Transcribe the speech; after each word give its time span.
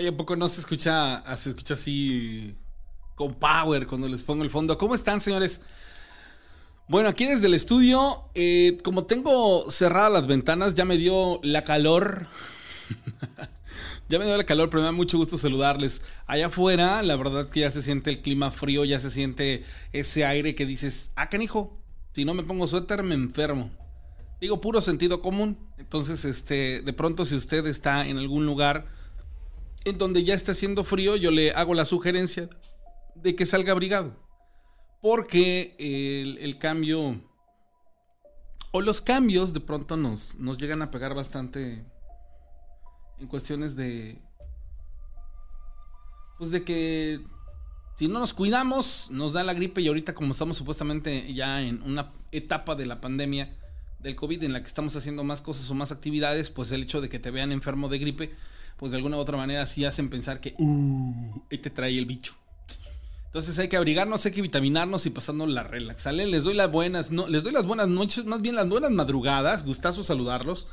Oye, 0.00 0.08
¿a 0.08 0.16
poco 0.16 0.34
no 0.34 0.48
se 0.48 0.62
escucha, 0.62 1.22
se 1.36 1.50
escucha 1.50 1.74
así 1.74 2.56
con 3.16 3.34
power 3.34 3.86
cuando 3.86 4.08
les 4.08 4.22
pongo 4.22 4.42
el 4.42 4.48
fondo? 4.48 4.78
¿Cómo 4.78 4.94
están, 4.94 5.20
señores? 5.20 5.60
Bueno, 6.88 7.10
aquí 7.10 7.26
desde 7.26 7.48
el 7.48 7.52
estudio, 7.52 8.24
eh, 8.34 8.78
como 8.82 9.04
tengo 9.04 9.70
cerradas 9.70 10.10
las 10.10 10.26
ventanas, 10.26 10.72
ya 10.72 10.86
me 10.86 10.96
dio 10.96 11.38
la 11.42 11.64
calor. 11.64 12.28
ya 14.08 14.18
me 14.18 14.24
dio 14.24 14.38
la 14.38 14.44
calor, 14.44 14.70
pero 14.70 14.80
me 14.80 14.86
da 14.86 14.92
mucho 14.92 15.18
gusto 15.18 15.36
saludarles. 15.36 16.00
Allá 16.26 16.46
afuera, 16.46 17.02
la 17.02 17.16
verdad 17.16 17.50
que 17.50 17.60
ya 17.60 17.70
se 17.70 17.82
siente 17.82 18.08
el 18.08 18.22
clima 18.22 18.50
frío, 18.50 18.86
ya 18.86 19.00
se 19.00 19.10
siente 19.10 19.66
ese 19.92 20.24
aire 20.24 20.54
que 20.54 20.64
dices, 20.64 21.10
ah, 21.14 21.28
canijo, 21.28 21.76
si 22.14 22.24
no 22.24 22.32
me 22.32 22.42
pongo 22.42 22.66
suéter 22.66 23.02
me 23.02 23.16
enfermo. 23.16 23.70
Digo, 24.40 24.62
puro 24.62 24.80
sentido 24.80 25.20
común. 25.20 25.58
Entonces, 25.76 26.24
este, 26.24 26.80
de 26.80 26.92
pronto 26.94 27.26
si 27.26 27.34
usted 27.34 27.66
está 27.66 28.06
en 28.06 28.16
algún 28.16 28.46
lugar 28.46 28.98
en 29.84 29.98
donde 29.98 30.24
ya 30.24 30.34
está 30.34 30.52
haciendo 30.52 30.84
frío, 30.84 31.16
yo 31.16 31.30
le 31.30 31.52
hago 31.52 31.74
la 31.74 31.84
sugerencia 31.84 32.48
de 33.14 33.34
que 33.34 33.46
salga 33.46 33.72
abrigado. 33.72 34.16
Porque 35.00 35.74
el, 35.78 36.58
cambio 36.58 37.22
o 38.72 38.80
los 38.82 39.00
cambios 39.00 39.52
de 39.54 39.60
pronto 39.60 39.96
nos, 39.96 40.36
nos 40.36 40.58
llegan 40.58 40.82
a 40.82 40.90
pegar 40.90 41.14
bastante 41.14 41.84
en 43.18 43.26
cuestiones 43.26 43.76
de 43.76 44.20
pues 46.38 46.50
de 46.50 46.64
que 46.64 47.20
si 47.96 48.08
no 48.08 48.18
nos 48.18 48.32
cuidamos 48.32 49.08
nos 49.10 49.32
da 49.32 49.42
la 49.42 49.54
gripe 49.54 49.80
y 49.80 49.88
ahorita 49.88 50.14
como 50.14 50.32
estamos 50.32 50.56
supuestamente 50.56 51.32
ya 51.34 51.62
en 51.62 51.82
una 51.82 52.12
etapa 52.30 52.74
de 52.74 52.86
la 52.86 53.00
pandemia 53.00 53.56
del 54.00 54.16
COVID 54.16 54.42
en 54.42 54.52
la 54.52 54.60
que 54.60 54.68
estamos 54.68 54.96
haciendo 54.96 55.24
más 55.24 55.42
cosas 55.42 55.70
o 55.70 55.74
más 55.74 55.92
actividades, 55.92 56.50
pues 56.50 56.72
el 56.72 56.82
hecho 56.82 57.00
de 57.00 57.08
que 57.08 57.18
te 57.18 57.30
vean 57.30 57.52
enfermo 57.52 57.88
de 57.88 57.98
gripe, 57.98 58.34
pues 58.76 58.92
de 58.92 58.98
alguna 58.98 59.16
u 59.16 59.20
otra 59.20 59.36
manera 59.36 59.66
sí 59.66 59.84
hacen 59.84 60.10
pensar 60.10 60.40
que 60.40 60.54
uh, 60.58 61.42
te 61.48 61.70
trae 61.70 61.98
el 61.98 62.06
bicho. 62.06 62.36
Entonces 63.30 63.56
hay 63.60 63.68
que 63.68 63.76
abrigarnos, 63.76 64.26
hay 64.26 64.32
que 64.32 64.42
vitaminarnos 64.42 65.06
y 65.06 65.10
pasando 65.10 65.46
la 65.46 65.62
relax. 65.62 66.04
Les 66.06 66.42
doy 66.42 66.54
las 66.54 66.68
buenas, 66.68 67.12
no, 67.12 67.28
les 67.28 67.44
doy 67.44 67.52
las 67.52 67.64
buenas 67.64 67.86
noches, 67.86 68.24
más 68.24 68.42
bien 68.42 68.56
las 68.56 68.68
buenas 68.68 68.90
madrugadas. 68.90 69.64
Gustazo 69.64 70.02
saludarlos. 70.02 70.66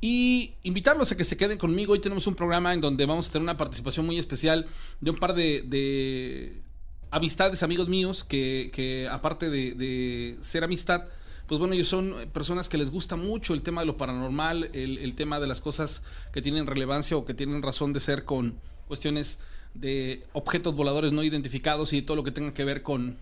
Y 0.00 0.54
invitarlos 0.62 1.12
a 1.12 1.18
que 1.18 1.24
se 1.24 1.36
queden 1.36 1.58
conmigo. 1.58 1.92
Hoy 1.92 1.98
tenemos 1.98 2.26
un 2.26 2.34
programa 2.34 2.72
en 2.72 2.80
donde 2.80 3.04
vamos 3.04 3.28
a 3.28 3.32
tener 3.32 3.42
una 3.42 3.58
participación 3.58 4.06
muy 4.06 4.18
especial 4.18 4.66
de 5.02 5.10
un 5.10 5.16
par 5.16 5.34
de, 5.34 6.62
amistades, 7.10 7.62
amigos 7.62 7.88
míos, 7.88 8.24
que, 8.24 9.06
aparte 9.10 9.50
de, 9.50 9.72
de, 9.72 10.38
ser 10.40 10.64
amistad, 10.64 11.04
pues 11.48 11.58
bueno, 11.58 11.72
ellos 11.72 11.88
son 11.88 12.14
personas 12.34 12.68
que 12.68 12.76
les 12.76 12.90
gusta 12.90 13.16
mucho 13.16 13.54
el 13.54 13.62
tema 13.62 13.80
de 13.80 13.86
lo 13.86 13.96
paranormal, 13.96 14.68
el, 14.74 15.14
tema 15.14 15.40
de 15.40 15.46
las 15.46 15.62
cosas 15.62 16.02
que 16.30 16.42
tienen 16.42 16.66
relevancia 16.66 17.16
o 17.16 17.24
que 17.24 17.32
tienen 17.32 17.62
razón 17.62 17.94
de 17.94 18.00
ser 18.00 18.26
con 18.26 18.60
cuestiones 18.86 19.40
de 19.72 20.26
objetos 20.34 20.76
voladores 20.76 21.10
no 21.10 21.22
identificados 21.22 21.94
y 21.94 22.02
todo 22.02 22.18
lo 22.18 22.24
que 22.24 22.32
tenga 22.32 22.52
que 22.52 22.64
ver 22.64 22.82
con, 22.82 23.16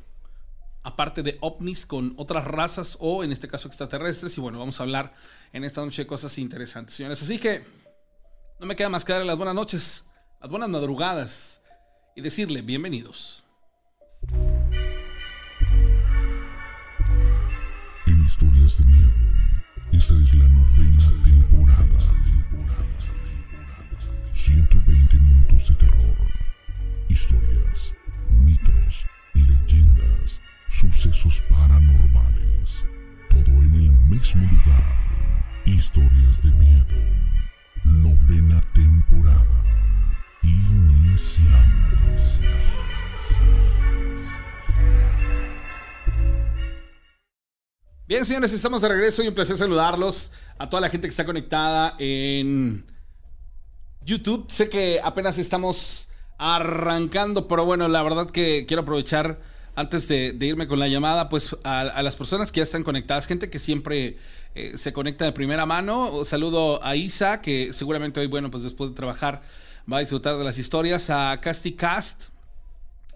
aparte 0.82 1.22
de 1.22 1.38
ovnis, 1.40 1.86
con 1.86 2.14
otras 2.16 2.44
razas 2.44 2.96
o 2.98 3.22
en 3.22 3.30
este 3.30 3.46
caso 3.46 3.68
extraterrestres. 3.68 4.36
Y 4.36 4.40
bueno, 4.40 4.58
vamos 4.58 4.80
a 4.80 4.82
hablar 4.82 5.14
en 5.52 5.62
esta 5.62 5.84
noche 5.84 6.02
de 6.02 6.08
cosas 6.08 6.36
interesantes, 6.38 6.96
señores. 6.96 7.22
Así 7.22 7.38
que 7.38 7.64
no 8.58 8.66
me 8.66 8.74
queda 8.74 8.88
más 8.88 9.04
que 9.04 9.12
darle 9.12 9.28
las 9.28 9.36
buenas 9.36 9.54
noches, 9.54 10.04
las 10.40 10.50
buenas 10.50 10.68
madrugadas 10.68 11.60
y 12.16 12.22
decirle 12.22 12.62
bienvenidos. 12.62 13.44
Historias 18.66 18.78
de 18.78 18.84
miedo, 18.86 19.12
esta 19.92 20.14
es 20.14 20.34
la 20.34 20.48
novena 20.48 20.98
temporada. 21.22 21.86
120 24.32 25.20
minutos 25.20 25.68
de 25.68 25.74
terror 25.76 26.16
historias, 27.08 27.94
mitos, 28.28 29.06
leyendas, 29.34 30.40
sucesos 30.68 31.40
paranormales, 31.48 32.86
todo 33.30 33.52
en 33.62 33.74
el 33.74 33.92
mismo 34.10 34.42
lugar. 34.50 34.96
Historias 35.64 36.42
de 36.42 36.52
miedo. 36.54 36.96
Novena 37.84 38.60
temporada. 38.72 39.62
Iniciamos. 40.42 42.40
Bien, 48.08 48.24
señores, 48.24 48.52
estamos 48.52 48.80
de 48.82 48.88
regreso 48.88 49.24
y 49.24 49.26
un 49.26 49.34
placer 49.34 49.58
saludarlos 49.58 50.30
a 50.58 50.70
toda 50.70 50.80
la 50.80 50.90
gente 50.90 51.08
que 51.08 51.10
está 51.10 51.24
conectada 51.24 51.96
en 51.98 52.86
YouTube. 54.00 54.46
Sé 54.48 54.68
que 54.68 55.00
apenas 55.02 55.38
estamos 55.38 56.06
arrancando, 56.38 57.48
pero 57.48 57.64
bueno, 57.64 57.88
la 57.88 58.04
verdad 58.04 58.30
que 58.30 58.64
quiero 58.68 58.82
aprovechar 58.82 59.40
antes 59.74 60.06
de, 60.06 60.36
irme 60.40 60.68
con 60.68 60.78
la 60.78 60.86
llamada, 60.86 61.28
pues 61.28 61.56
a, 61.64 62.00
las 62.00 62.14
personas 62.14 62.52
que 62.52 62.58
ya 62.58 62.62
están 62.62 62.84
conectadas, 62.84 63.26
gente 63.26 63.50
que 63.50 63.58
siempre 63.58 64.18
eh, 64.54 64.78
se 64.78 64.92
conecta 64.92 65.24
de 65.24 65.32
primera 65.32 65.66
mano. 65.66 66.24
Saludo 66.24 66.84
a 66.84 66.94
Isa, 66.94 67.42
que 67.42 67.72
seguramente 67.72 68.20
hoy, 68.20 68.28
bueno, 68.28 68.52
pues 68.52 68.62
después 68.62 68.90
de 68.90 68.94
trabajar 68.94 69.42
va 69.92 69.96
a 69.96 70.00
disfrutar 70.00 70.38
de 70.38 70.44
las 70.44 70.58
historias. 70.58 71.10
A 71.10 71.40
Casti 71.40 71.72
Cast, 71.72 72.28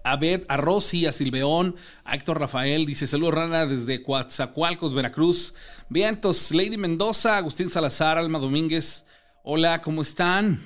a 0.03 0.15
Beth, 0.17 0.45
a 0.49 0.57
Rosy, 0.57 1.05
a 1.05 1.11
Silveón, 1.11 1.75
a 2.03 2.15
Héctor 2.15 2.39
Rafael, 2.39 2.85
dice 2.85 3.07
saludos 3.07 3.35
Rana 3.35 3.65
desde 3.65 4.03
Coatzacoalcos, 4.03 4.93
Veracruz. 4.93 5.53
Vientos, 5.89 6.51
Lady 6.51 6.77
Mendoza, 6.77 7.37
Agustín 7.37 7.69
Salazar, 7.69 8.17
Alma 8.17 8.39
Domínguez. 8.39 9.05
Hola, 9.43 9.81
¿cómo 9.81 10.01
están? 10.01 10.63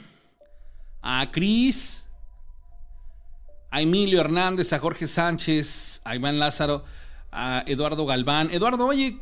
A 1.02 1.32
Cris, 1.32 2.06
a 3.72 3.82
Emilio 3.82 4.22
Hernández, 4.22 4.74
a 4.74 4.80
Jorge 4.80 5.08
Sánchez, 5.08 6.02
a 6.04 6.16
Iván 6.16 6.40
Lázaro, 6.40 6.86
a 7.32 7.64
Eduardo 7.68 8.06
Galván. 8.06 8.50
Eduardo, 8.52 8.86
oye, 8.86 9.20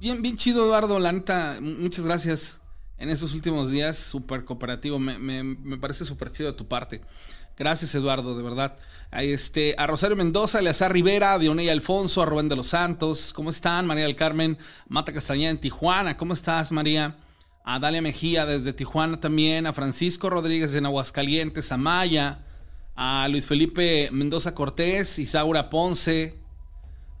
bien, 0.00 0.22
bien 0.22 0.36
chido, 0.36 0.64
Eduardo, 0.64 0.98
la 0.98 1.12
neta, 1.12 1.58
muchas 1.60 2.04
gracias 2.04 2.60
en 3.02 3.10
esos 3.10 3.34
últimos 3.34 3.68
días, 3.68 3.98
súper 3.98 4.44
cooperativo, 4.44 4.98
me, 4.98 5.76
parece 5.78 6.04
súper 6.04 6.30
chido 6.30 6.52
de 6.52 6.56
tu 6.56 6.68
parte. 6.68 7.00
Gracias, 7.58 7.94
Eduardo, 7.94 8.36
de 8.36 8.42
verdad. 8.42 8.76
A, 9.10 9.22
este, 9.22 9.74
a 9.76 9.86
Rosario 9.86 10.16
Mendoza, 10.16 10.60
Eleazar 10.60 10.92
Rivera, 10.92 11.34
a 11.34 11.38
Dionella 11.38 11.72
Alfonso, 11.72 12.22
a 12.22 12.26
Rubén 12.26 12.48
de 12.48 12.56
los 12.56 12.68
Santos, 12.68 13.32
¿cómo 13.34 13.50
están? 13.50 13.86
María 13.86 14.04
del 14.04 14.16
Carmen, 14.16 14.56
Mata 14.88 15.12
Castañeda 15.12 15.50
en 15.50 15.60
Tijuana, 15.60 16.16
¿cómo 16.16 16.32
estás, 16.32 16.72
María? 16.72 17.16
A 17.64 17.78
Dalia 17.78 18.00
Mejía 18.00 18.46
desde 18.46 18.72
Tijuana 18.72 19.20
también, 19.20 19.66
a 19.66 19.72
Francisco 19.72 20.30
Rodríguez 20.30 20.72
en 20.74 20.86
Aguascalientes, 20.86 21.70
a 21.72 21.76
Maya, 21.76 22.38
a 22.96 23.28
Luis 23.28 23.46
Felipe 23.46 24.08
Mendoza 24.12 24.54
Cortés, 24.54 25.18
Isaura 25.18 25.68
Ponce, 25.68 26.38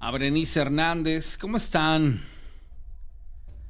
a 0.00 0.10
Berenice 0.10 0.60
Hernández. 0.60 1.36
¿Cómo 1.36 1.58
están? 1.58 2.24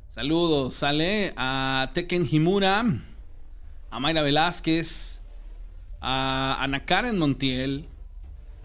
Saludos, 0.09 0.75
sale 0.75 1.33
a 1.37 1.91
Teken 1.93 2.29
Himura, 2.31 2.84
a 3.91 4.00
Mayra 4.00 4.23
Velázquez, 4.23 5.22
a 6.03 6.59
Ana 6.61 6.85
Karen 6.85 7.19
Montiel. 7.19 7.89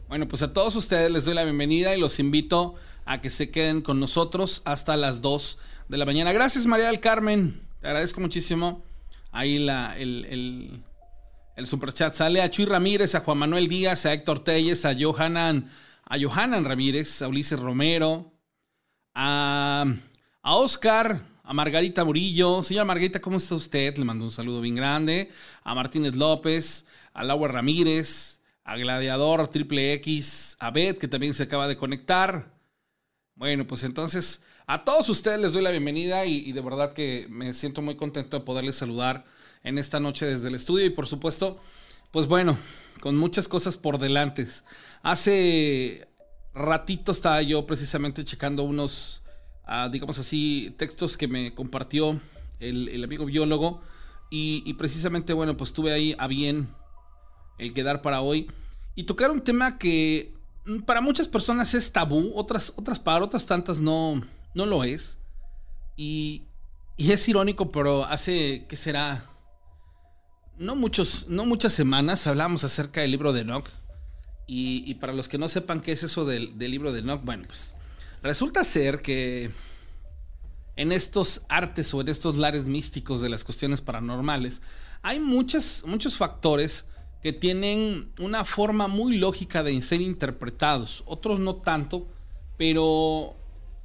Bueno, 0.09 0.28
pues 0.28 0.42
a 0.42 0.52
todos 0.52 0.75
ustedes 0.75 1.09
les 1.09 1.24
doy 1.24 1.36
la 1.36 1.46
bienvenida 1.46 1.96
y 1.96 2.00
los 2.02 2.20
invito 2.20 2.75
a 3.06 3.22
que 3.22 3.30
se 3.30 3.52
queden 3.52 3.81
con 3.81 4.02
nosotros 4.02 4.62
hasta 4.66 4.98
las 4.98 5.22
2 5.22 5.58
de 5.88 5.97
la 5.97 6.06
mañana. 6.06 6.34
Gracias 6.34 6.66
María 6.66 6.88
del 6.88 7.00
Carmen, 7.00 7.62
te 7.80 7.88
agradezco 7.88 8.20
muchísimo. 8.20 8.84
Ahí 9.31 9.59
la, 9.59 9.97
el 9.97 10.84
el 11.58 11.66
superchat 11.66 12.14
sale 12.14 12.44
a 12.44 12.52
Chuy 12.52 12.66
Ramírez, 12.66 13.16
a 13.16 13.22
Juan 13.22 13.40
Manuel 13.40 13.67
Díaz, 13.67 14.06
a 14.06 14.14
Héctor 14.14 14.44
Telles, 14.44 14.85
a 14.85 14.96
Johanan, 14.96 15.72
a 16.06 16.20
Johanan 16.20 16.64
Ramírez, 16.64 17.23
a 17.23 17.28
Ulises 17.28 17.59
Romero, 17.59 18.32
a, 19.16 19.84
a 20.44 20.56
Oscar, 20.56 21.26
a 21.44 21.53
Margarita 21.53 22.06
Murillo. 22.06 22.61
Señora 22.61 22.85
Margarita, 22.85 23.20
¿cómo 23.20 23.38
está 23.38 23.56
usted? 23.56 23.97
Le 23.97 24.06
mando 24.06 24.23
un 24.23 24.29
saludo 24.29 24.61
bien 24.61 24.76
grande. 24.76 25.32
A 25.64 25.73
Martínez 25.73 26.16
López, 26.16 26.85
a 27.17 27.23
Laura 27.23 27.52
Ramírez, 27.52 28.41
a 28.64 28.78
Gladiador 28.78 29.47
Triple 29.47 29.93
X, 29.93 30.55
a 30.59 30.69
Beth, 30.72 30.99
que 30.99 31.08
también 31.08 31.34
se 31.34 31.43
acaba 31.43 31.67
de 31.67 31.78
conectar. 31.78 32.53
Bueno, 33.35 33.66
pues 33.66 33.84
entonces 33.84 34.41
a 34.67 34.84
todos 34.84 35.09
ustedes 35.09 35.40
les 35.40 35.53
doy 35.53 35.64
la 35.64 35.72
bienvenida 35.72 36.25
y, 36.25 36.37
y 36.47 36.52
de 36.52 36.61
verdad 36.61 36.93
que 36.93 37.25
me 37.29 37.53
siento 37.53 37.81
muy 37.81 37.96
contento 37.96 38.37
de 38.37 38.46
poderles 38.46 38.75
saludar 38.75 39.25
en 39.64 39.78
esta 39.78 39.99
noche 39.99 40.28
desde 40.28 40.47
el 40.47 40.55
estudio 40.55 40.85
y 40.85 40.91
por 40.91 41.08
supuesto, 41.08 41.59
pues 42.11 42.28
bueno, 42.28 42.58
con 42.99 43.17
muchas 43.17 43.47
cosas 43.47 43.78
por 43.78 43.97
delante. 43.97 44.47
Hace 45.02 46.08
ratito 46.53 47.11
estaba 47.11 47.41
yo 47.41 47.66
precisamente 47.66 48.23
checando 48.25 48.63
unos, 48.63 49.23
ah, 49.66 49.90
digamos 49.91 50.20
así, 50.20 50.75
textos 50.78 51.17
que 51.17 51.28
me 51.28 51.55
compartió 51.55 52.20
el, 52.59 53.03
amigo 53.03 53.25
biólogo 53.25 53.81
y, 54.29 54.73
precisamente, 54.73 55.34
bueno, 55.34 55.55
pues 55.55 55.72
tuve 55.72 55.93
ahí 55.93 56.16
a 56.20 56.28
bien 56.28 56.67
el 57.58 57.74
quedar 57.74 58.02
para 58.02 58.22
hoy 58.22 58.48
y 58.96 59.04
tocar 59.04 59.32
un 59.32 59.42
tema 59.42 59.78
que 59.78 60.34
mm, 60.66 60.80
para 60.80 61.02
muchas 61.02 61.28
personas 61.28 61.74
es 61.74 61.92
tabú, 61.92 62.32
otras, 62.36 62.74
otras 62.76 63.00
para 63.00 63.24
otras 63.24 63.46
tantas 63.46 63.80
no, 63.80 64.22
no 64.54 64.66
lo 64.66 64.84
es. 64.84 65.18
Y, 65.96 66.44
es 66.98 67.30
irónico, 67.30 67.72
pero 67.72 68.06
hace, 68.06 68.66
¿qué 68.68 68.76
será? 68.76 69.24
no, 70.58 70.76
muchos, 70.76 71.28
no 71.28 71.46
muchas 71.46 71.74
semanas 71.74 72.26
hablamos 72.28 72.64
acerca 72.64 73.02
del 73.02 73.12
libro 73.12 73.34
de 73.34 73.42
Enoch. 73.42 73.70
Y, 74.50 74.94
para 74.96 75.12
los 75.12 75.28
que 75.28 75.38
no 75.38 75.50
sepan 75.50 75.82
qué 75.82 75.92
es 75.92 76.04
eso 76.04 76.24
del, 76.24 76.58
libro 76.58 76.94
de 76.94 77.00
Enoch, 77.00 77.22
bueno, 77.24 77.44
pues 77.46 77.76
resulta 78.24 78.64
ser 78.64 79.02
que 79.02 79.52
en 80.78 80.94
estos 80.94 81.42
artes 81.50 81.94
o 81.94 82.00
en 82.00 82.08
estos 82.08 82.38
lares 82.38 82.64
místicos 82.64 83.20
de 83.20 83.28
las 83.28 83.44
cuestiones 83.44 83.82
paranormales, 83.82 84.62
hay 85.02 85.20
muchos 85.20 85.84
factores 86.16 86.86
que 87.22 87.34
tienen 87.34 88.11
una 88.19 88.46
forma 88.46 88.87
muy 88.87 89.17
lógica 89.17 89.64
de 89.64 89.81
ser 89.81 90.02
interpretados, 90.02 91.03
otros 91.05 91.40
no 91.40 91.58
tanto, 91.58 92.08
pero 92.58 93.35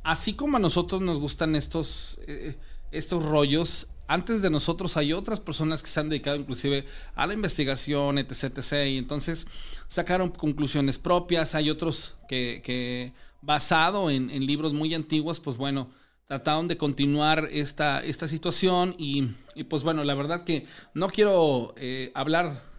así 0.03 0.35
como 0.35 0.57
a 0.57 0.61
nosotros 0.61 1.01
nos 1.01 1.19
gustan 1.19 1.57
estos, 1.57 2.19
eh, 2.27 2.57
estos 2.91 3.25
rollos, 3.25 3.89
antes 4.13 4.43
de 4.43 4.51
nosotros 4.51 4.97
hay 4.97 5.15
otras 5.15 5.41
personas 5.41 5.83
que 5.83 5.89
se 5.89 6.01
han 6.01 6.11
dedicado 6.11 6.37
inclusive 6.37 6.85
a 7.15 7.27
la 7.27 7.35
investigación, 7.35 8.19
etc. 8.19 8.59
y 8.87 8.99
entonces 8.99 9.47
sacaron 9.89 10.31
conclusiones 10.31 10.99
propias. 10.99 11.55
Hay 11.55 11.71
otros 11.71 12.15
que, 12.29 13.15
basado 13.41 14.11
en, 14.11 14.29
libros 14.45 14.75
muy 14.75 14.93
antiguos, 14.95 15.41
pues 15.41 15.57
bueno, 15.57 15.91
trataron 16.27 16.69
de 16.69 16.77
continuar 16.77 17.49
esta, 17.53 18.05
esta 18.05 18.29
situación 18.29 18.95
y, 18.99 19.23
pues 19.69 19.83
bueno, 19.83 20.05
la 20.05 20.15
verdad 20.15 20.45
que 20.45 20.67
no 20.93 21.09
quiero 21.09 21.73
eh, 21.77 22.11
hablar 22.15 22.72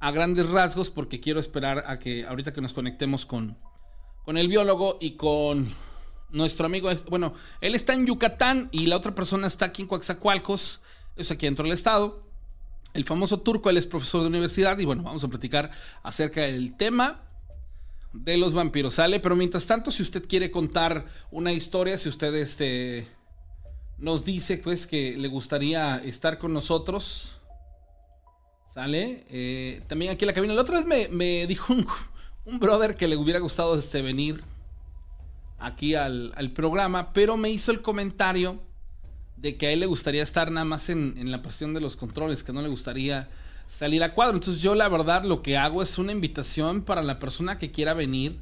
a 0.00 0.10
grandes 0.10 0.48
rasgos 0.48 0.90
porque 0.90 1.20
quiero 1.20 1.38
esperar 1.38 1.84
a 1.86 1.98
que 1.98 2.26
ahorita 2.26 2.52
que 2.52 2.62
nos 2.62 2.72
conectemos 2.72 3.26
con, 3.26 3.56
con 4.24 4.38
el 4.38 4.48
biólogo 4.48 4.96
y 5.00 5.12
con 5.12 5.74
nuestro 6.30 6.66
amigo, 6.66 6.90
bueno, 7.08 7.34
él 7.60 7.74
está 7.74 7.92
en 7.92 8.06
Yucatán 8.06 8.68
y 8.72 8.86
la 8.86 8.96
otra 8.96 9.14
persona 9.14 9.46
está 9.46 9.66
aquí 9.66 9.82
en 9.82 9.88
Coaxacualcos, 9.88 10.80
es 11.16 11.30
aquí 11.30 11.46
dentro 11.46 11.64
del 11.64 11.74
estado. 11.74 12.24
El 12.94 13.04
famoso 13.04 13.40
turco, 13.40 13.70
él 13.70 13.76
es 13.76 13.86
profesor 13.86 14.22
de 14.22 14.28
universidad 14.28 14.78
y 14.78 14.84
bueno, 14.84 15.02
vamos 15.02 15.22
a 15.22 15.28
platicar 15.28 15.70
acerca 16.02 16.42
del 16.42 16.76
tema 16.76 17.22
de 18.12 18.36
los 18.36 18.54
vampiros, 18.54 18.94
¿sale? 18.94 19.20
Pero 19.20 19.36
mientras 19.36 19.66
tanto, 19.66 19.90
si 19.90 20.02
usted 20.02 20.26
quiere 20.26 20.50
contar 20.50 21.06
una 21.30 21.52
historia, 21.52 21.98
si 21.98 22.08
usted 22.08 22.34
este, 22.34 23.06
nos 23.98 24.24
dice 24.24 24.58
pues 24.58 24.86
que 24.86 25.16
le 25.16 25.28
gustaría 25.28 25.98
estar 25.98 26.38
con 26.38 26.52
nosotros, 26.52 27.39
¿sale? 28.72 29.24
Eh, 29.30 29.82
también 29.88 30.12
aquí 30.12 30.24
en 30.24 30.28
la 30.28 30.34
cabina. 30.34 30.54
La 30.54 30.62
otra 30.62 30.82
vez 30.82 31.10
me, 31.10 31.46
dijo 31.46 31.74
un, 31.74 32.58
brother 32.58 32.96
que 32.96 33.08
le 33.08 33.16
hubiera 33.16 33.40
gustado 33.40 33.78
este, 33.78 34.02
venir 34.02 34.42
aquí 35.58 35.94
al, 35.94 36.52
programa, 36.54 37.12
pero 37.12 37.36
me 37.36 37.50
hizo 37.50 37.70
el 37.70 37.82
comentario 37.82 38.60
de 39.36 39.56
que 39.56 39.68
a 39.68 39.70
él 39.72 39.80
le 39.80 39.86
gustaría 39.86 40.22
estar 40.22 40.50
nada 40.50 40.64
más 40.64 40.88
en, 40.88 41.30
la 41.30 41.42
presión 41.42 41.74
de 41.74 41.80
los 41.80 41.96
controles, 41.96 42.42
que 42.42 42.52
no 42.52 42.62
le 42.62 42.68
gustaría 42.68 43.28
salir 43.68 44.02
a 44.02 44.14
cuadro. 44.14 44.36
Entonces 44.36 44.62
yo 44.62 44.74
la 44.74 44.88
verdad 44.88 45.24
lo 45.24 45.42
que 45.42 45.56
hago 45.56 45.82
es 45.82 45.98
una 45.98 46.12
invitación 46.12 46.82
para 46.82 47.02
la 47.02 47.18
persona 47.18 47.58
que 47.58 47.70
quiera 47.70 47.94
venir, 47.94 48.38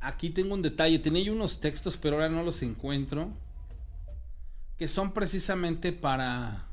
aquí 0.00 0.28
tengo 0.28 0.52
un 0.52 0.60
detalle. 0.60 0.98
Tenía 0.98 1.32
unos 1.32 1.60
textos, 1.60 1.96
pero 1.96 2.16
ahora 2.16 2.28
no 2.28 2.42
los 2.42 2.60
encuentro. 2.60 3.30
Que 4.76 4.86
son 4.86 5.12
precisamente 5.12 5.92
para 5.94 6.66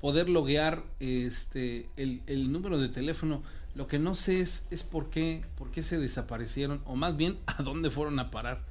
poder 0.00 0.30
loguear 0.30 0.82
este, 0.98 1.90
el, 1.98 2.50
número 2.50 2.78
de 2.78 2.88
teléfono. 2.88 3.42
Lo 3.76 3.86
que 3.86 3.98
no 3.98 4.14
sé 4.14 4.40
es, 4.40 4.66
es 4.70 4.82
por, 4.82 5.10
qué, 5.10 5.44
por 5.54 5.70
qué 5.70 5.82
se 5.82 5.98
desaparecieron. 5.98 6.80
O 6.86 6.96
más 6.96 7.14
bien, 7.16 7.38
a 7.46 7.62
dónde 7.62 7.90
fueron 7.90 8.18
a 8.18 8.30
parar. 8.30 8.64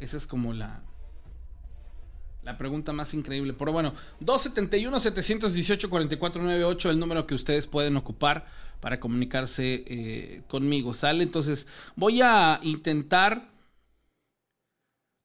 Esa 0.00 0.16
es 0.16 0.26
como 0.26 0.52
la, 0.52 0.82
la 2.42 2.58
pregunta 2.58 2.92
más 2.92 3.14
increíble. 3.14 3.54
Pero 3.54 3.70
bueno, 3.72 3.94
271-718-4498, 4.20 6.90
el 6.90 6.98
número 6.98 7.24
que 7.24 7.36
ustedes 7.36 7.68
pueden 7.68 7.96
ocupar 7.96 8.46
para 8.80 8.98
comunicarse 8.98 9.84
eh, 9.86 10.42
conmigo. 10.48 10.92
¿Sale? 10.92 11.22
Entonces, 11.22 11.68
voy 11.94 12.20
a 12.20 12.58
intentar 12.62 13.48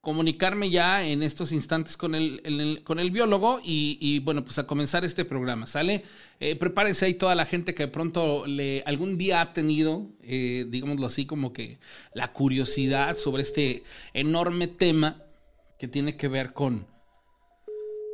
comunicarme 0.04 0.70
ya 0.70 1.08
en 1.08 1.24
estos 1.24 1.54
instantes 1.54 1.96
con 1.96 2.14
el, 2.14 2.82
con 2.84 3.00
el 3.00 3.10
biólogo 3.10 3.62
y, 3.64 4.20
bueno, 4.20 4.44
pues 4.44 4.60
a 4.60 4.68
comenzar 4.68 5.06
este 5.06 5.24
programa, 5.24 5.66
¿sale? 5.66 6.04
Eh, 6.42 6.58
prepárense 6.58 7.06
ahí 7.06 7.14
toda 7.14 7.36
la 7.36 7.46
gente 7.46 7.74
que 7.74 7.84
de 7.84 7.88
pronto 7.88 8.44
algún 8.86 9.18
día 9.18 9.40
ha 9.40 9.54
tenido, 9.54 10.10
eh, 10.22 10.66
digámoslo 10.68 11.06
así, 11.06 11.26
como 11.26 11.54
que 11.54 11.80
la 12.14 12.34
curiosidad 12.34 13.16
sobre 13.16 13.44
este 13.44 13.84
enorme 14.14 14.68
tema 14.68 15.24
que 15.80 15.88
tiene 15.88 16.18
que 16.18 16.28
ver 16.28 16.52
con, 16.52 16.86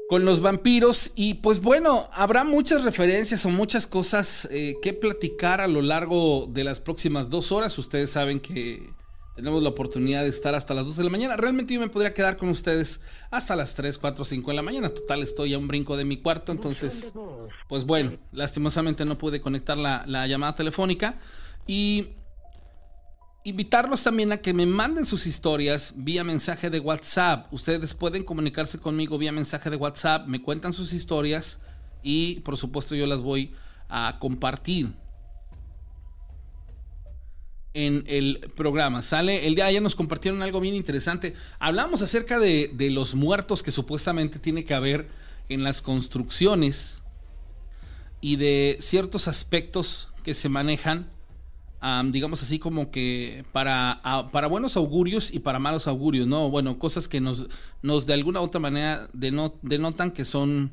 con 0.10 0.25
los 0.25 0.41
vampiros. 0.41 1.12
Y 1.15 1.34
pues 1.36 1.60
bueno, 1.60 2.08
habrá 2.13 2.43
muchas 2.43 2.84
referencias 2.84 3.43
o 3.48 3.50
muchas 3.50 3.88
cosas 3.88 4.48
eh, 4.51 4.75
que 4.84 4.93
platicar 4.93 5.60
a 5.60 5.67
lo 5.67 5.81
largo 5.81 6.46
de 6.51 6.65
las 6.65 6.81
próximas 6.81 7.31
dos 7.31 7.51
horas. 7.51 7.79
Ustedes 7.79 8.12
saben 8.12 8.39
que 8.39 8.91
tenemos 9.39 9.63
la 9.63 9.69
oportunidad 9.69 10.24
de 10.24 10.29
estar 10.29 10.53
hasta 10.53 10.74
las 10.74 10.86
2 10.86 10.98
de 10.98 11.03
la 11.05 11.10
mañana. 11.10 11.38
Realmente 11.38 11.74
yo 11.74 11.79
me 11.79 11.88
podría 11.88 12.13
quedar 12.13 12.36
con 12.36 12.50
ustedes 12.50 13.00
hasta 13.31 13.55
las 13.55 13.74
3, 13.74 13.98
4, 13.98 14.25
5 14.25 14.51
de 14.51 14.55
la 14.55 14.62
mañana. 14.62 14.89
Total, 14.89 15.22
estoy 15.22 15.53
a 15.53 15.58
un 15.58 15.65
brinco 15.65 15.96
de 15.96 16.03
mi 16.03 16.17
cuarto. 16.17 16.51
Entonces, 16.51 17.13
pues 17.69 17.86
bueno, 17.86 18.17
lastimosamente 18.34 19.05
no 19.05 19.17
pude 19.17 19.39
conectar 19.39 19.77
la, 19.77 20.03
la 20.08 20.27
llamada 20.27 20.55
telefónica. 20.55 21.19
Y 21.65 22.10
invitarlos 23.46 24.03
también 24.03 24.34
a 24.34 24.38
que 24.39 24.53
me 24.53 24.65
manden 24.65 25.05
sus 25.05 25.25
historias 25.25 25.93
vía 25.96 26.25
mensaje 26.25 26.69
de 26.69 26.81
WhatsApp. 26.81 27.48
Ustedes 27.53 27.93
pueden 27.93 28.25
comunicarse 28.25 28.77
conmigo 28.77 29.17
vía 29.17 29.31
mensaje 29.31 29.69
de 29.69 29.77
WhatsApp, 29.77 30.27
me 30.27 30.41
cuentan 30.41 30.74
sus 30.74 30.91
historias 30.91 31.60
y 32.03 32.41
por 32.41 32.58
supuesto 32.58 32.93
yo 32.93 33.08
las 33.08 33.19
voy 33.19 33.53
a 33.88 34.17
compartir 34.19 34.91
en 37.86 38.03
el 38.07 38.51
programa. 38.55 39.01
Sale, 39.01 39.48
el 39.48 39.55
día 39.55 39.65
de 39.65 39.69
ayer 39.71 39.81
nos 39.81 39.95
compartieron 39.95 40.41
algo 40.41 40.59
bien 40.59 40.75
interesante. 40.75 41.33
Hablamos 41.59 42.01
acerca 42.01 42.39
de, 42.39 42.71
de 42.74 42.89
los 42.89 43.15
muertos 43.15 43.63
que 43.63 43.71
supuestamente 43.71 44.39
tiene 44.39 44.65
que 44.65 44.74
haber 44.74 45.07
en 45.50 45.63
las 45.63 45.81
construcciones 45.81 47.01
y 48.21 48.36
de 48.36 48.77
ciertos 48.79 49.27
aspectos 49.27 50.09
que 50.24 50.33
se 50.33 50.50
manejan 50.50 51.09
digamos 52.05 52.43
así 52.43 52.59
como 52.59 52.91
que 52.91 53.45
para, 53.51 54.01
para 54.31 54.48
buenos 54.48 54.75
augurios 54.75 55.33
y 55.33 55.39
para 55.39 55.59
malos 55.59 55.88
augurios, 55.88 56.27
¿no? 56.27 56.50
Bueno, 56.50 56.77
cosas 56.77 57.07
que 57.07 57.21
nos, 57.21 57.48
nos 57.81 58.05
de 58.05 58.13
alguna 58.13 58.41
u 58.41 58.43
otra 58.43 58.59
manera 58.59 59.09
denotan 59.13 60.12
que 60.12 60.25
son 60.25 60.71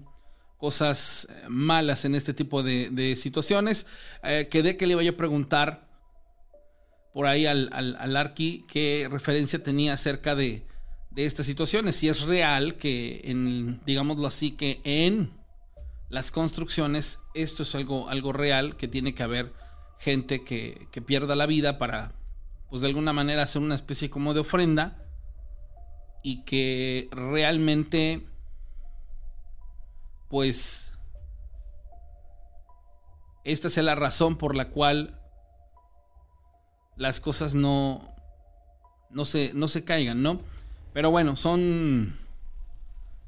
cosas 0.59 1.29
eh, 1.31 1.45
malas 1.49 2.05
en 2.05 2.15
este 2.15 2.35
tipo 2.35 2.63
de, 2.63 3.15
situaciones. 3.17 3.87
Eh, 4.25 4.49
quedé 4.51 4.77
que 4.77 4.87
le 4.87 4.93
iba 5.01 5.09
a 5.09 5.17
preguntar 5.17 5.86
por 7.17 7.27
ahí 7.27 7.47
al, 7.47 7.71
al, 7.73 8.15
Arqui 8.15 8.67
qué 8.69 9.09
referencia 9.11 9.63
tenía 9.63 9.95
acerca 9.95 10.35
de, 10.35 10.67
de 11.13 11.25
estas 11.25 11.47
situaciones. 11.47 11.97
Si 11.97 12.11
es 12.11 12.21
real 12.21 12.75
que 12.75 13.23
en, 13.25 13.81
digámoslo 13.87 14.27
así, 14.27 14.51
que 14.51 14.83
en 14.85 15.33
las 16.11 16.31
construcciones 16.31 17.19
esto 17.33 17.63
es 17.63 17.75
algo, 17.75 18.11
algo 18.11 18.35
real 18.35 18.77
que 18.77 18.87
tiene 18.87 19.15
que 19.15 19.23
haber 19.23 19.55
gente 19.99 20.45
que, 20.45 20.89
pierda 21.07 21.37
la 21.37 21.47
vida 21.47 21.79
para, 21.79 22.13
pues 22.69 22.83
de 22.83 22.89
alguna 22.89 23.15
manera 23.15 23.45
hacer 23.45 23.63
una 23.63 23.77
especie 23.77 24.11
como 24.11 24.35
de 24.35 24.41
ofrenda 24.41 25.03
y 26.23 26.45
que 26.45 27.09
realmente, 27.13 28.27
pues, 30.29 30.93
esta 33.43 33.71
sea 33.71 33.85
la 33.85 33.95
razón 33.95 34.37
por 34.37 34.55
la 34.55 34.69
cual 34.69 35.19
las 36.97 37.21
cosas 37.21 37.55
no, 37.55 38.13
no 39.11 39.25
se, 39.25 39.53
no 39.55 39.69
se 39.69 39.85
caigan, 39.85 40.23
¿no? 40.23 40.41
Pero 40.93 41.11
bueno, 41.11 41.37
son 41.37 42.17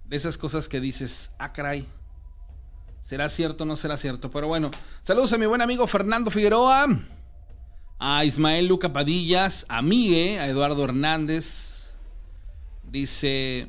de 0.06 0.16
esas 0.16 0.38
cosas 0.38 0.68
que 0.68 0.80
dices, 0.80 1.30
ah, 1.38 1.52
caray. 1.52 1.86
¿Será 3.02 3.28
cierto 3.28 3.64
o 3.64 3.66
no 3.66 3.76
será 3.76 3.96
cierto? 3.96 4.30
Pero 4.30 4.48
bueno, 4.48 4.70
saludos 5.02 5.32
a 5.32 5.38
mi 5.38 5.46
buen 5.46 5.62
amigo 5.62 5.86
Fernando 5.86 6.30
Figueroa, 6.30 6.86
a 7.98 8.24
Ismael 8.24 8.66
Luca 8.66 8.92
Padillas, 8.92 9.64
a 9.68 9.80
Migue, 9.80 10.38
a 10.38 10.46
Eduardo 10.46 10.84
Hernández. 10.84 11.90
Dice, 12.90 13.68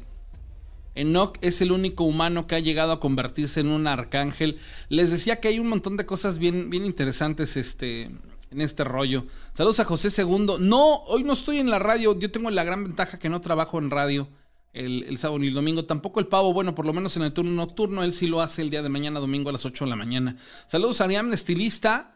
Enoch 0.95 1.37
es 1.41 1.61
el 1.61 1.71
único 1.71 2.03
humano 2.03 2.47
que 2.47 2.55
ha 2.55 2.59
llegado 2.59 2.91
a 2.91 2.99
convertirse 2.99 3.61
en 3.61 3.69
un 3.69 3.87
arcángel. 3.87 4.59
Les 4.89 5.11
decía 5.11 5.39
que 5.39 5.47
hay 5.47 5.59
un 5.59 5.67
montón 5.67 5.95
de 5.95 6.05
cosas 6.05 6.37
bien, 6.37 6.69
bien 6.69 6.85
interesantes 6.85 7.55
este, 7.55 8.11
en 8.51 8.61
este 8.61 8.83
rollo. 8.83 9.25
Saludos 9.53 9.79
a 9.79 9.85
José 9.85 10.09
Segundo. 10.09 10.57
No, 10.59 11.03
hoy 11.03 11.23
no 11.23 11.33
estoy 11.33 11.57
en 11.57 11.69
la 11.69 11.79
radio. 11.79 12.17
Yo 12.19 12.31
tengo 12.31 12.49
la 12.49 12.63
gran 12.63 12.83
ventaja 12.83 13.19
que 13.19 13.29
no 13.29 13.41
trabajo 13.41 13.79
en 13.79 13.91
radio 13.91 14.29
el, 14.73 15.17
sábado 15.17 15.39
ni 15.39 15.47
el 15.47 15.53
domingo. 15.53 15.85
Tampoco 15.85 16.19
el 16.19 16.27
pavo, 16.27 16.53
bueno, 16.53 16.75
por 16.75 16.85
lo 16.85 16.93
menos 16.93 17.15
en 17.17 17.23
el 17.23 17.33
turno 17.33 17.51
nocturno, 17.51 18.03
él 18.03 18.13
sí 18.13 18.27
lo 18.27 18.41
hace 18.41 18.61
el 18.61 18.69
día 18.69 18.81
de 18.81 18.89
mañana, 18.89 19.19
domingo 19.19 19.49
a 19.49 19.53
las 19.53 19.65
8 19.65 19.85
de 19.85 19.89
la 19.89 19.95
mañana. 19.95 20.37
Saludos 20.65 21.01
a 21.01 21.05
Ariam, 21.05 21.31
estilista. 21.33 22.15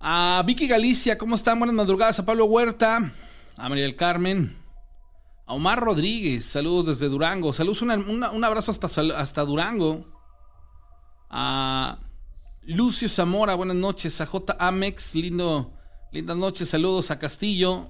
A 0.00 0.42
Vicky 0.44 0.66
Galicia, 0.66 1.16
¿cómo 1.16 1.36
están? 1.36 1.58
Buenas 1.58 1.76
madrugadas. 1.76 2.18
A 2.18 2.26
Pablo 2.26 2.46
Huerta. 2.46 3.12
A 3.56 3.68
María 3.68 3.84
del 3.84 3.96
Carmen. 3.96 4.56
A 5.46 5.54
Omar 5.54 5.80
Rodríguez, 5.80 6.44
saludos 6.44 6.86
desde 6.86 7.08
Durango. 7.08 7.52
Saludos, 7.52 7.82
un 7.82 8.44
abrazo 8.44 8.72
hasta, 8.72 8.88
hasta 9.16 9.44
Durango. 9.44 10.06
A 11.30 11.98
Lucio 12.64 13.08
Zamora, 13.08 13.56
buenas 13.56 13.74
noches. 13.74 14.20
A 14.20 14.26
J. 14.26 14.56
Amex, 14.56 15.16
lindo, 15.16 15.72
lindas 16.12 16.36
noches. 16.36 16.68
Saludos 16.68 17.10
a 17.10 17.18
Castillo 17.18 17.88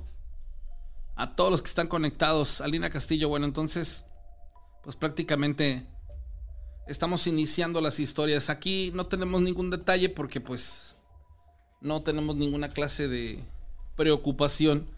a 1.14 1.36
todos 1.36 1.50
los 1.50 1.60
que 1.60 1.68
están 1.68 1.88
conectados. 1.88 2.62
Alina 2.62 2.88
Castillo, 2.88 3.28
bueno, 3.28 3.44
entonces, 3.44 4.06
pues 4.82 4.96
prácticamente 4.96 5.86
estamos 6.86 7.26
iniciando 7.26 7.82
las 7.82 8.00
historias. 8.00 8.48
Aquí 8.48 8.90
no 8.94 9.08
tenemos 9.08 9.42
ningún 9.42 9.68
detalle 9.68 10.08
porque 10.08 10.40
pues 10.40 10.96
no 11.82 12.02
tenemos 12.02 12.36
ninguna 12.36 12.70
clase 12.70 13.08
de 13.08 13.44
preocupación 13.94 14.88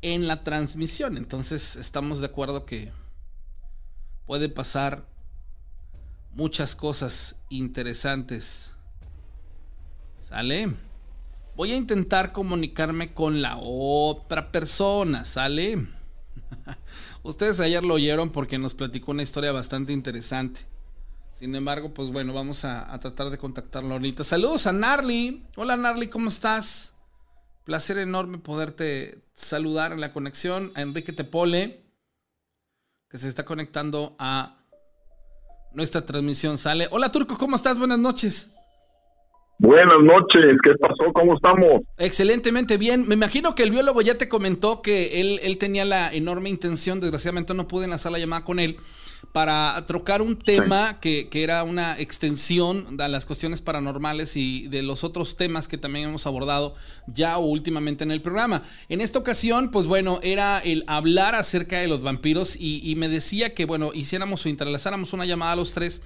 en 0.00 0.28
la 0.28 0.44
transmisión. 0.44 1.16
Entonces 1.16 1.74
estamos 1.74 2.20
de 2.20 2.26
acuerdo 2.26 2.64
que 2.64 2.92
puede 4.26 4.48
pasar 4.48 5.08
muchas 6.30 6.76
cosas 6.76 7.34
interesantes. 7.48 8.77
¿Sale? 10.28 10.74
Voy 11.56 11.72
a 11.72 11.76
intentar 11.76 12.32
comunicarme 12.32 13.14
con 13.14 13.40
la 13.40 13.56
otra 13.56 14.52
persona, 14.52 15.24
¿sale? 15.24 15.86
Ustedes 17.22 17.60
ayer 17.60 17.82
lo 17.82 17.94
oyeron 17.94 18.28
porque 18.28 18.58
nos 18.58 18.74
platicó 18.74 19.12
una 19.12 19.22
historia 19.22 19.52
bastante 19.52 19.94
interesante. 19.94 20.60
Sin 21.32 21.54
embargo, 21.54 21.94
pues 21.94 22.10
bueno, 22.10 22.34
vamos 22.34 22.66
a, 22.66 22.98
tratar 22.98 23.30
de 23.30 23.38
contactarlo 23.38 23.94
ahorita. 23.94 24.22
Saludos 24.22 24.66
a 24.66 24.72
Narly. 24.74 25.46
Hola 25.56 25.78
Narly, 25.78 26.08
¿cómo 26.08 26.28
estás? 26.28 26.92
Placer 27.64 27.96
enorme 27.96 28.36
poderte 28.36 29.24
saludar 29.32 29.92
en 29.92 30.02
la 30.02 30.12
conexión. 30.12 30.72
A 30.74 30.82
Enrique 30.82 31.14
Tepole, 31.14 31.86
que 33.08 33.16
se 33.16 33.28
está 33.28 33.46
conectando 33.46 34.14
a 34.18 34.58
nuestra 35.72 36.04
transmisión. 36.04 36.58
Sale. 36.58 36.86
Hola 36.90 37.10
Turco, 37.10 37.38
¿cómo 37.38 37.56
estás? 37.56 37.78
Buenas 37.78 37.98
noches. 37.98 38.50
Buenas 39.60 39.98
noches, 40.04 40.56
¿qué 40.62 40.70
pasó? 40.80 41.12
¿Cómo 41.12 41.34
estamos? 41.34 41.82
Excelentemente 41.96 42.76
bien. 42.76 43.08
Me 43.08 43.14
imagino 43.14 43.56
que 43.56 43.64
el 43.64 43.72
biólogo 43.72 44.00
ya 44.02 44.16
te 44.16 44.28
comentó 44.28 44.82
que 44.82 45.20
él, 45.20 45.40
él 45.42 45.58
tenía 45.58 45.84
la 45.84 46.12
enorme 46.12 46.48
intención, 46.48 47.00
desgraciadamente 47.00 47.54
no 47.54 47.66
pude 47.66 47.86
enlazar 47.86 48.12
la 48.12 48.20
llamada 48.20 48.44
con 48.44 48.60
él, 48.60 48.76
para 49.32 49.84
trocar 49.86 50.22
un 50.22 50.38
tema 50.38 51.00
que, 51.00 51.28
que, 51.28 51.42
era 51.42 51.64
una 51.64 51.98
extensión 51.98 52.96
de 52.96 53.08
las 53.08 53.26
cuestiones 53.26 53.60
paranormales 53.60 54.36
y 54.36 54.68
de 54.68 54.82
los 54.82 55.02
otros 55.02 55.36
temas 55.36 55.66
que 55.66 55.76
también 55.76 56.08
hemos 56.08 56.26
abordado 56.26 56.76
ya 57.08 57.36
o 57.38 57.46
últimamente 57.46 58.04
en 58.04 58.12
el 58.12 58.22
programa. 58.22 58.62
En 58.88 59.00
esta 59.00 59.18
ocasión, 59.18 59.70
pues 59.70 59.86
bueno, 59.86 60.20
era 60.22 60.60
el 60.60 60.84
hablar 60.86 61.34
acerca 61.34 61.78
de 61.78 61.88
los 61.88 62.00
vampiros 62.00 62.54
y, 62.54 62.80
y 62.88 62.94
me 62.94 63.08
decía 63.08 63.54
que, 63.54 63.64
bueno, 63.64 63.90
hiciéramos 63.92 64.46
o 64.46 64.48
interlazáramos 64.48 65.12
una 65.12 65.26
llamada 65.26 65.52
a 65.52 65.56
los 65.56 65.74
tres 65.74 66.00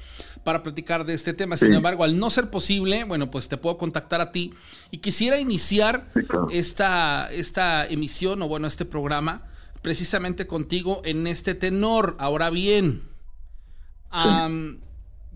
para 0.45 0.63
platicar 0.63 1.05
de 1.05 1.15
este 1.15 1.33
tema. 1.33 1.57
Sin 1.57 1.73
embargo, 1.73 2.05
al 2.05 2.19
no 2.19 2.31
ser 2.31 2.51
posible, 2.51 3.05
bueno, 3.05 3.31
pues 3.31 3.49
te 3.49 3.57
puedo 3.57 3.79
contactar 3.79 4.21
a 4.21 4.33
ti 4.33 4.53
y 4.91 4.99
quisiera 4.99 5.39
iniciar 5.39 6.11
esta, 6.51 7.29
esta 7.33 7.87
emisión 7.87 8.43
o 8.43 8.49
bueno, 8.49 8.67
este 8.67 8.85
programa 8.85 9.45
precisamente 9.83 10.47
contigo 10.47 11.03
en 11.05 11.27
este 11.27 11.55
tenor. 11.55 12.17
Ahora 12.19 12.51
bien, 12.51 13.03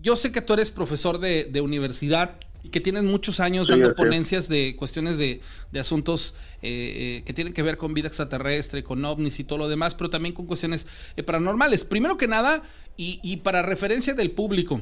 yo 0.01 0.15
sé 0.15 0.31
que 0.31 0.41
tú 0.41 0.53
eres 0.53 0.71
profesor 0.71 1.19
de, 1.19 1.61
universidad 1.61 2.35
y 2.63 2.69
que 2.69 2.79
tienes 2.79 3.03
muchos 3.03 3.39
años 3.39 3.67
dando 3.67 3.93
ponencias 3.93 4.47
de 4.47 4.75
cuestiones 4.77 5.17
de, 5.17 5.41
asuntos 5.79 6.33
eh, 6.61 7.19
eh, 7.19 7.23
que 7.25 7.33
tienen 7.33 7.53
que 7.53 7.61
ver 7.61 7.77
con 7.77 7.93
vida 7.93 8.07
extraterrestre, 8.07 8.83
con 8.83 9.03
ovnis 9.05 9.39
y 9.39 9.43
todo 9.43 9.59
lo 9.59 9.67
demás, 9.67 9.93
pero 9.93 10.09
también 10.09 10.33
con 10.33 10.47
cuestiones 10.47 10.87
eh, 11.15 11.23
paranormales. 11.23 11.83
Primero 11.83 12.17
que 12.17 12.27
nada, 12.27 12.63
y, 12.95 13.19
y, 13.21 13.37
para 13.37 13.61
referencia 13.61 14.15
del 14.15 14.31
público, 14.31 14.81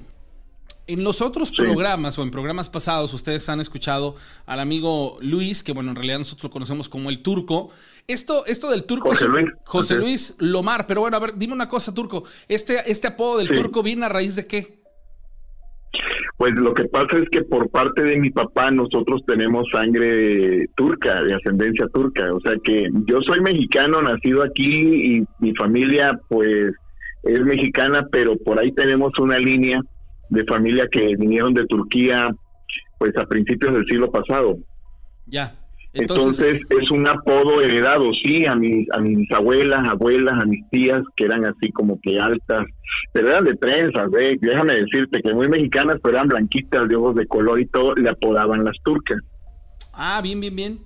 en 0.88 1.04
los 1.04 1.22
otros 1.22 1.52
programas 1.52 2.18
o 2.20 2.24
en 2.24 2.32
programas 2.32 2.70
pasados, 2.70 3.14
ustedes 3.14 3.48
han 3.50 3.60
escuchado 3.60 4.16
al 4.46 4.60
amigo 4.60 5.18
Luis, 5.22 5.64
que 5.64 5.74
bueno, 5.74 5.90
en 5.90 5.96
realidad 5.96 6.20
nosotros 6.20 6.46
lo 6.46 6.52
conocemos 6.52 6.90
como 6.90 7.10
el 7.10 7.22
turco. 7.22 7.72
Esto, 8.08 8.46
esto 8.46 8.70
del 8.70 8.86
turco 8.86 9.10
José 9.10 9.28
Luis, 9.28 9.48
José 9.66 9.96
Luis 9.96 10.36
Lomar, 10.40 10.86
pero 10.86 11.02
bueno, 11.02 11.18
a 11.18 11.20
ver, 11.20 11.34
dime 11.36 11.54
una 11.54 11.68
cosa, 11.68 11.94
turco. 11.94 12.24
Este, 12.48 12.90
este 12.90 13.08
apodo 13.08 13.40
del 13.40 13.50
turco 13.50 13.82
viene 13.82 14.06
a 14.06 14.10
raíz 14.10 14.36
de 14.36 14.46
qué? 14.46 14.86
Pues 16.38 16.54
lo 16.56 16.74
que 16.74 16.86
pasa 16.86 17.18
es 17.18 17.30
que 17.30 17.42
por 17.44 17.70
parte 17.70 18.04
de 18.04 18.18
mi 18.18 18.30
papá 18.30 18.70
nosotros 18.70 19.22
tenemos 19.26 19.68
sangre 19.72 20.68
turca, 20.76 21.24
de 21.24 21.34
ascendencia 21.34 21.88
turca. 21.94 22.32
O 22.34 22.42
sea 22.42 22.54
que 22.64 22.90
yo 23.08 23.22
soy 23.22 23.40
mexicano, 23.40 24.02
nacido 24.02 24.44
aquí 24.44 25.18
y 25.18 25.26
mi 25.40 25.56
familia 25.56 26.20
pues 26.28 26.74
es 27.24 27.40
mexicana, 27.42 28.06
pero 28.12 28.36
por 28.38 28.60
ahí 28.60 28.72
tenemos 28.74 29.18
una 29.18 29.40
línea 29.40 29.82
de 30.30 30.44
familia 30.46 30.88
que 30.92 31.16
vinieron 31.18 31.54
de 31.54 31.66
Turquía 31.66 32.30
pues 32.98 33.16
a 33.18 33.26
principios 33.26 33.74
del 33.74 33.86
siglo 33.86 34.12
pasado. 34.12 34.58
Ya. 35.26 35.54
Entonces, 35.94 36.62
es 36.70 36.92
un 36.92 37.08
apodo 37.08 37.62
heredado, 37.62 38.12
sí, 38.14 38.46
a 38.46 38.54
mis, 38.54 38.90
a 38.92 39.00
mis 39.00 39.32
abuelas, 39.32 39.88
abuelas, 39.88 40.42
a 40.42 40.46
mis 40.46 40.70
tías, 40.70 41.02
que 41.16 41.24
eran 41.24 41.46
así 41.46 41.72
como 41.72 42.00
que 42.02 42.20
altas, 42.20 42.66
pero 43.14 43.30
eran 43.30 43.46
de 43.46 43.56
trenzas, 43.56 44.10
¿eh? 44.20 44.38
déjame 44.42 44.76
decirte 44.76 45.22
que 45.22 45.34
muy 45.34 45.48
mexicanas, 45.48 45.98
pero 46.04 46.18
eran 46.18 46.28
blanquitas, 46.28 46.90
de 46.90 46.98
ojos 46.98 47.16
de 47.16 47.26
color 47.28 47.62
y 47.62 47.66
todo, 47.68 47.96
le 47.96 48.10
apodaban 48.10 48.66
las 48.66 48.76
turcas. 48.84 49.20
Ah, 49.94 50.20
bien, 50.22 50.42
bien, 50.42 50.56
bien. 50.56 50.80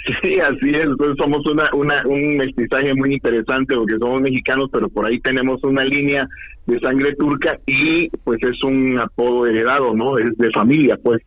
Sí, 0.22 0.38
así 0.40 0.70
es. 0.70 0.84
Entonces 0.84 1.16
somos 1.18 1.46
una, 1.46 1.70
una, 1.74 2.06
un 2.06 2.36
mestizaje 2.36 2.94
muy 2.94 3.14
interesante 3.14 3.74
porque 3.74 3.98
somos 3.98 4.20
mexicanos, 4.20 4.68
pero 4.72 4.88
por 4.88 5.06
ahí 5.06 5.20
tenemos 5.20 5.62
una 5.64 5.84
línea 5.84 6.28
de 6.66 6.78
sangre 6.80 7.14
turca 7.16 7.58
y 7.66 8.08
pues 8.24 8.40
es 8.42 8.62
un 8.64 8.98
apodo 8.98 9.46
heredado, 9.46 9.94
¿no? 9.94 10.18
Es 10.18 10.36
de 10.36 10.50
familia, 10.50 10.98
pues. 11.02 11.22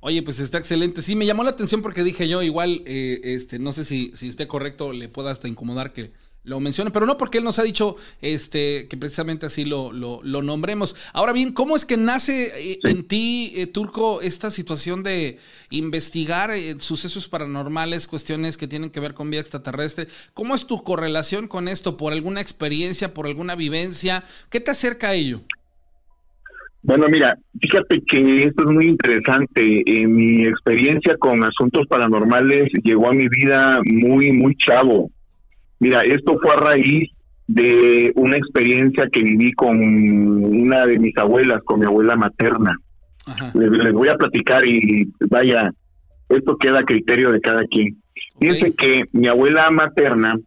Oye, 0.00 0.22
pues 0.22 0.38
está 0.38 0.58
excelente. 0.58 1.02
Sí, 1.02 1.16
me 1.16 1.26
llamó 1.26 1.42
la 1.42 1.50
atención 1.50 1.82
porque 1.82 2.04
dije 2.04 2.28
yo, 2.28 2.42
igual, 2.42 2.82
eh, 2.86 3.20
este, 3.24 3.58
no 3.58 3.72
sé 3.72 3.84
si, 3.84 4.12
si 4.14 4.28
esté 4.28 4.46
correcto, 4.46 4.92
le 4.92 5.08
pueda 5.08 5.32
hasta 5.32 5.48
incomodar 5.48 5.92
que 5.92 6.12
lo 6.48 6.60
mencione, 6.60 6.90
pero 6.90 7.06
no 7.06 7.16
porque 7.18 7.38
él 7.38 7.44
nos 7.44 7.58
ha 7.58 7.62
dicho 7.62 7.96
este 8.22 8.88
que 8.88 8.96
precisamente 8.96 9.46
así 9.46 9.64
lo, 9.64 9.92
lo, 9.92 10.42
nombremos. 10.42 10.96
Ahora 11.12 11.32
bien, 11.32 11.52
¿cómo 11.52 11.76
es 11.76 11.84
que 11.84 11.96
nace 11.96 12.72
eh, 12.72 12.78
en 12.84 13.06
ti, 13.06 13.52
eh, 13.56 13.66
Turco, 13.66 14.22
esta 14.22 14.50
situación 14.50 15.02
de 15.02 15.38
investigar 15.70 16.50
eh, 16.50 16.76
sucesos 16.78 17.28
paranormales, 17.28 18.06
cuestiones 18.06 18.56
que 18.56 18.66
tienen 18.66 18.90
que 18.90 19.00
ver 19.00 19.14
con 19.14 19.30
vida 19.30 19.40
extraterrestre? 19.40 20.06
¿Cómo 20.32 20.54
es 20.54 20.66
tu 20.66 20.82
correlación 20.82 21.48
con 21.48 21.68
esto? 21.68 21.96
¿Por 21.96 22.12
alguna 22.12 22.40
experiencia, 22.40 23.12
por 23.12 23.26
alguna 23.26 23.54
vivencia? 23.54 24.24
¿Qué 24.50 24.60
te 24.60 24.70
acerca 24.70 25.10
a 25.10 25.14
ello? 25.14 25.40
Bueno, 26.80 27.08
mira, 27.08 27.36
fíjate 27.60 28.00
que 28.06 28.44
esto 28.44 28.62
es 28.62 28.70
muy 28.70 28.86
interesante. 28.86 29.82
mi 30.06 30.44
experiencia 30.44 31.16
con 31.18 31.44
asuntos 31.44 31.86
paranormales 31.88 32.70
llegó 32.82 33.10
a 33.10 33.12
mi 33.12 33.28
vida 33.28 33.80
muy, 33.84 34.32
muy 34.32 34.56
chavo 34.56 35.10
Mira, 35.80 36.02
esto 36.02 36.38
fue 36.42 36.52
a 36.54 36.56
raíz 36.56 37.10
de 37.46 38.12
una 38.14 38.36
experiencia 38.36 39.08
que 39.10 39.22
viví 39.22 39.52
con 39.52 39.78
una 39.78 40.86
de 40.86 40.98
mis 40.98 41.16
abuelas, 41.16 41.62
con 41.64 41.80
mi 41.80 41.86
abuela 41.86 42.16
materna. 42.16 42.76
Les, 43.54 43.92
voy 43.92 44.08
a 44.08 44.16
platicar 44.16 44.66
y 44.66 45.10
vaya, 45.28 45.70
esto 46.28 46.56
queda 46.56 46.80
a 46.80 46.84
criterio 46.84 47.32
de 47.32 47.40
cada 47.40 47.64
quien. 47.64 47.96
Fíjense 48.38 48.72
que 48.72 49.04
mi 49.12 49.28
abuela 49.28 49.70
materna 49.70 50.38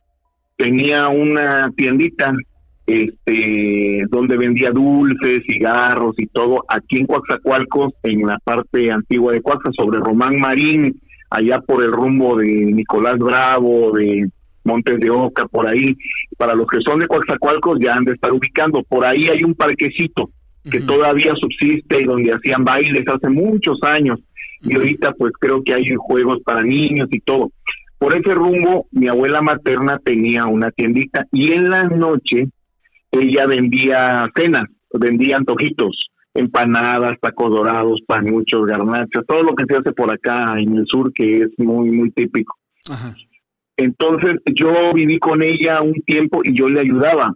tenía 0.57 1.07
una 1.09 1.71
tiendita 1.75 2.33
este 2.87 4.03
donde 4.09 4.37
vendía 4.37 4.71
dulces, 4.71 5.43
cigarros 5.47 6.15
y 6.17 6.27
todo 6.27 6.63
aquí 6.67 6.99
en 6.99 7.07
Coaxacualcos, 7.07 7.93
en 8.03 8.27
la 8.27 8.37
parte 8.43 8.91
antigua 8.91 9.33
de 9.33 9.41
Coaxacualcos, 9.41 9.75
sobre 9.75 9.99
Román 9.99 10.37
Marín, 10.37 10.99
allá 11.29 11.61
por 11.61 11.83
el 11.83 11.91
rumbo 11.91 12.37
de 12.37 12.47
Nicolás 12.47 13.17
Bravo, 13.17 13.91
de 13.93 14.29
Montes 14.63 14.99
de 14.99 15.09
Oca, 15.09 15.47
por 15.47 15.67
ahí. 15.67 15.95
Para 16.37 16.55
los 16.55 16.67
que 16.67 16.79
son 16.81 16.99
de 16.99 17.07
Coaxacualcos 17.07 17.79
ya 17.79 17.95
han 17.95 18.05
de 18.05 18.13
estar 18.13 18.31
ubicando. 18.31 18.83
Por 18.83 19.05
ahí 19.05 19.27
hay 19.27 19.43
un 19.43 19.55
parquecito 19.55 20.29
que 20.69 20.79
todavía 20.81 21.33
subsiste 21.35 22.01
y 22.01 22.05
donde 22.05 22.33
hacían 22.33 22.63
bailes 22.63 23.05
hace 23.07 23.29
muchos 23.29 23.79
años. 23.83 24.19
Y 24.61 24.75
ahorita 24.75 25.13
pues 25.13 25.33
creo 25.39 25.63
que 25.63 25.73
hay 25.73 25.85
juegos 25.97 26.39
para 26.43 26.61
niños 26.61 27.07
y 27.11 27.19
todo. 27.19 27.51
Por 27.97 28.15
ese 28.15 28.33
rumbo, 28.33 28.87
mi 28.91 29.07
abuela 29.07 29.41
materna 29.41 29.99
tenía 30.03 30.45
una 30.45 30.71
tiendita 30.71 31.25
y 31.31 31.51
en 31.51 31.69
la 31.69 31.83
noche 31.83 32.47
ella 33.11 33.45
vendía 33.45 34.27
cenas, 34.35 34.69
vendía 34.93 35.37
antojitos, 35.37 36.09
empanadas, 36.33 37.19
tacos 37.19 37.51
dorados, 37.51 38.01
panuchos, 38.07 38.65
garnachas, 38.65 39.25
todo 39.27 39.43
lo 39.43 39.55
que 39.55 39.65
se 39.67 39.77
hace 39.77 39.91
por 39.91 40.11
acá 40.11 40.59
en 40.59 40.77
el 40.77 40.85
sur 40.87 41.11
que 41.13 41.43
es 41.43 41.49
muy, 41.57 41.91
muy 41.91 42.11
típico. 42.11 42.57
Entonces 43.83 44.35
yo 44.53 44.93
viví 44.93 45.19
con 45.19 45.41
ella 45.41 45.81
un 45.81 45.93
tiempo 46.05 46.41
y 46.43 46.53
yo 46.53 46.69
le 46.69 46.81
ayudaba. 46.81 47.33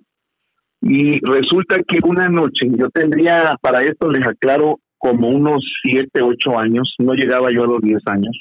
Y 0.82 1.20
resulta 1.26 1.78
que 1.88 2.00
una 2.04 2.30
noche, 2.30 2.68
yo 2.78 2.90
tendría, 2.90 3.56
para 3.62 3.84
esto 3.84 4.10
les 4.10 4.26
aclaro, 4.26 4.80
como 4.98 5.30
unos 5.30 5.64
siete, 5.84 6.22
ocho 6.22 6.58
años, 6.58 6.94
no 7.00 7.14
llegaba 7.14 7.52
yo 7.52 7.64
a 7.64 7.68
los 7.68 7.82
diez 7.82 8.02
años. 8.08 8.40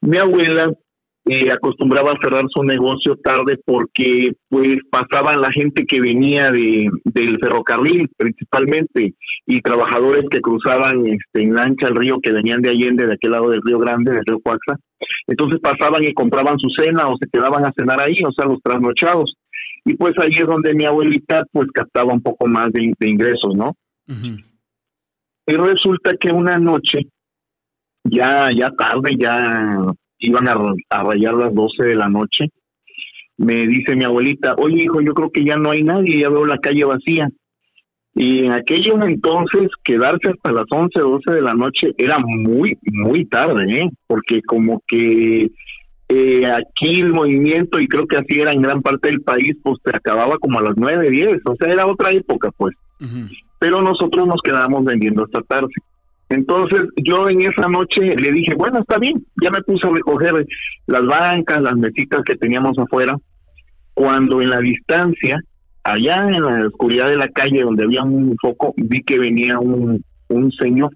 Mi 0.00 0.16
abuela 0.16 0.70
eh, 1.26 1.52
acostumbraba 1.52 2.12
a 2.12 2.18
cerrar 2.22 2.44
su 2.48 2.62
negocio 2.62 3.16
tarde 3.16 3.58
porque 3.64 4.32
pues 4.48 4.78
pasaban 4.90 5.40
la 5.40 5.52
gente 5.52 5.84
que 5.84 6.00
venía 6.00 6.50
de, 6.50 6.88
del 7.04 7.38
ferrocarril 7.38 8.08
principalmente 8.16 9.14
y 9.46 9.60
trabajadores 9.60 10.24
que 10.30 10.40
cruzaban 10.40 11.06
este, 11.06 11.42
en 11.42 11.54
lancha 11.54 11.88
el 11.88 11.96
río 11.96 12.20
que 12.22 12.32
venían 12.32 12.62
de 12.62 12.70
Allende, 12.70 13.06
de 13.06 13.14
aquel 13.14 13.32
lado 13.32 13.50
del 13.50 13.60
río 13.62 13.78
Grande, 13.78 14.12
del 14.12 14.24
río 14.26 14.40
Coaxa. 14.40 14.78
Entonces 15.26 15.60
pasaban 15.60 16.02
y 16.04 16.12
compraban 16.14 16.58
su 16.58 16.68
cena 16.70 17.08
o 17.08 17.16
se 17.16 17.28
quedaban 17.30 17.64
a 17.64 17.72
cenar 17.76 18.00
ahí, 18.00 18.22
o 18.24 18.32
sea, 18.32 18.46
los 18.46 18.60
trasnochados. 18.62 19.34
Y 19.84 19.94
pues 19.94 20.18
ahí 20.18 20.32
es 20.32 20.46
donde 20.46 20.74
mi 20.74 20.84
abuelita 20.84 21.44
pues 21.52 21.68
captaba 21.72 22.12
un 22.12 22.20
poco 22.20 22.46
más 22.46 22.72
de, 22.72 22.92
ingresos, 23.00 23.54
¿no? 23.54 23.74
Y 25.46 25.52
resulta 25.54 26.16
que 26.18 26.32
una 26.32 26.58
noche, 26.58 27.06
ya, 28.04 28.50
ya 28.54 28.70
tarde, 28.72 29.16
ya 29.18 29.76
iban 30.18 30.48
a, 30.48 31.02
rayar 31.02 31.34
las 31.34 31.54
12 31.54 31.84
de 31.84 31.94
la 31.94 32.08
noche, 32.08 32.50
me 33.38 33.66
dice 33.66 33.96
mi 33.96 34.04
abuelita, 34.04 34.54
oye 34.58 34.84
hijo, 34.84 35.00
yo 35.00 35.14
creo 35.14 35.30
que 35.30 35.44
ya 35.44 35.56
no 35.56 35.70
hay 35.70 35.82
nadie, 35.82 36.20
ya 36.20 36.28
veo 36.28 36.44
la 36.44 36.58
calle 36.58 36.84
vacía. 36.84 37.28
Y 38.14 38.44
en 38.46 38.52
aquellos 38.52 38.96
entonces, 39.06 39.70
quedarse 39.84 40.30
hasta 40.30 40.52
las 40.52 40.66
11, 40.70 41.00
12 41.00 41.32
de 41.32 41.42
la 41.42 41.54
noche 41.54 41.92
era 41.96 42.18
muy, 42.18 42.76
muy 42.84 43.24
tarde, 43.26 43.82
¿eh? 43.82 43.90
porque 44.06 44.42
como 44.42 44.82
que 44.86 45.50
eh, 46.08 46.46
aquí 46.46 47.00
el 47.00 47.12
movimiento, 47.12 47.78
y 47.78 47.86
creo 47.86 48.06
que 48.06 48.16
así 48.16 48.40
era 48.40 48.52
en 48.52 48.62
gran 48.62 48.82
parte 48.82 49.08
del 49.08 49.22
país, 49.22 49.56
pues 49.62 49.78
se 49.84 49.96
acababa 49.96 50.38
como 50.38 50.58
a 50.58 50.62
las 50.62 50.74
9, 50.76 51.08
10, 51.08 51.40
o 51.44 51.54
sea, 51.54 51.72
era 51.72 51.86
otra 51.86 52.10
época, 52.10 52.50
pues. 52.56 52.74
Pero 53.60 53.80
nosotros 53.80 54.26
nos 54.26 54.42
quedábamos 54.42 54.84
vendiendo 54.84 55.24
hasta 55.24 55.40
tarde. 55.42 55.72
Entonces 56.28 56.84
yo 56.96 57.28
en 57.28 57.42
esa 57.42 57.68
noche 57.68 58.00
le 58.16 58.32
dije, 58.32 58.54
bueno, 58.54 58.80
está 58.80 58.98
bien, 58.98 59.24
ya 59.42 59.50
me 59.50 59.62
puse 59.62 59.86
a 59.86 59.90
recoger 59.90 60.46
las 60.86 61.06
bancas, 61.06 61.62
las 61.62 61.76
mesitas 61.76 62.22
que 62.24 62.36
teníamos 62.36 62.78
afuera, 62.78 63.16
cuando 63.94 64.40
en 64.40 64.50
la 64.50 64.58
distancia, 64.58 65.40
allá 65.84 66.28
en 66.28 66.42
la 66.42 66.66
oscuridad 66.66 67.08
de 67.08 67.16
la 67.16 67.28
calle 67.28 67.62
donde 67.62 67.84
había 67.84 68.02
un 68.02 68.36
foco, 68.40 68.74
vi 68.76 69.02
que 69.02 69.18
venía 69.18 69.58
un, 69.58 70.04
un 70.28 70.52
señor. 70.52 70.94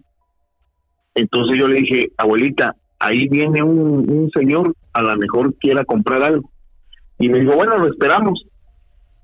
Entonces 1.14 1.59
yo 1.59 1.68
le 1.68 1.81
dije, 1.81 2.11
abuelita, 2.16 2.75
ahí 2.99 3.29
viene 3.29 3.62
un, 3.62 4.09
un 4.11 4.31
señor, 4.31 4.75
a 4.92 5.03
lo 5.03 5.16
mejor 5.16 5.55
quiera 5.57 5.85
comprar 5.85 6.23
algo. 6.23 6.51
Y 7.18 7.29
me 7.29 7.40
dijo, 7.40 7.55
bueno, 7.55 7.79
lo 7.79 7.88
esperamos. 7.88 8.44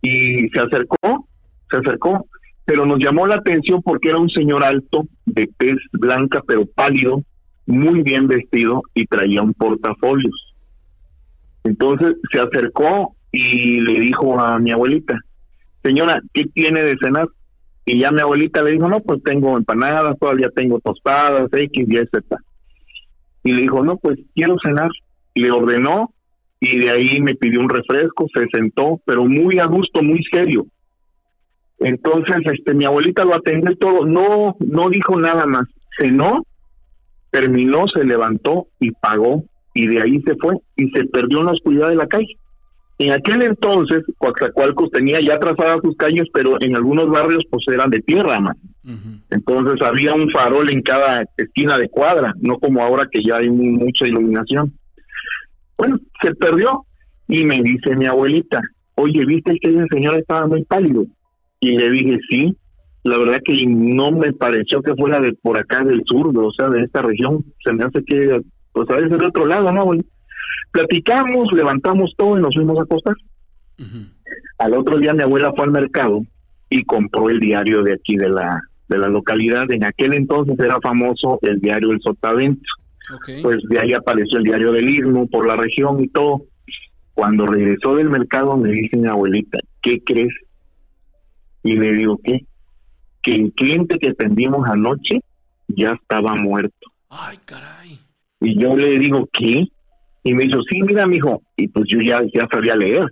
Y 0.02 0.48
se 0.48 0.60
acercó, 0.60 1.26
se 1.70 1.78
acercó, 1.78 2.26
pero 2.64 2.86
nos 2.86 2.98
llamó 2.98 3.26
la 3.26 3.36
atención 3.36 3.82
porque 3.82 4.10
era 4.10 4.18
un 4.18 4.30
señor 4.30 4.64
alto, 4.64 5.06
de 5.26 5.48
tez 5.58 5.76
blanca 5.92 6.42
pero 6.46 6.64
pálido, 6.66 7.22
muy 7.66 8.02
bien 8.02 8.26
vestido 8.26 8.82
y 8.94 9.06
traía 9.06 9.42
un 9.42 9.54
portafolios. 9.54 10.54
Entonces 11.64 12.16
se 12.32 12.40
acercó 12.40 13.14
y 13.32 13.80
le 13.80 14.00
dijo 14.00 14.40
a 14.40 14.58
mi 14.58 14.70
abuelita, 14.70 15.20
señora, 15.82 16.20
¿qué 16.32 16.44
tiene 16.44 16.82
de 16.82 16.96
cenar? 16.98 17.28
Y 17.84 17.98
ya 17.98 18.10
mi 18.10 18.20
abuelita 18.20 18.62
le 18.62 18.72
dijo, 18.72 18.88
no, 18.88 19.00
pues 19.00 19.22
tengo 19.22 19.56
empanadas, 19.56 20.18
todavía 20.18 20.50
tengo 20.54 20.80
tostadas, 20.80 21.48
X, 21.52 21.86
Y, 21.88 21.96
Z. 21.96 22.36
Y 23.44 23.52
le 23.52 23.62
dijo, 23.62 23.82
no, 23.82 23.96
pues 23.96 24.18
quiero 24.34 24.56
cenar. 24.62 24.90
Le 25.34 25.50
ordenó 25.50 26.12
y 26.60 26.78
de 26.78 26.90
ahí 26.90 27.20
me 27.20 27.34
pidió 27.34 27.60
un 27.60 27.68
refresco, 27.68 28.26
se 28.34 28.46
sentó, 28.48 29.00
pero 29.06 29.24
muy 29.24 29.58
a 29.58 29.66
gusto, 29.66 30.02
muy 30.02 30.22
serio. 30.30 30.66
Entonces, 31.78 32.36
este, 32.52 32.74
mi 32.74 32.84
abuelita 32.84 33.24
lo 33.24 33.34
atendió 33.34 33.74
todo, 33.76 34.04
no, 34.04 34.56
no 34.60 34.90
dijo 34.90 35.18
nada 35.18 35.46
más, 35.46 35.66
cenó, 35.98 36.44
terminó, 37.30 37.88
se 37.88 38.04
levantó 38.04 38.66
y 38.78 38.90
pagó, 38.90 39.44
y 39.72 39.86
de 39.86 40.02
ahí 40.02 40.20
se 40.20 40.36
fue 40.36 40.56
y 40.76 40.90
se 40.90 41.06
perdió 41.06 41.40
en 41.40 41.46
la 41.46 41.52
oscuridad 41.52 41.88
de 41.88 41.96
la 41.96 42.06
calle. 42.06 42.36
En 43.00 43.12
aquel 43.12 43.40
entonces, 43.40 44.04
Coaxacualcos 44.18 44.90
tenía 44.90 45.20
ya 45.20 45.38
trazadas 45.38 45.80
sus 45.82 45.96
calles, 45.96 46.28
pero 46.34 46.60
en 46.60 46.76
algunos 46.76 47.08
barrios 47.08 47.42
pues 47.50 47.64
eran 47.68 47.88
de 47.88 48.00
tierra, 48.00 48.38
más. 48.40 48.58
Entonces 49.30 49.80
había 49.80 50.12
un 50.12 50.30
farol 50.30 50.70
en 50.70 50.82
cada 50.82 51.24
esquina 51.38 51.78
de 51.78 51.88
cuadra, 51.88 52.34
no 52.42 52.58
como 52.58 52.82
ahora 52.82 53.08
que 53.10 53.22
ya 53.22 53.36
hay 53.36 53.48
mucha 53.48 54.06
iluminación. 54.06 54.74
Bueno, 55.78 55.96
se 56.20 56.34
perdió 56.34 56.84
y 57.26 57.42
me 57.42 57.62
dice 57.62 57.96
mi 57.96 58.04
abuelita, 58.04 58.60
oye, 58.96 59.24
¿viste 59.24 59.56
que 59.62 59.70
ese 59.70 59.86
señor 59.90 60.18
estaba 60.18 60.46
muy 60.46 60.62
pálido? 60.64 61.06
Y 61.58 61.78
le 61.78 61.90
dije, 61.90 62.18
sí, 62.28 62.54
la 63.04 63.16
verdad 63.16 63.40
que 63.42 63.64
no 63.66 64.12
me 64.12 64.34
pareció 64.34 64.82
que 64.82 64.94
fuera 64.94 65.20
de 65.20 65.32
por 65.32 65.58
acá 65.58 65.82
del 65.84 66.02
sur, 66.04 66.36
o 66.36 66.52
sea, 66.52 66.68
de 66.68 66.82
esta 66.82 67.00
región. 67.00 67.46
Se 67.64 67.72
me 67.72 67.82
hace 67.82 68.04
que, 68.04 68.42
pues 68.72 68.90
a 68.90 68.96
veces 68.96 69.18
de 69.18 69.26
otro 69.26 69.46
lado, 69.46 69.72
¿no? 69.72 69.90
Platicamos, 70.72 71.52
levantamos 71.52 72.14
todo 72.16 72.38
y 72.38 72.42
nos 72.42 72.54
fuimos 72.54 72.78
a 72.78 72.82
acostar. 72.82 73.14
Al 74.58 74.74
otro 74.74 74.98
día 74.98 75.14
mi 75.14 75.22
abuela 75.22 75.52
fue 75.56 75.64
al 75.64 75.72
mercado 75.72 76.22
y 76.68 76.84
compró 76.84 77.28
el 77.30 77.40
diario 77.40 77.82
de 77.82 77.94
aquí 77.94 78.16
de 78.16 78.28
la 78.28 78.60
de 78.90 78.98
la 78.98 79.08
localidad. 79.08 79.70
En 79.70 79.84
aquel 79.84 80.14
entonces 80.14 80.58
era 80.58 80.78
famoso 80.82 81.38
el 81.42 81.60
diario 81.60 81.92
El 81.92 82.00
Sotavento. 82.00 82.68
Pues 83.42 83.58
de 83.68 83.80
ahí 83.80 83.92
apareció 83.92 84.38
el 84.38 84.44
diario 84.44 84.72
del 84.72 84.88
Istmo 84.88 85.26
por 85.28 85.46
la 85.46 85.56
región 85.56 86.02
y 86.02 86.08
todo. 86.08 86.42
Cuando 87.14 87.46
regresó 87.46 87.94
del 87.94 88.10
mercado 88.10 88.56
me 88.56 88.70
dice 88.70 88.96
mi 88.96 89.08
abuelita, 89.08 89.58
¿qué 89.80 90.02
crees? 90.04 90.32
Y 91.62 91.76
le 91.76 91.92
digo, 91.92 92.18
¿qué? 92.22 92.46
Que 93.22 93.34
el 93.34 93.52
cliente 93.52 93.98
que 93.98 94.10
atendimos 94.10 94.68
anoche 94.68 95.20
ya 95.68 95.92
estaba 95.92 96.34
muerto. 96.34 96.90
Ay, 97.08 97.38
caray. 97.44 98.00
Y 98.40 98.58
yo 98.58 98.76
le 98.76 98.98
digo, 98.98 99.28
¿qué? 99.32 99.68
Y 100.22 100.34
me 100.34 100.44
dijo, 100.44 100.60
sí, 100.70 100.82
mira, 100.82 101.06
mijo. 101.06 101.42
Y 101.56 101.68
pues 101.68 101.86
yo 101.88 102.00
ya, 102.00 102.20
ya 102.34 102.46
sabía 102.50 102.76
leer. 102.76 103.06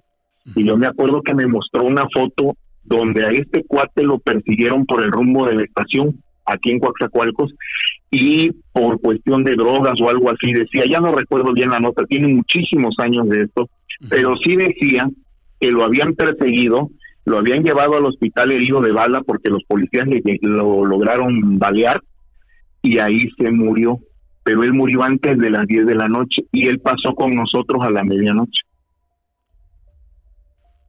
Y 0.54 0.64
yo 0.64 0.76
me 0.76 0.86
acuerdo 0.86 1.22
que 1.22 1.34
me 1.34 1.46
mostró 1.46 1.84
una 1.84 2.06
foto 2.12 2.56
donde 2.84 3.24
a 3.24 3.28
este 3.30 3.64
cuate 3.64 4.02
lo 4.02 4.18
persiguieron 4.18 4.86
por 4.86 5.02
el 5.02 5.10
rumbo 5.10 5.46
de 5.46 5.56
la 5.56 5.62
estación 5.62 6.22
aquí 6.46 6.70
en 6.70 6.78
Coaxacualcos 6.78 7.52
y 8.10 8.50
por 8.72 8.98
cuestión 9.00 9.44
de 9.44 9.54
drogas 9.54 10.00
o 10.00 10.08
algo 10.08 10.30
así 10.30 10.52
decía, 10.54 10.84
ya 10.90 10.98
no 10.98 11.12
recuerdo 11.12 11.52
bien 11.52 11.68
la 11.68 11.80
nota, 11.80 12.06
tiene 12.06 12.28
muchísimos 12.28 12.94
años 12.98 13.28
de 13.28 13.42
esto, 13.42 13.68
pero 14.08 14.34
sí 14.38 14.56
decía 14.56 15.10
que 15.60 15.70
lo 15.70 15.84
habían 15.84 16.14
perseguido 16.14 16.90
lo 17.28 17.38
habían 17.38 17.62
llevado 17.62 17.96
al 17.96 18.06
hospital 18.06 18.52
herido 18.52 18.80
de 18.80 18.90
bala 18.90 19.22
porque 19.22 19.50
los 19.50 19.62
policías 19.64 20.06
le, 20.08 20.22
lo 20.40 20.84
lograron 20.84 21.58
balear 21.58 22.00
y 22.82 22.98
ahí 22.98 23.28
se 23.36 23.50
murió. 23.50 23.98
Pero 24.48 24.62
él 24.62 24.72
murió 24.72 25.02
antes 25.02 25.36
de 25.36 25.50
las 25.50 25.66
10 25.66 25.84
de 25.84 25.94
la 25.94 26.08
noche 26.08 26.42
y 26.52 26.68
él 26.68 26.80
pasó 26.80 27.14
con 27.14 27.34
nosotros 27.34 27.84
a 27.84 27.90
la 27.90 28.02
medianoche. 28.02 28.62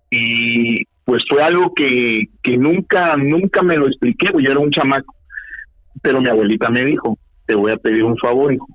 Y 0.10 0.86
pues 1.04 1.24
fue 1.28 1.44
algo 1.44 1.74
que, 1.74 2.30
que 2.42 2.58
nunca, 2.58 3.18
nunca 3.18 3.62
me 3.62 3.76
lo 3.76 3.88
expliqué, 3.88 4.28
porque 4.32 4.46
yo 4.46 4.52
era 4.52 4.62
un 4.62 4.72
chamaco. 4.72 5.14
Pero 6.02 6.22
mi 6.22 6.30
abuelita 6.30 6.70
me 6.70 6.86
dijo, 6.86 7.18
te 7.48 7.54
voy 7.54 7.74
a 7.74 7.76
pedir 7.76 8.06
un 8.06 8.16
favor, 8.16 8.54
hijo, 8.54 8.70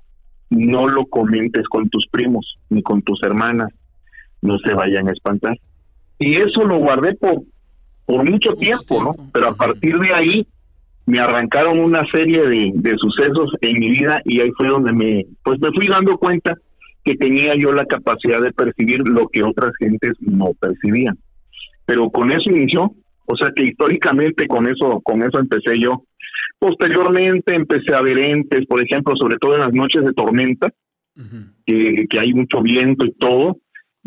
no 0.51 0.87
lo 0.87 1.07
comentes 1.07 1.67
con 1.67 1.89
tus 1.89 2.05
primos 2.11 2.59
ni 2.69 2.83
con 2.83 3.01
tus 3.01 3.19
hermanas, 3.23 3.73
no 4.43 4.59
se 4.59 4.71
vayan 4.75 5.09
a 5.09 5.13
espantar. 5.13 5.57
Y 6.19 6.35
eso 6.35 6.63
lo 6.63 6.77
guardé 6.77 7.15
por, 7.15 7.41
por 8.05 8.29
mucho 8.29 8.53
tiempo, 8.53 9.03
¿no? 9.03 9.15
Pero 9.33 9.49
a 9.49 9.55
partir 9.55 9.97
de 9.97 10.13
ahí 10.13 10.47
me 11.05 11.19
arrancaron 11.19 11.79
una 11.79 12.05
serie 12.11 12.41
de, 12.47 12.71
de, 12.73 12.95
sucesos 12.97 13.51
en 13.61 13.79
mi 13.79 13.89
vida 13.91 14.21
y 14.25 14.41
ahí 14.41 14.51
fue 14.57 14.67
donde 14.67 14.91
me, 14.93 15.25
pues 15.43 15.59
me 15.59 15.71
fui 15.71 15.87
dando 15.87 16.17
cuenta 16.17 16.55
que 17.03 17.15
tenía 17.15 17.55
yo 17.55 17.71
la 17.71 17.85
capacidad 17.85 18.41
de 18.41 18.51
percibir 18.51 19.07
lo 19.07 19.27
que 19.27 19.43
otras 19.43 19.71
gentes 19.77 20.13
no 20.19 20.53
percibían. 20.59 21.17
Pero 21.85 22.09
con 22.09 22.31
eso 22.31 22.49
inició, 22.49 22.91
o 23.25 23.37
sea 23.37 23.51
que 23.55 23.63
históricamente 23.63 24.47
con 24.47 24.67
eso, 24.67 24.99
con 25.03 25.21
eso 25.21 25.39
empecé 25.39 25.79
yo. 25.79 26.03
Posteriormente 26.57 27.53
empecé 27.53 27.93
a 27.93 28.01
ver 28.01 28.17
entes, 28.17 28.65
por 28.65 28.81
ejemplo, 28.81 29.15
sobre 29.15 29.37
todo 29.37 29.53
en 29.55 29.61
las 29.61 29.73
noches 29.73 30.03
de 30.03 30.13
tormenta, 30.13 30.69
que, 31.65 32.07
que 32.09 32.19
hay 32.19 32.33
mucho 32.33 32.61
viento 32.61 33.05
y 33.05 33.11
todo, 33.13 33.57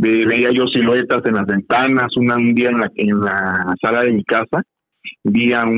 Ve- 0.00 0.26
veía 0.26 0.50
yo 0.52 0.66
siluetas 0.68 1.24
en 1.26 1.34
las 1.34 1.46
ventanas, 1.46 2.16
una, 2.16 2.36
un 2.36 2.54
día 2.54 2.70
en 2.70 2.78
la, 2.78 2.90
en 2.94 3.20
la 3.20 3.74
sala 3.80 4.02
de 4.02 4.12
mi 4.12 4.22
casa, 4.24 4.62
vi 5.24 5.52
a 5.52 5.64
un, 5.64 5.74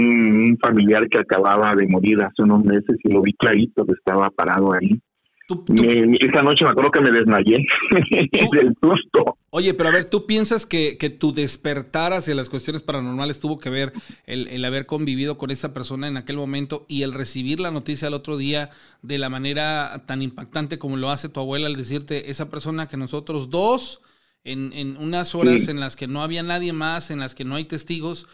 un 0.51 0.59
familiar 0.59 1.09
que 1.09 1.19
acababa 1.19 1.75
de 1.75 1.87
morir 1.87 2.21
hace 2.23 2.43
unos 2.43 2.65
meses 2.65 2.97
y 3.05 3.13
lo 3.13 3.23
vi 3.23 3.33
clarito 3.35 3.85
que 3.87 3.93
estaba 3.93 4.31
parado 4.31 4.73
ahí. 4.73 5.01
Tú- 5.49 5.65
tú- 5.65 5.73
Me- 5.75 6.17
esa 6.21 6.43
noche 6.43 6.65
me 6.65 6.71
acuerdo 6.71 6.93
que 6.93 7.01
me 7.01 7.11
desmayé 7.11 7.67
del 8.53 8.73
susto. 8.81 9.37
Oye, 9.51 9.75
pero 9.75 9.89
a 9.89 9.93
ver, 9.93 10.05
¿tú 10.05 10.25
piensas 10.27 10.65
que, 10.65 10.97
que 10.97 11.11
tu 11.11 11.33
despertar 11.33 12.13
hacia 12.13 12.37
las 12.37 12.49
cuestiones 12.49 12.83
paranormales 12.83 13.41
tuvo 13.41 13.59
que 13.59 13.69
ver 13.69 13.93
el, 14.27 14.47
el 14.47 14.65
haber 14.65 14.87
convivido 14.87 15.39
con 15.39 15.51
esa 15.51 15.75
persona 15.75 16.07
en 16.07 16.17
aquel 16.17 16.37
momento 16.37 16.87
y 16.89 17.03
el 17.03 17.13
recibir 17.13 17.59
la 17.59 17.73
noticia 17.73 18.07
al 18.09 18.15
otro 18.15 18.37
día 18.37 18.71
de 19.03 19.19
la 19.19 19.29
manera 19.29 20.05
tan 20.07 20.23
impactante 20.23 20.79
como 20.79 20.97
lo 20.97 21.11
hace 21.11 21.29
tu 21.29 21.41
abuela 21.41 21.67
al 21.67 21.75
decirte 21.75 22.31
esa 22.31 22.49
persona 22.49 22.87
que 22.87 22.97
nosotros 22.97 23.51
dos, 23.51 24.01
en, 24.45 24.73
en 24.73 24.97
unas 24.99 25.35
horas 25.35 25.65
Sí. 25.65 25.71
en 25.73 25.81
las 25.81 25.97
que 25.97 26.07
no 26.07 26.23
había 26.23 26.45
nadie 26.45 26.73
más, 26.73 27.11
en 27.11 27.19
las 27.19 27.35
que 27.35 27.45
no 27.45 27.57
hay 27.57 27.65
testigos, 27.65 28.29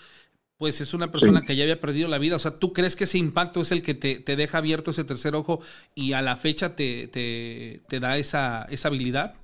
pues 0.58 0.80
es 0.80 0.94
una 0.94 1.10
persona 1.12 1.40
Sí. 1.40 1.46
que 1.46 1.56
ya 1.56 1.64
había 1.64 1.80
perdido 1.80 2.08
la 2.08 2.18
vida. 2.18 2.36
O 2.36 2.38
sea, 2.38 2.58
¿tú 2.58 2.72
crees 2.72 2.96
que 2.96 3.04
ese 3.04 3.18
impacto 3.18 3.60
es 3.60 3.72
el 3.72 3.82
que 3.82 3.94
te, 3.94 4.20
te 4.20 4.36
deja 4.36 4.58
abierto 4.58 4.90
ese 4.90 5.04
tercer 5.04 5.34
ojo 5.34 5.60
y 5.94 6.12
a 6.12 6.22
la 6.22 6.36
fecha 6.36 6.74
te, 6.76 7.08
te, 7.08 7.82
te 7.88 8.00
da 8.00 8.16
esa, 8.16 8.64
esa 8.70 8.88
habilidad? 8.88 9.34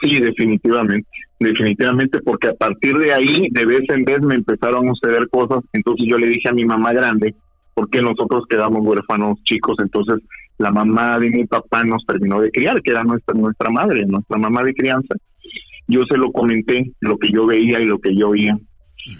Sí, 0.00 0.20
definitivamente, 0.20 1.08
definitivamente, 1.40 2.20
porque 2.20 2.48
a 2.50 2.54
partir 2.54 2.96
de 2.98 3.12
ahí, 3.12 3.48
de 3.50 3.66
vez 3.66 3.82
en 3.88 4.04
vez 4.04 4.20
me 4.22 4.36
empezaron 4.36 4.88
a 4.88 4.92
suceder 4.94 5.28
cosas, 5.28 5.64
entonces 5.72 6.06
yo 6.08 6.16
le 6.18 6.28
dije 6.28 6.48
a 6.48 6.52
mi 6.52 6.64
mamá 6.64 6.92
grande, 6.92 7.34
porque 7.74 8.00
nosotros 8.00 8.44
quedamos 8.48 8.86
huérfanos 8.86 9.42
chicos, 9.42 9.74
entonces 9.80 10.20
la 10.58 10.70
mamá 10.70 11.18
de 11.18 11.30
mi 11.30 11.44
papá 11.46 11.82
nos 11.82 12.04
terminó 12.06 12.40
de 12.40 12.52
criar, 12.52 12.80
que 12.82 12.92
era 12.92 13.02
nuestra, 13.02 13.34
nuestra 13.34 13.70
madre, 13.70 14.06
nuestra 14.06 14.38
mamá 14.38 14.62
de 14.62 14.74
crianza. 14.74 15.16
Yo 15.88 16.04
se 16.08 16.16
lo 16.16 16.30
comenté, 16.30 16.92
lo 17.00 17.18
que 17.18 17.32
yo 17.32 17.46
veía 17.46 17.80
y 17.80 17.86
lo 17.86 17.98
que 17.98 18.14
yo 18.14 18.28
oía. 18.28 18.56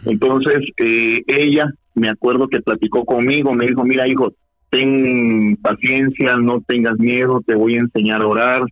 Entonces, 0.04 0.58
eh, 0.78 1.22
ella, 1.26 1.72
me 1.94 2.08
acuerdo 2.08 2.48
que 2.48 2.60
platicó 2.60 3.04
conmigo, 3.04 3.54
me 3.54 3.66
dijo, 3.66 3.84
mira 3.84 4.08
hijo, 4.08 4.32
ten 4.70 5.56
paciencia, 5.56 6.36
no 6.36 6.60
tengas 6.60 6.98
miedo, 6.98 7.42
te 7.46 7.56
voy 7.56 7.76
a 7.76 7.80
enseñar 7.80 8.22
a 8.22 8.26
orar, 8.26 8.62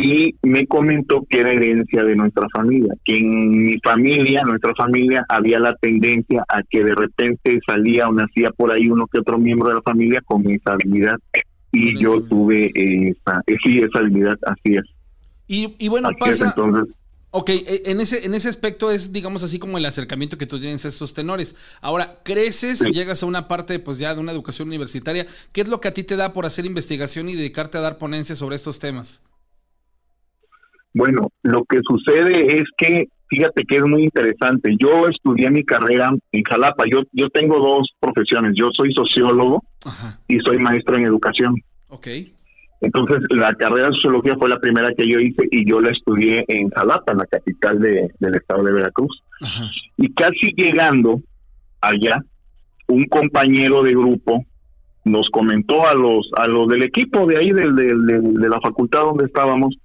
y 0.00 0.36
me 0.42 0.66
comentó 0.66 1.26
que 1.28 1.40
era 1.40 1.50
herencia 1.50 2.04
de 2.04 2.14
nuestra 2.14 2.46
familia, 2.54 2.94
que 3.04 3.18
en 3.18 3.64
mi 3.64 3.78
familia, 3.80 4.42
nuestra 4.44 4.72
familia, 4.76 5.24
había 5.28 5.58
la 5.58 5.74
tendencia 5.74 6.44
a 6.48 6.62
que 6.62 6.84
de 6.84 6.94
repente 6.94 7.58
salía 7.66 8.08
o 8.08 8.12
nacía 8.12 8.50
por 8.52 8.70
ahí 8.70 8.88
uno 8.88 9.08
que 9.08 9.18
otro 9.18 9.38
miembro 9.38 9.70
de 9.70 9.74
la 9.74 9.82
familia 9.82 10.20
con 10.24 10.48
esa 10.48 10.72
habilidad. 10.72 11.16
Y 11.72 11.98
yo 11.98 12.22
tuve 12.22 12.70
esa, 12.74 13.42
eh, 13.46 13.56
sí, 13.62 13.78
esa 13.78 13.98
habilidad, 13.98 14.38
así 14.46 14.76
es. 14.76 14.84
Y, 15.48 15.74
y 15.78 15.88
bueno, 15.88 16.08
Así 16.08 16.30
es, 16.30 16.38
pasa... 16.38 16.54
entonces, 16.54 16.94
Ok, 17.30 17.50
e- 17.50 17.82
en 17.86 18.00
ese, 18.00 18.24
en 18.24 18.32
ese 18.34 18.48
aspecto 18.48 18.90
es, 18.90 19.12
digamos 19.12 19.42
así, 19.42 19.58
como 19.58 19.76
el 19.76 19.84
acercamiento 19.84 20.38
que 20.38 20.46
tú 20.46 20.58
tienes 20.58 20.84
a 20.84 20.88
estos 20.88 21.12
tenores. 21.12 21.56
Ahora, 21.82 22.20
creces, 22.24 22.78
Sí. 22.78 22.90
llegas 22.92 23.22
a 23.22 23.26
una 23.26 23.48
parte, 23.48 23.78
pues 23.78 23.98
ya 23.98 24.14
de 24.14 24.20
una 24.20 24.32
educación 24.32 24.68
universitaria. 24.68 25.26
¿Qué 25.52 25.60
es 25.60 25.68
lo 25.68 25.80
que 25.80 25.88
a 25.88 25.94
ti 25.94 26.04
te 26.04 26.16
da 26.16 26.32
por 26.32 26.46
hacer 26.46 26.64
investigación 26.64 27.28
y 27.28 27.34
dedicarte 27.36 27.76
a 27.76 27.82
dar 27.82 27.98
ponencias 27.98 28.38
sobre 28.38 28.56
estos 28.56 28.78
temas? 28.78 29.20
Bueno, 30.94 31.30
lo 31.42 31.64
que 31.64 31.80
sucede 31.86 32.56
es 32.60 32.64
que, 32.78 33.08
fíjate 33.28 33.62
que 33.68 33.76
es 33.76 33.82
muy 33.84 34.04
interesante. 34.04 34.74
Yo 34.80 35.06
estudié 35.08 35.50
mi 35.50 35.64
carrera 35.64 36.10
en 36.32 36.42
Jalapa. 36.44 36.84
Yo, 36.90 37.02
yo 37.12 37.28
tengo 37.28 37.58
dos 37.60 37.90
profesiones. 38.00 38.54
Yo 38.56 38.70
soy 38.72 38.92
sociólogo 38.94 39.62
Ajá, 39.84 40.18
y 40.28 40.38
soy 40.40 40.58
maestro 40.58 40.96
en 40.96 41.04
educación. 41.04 41.54
ok. 41.88 42.06
Entonces, 42.80 43.18
la 43.30 43.52
carrera 43.54 43.88
de 43.88 43.94
sociología 43.94 44.36
fue 44.38 44.48
la 44.48 44.60
primera 44.60 44.92
que 44.94 45.08
yo 45.08 45.18
hice 45.18 45.42
y 45.50 45.68
yo 45.68 45.80
la 45.80 45.90
estudié 45.90 46.44
en 46.48 46.70
Jalapa, 46.70 47.12
en 47.12 47.18
la 47.18 47.26
capital 47.26 47.80
de- 47.80 48.08
del 48.20 48.34
estado 48.36 48.62
de 48.62 48.72
Veracruz. 48.72 49.22
Ajá. 49.40 49.64
Y 49.96 50.12
casi 50.14 50.52
llegando 50.56 51.20
allá, 51.80 52.22
un 52.86 53.04
compañero 53.06 53.82
de 53.82 53.90
grupo 53.92 54.44
nos 55.04 55.28
comentó 55.30 55.86
a 55.86 55.94
los 55.94 56.30
a 56.36 56.46
los 56.46 56.68
del 56.68 56.82
equipo 56.82 57.26
de 57.26 57.38
ahí 57.38 57.50
del, 57.52 57.74
del- 57.74 58.06
del- 58.06 58.34
de 58.34 58.48
la 58.48 58.60
facultad 58.60 59.00
donde 59.02 59.24
estábamos 59.26 59.76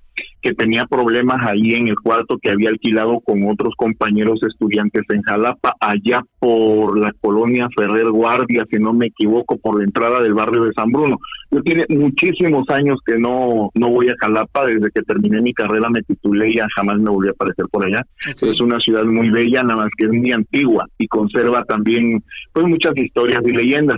que 0.43 0.53
tenía 0.53 0.85
problemas 0.85 1.41
ahí 1.47 1.73
en 1.73 1.87
el 1.87 1.95
cuarto 1.95 2.37
que 2.37 2.51
había 2.51 2.69
alquilado 2.69 3.21
con 3.21 3.49
otros 3.49 3.73
compañeros 3.77 4.41
estudiantes 4.43 5.03
en 5.09 5.21
Jalapa, 5.21 5.73
allá 5.79 6.21
por 6.37 6.99
la 6.99 7.13
colonia 7.13 7.69
Ferrer 7.73 8.09
Guardia, 8.11 8.65
si 8.69 8.77
no 8.77 8.91
me 8.93 9.07
equivoco, 9.07 9.57
por 9.57 9.77
la 9.77 9.85
entrada 9.85 10.21
del 10.21 10.33
barrio 10.33 10.65
de 10.65 10.73
San 10.73 10.91
Bruno. 10.91 11.17
Yo 11.49 11.61
tiene 11.61 11.85
muchísimos 11.87 12.69
años 12.69 12.99
que 13.05 13.17
no, 13.17 13.71
no 13.73 13.89
voy 13.89 14.09
a 14.09 14.15
Jalapa, 14.19 14.65
desde 14.65 14.91
que 14.91 15.01
terminé 15.03 15.41
mi 15.41 15.53
carrera 15.53 15.89
me 15.89 16.01
titulé 16.01 16.49
y 16.49 16.57
ya 16.57 16.67
jamás 16.75 16.99
me 16.99 17.09
volví 17.09 17.29
a 17.29 17.31
aparecer 17.31 17.65
por 17.71 17.85
allá. 17.85 18.05
Es 18.27 18.59
una 18.59 18.79
ciudad 18.81 19.05
muy 19.05 19.29
bella, 19.29 19.63
nada 19.63 19.83
más 19.83 19.91
que 19.97 20.05
es 20.05 20.11
muy 20.11 20.33
antigua 20.33 20.85
y 20.97 21.07
conserva 21.07 21.63
también 21.63 22.21
pues 22.51 22.67
muchas 22.67 22.97
historias 22.97 23.39
y 23.45 23.51
leyendas. 23.53 23.97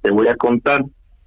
Te 0.00 0.10
voy 0.10 0.28
a 0.28 0.36
contar. 0.36 0.82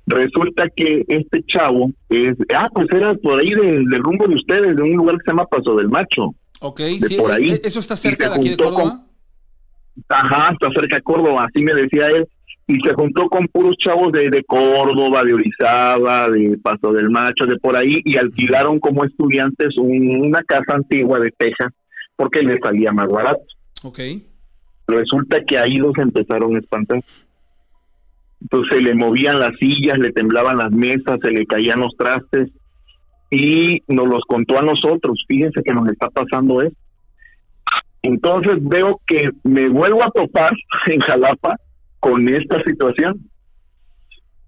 Resulta 0.05 0.67
que 0.75 1.03
este 1.07 1.43
chavo 1.43 1.89
es, 2.09 2.35
ah, 2.55 2.69
pues 2.73 2.87
era 2.93 3.13
por 3.15 3.39
ahí 3.39 3.51
del, 3.51 3.85
del 3.85 4.03
rumbo 4.03 4.27
de 4.27 4.35
ustedes, 4.35 4.75
de 4.75 4.81
un 4.81 4.97
lugar 4.97 5.15
que 5.17 5.23
se 5.25 5.31
llama 5.31 5.45
Paso 5.45 5.75
del 5.75 5.87
Macho. 5.89 6.35
Ok, 6.59 6.79
de 6.79 6.99
sí, 7.01 7.15
por 7.17 7.31
ahí. 7.31 7.51
e- 7.51 7.61
eso 7.63 7.79
está 7.79 7.95
cerca 7.95 8.29
de 8.29 8.35
aquí 8.35 8.49
de 8.49 8.57
Córdoba. 8.57 9.05
Ajá, 10.09 10.51
está 10.53 10.69
cerca 10.73 10.95
de 10.97 11.01
Córdoba, 11.03 11.45
así 11.47 11.61
me 11.63 11.73
decía 11.73 12.07
él. 12.07 12.27
Y 12.65 12.79
se 12.79 12.93
juntó 12.93 13.27
con 13.27 13.45
puros 13.49 13.75
chavos 13.77 14.11
de, 14.13 14.29
de 14.29 14.41
Córdoba, 14.45 15.23
de 15.23 15.33
Orizaba, 15.33 16.29
de 16.29 16.57
Paso 16.63 16.93
del 16.93 17.09
Macho, 17.09 17.45
de 17.45 17.57
por 17.57 17.75
ahí, 17.77 18.01
y 18.05 18.17
alquilaron 18.17 18.79
como 18.79 19.03
estudiantes 19.03 19.77
un- 19.77 20.25
una 20.27 20.43
casa 20.43 20.75
antigua 20.75 21.19
de 21.19 21.31
Texas 21.37 21.73
porque 22.15 22.41
les 22.41 22.59
salía 22.63 22.91
más 22.93 23.09
barato. 23.09 23.41
Ok. 23.83 23.99
Resulta 24.87 25.43
que 25.45 25.57
ahí 25.57 25.75
los 25.75 25.97
empezaron 25.97 26.55
a 26.55 26.59
espantar. 26.59 27.01
Entonces 28.43 28.73
se 28.73 28.81
le 28.81 28.93
movían 28.93 29.39
las 29.39 29.55
sillas, 29.57 29.97
le 29.97 30.11
temblaban 30.11 30.57
las 30.57 30.71
mesas, 30.71 31.17
se 31.21 31.31
le 31.31 31.45
caían 31.45 31.79
los 31.79 31.95
trastes 31.97 32.51
y 33.31 33.81
nos 33.87 34.07
los 34.07 34.21
contó 34.27 34.59
a 34.59 34.61
nosotros. 34.61 35.23
Fíjense 35.27 35.63
que 35.63 35.73
nos 35.73 35.87
está 35.87 36.09
pasando 36.09 36.61
esto. 36.61 36.77
Entonces 38.01 38.57
veo 38.61 38.99
que 39.07 39.29
me 39.43 39.69
vuelvo 39.69 40.03
a 40.03 40.11
topar 40.11 40.51
en 40.87 40.99
Jalapa 40.99 41.55
con 42.01 42.27
esta 42.27 42.61
situación. 42.63 43.21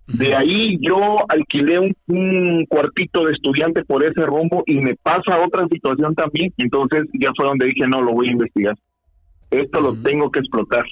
De 0.08 0.36
ahí 0.36 0.78
yo 0.82 1.20
alquilé 1.30 1.80
un, 1.80 1.96
un 2.08 2.66
cuartito 2.68 3.24
de 3.24 3.32
estudiante 3.32 3.84
por 3.86 4.04
ese 4.04 4.24
rumbo 4.24 4.62
y 4.68 4.76
me 4.76 4.96
pasa 4.96 5.42
otra 5.44 5.66
situación 5.72 6.14
también. 6.14 6.54
Entonces 6.58 7.06
ya 7.14 7.32
fue 7.36 7.48
donde 7.48 7.68
dije, 7.68 7.88
no, 7.88 8.02
lo 8.02 8.12
voy 8.12 8.28
a 8.28 8.34
investigar. 8.34 8.76
Esto 9.50 9.80
lo 9.80 9.96
tengo 9.96 10.30
que 10.30 10.40
explotar. 10.40 10.84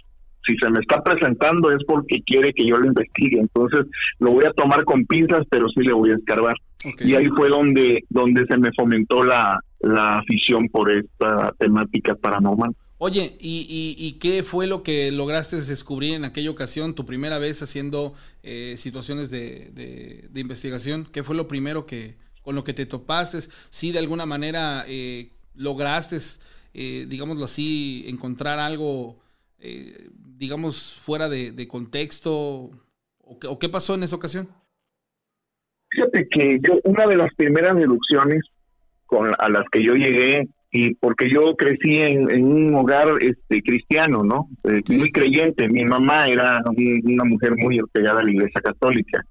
Si 0.45 0.56
se 0.58 0.69
me 0.69 0.79
está 0.79 1.01
presentando 1.03 1.71
es 1.71 1.84
porque 1.88 2.21
quiere 2.25 2.53
que 2.53 2.65
yo 2.67 2.77
lo 2.77 2.88
investigue. 2.88 3.39
Entonces 3.39 3.86
lo 4.19 4.32
voy 4.32 4.45
a 4.45 4.51
tomar 4.53 4.84
con 4.84 5.06
pinzas, 5.06 5.45
pero 5.49 5.67
sí 5.69 5.82
le 5.82 5.93
voy 5.93 6.12
a 6.12 6.15
escarbar. 6.15 6.56
Y 6.99 7.15
ahí 7.15 7.27
fue 7.29 7.47
donde, 7.49 8.03
donde 8.10 8.45
se 8.45 8.58
me 8.58 8.69
fomentó 8.77 9.23
la, 9.23 9.58
la 9.79 10.19
afición 10.19 10.67
por 10.69 10.91
esta 10.91 11.53
temática 11.58 12.15
paranormal. 12.15 12.75
Oye, 12.97 13.36
¿y, 13.39 13.65
y, 13.97 14.06
y 14.06 14.13
qué 14.19 14.43
fue 14.43 14.65
lo 14.67 14.82
que 14.84 15.12
lograste 15.12 15.58
descubrir 15.62 16.13
en 16.13 16.23
aquella 16.25 16.49
ocasión, 16.49 16.93
tu 16.95 17.06
primera 17.06 17.38
vez 17.38 17.62
haciendo 17.62 18.13
eh, 18.43 18.75
situaciones 18.77 19.29
de, 19.29 19.71
de- 19.73 20.27
de 20.29 20.39
investigación? 20.41 21.06
¿Qué 21.12 21.23
fue 21.23 21.36
lo 21.36 21.47
primero 21.47 21.86
que 21.86 22.15
con 22.43 22.56
lo 22.56 22.63
que 22.63 22.73
te 22.73 22.86
topaste? 22.86 23.39
Si 23.69 23.91
de 23.91 23.99
alguna 23.99 24.25
manera 24.25 24.84
eh, 24.88 25.29
lograste, 25.56 26.17
eh, 26.73 27.06
digámoslo 27.08 27.43
así, 27.45 28.06
encontrar 28.08 28.60
algo, 28.60 29.19
eh, 29.60 30.10
digamos, 30.38 30.96
fuera 30.96 31.30
de, 31.30 31.52
de 31.52 31.67
contexto? 31.67 32.72
¿O 33.26 33.39
qué, 33.39 33.48
o 33.48 33.58
qué 33.60 33.69
pasó 33.69 33.96
en 33.96 34.04
esa 34.04 34.15
ocasión? 34.15 34.50
Fíjate 35.89 36.28
que 36.30 36.60
yo, 36.62 36.80
una 36.86 37.06
de 37.08 37.15
las 37.17 37.34
primeras 37.36 37.76
deducciones 37.76 38.41
con, 39.06 39.30
a 39.38 39.50
las 39.50 39.63
que 39.72 39.84
yo 39.84 39.93
llegué, 39.93 40.48
y 40.76 40.96
porque 40.96 41.30
yo 41.30 41.56
crecí 41.56 41.98
en, 41.98 42.32
en 42.32 42.46
un 42.46 42.74
hogar 42.74 43.08
este 43.22 43.62
cristiano, 43.62 44.24
¿no? 44.24 44.50
Eh, 44.63 44.82
muy 44.98 45.12
creyente. 45.12 45.69
Mi 45.69 45.86
mamá 45.86 46.26
era 46.28 46.63
un- 46.65 47.02
una 47.13 47.24
mujer 47.26 47.52
muy 47.58 47.78
apegada 47.78 48.22
a 48.22 48.24
la 48.24 48.32
iglesia 48.32 48.60
católica. 48.60 49.24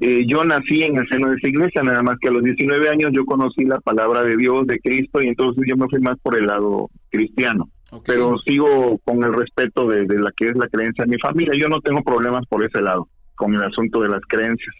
Eh, 0.00 0.24
yo 0.26 0.42
nací 0.42 0.82
en 0.84 0.96
el 0.96 1.06
seno 1.08 1.28
de 1.28 1.36
esa 1.36 1.50
iglesia, 1.50 1.82
nada 1.82 2.02
más 2.02 2.16
que 2.18 2.28
a 2.28 2.32
los 2.32 2.42
19 2.42 2.88
años 2.88 3.10
yo 3.12 3.26
conocí 3.26 3.64
la 3.66 3.78
palabra 3.80 4.24
de 4.24 4.38
Dios, 4.38 4.66
de 4.66 4.78
Cristo, 4.80 5.20
y 5.20 5.28
entonces 5.28 5.64
yo 5.68 5.76
me 5.76 5.86
fui 5.90 6.00
más 6.00 6.18
por 6.20 6.34
el 6.38 6.46
lado 6.46 6.88
cristiano. 7.10 7.68
Pero 8.04 8.36
sigo 8.38 8.98
con 9.04 9.22
el 9.22 9.32
respeto 9.32 9.86
de, 9.86 10.06
de 10.06 10.18
la 10.18 10.32
que 10.32 10.48
es 10.48 10.56
la 10.56 10.68
creencia 10.68 11.04
de 11.04 11.10
mi 11.10 11.18
familia. 11.18 11.54
Yo 11.56 11.68
no 11.68 11.80
tengo 11.80 12.02
problemas 12.02 12.44
por 12.46 12.64
ese 12.64 12.82
lado, 12.82 13.08
con 13.36 13.54
el 13.54 13.62
asunto 13.62 14.00
de 14.00 14.08
las 14.08 14.20
creencias. 14.28 14.74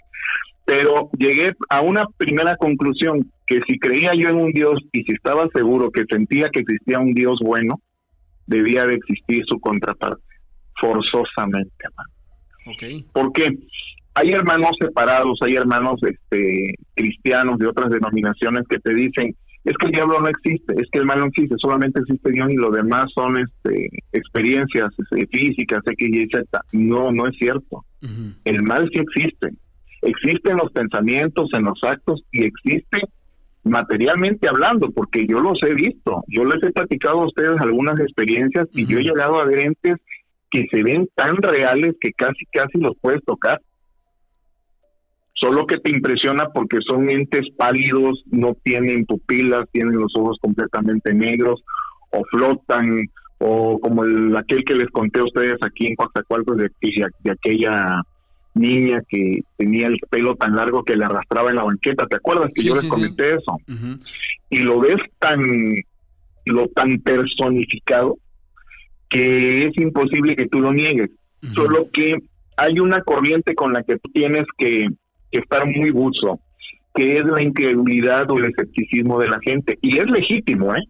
Pero 0.64 1.08
llegué 1.16 1.54
a 1.68 1.80
una 1.80 2.06
primera 2.16 2.56
conclusión, 2.56 3.30
que 3.46 3.60
si 3.68 3.78
creía 3.78 4.12
yo 4.14 4.28
en 4.28 4.36
un 4.36 4.50
Dios 4.50 4.80
y 4.92 5.04
si 5.04 5.12
estaba 5.12 5.48
seguro 5.54 5.92
que 5.92 6.04
sentía 6.10 6.50
que 6.50 6.60
existía 6.60 6.98
un 6.98 7.14
Dios 7.14 7.38
bueno, 7.40 7.80
debía 8.46 8.84
de 8.84 8.94
existir 8.94 9.44
su 9.46 9.60
contraparte, 9.60 10.22
forzosamente. 10.80 11.72
hermano. 11.78 12.10
ok. 12.66 13.12
¿Por 13.12 13.32
qué? 13.32 13.56
Hay 14.14 14.32
hermanos 14.32 14.76
separados, 14.80 15.38
hay 15.42 15.54
hermanos 15.54 16.00
este, 16.02 16.74
cristianos 16.94 17.58
de 17.58 17.68
otras 17.68 17.90
denominaciones 17.90 18.64
que 18.68 18.78
te 18.78 18.92
dicen, 18.92 19.36
es 19.66 19.76
que 19.76 19.86
el 19.86 19.92
diablo 19.92 20.20
no 20.20 20.28
existe, 20.28 20.74
es 20.80 20.88
que 20.92 21.00
el 21.00 21.06
mal 21.06 21.18
no 21.18 21.26
existe, 21.26 21.56
solamente 21.58 21.98
existe 21.98 22.30
Dios 22.30 22.48
y 22.50 22.54
lo 22.54 22.70
demás 22.70 23.10
son 23.12 23.36
este, 23.36 23.88
experiencias 24.12 24.92
este, 24.96 25.26
físicas, 25.26 25.82
X, 25.84 26.08
Y, 26.08 26.28
Z. 26.28 26.60
No, 26.70 27.10
no 27.10 27.26
es 27.26 27.36
cierto. 27.36 27.84
El 28.44 28.62
mal 28.62 28.88
sí 28.94 29.00
existe. 29.00 29.50
Existe 30.02 30.52
en 30.52 30.58
los 30.58 30.70
pensamientos, 30.70 31.50
en 31.52 31.64
los 31.64 31.80
actos 31.82 32.22
y 32.30 32.44
existe 32.44 33.00
materialmente 33.64 34.48
hablando, 34.48 34.92
porque 34.92 35.26
yo 35.26 35.40
los 35.40 35.60
he 35.64 35.74
visto. 35.74 36.22
Yo 36.28 36.44
les 36.44 36.62
he 36.62 36.70
platicado 36.70 37.22
a 37.22 37.26
ustedes 37.26 37.60
algunas 37.60 37.98
experiencias 37.98 38.68
y 38.72 38.86
yo 38.86 39.00
he 39.00 39.02
llegado 39.02 39.40
a 39.40 39.46
ver 39.46 39.58
entes 39.58 39.96
que 40.48 40.68
se 40.70 40.84
ven 40.84 41.08
tan 41.16 41.38
reales 41.38 41.96
que 42.00 42.12
casi, 42.12 42.44
casi 42.52 42.78
los 42.78 42.96
puedes 43.00 43.24
tocar 43.24 43.60
solo 45.36 45.66
que 45.66 45.78
te 45.78 45.90
impresiona 45.90 46.48
porque 46.48 46.78
son 46.86 47.08
entes 47.08 47.46
pálidos, 47.56 48.22
no 48.30 48.56
tienen 48.62 49.04
pupilas, 49.04 49.68
tienen 49.70 49.96
los 49.96 50.12
ojos 50.16 50.38
completamente 50.40 51.14
negros 51.14 51.62
o 52.10 52.22
flotan 52.30 53.08
o 53.38 53.78
como 53.78 54.04
el, 54.04 54.34
aquel 54.36 54.64
que 54.64 54.74
les 54.74 54.88
conté 54.88 55.20
a 55.20 55.24
ustedes 55.24 55.58
aquí 55.60 55.86
en 55.86 55.94
Coatzacoalcos 55.94 56.56
de, 56.56 56.70
de 57.22 57.30
aquella 57.30 58.02
niña 58.54 59.02
que 59.06 59.40
tenía 59.58 59.88
el 59.88 59.98
pelo 60.10 60.34
tan 60.36 60.56
largo 60.56 60.82
que 60.82 60.96
le 60.96 61.04
arrastraba 61.04 61.50
en 61.50 61.56
la 61.56 61.64
banqueta, 61.64 62.06
¿te 62.06 62.16
acuerdas 62.16 62.50
que 62.54 62.62
yo 62.62 62.74
les 62.74 62.86
comenté 62.86 63.34
eso? 63.34 63.58
Y 64.48 64.58
lo 64.58 64.80
ves 64.80 65.00
tan 65.18 65.40
lo 66.46 66.68
tan 66.68 66.98
personificado 67.00 68.16
que 69.10 69.66
es 69.66 69.76
imposible 69.76 70.36
que 70.36 70.48
tú 70.48 70.60
lo 70.60 70.72
niegues. 70.72 71.10
Solo 71.54 71.90
que 71.92 72.16
hay 72.56 72.80
una 72.80 73.02
corriente 73.02 73.54
con 73.54 73.72
la 73.72 73.82
que 73.82 73.98
tú 73.98 74.10
tienes 74.12 74.44
que 74.56 74.88
que 75.30 75.40
estar 75.40 75.66
muy 75.66 75.90
buzo, 75.90 76.40
que 76.94 77.18
es 77.18 77.24
la 77.24 77.42
incredulidad 77.42 78.30
o 78.30 78.38
el 78.38 78.46
escepticismo 78.46 79.20
de 79.20 79.28
la 79.28 79.38
gente. 79.42 79.78
Y 79.82 79.98
es 79.98 80.10
legítimo, 80.10 80.74
¿eh? 80.74 80.82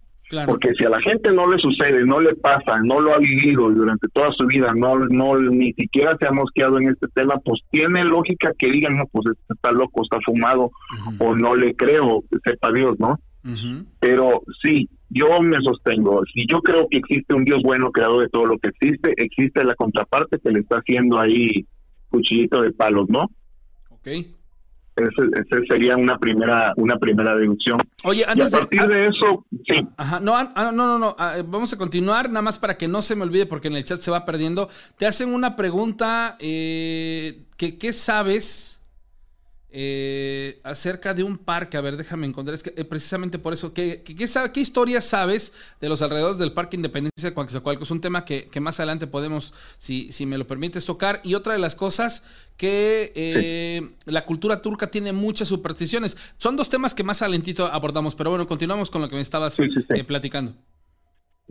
Porque 0.45 0.73
si 0.77 0.85
a 0.85 0.89
la 0.89 1.01
gente 1.01 1.31
no 1.33 1.49
le 1.49 1.59
sucede, 1.61 2.05
no 2.05 2.21
le 2.21 2.35
pasa, 2.35 2.81
no 2.83 3.01
lo 3.01 3.15
ha 3.15 3.19
vivido 3.19 3.71
durante 3.71 4.09
toda 4.09 4.33
su 4.33 4.45
vida, 4.47 4.73
no, 4.75 4.99
no 4.99 5.39
ni 5.39 5.73
siquiera 5.75 6.17
se 6.19 6.27
ha 6.27 6.33
mosqueado 6.33 6.81
en 6.81 6.89
este 6.89 7.07
tema, 7.15 7.37
pues 7.45 7.61
tiene 7.71 8.03
lógica 8.05 8.51
que 8.59 8.69
digan, 8.69 8.97
no, 8.97 9.05
pues 9.13 9.27
este 9.27 9.55
está 9.55 9.71
loco, 9.71 10.03
está 10.03 10.19
fumado, 10.25 10.73
o 11.21 11.37
no 11.37 11.55
le 11.55 11.77
creo, 11.77 12.25
sepa 12.45 12.73
Dios, 12.73 12.99
¿no? 12.99 13.21
Pero 14.01 14.43
sí, 14.61 14.89
yo 15.11 15.41
me 15.41 15.61
sostengo, 15.61 16.25
si 16.35 16.45
yo 16.49 16.61
creo 16.61 16.89
que 16.91 16.99
existe 16.99 17.33
un 17.33 17.45
Dios 17.45 17.63
bueno, 17.63 17.93
creador 17.93 18.23
de 18.23 18.29
todo 18.29 18.47
lo 18.47 18.59
que 18.59 18.71
existe, 18.71 19.13
existe 19.17 19.63
la 19.63 19.77
contraparte 19.77 20.41
que 20.41 20.51
le 20.51 20.59
está 20.59 20.79
haciendo 20.79 21.21
ahí 21.21 21.65
cuchillito 22.09 22.63
de 22.63 22.73
palos, 22.73 23.09
¿no? 23.09 23.31
Esa 24.07 25.59
sería 25.69 25.95
una 25.97 26.17
primera 26.17 26.73
una 26.77 26.97
primera 26.97 27.37
deducción. 27.37 27.79
Oye, 28.05 28.25
antes 28.27 28.55
a 28.55 28.61
partir 28.61 28.81
de, 28.87 29.09
eso, 29.09 29.45
sí. 29.67 29.87
Ajá, 29.99 30.21
no, 30.21 30.35
ah, 30.35 30.73
no, 30.73 30.73
no, 30.73 30.99
no, 30.99 31.15
ah, 31.19 31.37
vamos 31.45 31.73
a 31.75 31.77
continuar, 31.77 32.29
nada 32.29 32.41
más 32.41 32.59
para 32.59 32.79
que 32.79 32.89
no 32.89 33.03
se 33.03 33.15
me 33.15 33.25
olvide, 33.25 33.45
porque 33.45 33.69
en 33.69 33.77
el 33.77 33.85
chat 33.85 34.01
se 34.01 34.11
va 34.11 34.25
perdiendo. 34.25 34.71
Te 34.97 35.07
hacen 35.07 35.35
una 35.35 35.55
pregunta, 35.55 36.37
eh, 36.41 37.45
que, 37.59 37.77
¿qué 37.77 37.93
sabes 37.93 38.76
eh, 39.79 40.59
acerca 40.63 41.13
de 41.13 41.23
un 41.23 41.37
parque. 41.37 41.77
A 41.77 41.83
ver, 41.83 41.99
déjame 41.99 42.27
encontrar. 42.27 42.55
Es 42.55 42.63
que 42.63 42.73
eh, 42.81 42.85
precisamente 42.87 43.39
por 43.39 43.53
eso, 43.53 43.75
¿qué, 43.75 44.03
qué, 44.03 44.15
qué, 44.17 44.61
historias 44.61 45.05
sabes 45.05 45.53
de 45.83 45.91
los 45.91 46.01
alrededores 46.01 46.39
del 46.39 46.53
Parque 46.53 46.77
Independencia 46.77 47.29
de 47.29 47.35
Coaxacualco? 47.35 47.85
Es 47.85 47.91
un 47.91 48.01
tema 48.01 48.25
que, 48.25 48.49
que, 48.49 48.59
más 48.59 48.81
adelante 48.81 49.07
podemos, 49.07 49.53
si, 49.77 50.11
si 50.13 50.25
me 50.25 50.39
lo 50.39 50.47
permites, 50.47 50.87
tocar. 50.87 51.21
Y 51.25 51.35
otra 51.35 51.53
de 51.53 51.59
las 51.59 51.75
cosas 51.75 52.25
que 52.57 53.13
eh, 53.15 53.83
la 54.07 54.25
cultura 54.25 54.63
turca 54.63 54.87
tiene 54.87 55.13
muchas 55.13 55.49
supersticiones. 55.49 56.17
Son 56.39 56.57
dos 56.57 56.71
temas 56.71 56.95
que 56.95 57.05
más 57.05 57.21
alentito 57.21 57.67
abordamos, 57.67 58.15
pero 58.15 58.31
bueno, 58.31 58.47
continuamos 58.47 58.91
con 58.91 59.03
lo 59.03 59.11
que 59.11 59.17
me 59.17 59.21
estabas 59.21 59.59
platicando. 60.07 60.55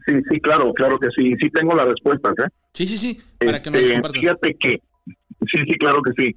Sí, 0.08 0.14
sí, 0.32 0.40
claro, 0.40 0.74
claro 0.74 0.98
que 0.98 1.10
sí. 1.16 1.36
Sí 1.40 1.52
tengo 1.52 1.76
las 1.76 1.86
respuestas, 1.86 2.34
¿eh? 2.40 2.50
Sí, 2.74 2.88
sí, 2.88 2.98
sí, 2.98 3.22
para 3.38 3.62
que 3.62 3.70
nos 3.70 3.82
este, 3.82 3.94
compartas. 3.94 4.20
Fíjate 4.20 4.56
que, 4.60 4.82
sí, 5.52 5.60
sí, 5.64 5.78
claro 5.78 6.02
que 6.02 6.12
sí. 6.18 6.36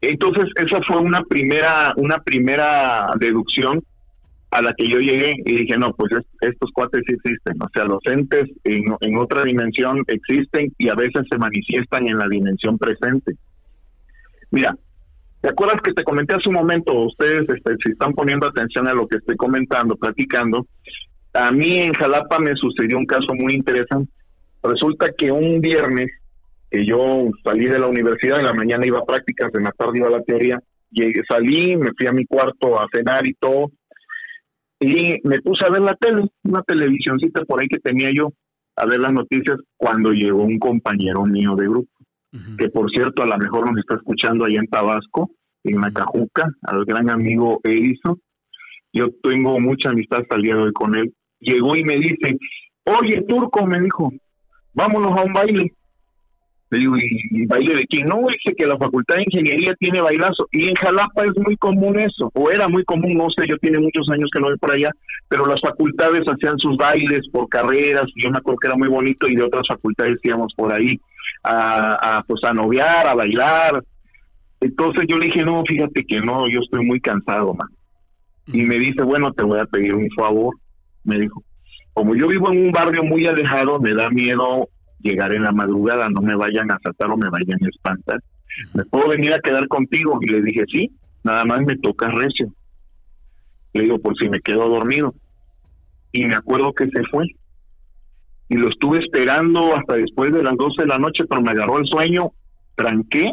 Entonces, 0.00 0.48
esa 0.56 0.80
fue 0.82 0.98
una 0.98 1.22
primera, 1.24 1.92
una 1.96 2.18
primera 2.20 3.10
deducción 3.18 3.82
a 4.50 4.62
la 4.62 4.74
que 4.74 4.88
yo 4.88 4.98
llegué 4.98 5.32
y 5.44 5.58
dije, 5.58 5.76
no, 5.76 5.92
pues 5.94 6.10
estos 6.40 6.70
cuates 6.72 7.02
sí 7.06 7.14
existen, 7.14 7.62
o 7.62 7.68
sea, 7.72 7.84
los 7.84 8.00
entes 8.06 8.48
en, 8.64 8.84
en, 9.00 9.16
otra 9.16 9.44
dimensión 9.44 10.02
existen 10.08 10.72
y 10.76 10.88
a 10.88 10.94
veces 10.94 11.24
se 11.30 11.38
manifiestan 11.38 12.08
en 12.08 12.18
la 12.18 12.26
dimensión 12.26 12.76
presente. 12.76 13.34
Mira, 14.50 14.74
¿te 15.40 15.50
acuerdas 15.50 15.80
que 15.82 15.92
te 15.92 16.02
comenté 16.02 16.34
hace 16.34 16.48
un 16.48 16.56
momento, 16.56 16.92
ustedes 16.92 17.48
este, 17.48 17.76
si 17.84 17.92
están 17.92 18.12
poniendo 18.12 18.48
atención 18.48 18.88
a 18.88 18.94
lo 18.94 19.06
que 19.06 19.18
estoy 19.18 19.36
comentando, 19.36 19.94
platicando, 19.94 20.66
a 21.34 21.52
mí 21.52 21.78
en 21.78 21.92
Jalapa 21.92 22.40
me 22.40 22.56
sucedió 22.56 22.98
un 22.98 23.06
caso 23.06 23.34
muy 23.34 23.54
interesante. 23.54 24.10
Resulta 24.64 25.12
que 25.16 25.30
un 25.30 25.60
viernes 25.60 26.10
que 26.70 26.86
yo 26.86 27.30
salí 27.44 27.66
de 27.66 27.78
la 27.78 27.86
universidad, 27.86 28.38
en 28.38 28.46
la 28.46 28.54
mañana 28.54 28.86
iba 28.86 29.00
a 29.00 29.04
prácticas, 29.04 29.52
en 29.54 29.64
la 29.64 29.72
tarde 29.72 29.98
iba 29.98 30.08
a 30.08 30.12
la 30.12 30.22
teoría, 30.22 30.60
y 30.90 31.12
salí, 31.28 31.76
me 31.76 31.92
fui 31.96 32.06
a 32.06 32.12
mi 32.12 32.24
cuarto 32.26 32.80
a 32.80 32.86
cenar 32.92 33.26
y 33.26 33.34
todo, 33.34 33.70
y 34.78 35.16
me 35.24 35.40
puse 35.42 35.64
a 35.64 35.70
ver 35.70 35.82
la 35.82 35.94
tele, 35.96 36.24
una 36.44 36.62
televisioncita 36.62 37.44
por 37.44 37.60
ahí 37.60 37.68
que 37.68 37.78
tenía 37.78 38.10
yo, 38.14 38.32
a 38.76 38.86
ver 38.86 39.00
las 39.00 39.12
noticias, 39.12 39.58
cuando 39.76 40.12
llegó 40.12 40.42
un 40.42 40.58
compañero 40.58 41.24
mío 41.24 41.54
de 41.56 41.68
grupo, 41.68 41.90
que 42.56 42.68
por 42.68 42.90
cierto 42.90 43.24
a 43.24 43.26
lo 43.26 43.36
mejor 43.38 43.68
nos 43.68 43.78
está 43.78 43.96
escuchando 43.96 44.44
allá 44.44 44.60
en 44.60 44.68
Tabasco, 44.68 45.30
en 45.64 45.78
Macajuca, 45.78 46.48
al 46.62 46.84
gran 46.84 47.10
amigo 47.10 47.60
Edison, 47.64 48.20
yo 48.92 49.08
tengo 49.22 49.58
mucha 49.60 49.90
amistad 49.90 50.20
hasta 50.20 50.36
el 50.36 50.42
día 50.42 50.54
de 50.54 50.62
hoy 50.62 50.72
con 50.72 50.96
él, 50.96 51.12
llegó 51.40 51.76
y 51.76 51.84
me 51.84 51.96
dice, 51.96 52.38
oye 52.84 53.22
Turco, 53.28 53.66
me 53.66 53.80
dijo, 53.80 54.12
vámonos 54.72 55.18
a 55.18 55.22
un 55.22 55.32
baile. 55.32 55.72
Le 56.70 56.78
digo, 56.78 56.94
¿y, 56.96 57.46
baile 57.46 57.74
de 57.74 57.86
quién? 57.86 58.06
No, 58.06 58.20
dice 58.28 58.54
que 58.56 58.64
la 58.64 58.78
Facultad 58.78 59.16
de 59.16 59.24
Ingeniería 59.24 59.74
tiene 59.74 60.00
bailazo. 60.00 60.46
Y 60.52 60.68
en 60.68 60.74
Jalapa 60.76 61.24
es 61.24 61.36
muy 61.36 61.56
común 61.56 61.98
eso, 61.98 62.30
o 62.32 62.50
era 62.50 62.68
muy 62.68 62.84
común, 62.84 63.14
no 63.14 63.28
sé, 63.30 63.46
yo 63.48 63.58
tiene 63.58 63.80
muchos 63.80 64.08
años 64.10 64.30
que 64.32 64.40
no 64.40 64.46
voy 64.46 64.58
por 64.58 64.72
allá, 64.72 64.90
pero 65.28 65.46
las 65.46 65.60
facultades 65.60 66.24
hacían 66.28 66.58
sus 66.58 66.76
bailes 66.76 67.28
por 67.30 67.48
carreras, 67.48 68.08
y 68.14 68.22
yo 68.22 68.30
me 68.30 68.38
acuerdo 68.38 68.58
que 68.60 68.68
era 68.68 68.76
muy 68.76 68.88
bonito, 68.88 69.26
y 69.26 69.34
de 69.34 69.42
otras 69.42 69.66
facultades 69.66 70.18
íbamos 70.22 70.54
por 70.54 70.72
ahí 70.72 71.00
a, 71.42 72.18
a 72.18 72.22
pues 72.22 72.40
a 72.44 72.52
noviar, 72.52 73.08
a 73.08 73.14
bailar. 73.14 73.82
Entonces 74.60 75.04
yo 75.08 75.16
le 75.16 75.26
dije, 75.26 75.42
no, 75.44 75.64
fíjate 75.66 76.04
que 76.04 76.20
no, 76.20 76.48
yo 76.48 76.60
estoy 76.60 76.86
muy 76.86 77.00
cansado, 77.00 77.52
man. 77.54 77.68
Y 78.46 78.62
me 78.62 78.78
dice, 78.78 79.02
bueno, 79.02 79.32
te 79.32 79.42
voy 79.42 79.58
a 79.58 79.64
pedir 79.64 79.94
un 79.94 80.08
favor, 80.10 80.54
me 81.02 81.18
dijo. 81.18 81.42
Como 81.92 82.14
yo 82.14 82.28
vivo 82.28 82.52
en 82.52 82.66
un 82.66 82.72
barrio 82.72 83.02
muy 83.02 83.26
alejado, 83.26 83.80
me 83.80 83.92
da 83.92 84.08
miedo 84.10 84.68
llegar 85.02 85.32
en 85.32 85.42
la 85.42 85.52
madrugada, 85.52 86.08
no 86.08 86.20
me 86.20 86.34
vayan 86.34 86.70
a 86.70 86.74
asaltar 86.74 87.10
o 87.10 87.16
me 87.16 87.30
vayan 87.30 87.62
a 87.62 87.68
espantar. 87.68 88.20
¿Me 88.74 88.84
puedo 88.84 89.08
venir 89.08 89.32
a 89.32 89.40
quedar 89.40 89.66
contigo? 89.68 90.18
Y 90.20 90.26
le 90.26 90.42
dije, 90.42 90.64
sí, 90.72 90.90
nada 91.22 91.44
más 91.44 91.60
me 91.64 91.76
toca 91.78 92.08
recio. 92.08 92.52
Le 93.72 93.82
digo, 93.82 93.98
por 93.98 94.16
si 94.16 94.28
me 94.28 94.40
quedo 94.40 94.68
dormido. 94.68 95.14
Y 96.12 96.24
me 96.24 96.34
acuerdo 96.34 96.72
que 96.72 96.88
se 96.88 97.02
fue. 97.10 97.26
Y 98.48 98.56
lo 98.56 98.68
estuve 98.68 98.98
esperando 98.98 99.76
hasta 99.76 99.94
después 99.94 100.32
de 100.32 100.42
las 100.42 100.56
12 100.56 100.82
de 100.82 100.88
la 100.88 100.98
noche, 100.98 101.24
pero 101.28 101.40
me 101.40 101.52
agarró 101.52 101.78
el 101.78 101.86
sueño, 101.86 102.32
tranqué 102.74 103.32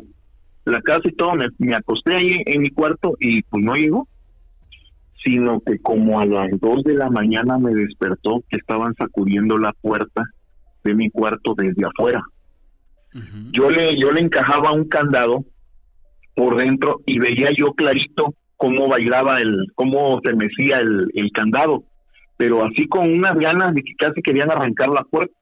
la 0.67 0.81
casa 0.81 1.07
y 1.07 1.13
todo, 1.13 1.33
me, 1.59 1.75
acosté 1.75 2.15
ahí 2.15 2.43
en 2.45 2.61
mi 2.61 2.69
cuarto 2.69 3.15
y 3.19 3.41
pues 3.43 3.63
no 3.63 3.73
llegó. 3.75 4.07
Sino 5.23 5.59
que 5.61 5.79
como 5.79 6.19
a 6.19 6.25
las 6.25 6.49
2 6.59 6.83
de 6.83 6.93
la 6.93 7.09
mañana 7.09 7.57
me 7.57 7.73
despertó 7.73 8.43
que 8.49 8.57
estaban 8.57 8.93
sacudiendo 8.95 9.57
la 9.57 9.73
puerta 9.73 10.23
de 10.87 10.95
mi 10.95 11.09
cuarto 11.09 11.53
desde 11.55 11.85
afuera. 11.85 12.23
Yo 13.51 13.69
le 13.69 13.97
yo 13.97 14.11
le 14.11 14.21
encajaba 14.21 14.71
un 14.71 14.87
candado 14.87 15.43
por 16.35 16.55
dentro 16.57 17.01
y 17.05 17.19
veía 17.19 17.49
yo 17.57 17.73
clarito 17.73 18.35
cómo 18.57 18.87
bailaba 18.87 19.41
el 19.41 19.65
cómo 19.75 20.19
se 20.23 20.33
mecía 20.33 20.79
el, 20.79 21.09
el 21.13 21.31
candado, 21.31 21.83
pero 22.37 22.63
así 22.63 22.87
con 22.87 23.11
unas 23.11 23.37
ganas 23.37 23.73
de 23.73 23.81
que 23.81 23.93
casi 23.97 24.21
querían 24.21 24.51
arrancar 24.51 24.89
la 24.89 25.03
puerta. 25.03 25.33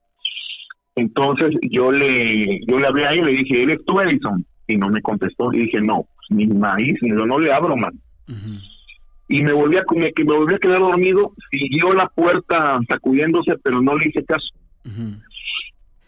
Entonces 0.94 1.54
yo 1.70 1.92
le 1.92 2.60
yo 2.66 2.78
le 2.78 2.86
hablé 2.86 3.06
a 3.06 3.10
él 3.10 3.18
y 3.20 3.24
le 3.24 3.42
dije, 3.42 3.62
¿eres 3.62 3.84
tú 3.84 4.00
Edison? 4.00 4.44
Y 4.66 4.76
no 4.76 4.88
me 4.88 5.02
contestó. 5.02 5.52
Y 5.52 5.66
dije, 5.66 5.80
no, 5.80 6.06
pues, 6.16 6.30
ni 6.30 6.46
maíz, 6.46 6.96
ni 7.02 7.10
no 7.10 7.38
le 7.38 7.52
abro, 7.52 7.76
man. 7.76 7.92
Y 9.28 9.42
me 9.42 9.52
volví, 9.52 9.76
a, 9.76 9.84
me, 9.94 10.12
me 10.16 10.36
volví 10.36 10.54
a 10.54 10.58
quedar 10.58 10.78
dormido, 10.78 11.32
siguió 11.50 11.92
la 11.92 12.08
puerta 12.08 12.78
sacudiéndose, 12.88 13.56
pero 13.62 13.82
no 13.82 13.96
le 13.96 14.08
hice 14.08 14.24
caso 14.24 14.46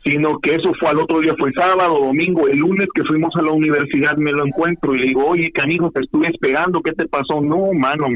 sino 0.08 0.38
que 0.38 0.54
eso 0.54 0.72
fue 0.80 0.88
al 0.88 1.00
otro 1.00 1.20
día, 1.20 1.34
fue 1.38 1.52
sábado, 1.52 1.98
domingo, 1.98 2.48
el 2.48 2.58
lunes 2.58 2.88
que 2.94 3.04
fuimos 3.04 3.34
a 3.36 3.42
la 3.42 3.52
universidad 3.52 4.16
me 4.16 4.32
lo 4.32 4.46
encuentro 4.46 4.94
y 4.94 5.00
le 5.00 5.06
digo, 5.08 5.26
oye, 5.26 5.50
canijo, 5.52 5.90
te 5.90 6.00
estuve 6.00 6.28
esperando, 6.28 6.80
¿qué 6.80 6.92
te 6.92 7.06
pasó? 7.06 7.42
No, 7.42 7.72
mano, 7.74 8.06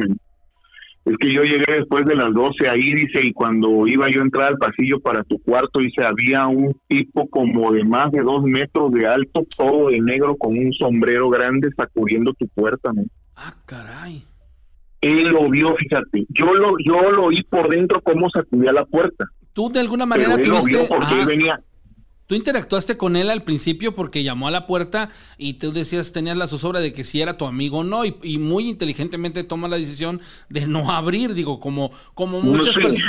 es 1.05 1.17
que 1.19 1.35
yo 1.35 1.43
llegué 1.43 1.67
después 1.69 2.07
de 2.07 2.15
las 2.15 2.33
12 2.33 2.69
ahí, 2.69 2.95
dice, 2.95 3.21
y 3.23 3.33
cuando 3.33 3.87
iba 3.87 4.09
yo 4.09 4.21
a 4.21 4.25
entrar 4.25 4.49
al 4.49 4.57
pasillo 4.57 5.01
para 5.01 5.23
tu 5.25 5.39
cuarto, 5.41 5.81
dice, 5.81 6.03
había 6.03 6.47
un 6.47 6.75
tipo 6.89 7.29
como 7.29 7.73
de 7.73 7.85
más 7.85 8.11
de 8.13 8.23
dos 8.23 8.43
metros 8.45 8.91
de 8.93 9.07
alto, 9.07 9.43
todo 9.57 9.89
de 9.91 10.01
negro, 10.01 10.37
con 10.37 10.57
un 10.57 10.73
sombrero 10.73 11.29
grande 11.29 11.69
sacudiendo 11.77 12.33
tu 12.35 12.47
puerta, 12.49 12.91
Ah, 13.37 13.55
caray. 13.67 14.25
Él 15.01 15.25
lo 15.25 15.51
vio, 15.51 15.75
fíjate. 15.75 16.25
Yo 16.29 16.55
lo, 16.55 16.75
yo 16.85 17.11
lo 17.11 17.25
oí 17.25 17.43
por 17.43 17.69
dentro 17.69 18.01
cómo 18.03 18.31
sacudía 18.31 18.73
la 18.73 18.85
puerta. 18.85 19.25
Tú 19.53 19.69
de 19.69 19.81
alguna 19.81 20.07
manera 20.07 20.37
Pero 20.37 20.43
él 20.45 20.49
lo 20.51 20.65
vio 20.65 20.79
tuviste... 20.79 20.95
porque 20.95 21.07
ajá. 21.07 21.21
él 21.21 21.27
venía. 21.27 21.61
Tú 22.33 22.37
interactuaste 22.37 22.97
con 22.97 23.17
él 23.17 23.29
al 23.29 23.43
principio 23.43 23.95
porque 23.95 24.23
llamó 24.23 24.49
a 24.49 24.51
la 24.51 24.67
puerta 24.67 25.11
y 25.37 25.53
tú 25.53 25.71
decías, 25.71 26.13
tenías 26.13 26.35
la 26.35 26.49
zozobra 26.49 26.81
de 26.81 26.95
que 26.95 27.05
si 27.05 27.21
era 27.21 27.37
tu 27.37 27.45
amigo 27.45 27.81
o 27.81 27.85
no, 27.85 28.07
y, 28.07 28.17
y 28.23 28.39
muy 28.39 28.71
inteligentemente 28.71 29.45
toma 29.45 29.69
la 29.69 29.77
decisión 29.77 30.23
de 30.49 30.67
no 30.67 30.91
abrir, 30.91 31.35
digo, 31.35 31.61
como, 31.61 31.91
como 32.15 32.41
muchas 32.41 32.75
personas. 32.75 33.03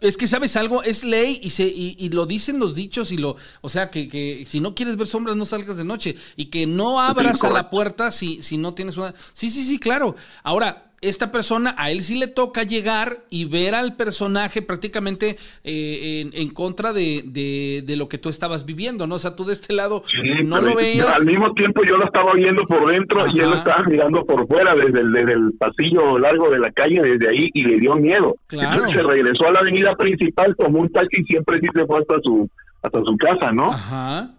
Es 0.00 0.16
que, 0.16 0.28
¿sabes 0.28 0.54
algo? 0.54 0.84
Es 0.84 1.02
ley 1.02 1.40
y, 1.42 1.50
se, 1.50 1.66
y, 1.66 1.96
y 1.98 2.10
lo 2.10 2.24
dicen 2.24 2.60
los 2.60 2.76
dichos 2.76 3.10
y 3.10 3.16
lo, 3.16 3.34
o 3.62 3.68
sea, 3.68 3.90
que, 3.90 4.08
que 4.08 4.44
si 4.46 4.60
no 4.60 4.76
quieres 4.76 4.96
ver 4.96 5.08
sombras 5.08 5.34
no 5.34 5.44
salgas 5.44 5.76
de 5.76 5.82
noche 5.82 6.14
y 6.36 6.44
que 6.44 6.68
no 6.68 7.00
abras 7.00 7.42
a 7.42 7.50
la 7.50 7.70
puerta 7.70 8.12
si, 8.12 8.44
si 8.44 8.58
no 8.58 8.74
tienes 8.74 8.96
una... 8.96 9.12
Sí, 9.32 9.50
sí, 9.50 9.64
sí, 9.64 9.80
claro. 9.80 10.14
Ahora, 10.44 10.87
esta 11.00 11.30
persona, 11.30 11.74
a 11.78 11.90
él 11.90 12.02
sí 12.02 12.18
le 12.18 12.26
toca 12.26 12.64
llegar 12.64 13.18
y 13.30 13.44
ver 13.44 13.74
al 13.74 13.94
personaje 13.96 14.62
prácticamente 14.62 15.36
eh, 15.62 16.20
en, 16.22 16.30
en 16.40 16.50
contra 16.50 16.92
de, 16.92 17.22
de- 17.24 17.82
de 17.86 17.96
lo 17.96 18.08
que 18.08 18.18
tú 18.18 18.28
estabas 18.28 18.64
viviendo, 18.66 19.06
¿no? 19.06 19.14
O 19.14 19.18
sea, 19.18 19.36
tú 19.36 19.44
de 19.44 19.52
este 19.52 19.72
lado 19.74 20.02
Sí, 20.08 20.42
no 20.44 20.60
lo 20.60 20.74
veías. 20.74 21.16
Al 21.20 21.26
mismo 21.26 21.52
tiempo 21.54 21.82
yo 21.84 21.96
lo 21.96 22.04
estaba 22.06 22.32
viendo 22.34 22.64
por 22.64 22.90
dentro 22.90 23.26
y 23.28 23.38
él 23.38 23.50
lo 23.50 23.56
estaba 23.56 23.84
mirando 23.84 24.24
por 24.24 24.46
fuera 24.48 24.74
desde 24.74 25.00
el, 25.00 25.12
desde 25.12 25.32
el 25.34 25.52
pasillo 25.58 26.18
largo 26.18 26.50
de 26.50 26.58
la 26.58 26.72
calle, 26.72 27.00
desde 27.00 27.28
ahí, 27.28 27.48
y 27.54 27.64
le 27.64 27.78
dio 27.78 27.94
miedo. 27.94 28.34
Claro. 28.48 28.74
Entonces 28.84 28.96
se 28.96 29.02
regresó 29.02 29.46
a 29.46 29.52
la 29.52 29.60
avenida 29.60 29.94
principal, 29.94 30.56
tomó 30.58 30.80
un 30.80 30.88
taxi 30.90 31.20
y 31.20 31.24
siempre 31.24 31.60
sí 31.60 31.68
se 31.74 31.86
fue 31.86 32.00
hasta 32.00 32.16
su, 32.24 32.50
hasta 32.82 33.02
su 33.04 33.16
casa, 33.16 33.52
¿no? 33.52 33.70
Ajá. 33.72 34.30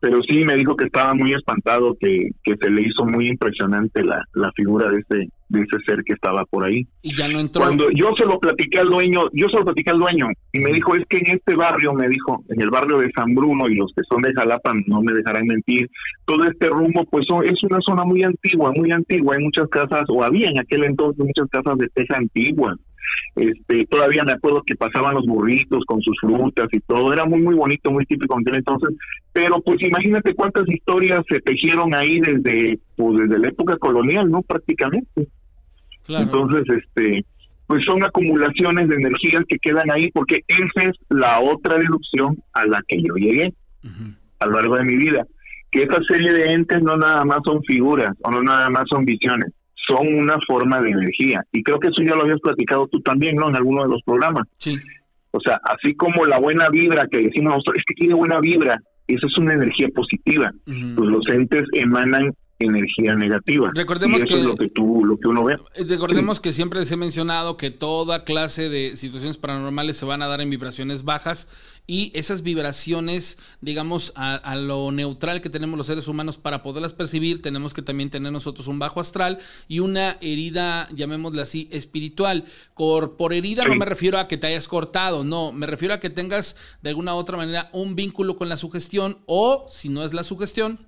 Pero 0.00 0.20
sí 0.28 0.44
me 0.44 0.56
dijo 0.56 0.76
que 0.76 0.84
estaba 0.84 1.14
muy 1.14 1.32
espantado, 1.32 1.96
que, 1.98 2.28
que 2.44 2.54
se 2.56 2.68
le 2.70 2.82
hizo 2.82 3.04
muy 3.06 3.28
impresionante 3.28 4.04
la, 4.04 4.22
la 4.34 4.52
figura 4.52 4.90
de 4.90 4.98
ese, 4.98 5.28
de 5.48 5.60
ese 5.60 5.78
ser 5.86 6.02
que 6.04 6.12
estaba 6.14 6.44
por 6.46 6.64
ahí. 6.64 6.86
Y 7.02 7.14
ya 7.14 7.28
no 7.28 7.38
entró. 7.38 7.62
Cuando 7.62 7.90
yo 7.90 8.12
se 8.18 8.24
lo 8.24 8.38
platiqué 8.38 8.78
al 8.80 8.88
dueño, 8.88 9.28
yo 9.32 9.48
se 9.48 9.58
lo 9.58 9.64
platiqué 9.64 9.90
al 9.90 9.98
dueño 9.98 10.26
y 10.52 10.58
me 10.60 10.72
dijo, 10.72 10.94
es 10.96 11.04
que 11.08 11.18
en 11.18 11.30
este 11.36 11.54
barrio, 11.54 11.92
me 11.94 12.08
dijo, 12.08 12.42
en 12.48 12.60
el 12.60 12.70
barrio 12.70 12.98
de 12.98 13.10
San 13.12 13.34
Bruno 13.34 13.68
y 13.68 13.74
los 13.76 13.92
que 13.94 14.02
son 14.08 14.22
de 14.22 14.32
Jalapa 14.34 14.72
no 14.86 15.02
me 15.02 15.12
dejarán 15.12 15.46
mentir, 15.46 15.88
todo 16.24 16.44
este 16.44 16.68
rumbo 16.68 17.04
pues 17.04 17.26
son- 17.28 17.44
es 17.46 17.62
una 17.62 17.78
zona 17.80 18.04
muy 18.04 18.22
antigua, 18.22 18.72
muy 18.76 18.90
antigua, 18.90 19.36
hay 19.36 19.42
muchas 19.44 19.68
casas, 19.68 20.04
o 20.08 20.22
había 20.24 20.50
en 20.50 20.58
aquel 20.58 20.84
entonces 20.84 21.24
muchas 21.24 21.48
casas 21.50 21.78
de 21.78 21.88
teja 21.88 22.16
antigua. 22.16 22.76
Este, 23.36 23.84
todavía 23.86 24.24
me 24.24 24.32
acuerdo 24.32 24.62
que 24.64 24.76
pasaban 24.76 25.14
los 25.14 25.26
burritos 25.26 25.84
con 25.86 26.00
sus 26.00 26.16
frutas 26.20 26.68
y 26.72 26.80
todo, 26.80 27.12
era 27.12 27.24
muy 27.26 27.40
muy 27.40 27.54
bonito, 27.54 27.90
muy 27.90 28.06
típico 28.06 28.34
en 28.34 28.40
aquel 28.40 28.56
entonces, 28.56 28.96
pero 29.32 29.60
pues 29.60 29.82
imagínate 29.82 30.34
cuántas 30.34 30.66
historias 30.68 31.22
se 31.28 31.40
tejieron 31.40 31.94
ahí 31.94 32.18
desde 32.20 32.78
pues 32.96 33.18
desde 33.18 33.38
la 33.38 33.48
época 33.48 33.76
colonial, 33.76 34.30
¿no? 34.30 34.42
Prácticamente. 34.42 35.28
claro. 36.06 36.24
Entonces, 36.24 36.64
este, 36.78 37.24
pues 37.66 37.84
son 37.84 38.04
acumulaciones 38.04 38.88
de 38.88 38.94
energías 38.94 39.44
que 39.48 39.58
quedan 39.58 39.90
ahí, 39.90 40.10
porque 40.12 40.40
esa 40.48 40.88
es 40.88 40.96
la 41.10 41.40
otra 41.40 41.78
deducción 41.78 42.36
a 42.54 42.64
la 42.64 42.82
que 42.86 43.02
yo 43.02 43.14
llegué 43.16 43.52
Ujú. 43.84 44.14
a 44.40 44.46
lo 44.46 44.52
largo 44.52 44.76
de 44.76 44.84
mi 44.84 44.96
vida, 44.96 45.26
que 45.70 45.82
esta 45.82 46.00
serie 46.04 46.32
de 46.32 46.52
entes 46.52 46.82
no 46.82 46.96
nada 46.96 47.24
más 47.24 47.40
son 47.44 47.62
figuras 47.64 48.14
o 48.22 48.30
no 48.30 48.42
nada 48.42 48.70
más 48.70 48.84
son 48.88 49.04
visiones, 49.04 49.52
son 49.86 50.14
una 50.14 50.38
forma 50.46 50.80
de 50.80 50.90
energía. 50.90 51.42
Y 51.52 51.62
creo 51.62 51.78
que 51.78 51.88
eso 51.88 52.02
ya 52.02 52.14
lo 52.14 52.22
habías 52.22 52.40
platicado 52.40 52.86
tú 52.88 53.00
también, 53.00 53.36
¿no? 53.36 53.48
En 53.48 53.56
alguno 53.56 53.82
de 53.82 53.90
los 53.90 54.02
programas. 54.02 54.46
Sí. 54.58 54.78
O 55.30 55.40
sea, 55.40 55.60
así 55.64 55.94
como 55.94 56.24
la 56.24 56.38
buena 56.38 56.68
vibra 56.70 57.06
que 57.08 57.18
decimos 57.18 57.52
nosotros, 57.52 57.78
es 57.78 57.84
que 57.84 57.94
tiene 57.94 58.14
buena 58.14 58.40
vibra, 58.40 58.80
eso 59.06 59.26
es 59.26 59.38
una 59.38 59.54
energía 59.54 59.88
positiva. 59.94 60.50
Pues 60.64 61.08
los 61.08 61.28
entes 61.28 61.64
emanan 61.72 62.32
energía 62.58 63.14
negativa. 63.14 63.70
Recordemos 63.74 64.20
y 64.20 64.24
eso 64.24 64.34
que- 64.34 64.40
es 64.40 64.46
lo 64.46 64.56
que 64.56 64.68
tú, 64.68 65.04
lo 65.04 65.18
que 65.18 65.28
uno 65.28 65.44
ve. 65.44 65.54
Eh, 65.74 65.84
Recordemos 65.86 66.40
que 66.40 66.52
siempre 66.52 66.80
les 66.80 66.90
he 66.90 66.96
mencionado 66.96 67.56
que 67.56 67.70
toda 67.70 68.24
clase 68.24 68.68
de 68.70 68.96
situaciones 68.96 69.36
paranormales 69.36 69.96
se 69.98 70.06
van 70.06 70.22
a 70.22 70.26
dar 70.26 70.40
en 70.40 70.48
vibraciones 70.48 71.02
bajas 71.04 71.48
y 71.86 72.10
esas 72.14 72.42
vibraciones, 72.42 73.38
digamos, 73.60 74.12
a, 74.16 74.34
a 74.34 74.56
lo 74.56 74.90
neutral 74.90 75.40
que 75.40 75.50
tenemos 75.50 75.76
los 75.78 75.86
seres 75.86 76.08
humanos 76.08 76.36
para 76.38 76.62
poderlas 76.62 76.94
percibir, 76.94 77.42
tenemos 77.42 77.74
que 77.74 77.82
también 77.82 78.10
tener 78.10 78.32
nosotros 78.32 78.66
un 78.66 78.78
bajo 78.78 79.00
astral 79.00 79.38
y 79.68 79.78
una 79.80 80.16
herida, 80.20 80.88
llamémosla 80.92 81.42
así, 81.42 81.68
espiritual. 81.70 82.44
Por, 82.74 83.16
por 83.16 83.32
herida 83.34 83.64
no 83.66 83.74
me 83.76 83.84
refiero 83.84 84.18
a 84.18 84.28
que 84.28 84.36
te 84.38 84.46
hayas 84.48 84.66
cortado, 84.66 85.24
no, 85.24 85.52
me 85.52 85.66
refiero 85.66 85.94
a 85.94 86.00
que 86.00 86.10
tengas 86.10 86.56
de 86.82 86.88
alguna 86.90 87.14
u 87.14 87.18
otra 87.18 87.36
manera 87.36 87.68
un 87.72 87.94
vínculo 87.94 88.36
con 88.36 88.48
la 88.48 88.56
sugestión 88.56 89.18
o, 89.26 89.66
si 89.68 89.88
no 89.88 90.02
es 90.04 90.12
la 90.14 90.24
sugestión, 90.24 90.78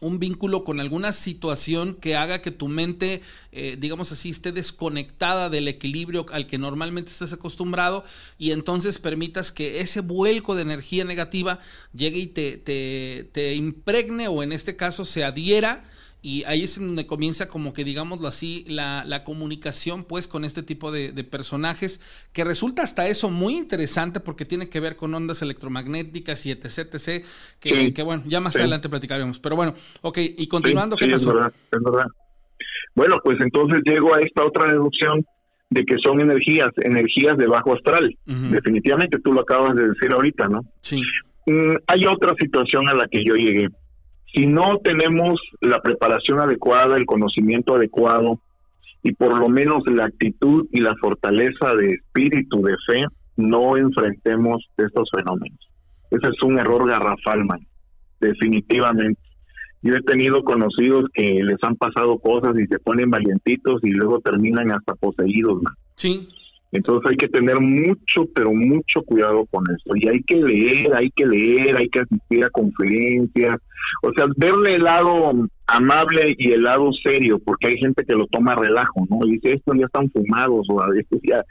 un 0.00 0.18
vínculo 0.18 0.64
con 0.64 0.80
alguna 0.80 1.12
situación 1.12 1.94
que 1.94 2.16
haga 2.16 2.40
que 2.40 2.50
tu 2.50 2.68
mente, 2.68 3.22
eh, 3.52 3.76
digamos 3.78 4.12
así, 4.12 4.30
esté 4.30 4.52
desconectada 4.52 5.48
del 5.48 5.68
equilibrio 5.68 6.26
al 6.30 6.46
que 6.46 6.58
normalmente 6.58 7.10
estás 7.10 7.32
acostumbrado 7.32 8.04
y 8.38 8.52
entonces 8.52 8.98
permitas 8.98 9.52
que 9.52 9.80
ese 9.80 10.00
vuelco 10.00 10.54
de 10.54 10.62
energía 10.62 11.04
negativa 11.04 11.60
llegue 11.92 12.18
y 12.18 12.26
te, 12.28 12.58
te, 12.58 13.28
te 13.32 13.54
impregne 13.54 14.28
o 14.28 14.42
en 14.42 14.52
este 14.52 14.76
caso 14.76 15.04
se 15.04 15.24
adhiera. 15.24 15.84
Y 16.20 16.42
ahí 16.44 16.64
es 16.64 16.76
en 16.78 16.86
donde 16.88 17.06
comienza 17.06 17.46
como 17.48 17.72
que 17.72 17.84
digámoslo 17.84 18.26
así, 18.26 18.64
la, 18.68 19.04
la 19.06 19.22
comunicación 19.22 20.02
pues 20.04 20.26
con 20.26 20.44
este 20.44 20.64
tipo 20.64 20.90
de, 20.90 21.12
de 21.12 21.22
personajes, 21.24 22.00
que 22.32 22.42
resulta 22.42 22.82
hasta 22.82 23.06
eso 23.06 23.30
muy 23.30 23.56
interesante 23.56 24.18
porque 24.18 24.44
tiene 24.44 24.68
que 24.68 24.80
ver 24.80 24.96
con 24.96 25.14
ondas 25.14 25.42
electromagnéticas 25.42 26.44
y 26.46 26.50
etc, 26.50 26.64
etc, 26.92 27.24
que, 27.60 27.70
Sí. 27.86 27.92
que 27.92 28.02
bueno, 28.02 28.24
ya 28.26 28.40
más 28.40 28.54
Sí. 28.54 28.58
adelante 28.60 28.88
platicaremos. 28.88 29.38
Pero 29.38 29.54
bueno, 29.54 29.74
ok, 30.02 30.18
y 30.36 30.48
continuando, 30.48 30.96
Sí, 30.96 31.04
¿qué 31.06 31.18
sí, 31.18 31.24
pasó? 31.26 31.30
Es 31.30 31.34
verdad, 31.36 31.52
es 31.72 31.82
verdad. 31.84 32.06
Bueno, 32.94 33.16
pues 33.22 33.38
entonces 33.40 33.80
llego 33.84 34.12
a 34.14 34.20
esta 34.20 34.44
otra 34.44 34.66
deducción 34.72 35.24
de 35.70 35.84
que 35.84 35.96
son 36.02 36.20
energías, 36.20 36.70
energías 36.78 37.36
de 37.38 37.46
bajo 37.46 37.74
astral. 37.74 38.16
Definitivamente 38.26 39.18
tú 39.22 39.32
lo 39.32 39.42
acabas 39.42 39.76
de 39.76 39.88
decir 39.90 40.10
ahorita, 40.12 40.48
¿no? 40.48 40.62
Sí, 40.82 41.00
Mm, 41.46 41.76
hay 41.86 42.04
otra 42.06 42.34
situación 42.38 42.88
a 42.88 42.94
la 42.94 43.08
que 43.08 43.24
yo 43.24 43.34
llegué. 43.34 43.68
Si 44.34 44.46
no 44.46 44.78
tenemos 44.78 45.40
la 45.60 45.80
preparación 45.80 46.40
adecuada, 46.40 46.96
el 46.96 47.06
conocimiento 47.06 47.76
adecuado 47.76 48.40
y 49.02 49.12
por 49.12 49.38
lo 49.38 49.48
menos 49.48 49.82
la 49.86 50.06
actitud 50.06 50.66
y 50.72 50.80
la 50.80 50.94
fortaleza 50.96 51.74
de 51.74 51.94
espíritu, 51.94 52.62
de 52.62 52.74
fe, 52.86 53.04
no 53.36 53.76
enfrentemos 53.76 54.68
estos 54.76 55.08
fenómenos. 55.14 55.58
Ese 56.10 56.28
es 56.28 56.42
un 56.42 56.58
error 56.58 56.88
garrafal, 56.88 57.44
man. 57.44 57.66
Definitivamente. 58.20 59.20
Yo 59.80 59.94
he 59.94 60.02
tenido 60.02 60.42
conocidos 60.42 61.04
que 61.14 61.40
les 61.42 61.56
han 61.62 61.76
pasado 61.76 62.18
cosas 62.18 62.58
y 62.58 62.66
se 62.66 62.80
ponen 62.80 63.10
valientitos 63.10 63.80
y 63.84 63.90
luego 63.90 64.20
terminan 64.20 64.72
hasta 64.72 64.94
poseídos, 64.94 65.62
man. 65.62 65.74
sí, 65.94 66.28
Entonces 66.70 67.10
hay 67.10 67.16
que 67.16 67.28
tener 67.28 67.60
mucho, 67.60 68.26
pero 68.34 68.52
mucho 68.52 69.02
cuidado 69.02 69.46
con 69.46 69.64
esto. 69.74 69.96
Y 69.96 70.08
hay 70.08 70.22
que 70.22 70.36
leer, 70.36 70.94
hay 70.94 71.10
que 71.10 71.26
leer, 71.26 71.76
hay 71.76 71.88
que 71.88 72.00
asistir 72.00 72.44
a 72.44 72.50
conferencias. 72.50 73.58
O 74.02 74.12
sea, 74.12 74.26
verle 74.36 74.74
el 74.74 74.84
lado 74.84 75.48
amable 75.66 76.34
y 76.36 76.52
el 76.52 76.62
lado 76.62 76.90
serio, 77.02 77.38
porque 77.38 77.68
hay 77.68 77.78
gente 77.78 78.04
que 78.04 78.14
lo 78.14 78.26
toma 78.26 78.54
relajo, 78.54 79.06
¿no? 79.08 79.18
Y 79.26 79.32
dice, 79.32 79.54
estos 79.54 79.78
ya 79.78 79.86
están 79.86 80.10
fumados, 80.10 80.66
o 80.70 80.82
a 80.82 80.88
veces 80.88 81.20
ya 81.22 81.42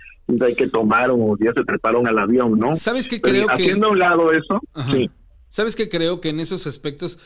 hay 0.46 0.56
que 0.56 0.68
tomar, 0.68 1.10
o 1.12 1.36
ya 1.40 1.52
se 1.54 1.64
treparon 1.64 2.08
al 2.08 2.20
avión, 2.20 2.58
¿no? 2.60 2.76
¿Sabes 2.76 3.08
qué 3.08 3.20
Pero 3.20 3.34
creo 3.34 3.48
que... 3.48 3.54
haciendo 3.54 3.88
a 3.88 3.92
un 3.92 4.00
lado 4.00 4.32
eso, 4.32 4.60
Ajá. 4.74 4.92
sí. 4.92 5.10
¿Sabes 5.50 5.76
qué 5.76 5.88
creo 5.88 6.20
que 6.20 6.30
en 6.30 6.40
esos 6.40 6.68
aspectos, 6.68 7.20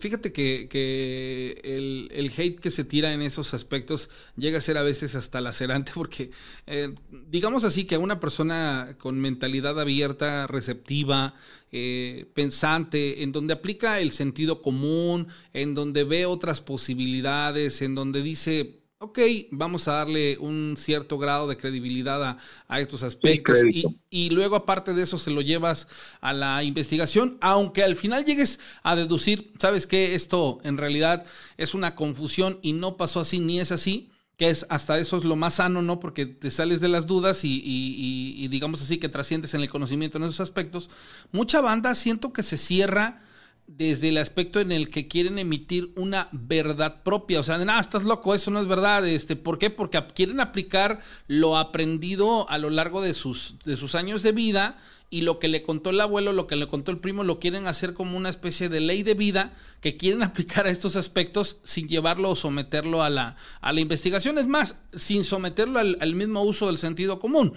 fíjate 0.00 0.32
que, 0.32 1.60
el 1.62 2.32
hate 2.36 2.58
que 2.58 2.70
se 2.70 2.84
tira 2.84 3.12
en 3.12 3.22
esos 3.22 3.54
aspectos 3.54 4.08
llega 4.36 4.58
a 4.58 4.62
ser 4.62 4.78
a 4.78 4.82
veces 4.82 5.14
hasta 5.14 5.40
lacerante 5.40 5.92
porque, 5.94 6.30
eh, 6.66 6.94
digamos 7.28 7.64
así, 7.64 7.84
que 7.84 7.96
a 7.96 7.98
una 7.98 8.18
persona 8.18 8.96
con 8.98 9.20
mentalidad 9.20 9.78
abierta, 9.78 10.46
receptiva, 10.46 11.34
eh, 11.70 12.26
pensante, 12.34 13.22
en 13.22 13.32
donde 13.32 13.52
aplica 13.52 14.00
el 14.00 14.10
sentido 14.10 14.62
común, 14.62 15.28
en 15.52 15.74
donde 15.74 16.04
ve 16.04 16.24
otras 16.24 16.60
posibilidades, 16.60 17.82
en 17.82 17.94
donde 17.94 18.22
dice, 18.22 18.85
ok, 18.98 19.18
vamos 19.50 19.88
a 19.88 19.92
darle 19.92 20.38
un 20.38 20.74
cierto 20.78 21.18
grado 21.18 21.46
de 21.46 21.56
credibilidad 21.58 22.22
a, 22.24 22.38
a 22.66 22.80
estos 22.80 23.02
aspectos 23.02 23.64
y, 23.68 24.00
y 24.08 24.30
luego 24.30 24.56
aparte 24.56 24.94
de 24.94 25.02
eso 25.02 25.18
se 25.18 25.30
lo 25.30 25.42
llevas 25.42 25.86
a 26.20 26.32
la 26.32 26.62
investigación, 26.64 27.36
aunque 27.42 27.84
al 27.84 27.96
final 27.96 28.24
llegues 28.24 28.58
a 28.82 28.96
deducir, 28.96 29.52
sabes 29.60 29.86
que 29.86 30.14
esto 30.14 30.60
en 30.62 30.78
realidad 30.78 31.26
es 31.58 31.74
una 31.74 31.94
confusión 31.94 32.58
y 32.62 32.72
no 32.72 32.96
pasó 32.96 33.20
así 33.20 33.38
ni 33.38 33.60
es 33.60 33.70
así, 33.70 34.10
que 34.38 34.48
es 34.50 34.66
hasta 34.70 34.98
eso 34.98 35.16
es 35.18 35.24
lo 35.24 35.36
más 35.36 35.54
sano, 35.54 35.82
¿no? 35.82 36.00
Porque 36.00 36.26
te 36.26 36.50
sales 36.50 36.80
de 36.80 36.88
las 36.88 37.06
dudas 37.06 37.44
y, 37.44 37.54
y- 37.62 38.34
y- 38.38 38.44
y 38.44 38.48
digamos 38.48 38.82
así 38.82 38.98
que 38.98 39.08
trasciendes 39.08 39.54
en 39.54 39.62
el 39.62 39.70
conocimiento 39.70 40.18
en 40.18 40.24
esos 40.24 40.40
aspectos. 40.40 40.90
Mucha 41.32 41.60
banda 41.62 41.94
siento 41.94 42.32
que 42.32 42.42
se 42.42 42.58
cierra 42.58 43.22
desde 43.66 44.08
el 44.08 44.18
aspecto 44.18 44.60
en 44.60 44.72
el 44.72 44.90
que 44.90 45.08
quieren 45.08 45.38
emitir 45.38 45.92
una 45.96 46.28
verdad 46.32 47.02
propia. 47.02 47.40
O 47.40 47.42
sea, 47.42 47.58
nada, 47.58 47.80
estás 47.80 48.04
loco, 48.04 48.34
eso 48.34 48.50
no 48.50 48.60
es 48.60 48.66
verdad. 48.66 49.06
Este, 49.06 49.36
¿Por 49.36 49.58
qué? 49.58 49.70
Porque 49.70 50.02
quieren 50.14 50.40
aplicar 50.40 51.00
lo 51.26 51.58
aprendido 51.58 52.48
a 52.48 52.58
lo 52.58 52.70
largo 52.70 53.02
de 53.02 53.14
sus, 53.14 53.56
de 53.64 53.76
sus 53.76 53.94
años 53.94 54.22
de 54.22 54.32
vida 54.32 54.78
y 55.08 55.20
lo 55.20 55.38
que 55.38 55.48
le 55.48 55.62
contó 55.62 55.90
el 55.90 56.00
abuelo, 56.00 56.32
lo 56.32 56.46
que 56.46 56.56
le 56.56 56.66
contó 56.66 56.90
el 56.90 56.98
primo, 56.98 57.22
lo 57.22 57.38
quieren 57.38 57.68
hacer 57.68 57.94
como 57.94 58.16
una 58.16 58.28
especie 58.28 58.68
de 58.68 58.80
ley 58.80 59.04
de 59.04 59.14
vida 59.14 59.54
que 59.80 59.96
quieren 59.96 60.22
aplicar 60.24 60.66
a 60.66 60.70
estos 60.70 60.96
aspectos 60.96 61.58
sin 61.62 61.88
llevarlo 61.88 62.30
o 62.30 62.36
someterlo 62.36 63.02
a 63.02 63.10
la, 63.10 63.36
a 63.60 63.72
la 63.72 63.80
investigación, 63.80 64.38
es 64.38 64.48
más, 64.48 64.76
sin 64.94 65.22
someterlo 65.22 65.78
al, 65.78 66.14
mismo 66.14 66.42
uso 66.42 66.66
del 66.66 66.78
sentido 66.78 67.20
común. 67.20 67.52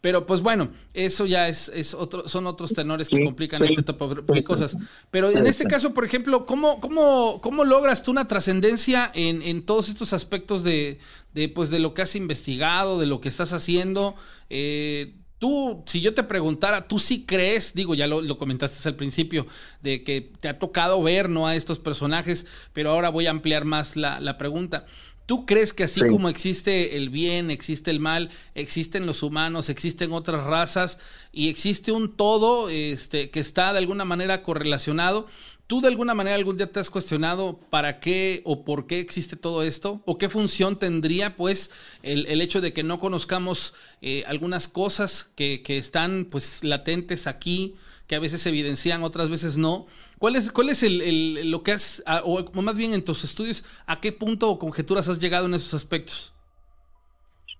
Pero 0.00 0.26
pues 0.26 0.40
bueno, 0.40 0.70
eso 0.92 1.26
ya 1.26 1.48
es, 1.48 1.68
es 1.68 1.94
otro, 1.94 2.28
son 2.28 2.46
otros 2.46 2.74
tenores 2.74 3.08
que 3.08 3.24
complican 3.24 3.62
este 3.64 3.82
tipo 3.82 4.14
de 4.14 4.44
cosas. 4.44 4.76
Pero 5.10 5.30
en 5.30 5.46
este 5.46 5.64
caso, 5.64 5.94
por 5.94 6.04
ejemplo, 6.04 6.46
¿cómo, 6.46 6.80
cómo, 6.80 7.40
cómo 7.42 7.64
logras 7.64 8.02
tú 8.02 8.10
una 8.10 8.28
trascendencia 8.28 9.10
en, 9.14 9.40
en 9.42 9.64
todos 9.64 9.88
estos 9.88 10.12
aspectos 10.12 10.62
de, 10.62 10.98
de, 11.32 11.48
pues, 11.48 11.70
de 11.70 11.78
lo 11.78 11.94
que 11.94 12.02
has 12.02 12.16
investigado, 12.16 12.98
de 12.98 13.06
lo 13.06 13.20
que 13.22 13.30
estás 13.30 13.54
haciendo? 13.54 14.14
Eh, 14.50 15.14
Tú, 15.44 15.82
si 15.84 16.00
yo 16.00 16.14
te 16.14 16.22
preguntara, 16.22 16.88
¿tú 16.88 16.98
sí 16.98 17.26
crees, 17.26 17.74
digo, 17.74 17.94
ya 17.94 18.06
lo, 18.06 18.38
comentaste 18.38 18.88
al 18.88 18.96
principio, 18.96 19.46
de 19.82 20.02
que 20.02 20.22
te 20.40 20.48
ha 20.48 20.58
tocado 20.58 21.02
ver, 21.02 21.28
¿no? 21.28 21.46
A 21.46 21.54
estos 21.54 21.78
personajes, 21.78 22.46
pero 22.72 22.88
ahora 22.88 23.10
voy 23.10 23.26
a 23.26 23.30
ampliar 23.30 23.66
más 23.66 23.94
la, 23.94 24.38
pregunta. 24.38 24.86
¿Tú 25.26 25.44
crees 25.44 25.74
que 25.74 25.84
así 25.84 26.00
como 26.00 26.30
existe 26.30 26.96
el 26.96 27.10
bien, 27.10 27.50
existe 27.50 27.90
el 27.90 28.00
mal, 28.00 28.30
existen 28.54 29.04
los 29.04 29.22
humanos, 29.22 29.68
existen 29.68 30.12
otras 30.12 30.44
razas 30.44 30.98
y 31.30 31.50
existe 31.50 31.92
un 31.92 32.16
todo 32.16 32.70
este, 32.70 33.28
que 33.28 33.40
está 33.40 33.74
de 33.74 33.80
alguna 33.80 34.06
manera 34.06 34.42
correlacionado? 34.42 35.26
¿Tú 35.74 35.80
de 35.80 35.88
alguna 35.88 36.14
manera 36.14 36.36
algún 36.36 36.56
día 36.56 36.70
te 36.70 36.78
has 36.78 36.88
cuestionado 36.88 37.58
para 37.68 37.98
qué 37.98 38.42
o 38.44 38.64
por 38.64 38.86
qué 38.86 39.00
existe 39.00 39.34
todo 39.34 39.64
esto? 39.64 40.02
¿O 40.04 40.18
qué 40.18 40.28
función 40.28 40.78
tendría 40.78 41.34
pues 41.34 41.72
el, 42.04 42.26
el 42.26 42.40
hecho 42.42 42.60
de 42.60 42.72
que 42.72 42.84
no 42.84 43.00
conozcamos 43.00 43.74
eh, 44.00 44.22
algunas 44.28 44.68
cosas 44.68 45.32
que, 45.34 45.64
que, 45.64 45.76
están 45.76 46.28
pues 46.30 46.62
latentes 46.62 47.26
aquí, 47.26 47.74
que 48.06 48.14
a 48.14 48.20
veces 48.20 48.42
se 48.42 48.50
evidencian, 48.50 49.02
otras 49.02 49.28
veces 49.30 49.56
no? 49.56 49.88
¿Cuál 50.20 50.36
es, 50.36 50.52
cuál 50.52 50.68
es 50.68 50.84
el, 50.84 51.00
el 51.00 51.50
lo 51.50 51.64
que 51.64 51.72
has, 51.72 52.04
o 52.22 52.62
más 52.62 52.76
bien 52.76 52.94
en 52.94 53.04
tus 53.04 53.24
estudios, 53.24 53.64
a 53.86 54.00
qué 54.00 54.12
punto 54.12 54.50
o 54.50 54.60
conjeturas 54.60 55.08
has 55.08 55.18
llegado 55.18 55.46
en 55.46 55.54
esos 55.54 55.74
aspectos? 55.74 56.32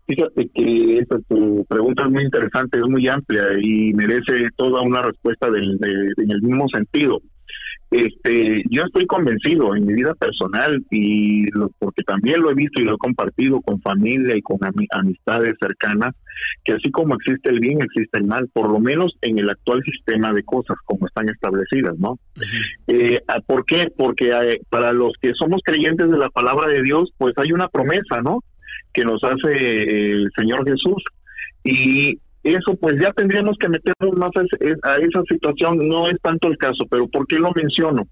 Fíjate 0.07 0.49
que 0.55 0.99
esta 0.99 1.19
tu 1.29 1.65
pregunta 1.69 2.05
es 2.05 2.11
muy 2.13 2.23
interesante, 2.23 2.79
es 2.79 2.87
muy 2.87 3.09
amplia 3.09 3.43
y 3.61 3.93
merece 3.93 4.51
toda 4.55 4.83
una 4.83 5.03
respuesta 5.03 5.51
del, 5.51 5.81
en 6.17 6.31
el 6.31 6.43
mismo 6.43 6.69
sentido. 6.69 7.21
Este, 7.91 8.65
yo 8.71 8.83
estoy 8.85 9.07
convencido 9.07 9.77
en 9.77 9.87
mi 9.87 9.95
vida 9.95 10.15
personal 10.15 10.85
y 10.91 11.45
porque 11.79 12.03
también 12.03 12.41
lo 12.41 12.51
he 12.51 12.55
visto 12.55 12.83
y 12.83 12.85
lo 12.85 12.95
he 12.95 12.99
compartido 12.99 13.61
con 13.61 13.81
familia 13.83 14.37
y 14.37 14.43
con 14.43 14.59
amistades 14.91 15.55
cercanas, 15.61 16.15
que 16.65 16.73
así 16.73 16.91
como 16.91 17.15
existe 17.15 17.51
el 17.51 17.61
bien, 17.61 17.81
existe 17.83 18.19
el 18.19 18.25
mal, 18.25 18.49
por 18.53 18.71
lo 18.71 18.81
menos 18.81 19.17
en 19.23 19.39
el 19.39 19.49
actual 19.49 19.83
sistema 19.85 20.33
de 20.33 20.43
cosas 20.43 20.77
como 20.85 21.07
están 21.07 21.29
establecidas, 21.29 21.97
¿no? 21.99 22.19
Eh, 22.89 23.21
ah, 23.29 23.41
¿Por 23.47 23.65
qué? 23.65 23.89
Porque 23.97 24.31
eh, 24.31 24.61
para 24.69 24.93
los 24.93 25.13
que 25.21 25.33
somos 25.35 25.61
creyentes 25.65 26.11
de 26.11 26.19
la 26.19 26.31
palabra 26.31 26.69
de 26.69 26.83
Dios, 26.83 27.13
pues 27.17 27.35
hay 27.37 27.53
una 27.53 27.69
promesa, 27.69 28.21
¿no? 28.23 28.41
Que 28.93 29.05
nos 29.05 29.23
hace 29.23 30.11
el 30.11 30.31
Señor 30.37 30.65
Jesús. 30.69 31.03
Y 31.63 32.19
eso 32.45 32.77
pues 32.77 33.01
ya 33.01 33.11
tendríamos 33.13 33.57
que 33.59 33.69
meternos 33.69 34.17
más 34.17 34.31
a, 34.37 34.97
esa 34.99 35.23
situación, 35.29 35.89
no 35.89 36.09
es 36.09 36.21
tanto 36.21 36.49
el 36.49 36.59
caso, 36.59 36.85
pero 36.91 37.09
¿por 37.09 37.27
qué 37.27 37.37
lo 37.37 37.51
menciono? 37.53 38.07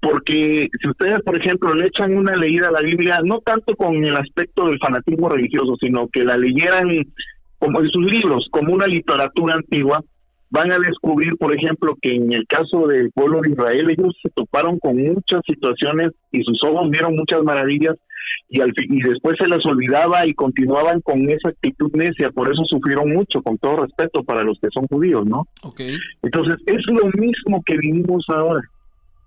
Porque 0.00 0.68
si 0.80 0.88
ustedes, 0.88 1.20
por 1.22 1.36
ejemplo, 1.36 1.74
le 1.74 1.86
echan 1.86 2.16
una 2.16 2.36
leída 2.36 2.68
a 2.68 2.72
la 2.72 2.80
Biblia, 2.80 3.20
no 3.24 3.40
tanto 3.40 3.74
con 3.74 4.04
el 4.04 4.16
aspecto 4.16 4.68
del 4.68 4.78
fanatismo 4.78 5.28
religioso, 5.28 5.76
sino 5.80 6.08
que 6.08 6.24
la 6.24 6.36
leyeran 6.36 6.88
como 7.58 7.80
en 7.80 7.88
sus 7.88 8.04
libros, 8.04 8.46
como 8.50 8.72
una 8.72 8.86
literatura 8.86 9.54
antigua, 9.54 10.02
van 10.50 10.70
a 10.70 10.78
descubrir, 10.78 11.36
por 11.36 11.52
ejemplo, 11.52 11.96
que 12.00 12.12
en 12.12 12.32
el 12.32 12.46
caso 12.46 12.86
del 12.86 13.10
pueblo 13.10 13.40
de 13.40 13.50
Israel, 13.50 13.90
ellos 13.90 14.16
se 14.22 14.30
toparon 14.30 14.78
con 14.78 14.96
muchas 14.96 15.40
situaciones 15.46 16.12
y 16.30 16.42
sus 16.44 16.62
ojos 16.62 16.88
vieron 16.90 17.16
muchas 17.16 17.42
maravillas 17.42 17.96
y, 18.48 18.60
al, 18.60 18.72
y 18.76 19.02
después 19.02 19.36
se 19.38 19.48
les 19.48 19.64
olvidaba 19.66 20.26
y 20.26 20.34
continuaban 20.34 21.00
con 21.00 21.28
esa 21.28 21.50
actitud 21.50 21.90
necia, 21.94 22.30
por 22.30 22.52
eso 22.52 22.64
sufrieron 22.64 23.12
mucho, 23.12 23.42
con 23.42 23.58
todo 23.58 23.84
respeto 23.84 24.22
para 24.22 24.42
los 24.42 24.58
que 24.60 24.68
son 24.72 24.86
judíos, 24.86 25.26
¿no? 25.26 25.46
Okay. 25.62 25.96
Entonces, 26.22 26.56
es 26.66 26.82
lo 26.86 27.06
mismo 27.20 27.62
que 27.64 27.76
vivimos 27.76 28.24
ahora. 28.28 28.60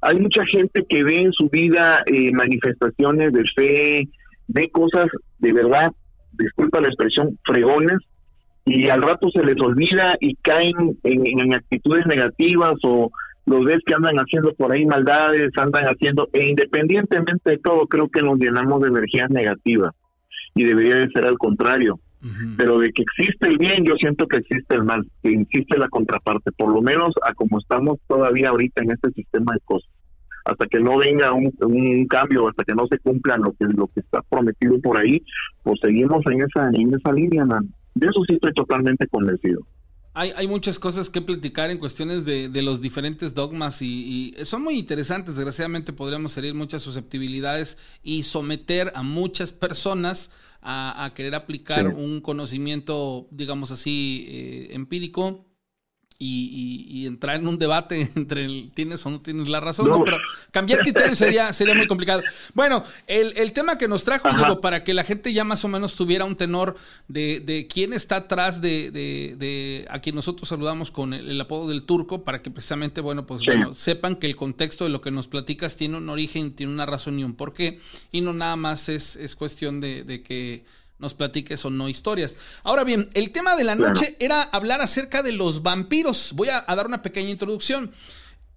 Hay 0.02 0.20
mucha 0.20 0.46
gente 0.46 0.86
que 0.88 1.04
ve 1.04 1.22
en 1.24 1.34
su 1.34 1.50
vida 1.50 2.02
eh, 2.06 2.32
manifestaciones 2.32 3.34
de 3.34 3.44
fe, 3.56 4.10
ve 4.48 4.70
cosas 4.72 5.08
de 5.40 5.54
verdad, 5.54 5.92
disculpa 6.34 6.80
la 6.80 6.88
expresión, 6.88 7.38
fregones, 7.44 7.98
y 8.66 8.88
al 8.90 9.02
rato 9.02 9.30
se 9.32 9.44
les 9.44 9.60
olvida 9.62 10.16
y 10.20 10.36
caen 10.36 10.98
en 11.04 11.54
actitudes 11.54 12.06
negativas 12.06 12.76
o 12.84 13.12
los 13.50 13.66
ves 13.66 13.80
que 13.86 13.96
andan 13.96 14.16
haciendo 14.18 14.54
por 14.54 14.72
ahí 14.72 14.86
maldades, 14.86 15.50
andan 15.58 15.86
haciendo, 15.86 16.30
e 16.34 16.50
independientemente 16.50 17.50
de 17.50 17.58
todo, 17.58 17.88
creo 17.88 18.08
que 18.08 18.22
nos 18.22 18.38
llenamos 18.38 18.82
de 18.82 18.90
energías 18.90 19.30
negativas 19.32 19.92
y 20.54 20.64
debería 20.64 20.96
de 20.96 21.10
ser 21.10 21.26
al 21.26 21.38
contrario. 21.38 22.00
Pero 22.58 22.80
de 22.80 22.92
que 22.92 23.04
existe 23.04 23.48
el 23.48 23.58
bien, 23.58 23.86
yo 23.86 23.96
siento 23.96 24.28
que 24.28 24.40
existe 24.40 24.76
el 24.76 24.84
mal, 24.84 25.08
que 25.24 25.32
existe 25.32 25.78
la 25.78 25.88
contraparte, 25.88 26.52
por 26.52 26.72
lo 26.72 26.82
menos 26.82 27.14
a 27.24 27.34
como 27.34 27.60
estamos 27.60 27.98
todavía 28.08 28.50
ahorita 28.50 28.84
en 28.84 28.92
este 28.92 29.10
sistema 29.12 29.54
de 29.54 29.62
cosas. 29.62 29.90
Hasta 30.44 30.68
que 30.68 30.80
no 30.80 30.98
venga 30.98 31.32
un, 31.32 31.54
un 31.62 32.06
cambio, 32.08 32.50
hasta 32.50 32.66
que 32.66 32.76
no 32.76 32.88
se 32.88 33.00
cumpla 33.00 33.38
lo 33.38 33.54
que 33.54 33.66
lo 33.74 33.88
que 33.88 34.02
está 34.02 34.22
prometido 34.30 34.80
por 34.82 34.98
ahí, 34.98 35.24
pues 35.64 35.80
seguimos 35.82 36.22
en 36.26 36.42
esa 36.42 36.70
en 36.74 36.94
esa 36.94 37.14
línea, 37.14 37.46
man. 37.46 37.74
De 37.96 38.08
eso 38.08 38.22
sí 38.28 38.34
estoy 38.34 38.52
totalmente 38.52 39.08
convencido. 39.08 39.62
Hay, 40.20 40.34
hay, 40.36 40.48
muchas 40.50 40.80
cosas 40.80 41.10
que 41.10 41.22
platicar 41.22 41.72
en 41.72 41.78
cuestiones 41.78 42.26
de, 42.26 42.50
de 42.50 42.62
los 42.62 42.82
diferentes 42.82 43.34
dogmas 43.34 43.82
y, 43.82 44.36
son 44.44 44.64
muy 44.64 44.78
interesantes. 44.78 45.36
Desgraciadamente 45.36 45.94
podríamos 45.94 46.36
herir 46.36 46.54
muchas 46.54 46.82
susceptibilidades 46.82 47.78
y 48.04 48.24
someter 48.24 48.92
a 48.96 49.02
muchas 49.02 49.54
personas 49.54 50.30
a, 50.62 51.10
querer 51.16 51.36
aplicar 51.36 51.88
un 51.88 52.20
conocimiento, 52.20 53.30
digamos 53.32 53.72
así, 53.72 54.26
eh, 54.28 54.68
empírico 54.72 55.46
y, 56.22 57.08
entrar 57.08 57.38
en 57.38 57.48
un 57.48 57.58
debate 57.58 58.12
entre 58.16 58.44
el 58.44 58.72
tienes 58.74 59.06
o 59.06 59.10
no 59.10 59.22
tienes 59.22 59.48
la 59.48 59.62
razón, 59.62 60.04
pero 60.04 60.18
cambiar 60.52 60.82
criterio 60.82 61.16
sería, 61.16 61.54
sería 61.54 61.74
muy 61.74 61.88
complicado. 61.88 62.22
Bueno, 62.54 62.84
el, 63.08 63.54
tema 63.54 63.78
que 63.78 63.88
nos 63.88 64.04
trajo, 64.04 64.30
digo, 64.30 64.60
para 64.60 64.84
que 64.84 64.94
la 64.94 65.04
gente 65.04 65.32
ya 65.34 65.44
más 65.46 65.64
o 65.64 65.70
menos 65.70 65.96
tuviera 65.96 66.26
un 66.26 66.36
tenor 66.36 66.76
de, 67.08 67.40
de 67.40 67.68
quién 67.68 67.94
está 67.94 68.18
atrás 68.18 68.62
de, 68.62 68.92
de, 68.92 69.86
a 69.90 70.00
quien 70.00 70.16
nosotros 70.16 70.50
saludamos 70.50 70.92
con 70.92 71.14
el, 71.14 71.40
apodo 71.40 71.70
del 71.70 71.84
turco, 71.84 72.24
para 72.24 72.42
que 72.42 72.52
precisamente, 72.52 73.00
bueno, 73.00 73.26
pues 73.26 73.42
bueno, 73.46 73.74
sepan 73.74 74.18
que 74.18 74.28
el 74.28 74.36
contexto 74.36 74.84
de 74.84 74.90
lo 74.90 75.00
que 75.02 75.12
nos 75.12 75.28
platicas 75.28 75.78
tiene 75.78 75.98
un 75.98 76.10
origen, 76.10 76.54
tiene 76.54 76.74
una 76.74 76.86
razón 76.86 77.18
y 77.18 77.24
un 77.24 77.34
porqué, 77.34 77.80
y 78.12 78.22
no 78.22 78.34
nada 78.34 78.58
más 78.58 78.90
es, 78.90 79.16
es 79.16 79.36
cuestión 79.36 79.80
de 79.80 80.24
que 80.24 80.66
nos 81.00 81.14
platiques 81.14 81.64
o 81.66 81.70
no 81.70 81.90
historias. 81.90 82.38
Ahora 82.64 82.84
bien, 82.84 83.10
el 83.14 83.32
tema 83.32 83.56
de 83.56 83.64
la 83.64 83.76
noche 83.76 84.16
era 84.20 84.42
hablar 84.42 84.82
acerca 84.82 85.24
de 85.24 85.32
los 85.32 85.64
vampiros. 85.64 86.34
Voy 86.34 86.50
a, 86.50 86.62
dar 86.62 86.86
una 86.86 87.02
pequeña 87.02 87.30
introducción. 87.30 87.92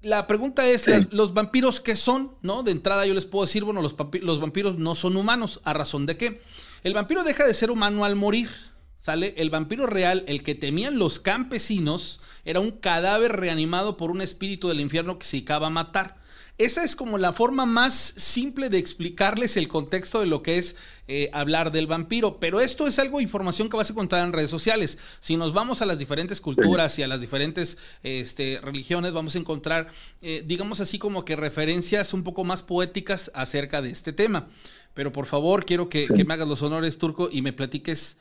La 0.03 0.27
pregunta 0.27 0.67
es, 0.67 1.13
¿los 1.13 1.33
vampiros 1.33 1.81
qué 1.81 1.95
son? 1.95 2.33
¿No? 2.43 2.65
De 2.65 2.73
entrada 2.73 3.07
yo 3.07 3.15
les 3.15 3.25
puedo 3.25 3.45
decir, 3.45 3.63
bueno, 3.63 3.81
los, 3.81 3.95
los 4.21 4.41
vampiros 4.41 4.77
no 4.77 4.97
son 4.97 5.17
humanos. 5.17 5.61
¿A 5.65 5.73
razón 5.73 6.07
de 6.07 6.17
qué? 6.17 6.43
El 6.83 6.95
vampiro 6.95 7.23
deja 7.23 7.47
de 7.47 7.55
ser 7.55 7.71
humano 7.71 8.05
al 8.05 8.17
morir. 8.17 8.51
¿Sale? 8.99 9.35
El 9.37 9.51
vampiro 9.51 9.87
real, 9.87 10.23
el 10.29 10.45
que 10.45 10.55
temían 10.55 10.97
los 10.97 11.19
campesinos, 11.19 12.21
era 12.45 12.61
un 12.61 12.71
cadáver 12.71 13.33
reanimado 13.33 13.97
por 13.97 14.13
un 14.13 14.21
espíritu 14.21 14.69
del 14.69 14.81
infierno 14.81 15.19
que 15.19 15.27
se 15.27 15.45
a 15.49 15.71
matar. 15.71 16.22
Esa 16.63 16.85
es 16.85 16.95
como 16.95 17.19
la 17.19 17.33
forma 17.33 17.67
más 17.67 17.95
simple 17.95 18.69
de 18.69 18.79
explicarles 18.79 19.57
el 19.57 19.67
contexto 19.67 20.21
de 20.21 20.27
lo 20.27 20.45
que 20.45 20.59
es 20.59 20.77
eh, 21.09 21.29
hablar 21.33 21.73
del 21.73 21.89
vampiro. 21.89 22.39
Pero 22.39 22.61
esto 22.61 22.87
es 22.87 23.01
algo, 23.01 23.21
información 23.21 23.69
que 23.69 23.77
vas 23.77 23.91
a 23.91 23.93
encontrar 23.93 24.25
en 24.25 24.33
redes 24.33 24.51
sociales. 24.51 24.97
Si 25.19 25.37
nos 25.37 25.53
vamos 25.53 25.83
a 25.83 25.87
las 25.87 25.99
diferentes 25.99 26.41
culturas 26.41 26.97
y 27.01 27.03
a 27.03 27.09
las 27.09 27.21
diferentes 27.21 27.79
este, 28.05 28.61
religiones, 28.63 29.13
vamos 29.13 29.35
a 29.35 29.41
encontrar, 29.41 29.89
eh, 30.21 30.45
digamos 30.47 30.81
así, 30.81 31.01
como 31.01 31.25
que 31.25 31.35
referencias 31.35 32.15
un 32.15 32.23
poco 32.23 32.45
más 32.45 32.63
poéticas 32.63 33.33
acerca 33.35 33.83
de 33.83 33.91
este 33.91 34.13
tema. 34.13 34.47
Pero 34.95 35.11
por 35.11 35.27
favor, 35.27 35.65
quiero 35.67 35.89
que, 35.89 36.07
que 36.07 36.25
me 36.25 36.35
hagas 36.35 36.47
los 36.47 36.63
honores, 36.63 36.97
Turco, 36.97 37.29
y 37.33 37.43
me 37.43 37.53
platiques 37.53 38.19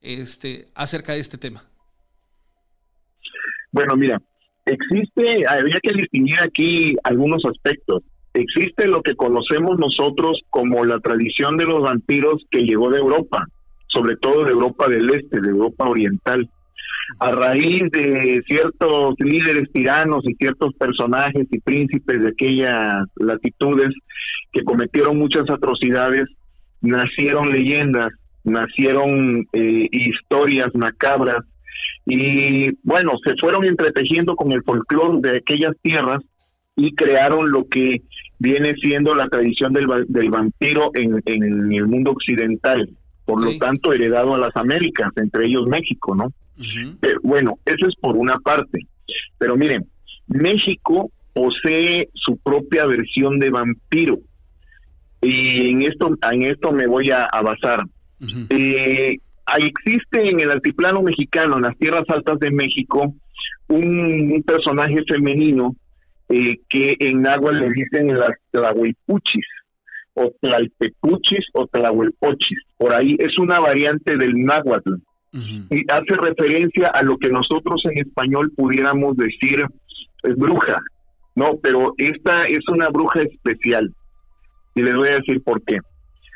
este, 0.00 0.70
acerca 0.74 1.12
de 1.12 1.20
este 1.20 1.36
tema. 1.36 1.62
Bueno, 3.70 3.96
mira, 3.96 4.18
Existe, 4.64 5.44
habría 5.48 5.80
que 5.82 5.92
distinguir 5.92 6.40
aquí 6.40 6.94
algunos 7.04 7.44
aspectos. 7.44 8.02
Existe 8.34 8.86
lo 8.86 9.02
que 9.02 9.16
conocemos 9.16 9.78
nosotros 9.78 10.40
como 10.50 10.84
la 10.84 11.00
tradición 11.00 11.56
de 11.56 11.64
los 11.64 11.82
vampiros 11.82 12.42
que 12.50 12.60
llegó 12.60 12.90
de 12.90 12.98
Europa, 12.98 13.44
sobre 13.88 14.16
todo 14.16 14.44
de 14.44 14.52
Europa 14.52 14.88
del 14.88 15.10
Este, 15.10 15.40
de 15.40 15.48
Europa 15.50 15.88
Oriental. 15.88 16.48
A 17.18 17.32
raíz 17.32 17.90
de 17.90 18.42
ciertos 18.46 19.14
líderes 19.18 19.70
tiranos 19.72 20.24
y 20.24 20.34
ciertos 20.34 20.72
personajes 20.74 21.46
y 21.50 21.58
príncipes 21.58 22.22
de 22.22 22.28
aquellas 22.28 23.04
latitudes 23.16 23.92
que 24.52 24.62
cometieron 24.62 25.18
muchas 25.18 25.50
atrocidades, 25.50 26.28
nacieron 26.80 27.50
leyendas, 27.50 28.12
nacieron 28.44 29.46
eh, 29.52 29.88
historias 29.90 30.74
macabras 30.74 31.44
Y 32.06 32.70
bueno, 32.82 33.12
se 33.24 33.34
fueron 33.36 33.64
entretejiendo 33.64 34.34
con 34.34 34.52
el 34.52 34.62
folclore 34.62 35.20
de 35.20 35.38
aquellas 35.38 35.74
tierras 35.82 36.20
y 36.74 36.94
crearon 36.94 37.50
lo 37.50 37.66
que 37.68 38.02
viene 38.38 38.74
siendo 38.74 39.14
la 39.14 39.28
tradición 39.28 39.72
del, 39.72 39.86
del 40.08 40.30
vampiro 40.30 40.90
en, 40.94 41.22
en, 41.26 41.72
el 41.72 41.86
mundo 41.86 42.10
occidental, 42.12 42.88
por 43.24 43.44
lo 43.44 43.56
tanto 43.58 43.92
heredado 43.92 44.34
a 44.34 44.38
las 44.38 44.56
Américas, 44.56 45.10
entre 45.16 45.46
ellos 45.46 45.66
México, 45.68 46.14
¿no? 46.14 46.32
bueno, 47.22 47.58
eso 47.64 47.86
es 47.88 47.94
por 47.96 48.16
una 48.16 48.38
parte. 48.38 48.86
Pero 49.38 49.56
miren, 49.56 49.86
México 50.28 51.10
posee 51.32 52.08
su 52.14 52.36
propia 52.38 52.86
versión 52.86 53.38
de 53.38 53.50
vampiro. 53.50 54.18
Y 55.20 55.70
en 55.70 55.82
esto, 55.82 56.10
en 56.30 56.42
esto 56.42 56.72
me 56.72 56.86
voy 56.86 57.10
a, 57.10 57.28
basar. 57.42 57.84
Eh, 58.50 59.18
existe 59.58 60.28
en 60.28 60.40
el 60.40 60.50
altiplano 60.50 61.02
mexicano, 61.02 61.56
en 61.56 61.62
las 61.62 61.76
tierras 61.78 62.04
altas 62.08 62.38
de 62.38 62.50
México, 62.50 63.14
un, 63.68 64.42
personaje 64.46 65.02
femenino 65.08 65.74
eh, 66.28 66.58
que 66.68 66.96
en 66.98 67.26
agua 67.26 67.52
le 67.52 67.70
dicen 67.70 68.18
las 68.18 68.32
tlahuelpuchis, 68.50 69.46
o 70.14 70.32
tlaltepuchis 70.40 71.46
o 71.54 71.66
tlahuelpochis. 71.66 72.58
Por 72.76 72.94
ahí 72.94 73.16
es 73.18 73.38
una 73.38 73.60
variante 73.60 74.16
del 74.16 74.34
náhuatl. 74.44 74.94
Y 75.70 75.86
hace 75.90 76.14
referencia 76.14 76.88
a 76.88 77.02
lo 77.02 77.16
que 77.16 77.30
nosotros 77.30 77.82
en 77.86 78.06
español 78.06 78.52
pudiéramos 78.54 79.16
decir 79.16 79.64
es 80.24 80.36
bruja, 80.36 80.76
no, 81.34 81.56
pero 81.62 81.94
esta 81.96 82.42
es 82.42 82.68
una 82.68 82.88
bruja 82.90 83.20
especial. 83.20 83.92
Y 84.74 84.82
les 84.82 84.94
voy 84.94 85.08
a 85.08 85.14
decir 85.14 85.42
por 85.42 85.62
qué. 85.62 85.78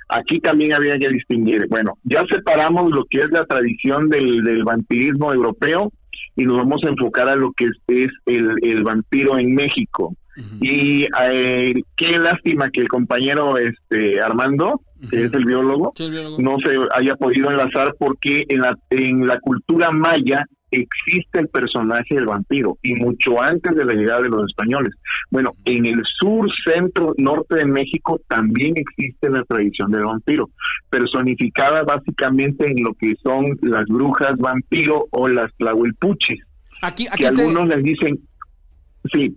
Aquí 0.08 0.40
también 0.40 0.72
había 0.72 0.98
que 0.98 1.08
distinguir. 1.08 1.66
Bueno, 1.68 1.94
ya 2.04 2.24
separamos 2.26 2.92
lo 2.92 3.04
que 3.04 3.20
es 3.20 3.30
la 3.30 3.44
tradición 3.44 4.08
del, 4.08 4.42
del 4.44 4.64
vampirismo 4.64 5.32
europeo 5.32 5.92
y 6.36 6.44
nos 6.44 6.58
vamos 6.58 6.82
a 6.84 6.90
enfocar 6.90 7.28
a 7.28 7.36
lo 7.36 7.52
que 7.52 7.70
es, 7.88 8.10
el, 8.26 8.84
vampiro 8.84 9.38
en 9.38 9.54
México. 9.54 10.14
Y 10.60 11.04
eh, 11.04 11.82
qué 11.96 12.18
lástima 12.18 12.70
que 12.70 12.82
el 12.82 12.88
compañero 12.88 13.56
este 13.56 14.20
Armando, 14.20 14.82
que 15.10 15.24
es 15.24 15.32
el 15.32 15.46
biólogo, 15.46 15.94
no 16.38 16.56
se 16.58 16.76
haya 16.94 17.16
podido 17.16 17.50
enlazar 17.50 17.94
porque 17.98 18.44
en 18.48 18.60
la, 18.60 18.76
en 18.90 19.26
la 19.26 19.40
cultura 19.40 19.90
maya 19.90 20.44
existe 20.70 21.40
el 21.40 21.48
personaje 21.48 22.14
del 22.14 22.26
vampiro 22.26 22.76
y 22.82 22.94
mucho 22.94 23.40
antes 23.40 23.74
de 23.74 23.84
la 23.84 23.94
llegada 23.94 24.22
de 24.22 24.28
los 24.28 24.46
españoles. 24.48 24.92
Bueno, 25.30 25.54
en 25.64 25.86
el 25.86 26.02
sur, 26.18 26.48
centro, 26.64 27.14
norte 27.16 27.56
de 27.56 27.66
México 27.66 28.20
también 28.28 28.74
existe 28.76 29.30
la 29.30 29.44
tradición 29.44 29.90
del 29.90 30.04
vampiro, 30.04 30.50
personificada 30.90 31.82
básicamente 31.84 32.66
en 32.70 32.82
lo 32.82 32.94
que 32.94 33.14
son 33.22 33.56
las 33.62 33.86
brujas 33.86 34.36
vampiro 34.38 35.06
o 35.10 35.28
las 35.28 35.52
tlahuelpuchis. 35.56 36.42
Aquí, 36.82 37.06
que 37.16 37.26
algunos 37.26 37.68
les 37.68 37.82
dicen 37.82 38.18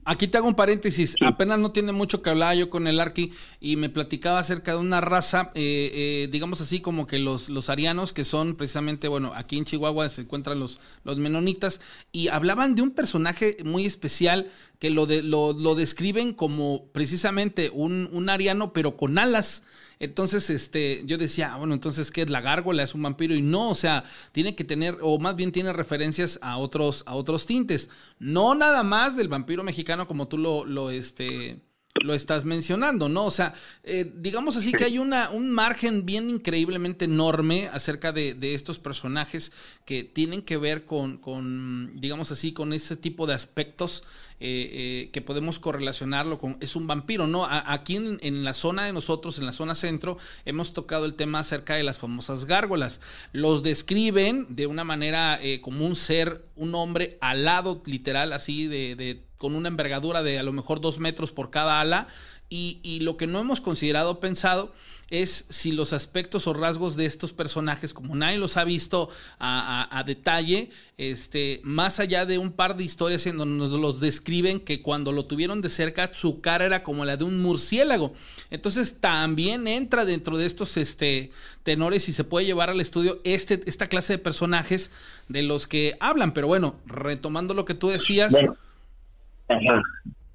Aquí 0.05 0.27
te 0.27 0.37
hago 0.37 0.47
un 0.47 0.55
paréntesis. 0.55 1.15
Apenas 1.21 1.59
no 1.59 1.71
tiene 1.71 1.91
mucho 1.91 2.21
que 2.21 2.29
hablar 2.29 2.55
yo 2.55 2.69
con 2.69 2.87
el 2.87 2.99
Arqui 2.99 3.31
y 3.59 3.75
me 3.75 3.89
platicaba 3.89 4.39
acerca 4.39 4.73
de 4.73 4.77
una 4.77 5.01
raza, 5.01 5.51
eh, 5.55 5.91
eh, 5.93 6.29
digamos 6.31 6.61
así, 6.61 6.79
como 6.79 7.07
que 7.07 7.19
los, 7.19 7.49
los 7.49 7.69
arianos, 7.69 8.13
que 8.13 8.25
son 8.25 8.55
precisamente, 8.55 9.07
bueno, 9.07 9.31
aquí 9.33 9.57
en 9.57 9.65
Chihuahua 9.65 10.09
se 10.09 10.21
encuentran 10.21 10.59
los, 10.59 10.79
los 11.03 11.17
menonitas, 11.17 11.81
y 12.11 12.29
hablaban 12.29 12.75
de 12.75 12.81
un 12.81 12.91
personaje 12.91 13.57
muy 13.63 13.85
especial 13.85 14.51
que 14.79 14.89
lo, 14.89 15.05
de, 15.05 15.21
lo, 15.23 15.53
lo 15.53 15.75
describen 15.75 16.33
como 16.33 16.85
precisamente 16.91 17.69
un, 17.73 18.09
un 18.11 18.29
ariano, 18.29 18.73
pero 18.73 18.97
con 18.97 19.17
alas. 19.17 19.63
Entonces, 19.99 20.49
este, 20.49 21.03
yo 21.05 21.17
decía, 21.17 21.53
ah, 21.53 21.57
bueno, 21.57 21.73
entonces, 21.73 22.09
¿qué 22.09 22.21
es 22.21 22.29
la 22.29 22.39
gárgola? 22.39 22.83
¿Es 22.83 22.95
un 22.95 23.01
vampiro? 23.03 23.35
Y 23.35 23.41
no, 23.41 23.69
o 23.69 23.75
sea, 23.75 24.05
tiene 24.31 24.55
que 24.55 24.63
tener, 24.63 24.97
o 25.01 25.19
más 25.19 25.35
bien 25.35 25.51
tiene 25.51 25.73
referencias 25.73 26.39
a 26.41 26.57
otros, 26.57 27.03
a 27.05 27.15
otros 27.15 27.45
tintes. 27.45 27.89
No 28.17 28.55
nada 28.55 28.81
más 28.83 29.17
del 29.17 29.27
vampiro 29.27 29.61
mexicano 29.61 30.07
como 30.07 30.29
tú 30.29 30.37
lo, 30.37 30.63
lo, 30.63 30.89
este, 30.89 31.59
lo 32.03 32.13
estás 32.13 32.45
mencionando, 32.45 33.09
¿no? 33.09 33.25
O 33.25 33.31
sea, 33.31 33.53
eh, 33.83 34.11
digamos 34.15 34.57
así 34.57 34.71
que 34.71 34.85
hay 34.85 34.97
una, 34.97 35.29
un 35.29 35.51
margen 35.51 36.05
bien 36.05 36.29
increíblemente 36.29 37.05
enorme 37.05 37.67
acerca 37.67 38.11
de, 38.11 38.33
de 38.33 38.53
estos 38.53 38.79
personajes 38.79 39.51
que 39.85 40.03
tienen 40.03 40.41
que 40.41 40.57
ver 40.57 40.85
con, 40.85 41.17
con, 41.17 41.99
digamos 41.99 42.31
así, 42.31 42.53
con 42.53 42.73
ese 42.73 42.95
tipo 42.95 43.27
de 43.27 43.33
aspectos 43.33 44.03
eh, 44.41 44.69
eh, 44.71 45.09
que 45.11 45.21
podemos 45.21 45.59
correlacionarlo 45.59 46.39
con, 46.39 46.55
es 46.61 46.77
un 46.77 46.87
vampiro, 46.87 47.27
¿no? 47.27 47.45
aquí 47.45 47.97
en, 47.97 48.43
la 48.45 48.53
zona 48.53 48.85
de 48.85 48.93
nosotros, 48.93 49.37
en 49.37 49.45
la 49.45 49.51
zona 49.51 49.75
centro, 49.75 50.17
hemos 50.45 50.71
tocado 50.71 51.05
el 51.05 51.15
tema 51.15 51.39
acerca 51.39 51.75
de 51.75 51.83
las 51.83 51.99
famosas 51.99 52.45
gárgolas. 52.45 53.01
Los 53.33 53.63
describen 53.63 54.47
de 54.55 54.65
una 54.65 54.85
manera 54.85 55.37
eh, 55.41 55.59
como 55.59 55.85
un 55.85 55.97
ser, 55.97 56.45
un 56.55 56.73
hombre 56.73 57.17
alado, 57.19 57.83
literal, 57.85 58.31
así, 58.31 58.67
de, 58.67 59.25
con 59.39 59.55
una 59.55 59.69
envergadura 59.69 60.21
de 60.21 60.37
a 60.37 60.43
lo 60.43 60.53
mejor 60.53 60.81
dos 60.81 60.99
metros 60.99 61.31
por 61.31 61.49
cada 61.49 61.81
ala. 61.81 62.07
Y, 62.51 62.79
y 62.83 62.99
lo 62.99 63.17
que 63.17 63.25
no 63.25 63.39
hemos 63.39 63.61
considerado 63.61 64.19
pensado 64.19 64.73
es 65.09 65.45
si 65.49 65.71
los 65.71 65.93
aspectos 65.93 66.47
o 66.47 66.53
rasgos 66.53 66.95
de 66.95 67.05
estos 67.05 67.33
personajes, 67.33 67.93
como 67.93 68.15
nadie 68.15 68.37
los 68.37 68.57
ha 68.57 68.63
visto 68.63 69.09
a, 69.39 70.03
detalle, 70.05 70.69
este, 70.97 71.61
más 71.63 71.99
allá 71.99 72.25
de 72.25 72.37
un 72.37 72.51
par 72.51 72.77
de 72.77 72.83
historias 72.83 73.25
en 73.25 73.37
donde 73.37 73.57
nos 73.57 73.79
los 73.79 73.99
describen 73.99 74.59
que 74.59 74.81
cuando 74.81 75.11
lo 75.11 75.25
tuvieron 75.25 75.61
de 75.61 75.69
cerca 75.69 76.11
su 76.13 76.41
cara 76.41 76.65
era 76.65 76.83
como 76.83 77.05
la 77.05 77.17
de 77.17 77.23
un 77.23 77.41
murciélago. 77.41 78.13
Entonces 78.51 78.99
también 78.99 79.67
entra 79.67 80.05
dentro 80.05 80.37
de 80.37 80.45
estos 80.45 80.77
este, 80.77 81.31
tenores 81.63 82.07
y 82.09 82.13
se 82.13 82.23
puede 82.23 82.45
llevar 82.45 82.69
al 82.69 82.81
estudio 82.81 83.19
este, 83.23 83.61
esta 83.65 83.87
clase 83.87 84.13
de 84.13 84.19
personajes 84.19 84.91
de 85.27 85.43
los 85.43 85.67
que 85.67 85.97
hablan. 85.99 86.33
Pero 86.33 86.47
bueno, 86.47 86.75
retomando 86.85 87.53
lo 87.53 87.65
que 87.65 87.73
tú 87.73 87.89
decías. 87.89 88.35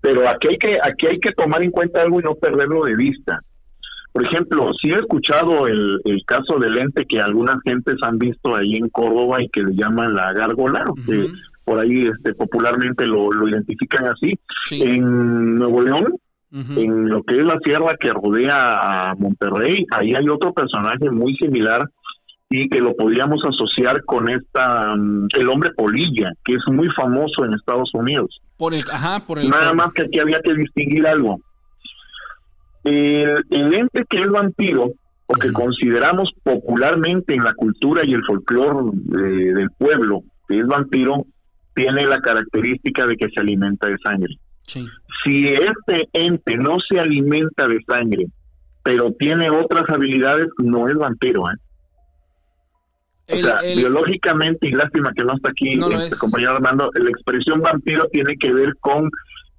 Pero 0.00 0.28
aquí 0.28 0.48
hay 0.48 0.58
que, 0.58 0.78
aquí 0.82 1.06
hay 1.06 1.18
que 1.18 1.32
tomar 1.32 1.62
en 1.62 1.70
cuenta 1.70 2.02
algo 2.02 2.20
y 2.20 2.24
no 2.24 2.34
perderlo 2.34 2.84
de 2.84 2.94
vista. 2.94 3.40
Por 4.12 4.22
ejemplo, 4.22 4.70
sí 4.80 4.90
he 4.90 4.98
escuchado 4.98 5.66
el, 5.66 5.98
caso 6.26 6.58
del 6.58 6.78
ente 6.78 7.04
que 7.04 7.20
algunas 7.20 7.60
gentes 7.64 7.96
han 8.02 8.18
visto 8.18 8.54
ahí 8.54 8.76
en 8.76 8.88
Córdoba 8.90 9.42
y 9.42 9.48
que 9.48 9.62
le 9.62 9.74
llaman 9.74 10.14
la 10.14 10.32
gárgola, 10.32 10.84
que 11.04 11.30
por 11.64 11.80
ahí 11.80 12.06
este, 12.06 12.34
popularmente 12.34 13.06
lo, 13.06 13.48
identifican 13.48 14.06
así. 14.06 14.38
En 14.70 15.56
Nuevo 15.56 15.82
León, 15.82 16.14
en 16.52 17.08
lo 17.08 17.24
que 17.24 17.40
es 17.40 17.44
la 17.44 17.58
sierra 17.64 17.96
que 17.98 18.10
rodea 18.10 19.10
a 19.10 19.14
Monterrey, 19.16 19.84
ahí 19.90 20.14
hay 20.14 20.28
otro 20.28 20.52
personaje 20.52 21.10
muy 21.10 21.34
similar 21.36 21.88
y 22.48 22.68
que 22.68 22.78
lo 22.80 22.94
podríamos 22.94 23.42
asociar 23.44 24.04
con 24.04 24.28
esta 24.28 24.94
mm, 24.94 25.28
el 25.36 25.48
hombre 25.48 25.70
polilla, 25.76 26.30
que 26.44 26.54
es 26.54 26.62
muy 26.70 26.88
famoso 26.90 27.44
en 27.44 27.54
Estados 27.54 27.90
Unidos. 27.94 28.40
Por 28.56 28.74
el, 28.74 28.84
ajá, 28.90 29.20
por 29.26 29.38
el, 29.38 29.48
Nada 29.48 29.72
más 29.74 29.92
que 29.92 30.02
aquí 30.02 30.20
había 30.20 30.40
que 30.40 30.54
distinguir 30.54 31.06
algo 31.06 31.40
el, 32.84 33.74
ente 33.74 34.04
que 34.08 34.20
es 34.20 34.28
vampiro, 34.28 34.92
o 35.26 35.34
que 35.34 35.52
consideramos 35.52 36.30
popularmente 36.42 37.34
en 37.34 37.44
la 37.44 37.54
cultura 37.54 38.02
y 38.04 38.12
el 38.12 38.24
folclore 38.24 38.90
del 38.94 39.70
pueblo, 39.78 40.20
que 40.46 40.58
es 40.58 40.66
vampiro, 40.66 41.24
tiene 41.74 42.06
la 42.06 42.20
característica 42.20 43.06
de 43.06 43.16
que 43.16 43.28
se 43.30 43.40
alimenta 43.40 43.88
de 43.88 43.96
sangre. 44.04 44.36
Si 44.66 45.48
este 45.48 46.08
ente 46.12 46.56
no 46.56 46.76
se 46.78 47.00
alimenta 47.00 47.66
de 47.66 47.78
sangre, 47.86 48.26
pero 48.82 49.12
tiene 49.12 49.50
otras 49.50 49.88
habilidades, 49.88 50.48
no 50.58 50.88
es 50.88 50.94
vampiro. 50.94 51.42
¿eh? 51.50 51.56
O 53.30 53.36
sea, 53.36 53.60
biológicamente, 53.62 54.68
y 54.68 54.72
lástima 54.72 55.12
que 55.14 55.24
no 55.24 55.34
está 55.34 55.50
aquí 55.50 55.76
no 55.76 55.90
este 55.90 56.16
compañero 56.16 56.56
Armando, 56.56 56.90
la 56.94 57.10
expresión 57.10 57.60
vampiro 57.60 58.06
tiene 58.12 58.36
que 58.36 58.52
ver 58.52 58.74
con 58.80 59.10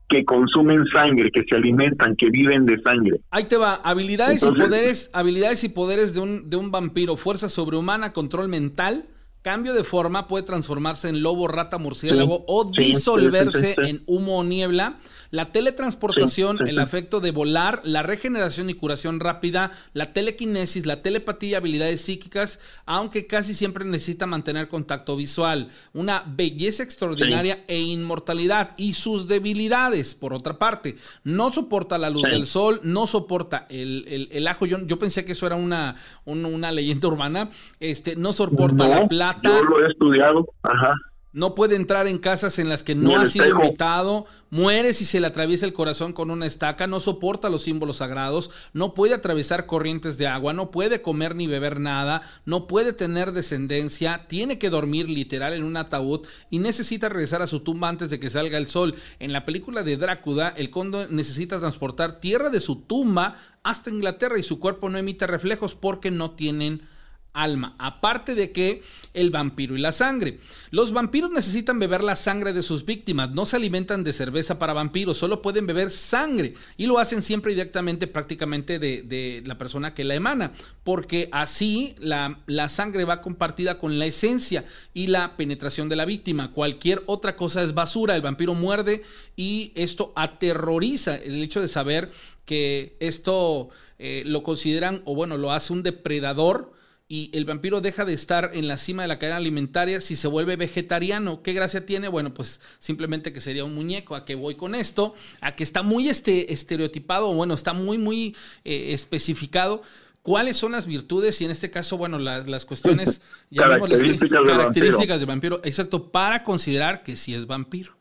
que 0.08 0.24
consumen 0.24 0.86
sangre, 0.94 1.32
que 1.32 1.44
se 1.50 1.56
alimentan, 1.56 2.16
que 2.16 2.30
viven 2.30 2.66
de 2.66 2.80
sangre. 2.82 3.20
Ahí 3.32 3.46
te 3.46 3.58
va, 3.58 3.76
habilidades 3.76 4.44
y 4.44 4.52
poderes, 4.52 5.10
habilidades 5.14 5.64
y 5.64 5.70
poderes 5.70 6.14
de 6.14 6.20
un, 6.20 6.50
de 6.50 6.58
un 6.58 6.72
vampiro, 6.72 7.18
fuerza 7.18 7.50
sobrehumana, 7.50 8.14
control 8.14 8.48
mental, 8.48 9.06
cambio 9.46 9.76
de 9.76 9.84
forma, 9.84 10.28
puede 10.28 10.44
transformarse 10.44 11.08
en 11.08 11.22
lobo, 11.22 11.48
rata, 11.48 11.78
murciélago 11.78 12.46
o 12.48 12.64
disolverse 12.64 13.76
en 13.78 14.02
humo 14.08 14.40
o 14.40 14.44
niebla. 14.44 14.98
La 15.30 15.52
teletransportación, 15.52 16.68
el 16.68 16.80
afecto 16.80 17.20
de 17.20 17.30
volar, 17.30 17.82
la 17.84 18.02
regeneración 18.02 18.70
y 18.70 18.74
curación 18.74 19.20
rápida, 19.20 19.72
la 19.94 20.14
telequinesis, 20.14 20.88
la 20.88 21.04
telepatía, 21.04 21.58
habilidades 21.58 22.02
psíquicas, 22.02 22.60
aunque 22.86 23.28
casi 23.28 23.54
siempre 23.54 23.86
necesita 23.86 24.26
mantener 24.26 24.68
contacto 24.68 25.16
visual. 25.16 25.70
Una 25.94 26.24
belleza 26.26 26.82
extraordinaria 26.82 27.66
e 27.68 27.80
inmortalidad. 27.80 28.74
Y 28.78 28.94
sus 28.94 29.28
debilidades, 29.28 30.16
por 30.16 30.34
otra 30.34 30.58
parte, 30.58 30.98
no 31.24 31.52
soporta 31.52 32.00
la 32.00 32.10
luz 32.10 32.24
del 32.24 32.48
sol, 32.48 32.80
no 32.82 33.06
soporta 33.06 33.68
el, 33.70 34.30
el, 34.32 34.48
ajo. 34.48 34.66
Yo, 34.66 34.80
yo, 34.88 34.98
pensé 34.98 35.24
que 35.24 35.34
eso 35.34 35.46
era 35.46 35.56
una, 35.56 35.98
una 36.26 36.72
leyenda 36.72 37.10
urbana. 37.10 37.52
Este, 37.80 38.16
no 38.16 38.34
soporta 38.34 38.88
la 38.88 39.08
plata 39.08 39.35
yo 39.44 39.64
lo 39.64 39.86
he 39.86 39.90
estudiado, 39.90 40.48
ajá. 40.64 40.96
No 41.36 41.54
puede 41.54 41.76
entrar 41.76 42.08
en 42.08 42.18
casas 42.18 42.60
en 42.60 42.70
las 42.70 42.82
que 42.82 42.96
no 42.96 43.20
ha 43.20 43.26
sido 43.26 43.50
invitado, 43.50 44.26
muere 44.52 44.94
si 44.94 45.04
se 45.04 45.20
le 45.20 45.28
atraviesa 45.28 45.66
el 45.66 45.74
corazón 45.74 46.14
con 46.14 46.32
una 46.32 46.46
estaca, 46.46 46.88
no 46.88 47.02
soporta 47.02 47.50
los 47.50 47.64
símbolos 47.64 47.98
sagrados, 47.98 48.52
no 48.72 48.94
puede 48.94 49.16
atravesar 49.16 49.66
corrientes 49.66 50.18
de 50.18 50.28
agua, 50.28 50.54
no 50.54 50.72
puede 50.72 51.02
comer 51.02 51.36
ni 51.36 51.46
beber 51.46 51.82
nada, 51.82 52.22
no 52.46 52.68
puede 52.68 52.94
tener 52.94 53.34
descendencia, 53.34 54.28
tiene 54.30 54.60
que 54.60 54.70
dormir 54.70 55.10
literal 55.10 55.54
en 55.54 55.66
un 55.66 55.76
ataúd 55.76 56.26
y 56.50 56.60
necesita 56.60 57.10
regresar 57.10 57.42
a 57.42 57.48
su 57.48 57.60
tumba 57.60 57.90
antes 57.90 58.10
de 58.10 58.18
que 58.18 58.30
salga 58.30 58.58
el 58.58 58.68
sol. 58.68 58.96
En 59.20 59.34
la 59.34 59.44
película 59.44 59.84
de 59.84 59.98
Drácula, 59.98 60.54
el 60.56 60.70
conde 60.70 61.08
necesita 61.10 61.60
transportar 61.60 62.22
tierra 62.22 62.50
de 62.50 62.62
su 62.62 62.78
tumba 62.78 63.40
hasta 63.62 63.90
Inglaterra 63.90 64.40
y 64.40 64.44
su 64.44 64.58
cuerpo 64.62 64.90
no 64.90 64.98
emite 64.98 65.28
reflejos 65.28 65.76
porque 65.76 66.12
no 66.12 66.32
tienen 66.32 66.88
alma. 67.36 67.76
Aparte 67.78 68.34
de 68.34 68.52
que 68.52 68.82
el 69.16 69.32
vampiro 69.32 69.76
y 69.76 69.80
la 69.80 69.92
sangre. 69.92 70.40
Los 70.72 70.92
vampiros 70.92 71.32
necesitan 71.32 71.80
beber 71.80 72.04
la 72.04 72.16
sangre 72.16 72.54
de 72.54 72.62
sus 72.62 72.86
víctimas. 72.86 73.32
No 73.32 73.46
se 73.46 73.56
alimentan 73.56 74.04
de 74.04 74.14
cerveza 74.14 74.60
para 74.60 74.74
vampiros, 74.74 75.18
solo 75.18 75.42
pueden 75.42 75.66
beber 75.66 75.90
sangre. 75.90 76.54
Y 76.78 76.86
lo 76.86 77.00
hacen 77.00 77.22
siempre 77.22 77.54
directamente 77.54 78.08
prácticamente 78.08 78.78
de, 78.78 79.42
la 79.46 79.58
persona 79.58 79.94
que 79.94 80.04
la 80.04 80.16
emana. 80.16 80.52
Porque 80.84 81.30
así 81.32 81.96
la, 81.98 82.38
sangre 82.70 83.06
va 83.06 83.22
compartida 83.22 83.80
con 83.80 83.98
la 83.98 84.06
esencia 84.06 84.66
y 84.94 85.08
la 85.08 85.38
penetración 85.38 85.90
de 85.90 85.96
la 85.96 86.06
víctima. 86.06 86.52
Cualquier 86.52 87.02
otra 87.06 87.36
cosa 87.38 87.64
es 87.64 87.74
basura. 87.74 88.16
El 88.16 88.22
vampiro 88.22 88.54
muerde 88.54 89.04
y 89.36 89.72
esto 89.76 90.12
aterroriza 90.16 91.16
el 91.16 91.42
hecho 91.42 91.62
de 91.62 91.68
saber 91.70 92.12
que 92.46 92.96
esto 93.00 93.70
eh, 93.98 94.24
lo 94.26 94.44
consideran 94.44 95.02
o 95.06 95.16
bueno, 95.16 95.38
lo 95.38 95.52
hace 95.52 95.74
un 95.74 95.84
depredador 95.84 96.75
y 97.08 97.30
el 97.38 97.46
vampiro 97.46 97.82
deja 97.82 98.04
de 98.04 98.14
estar 98.14 98.52
en 98.54 98.68
la 98.68 98.78
cima 98.78 99.04
de 99.04 99.08
la 99.08 99.20
cadena 99.20 99.38
alimentaria 99.38 100.02
si 100.02 100.16
se 100.16 100.28
vuelve 100.28 100.56
vegetariano. 100.56 101.44
¿Qué 101.44 101.54
gracia 101.54 101.86
tiene? 101.86 102.08
Bueno, 102.08 102.34
pues 102.34 102.60
simplemente 102.80 103.32
que 103.32 103.42
sería 103.42 103.64
un 103.64 103.76
muñeco. 103.76 104.16
¿A 104.16 104.26
qué 104.26 104.34
voy 104.34 104.56
con 104.56 104.74
esto? 104.74 105.14
A 105.40 105.56
que 105.56 105.64
está 105.64 105.84
muy 105.84 106.10
este, 106.10 106.52
estereotipado, 106.52 107.32
bueno, 107.34 107.54
está 107.54 107.74
muy, 107.74 108.00
muy 108.00 108.36
eh, 108.64 108.94
especificado. 108.94 109.84
¿Cuáles 110.24 110.58
son 110.58 110.72
las 110.72 110.88
virtudes 110.88 111.40
y 111.42 111.46
en 111.46 111.52
este 111.52 111.70
caso, 111.70 111.96
bueno, 112.00 112.18
las, 112.18 112.48
las 112.48 112.66
cuestiones, 112.66 113.22
características, 113.56 114.44
de, 114.44 114.52
características 114.52 115.20
de 115.20 115.26
vampiro? 115.28 115.62
Exacto, 115.64 116.12
para 116.12 116.44
considerar 116.44 117.04
que 117.04 117.16
sí 117.16 117.36
es 117.36 117.46
vampiro. 117.46 117.94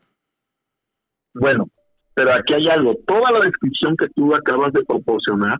Bueno, 1.35 1.69
pero 2.15 2.33
aquí 2.33 2.55
hay 2.55 2.67
algo. 2.69 2.95
Toda 3.05 3.31
la 3.31 3.41
descripción 3.41 3.95
que 3.95 4.07
tú 4.15 4.33
acabas 4.33 4.73
de 4.73 4.83
proporcionar 4.83 5.59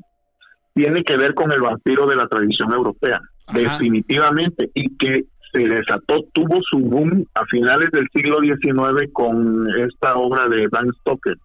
tiene 0.73 1.03
que 1.03 1.15
ver 1.15 1.35
con 1.35 1.51
el 1.51 1.61
vampiro 1.61 2.07
de 2.07 2.15
la 2.15 2.27
tradición 2.27 2.73
europea 2.73 3.21
definitivamente, 3.53 4.69
y 4.73 4.95
que 4.97 5.25
se 5.51 5.59
desató, 5.59 6.23
tuvo 6.33 6.61
su 6.69 6.79
boom 6.79 7.25
a 7.33 7.45
finales 7.45 7.89
del 7.91 8.07
siglo 8.13 8.39
XIX 8.41 9.11
con 9.13 9.69
esta 9.77 10.15
obra 10.15 10.49
de 10.49 10.67
Bram 10.67 10.91
Stoker, 10.99 11.37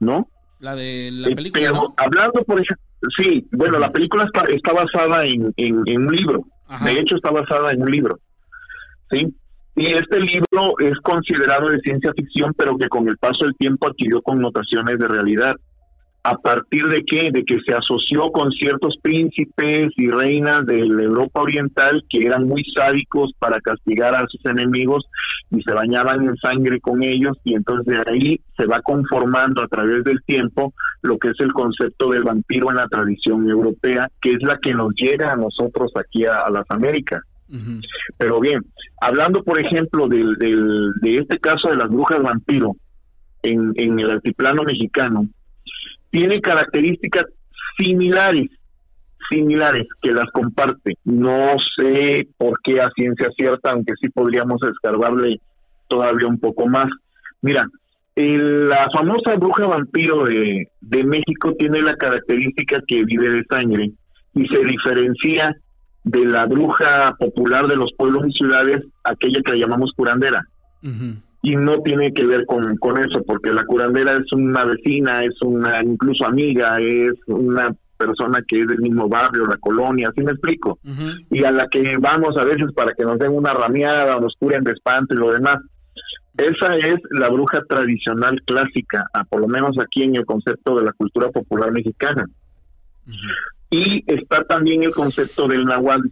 ¿no? 0.00 0.28
La 0.60 0.74
de 0.74 1.10
la 1.12 1.34
película. 1.34 1.52
Pero 1.52 1.94
hablando, 1.96 2.44
por 2.44 2.60
ejemplo, 2.60 2.84
sí, 3.16 3.46
bueno, 3.52 3.78
la 3.78 3.90
película 3.90 4.24
está, 4.24 4.42
está 4.44 4.72
basada 4.72 5.24
en, 5.24 5.52
en, 5.56 6.06
un 6.06 6.14
libro, 6.14 6.44
de 6.84 7.00
hecho 7.00 7.16
está 7.16 7.30
basada 7.30 7.72
en 7.72 7.82
un 7.82 7.90
libro, 7.90 8.18
¿sí? 9.10 9.34
Y 9.76 9.94
este 9.94 10.18
libro 10.18 10.74
es 10.80 10.98
considerado 11.02 11.70
de 11.70 11.78
ciencia 11.80 12.12
ficción, 12.12 12.52
pero 12.54 12.76
que 12.76 12.88
con 12.88 13.08
el 13.08 13.16
paso 13.16 13.44
del 13.44 13.54
tiempo 13.56 13.86
adquirió 13.86 14.20
connotaciones 14.22 14.98
de 14.98 15.06
realidad 15.06 15.54
a 16.28 16.36
partir 16.36 16.86
de 16.88 17.04
qué? 17.04 17.30
De 17.32 17.42
que 17.42 17.58
se 17.66 17.74
asoció 17.74 18.30
con 18.32 18.50
ciertos 18.52 18.98
príncipes 19.00 19.88
y 19.96 20.10
reinas 20.10 20.66
de 20.66 20.84
la 20.86 21.02
Europa 21.02 21.40
Oriental 21.40 22.04
que 22.10 22.26
eran 22.26 22.46
muy 22.46 22.62
sádicos 22.76 23.32
para 23.38 23.58
castigar 23.62 24.14
a 24.14 24.26
sus 24.26 24.44
enemigos 24.44 25.06
y 25.50 25.62
se 25.62 25.72
bañaban 25.72 26.28
en 26.28 26.36
sangre 26.36 26.80
con 26.80 27.02
ellos 27.02 27.38
y 27.44 27.54
entonces 27.54 27.86
de 27.86 28.12
ahí 28.12 28.40
se 28.58 28.66
va 28.66 28.82
conformando 28.82 29.62
a 29.62 29.68
través 29.68 30.04
del 30.04 30.22
tiempo 30.24 30.74
lo 31.00 31.16
que 31.16 31.28
es 31.28 31.40
el 31.40 31.52
concepto 31.54 32.10
del 32.10 32.24
vampiro 32.24 32.70
en 32.70 32.76
la 32.76 32.88
tradición 32.88 33.48
europea, 33.48 34.10
que 34.20 34.32
es 34.32 34.42
la 34.42 34.58
que 34.58 34.74
nos 34.74 34.92
llega 34.96 35.32
a 35.32 35.36
nosotros 35.36 35.90
aquí 35.96 36.26
a, 36.26 36.50
las 36.50 36.66
Américas. 36.68 37.22
Pero 38.18 38.40
bien, 38.40 38.60
hablando 39.00 39.42
por 39.42 39.58
ejemplo 39.58 40.08
del, 40.08 40.34
del, 40.34 40.92
de 41.00 41.18
este 41.20 41.38
caso 41.38 41.70
de 41.70 41.76
las 41.76 41.88
brujas 41.88 42.22
vampiro 42.22 42.76
en, 43.42 43.72
en 43.76 43.98
el 43.98 44.10
altiplano 44.10 44.62
mexicano, 44.64 45.26
tiene 46.10 46.40
características 46.40 47.26
similares, 47.78 48.48
similares 49.30 49.86
que 50.00 50.12
las 50.12 50.30
comparte. 50.32 50.94
No 51.04 51.56
sé 51.76 52.28
por 52.36 52.60
qué 52.62 52.80
a 52.80 52.90
ciencia 52.90 53.28
cierta, 53.36 53.72
aunque 53.72 53.94
sí 54.00 54.08
podríamos 54.08 54.60
escarbarle 54.62 55.40
todavía 55.86 56.28
un 56.28 56.38
poco 56.38 56.66
más. 56.66 56.90
Mira, 57.42 57.66
la 58.16 58.88
famosa 58.92 59.36
bruja 59.36 59.66
vampiro 59.66 60.24
de, 60.24 60.68
de 60.80 61.04
México 61.04 61.54
tiene 61.58 61.82
la 61.82 61.96
característica 61.96 62.82
que 62.86 63.04
vive 63.04 63.30
de 63.30 63.44
sangre 63.44 63.92
y 64.34 64.48
se 64.48 64.58
diferencia 64.64 65.56
de 66.04 66.24
la 66.24 66.46
bruja 66.46 67.14
popular 67.18 67.68
de 67.68 67.76
los 67.76 67.92
pueblos 67.96 68.24
y 68.26 68.32
ciudades, 68.32 68.82
aquella 69.04 69.40
que 69.44 69.58
llamamos 69.58 69.92
curandera 69.94 70.44
y 71.48 71.56
no 71.56 71.80
tiene 71.80 72.12
que 72.12 72.26
ver 72.26 72.44
con, 72.44 72.76
con 72.76 72.98
eso, 72.98 73.22
porque 73.26 73.50
la 73.50 73.64
curandera 73.64 74.18
es 74.18 74.30
una 74.34 74.66
vecina, 74.66 75.24
es 75.24 75.40
una 75.40 75.82
incluso 75.82 76.26
amiga, 76.26 76.78
es 76.78 77.14
una 77.26 77.74
persona 77.96 78.42
que 78.46 78.60
es 78.60 78.68
del 78.68 78.80
mismo 78.80 79.08
barrio, 79.08 79.46
la 79.46 79.56
colonia, 79.56 80.10
así 80.10 80.20
me 80.20 80.32
explico, 80.32 80.78
y 81.30 81.44
a 81.44 81.50
la 81.50 81.66
que 81.68 81.96
vamos 81.98 82.36
a 82.36 82.44
veces 82.44 82.70
para 82.74 82.92
que 82.92 83.02
nos 83.02 83.18
den 83.18 83.32
una 83.32 83.54
rameada, 83.54 84.20
nos 84.20 84.34
curen 84.38 84.62
de 84.62 84.72
espanto 84.72 85.14
y 85.14 85.16
lo 85.16 85.32
demás. 85.32 85.58
Esa 86.36 86.76
es 86.76 87.00
la 87.12 87.30
bruja 87.30 87.62
tradicional 87.66 88.40
clásica, 88.44 89.06
por 89.30 89.40
lo 89.40 89.48
menos 89.48 89.76
aquí 89.80 90.02
en 90.02 90.16
el 90.16 90.26
concepto 90.26 90.76
de 90.76 90.84
la 90.84 90.92
cultura 90.92 91.30
popular 91.30 91.72
mexicana. 91.72 92.26
Y 93.70 94.04
está 94.06 94.44
también 94.44 94.82
el 94.82 94.92
concepto 94.92 95.48
del 95.48 95.64
nahual, 95.64 96.02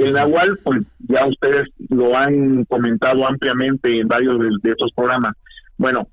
el 0.00 0.12
Nahual, 0.12 0.58
pues 0.62 0.82
ya 1.08 1.26
ustedes 1.26 1.68
lo 1.88 2.16
han 2.16 2.64
comentado 2.64 3.26
ampliamente 3.26 4.00
en 4.00 4.08
varios 4.08 4.38
de, 4.62 4.70
estos 4.70 4.92
programas. 4.94 5.34
Bueno, 5.76 6.08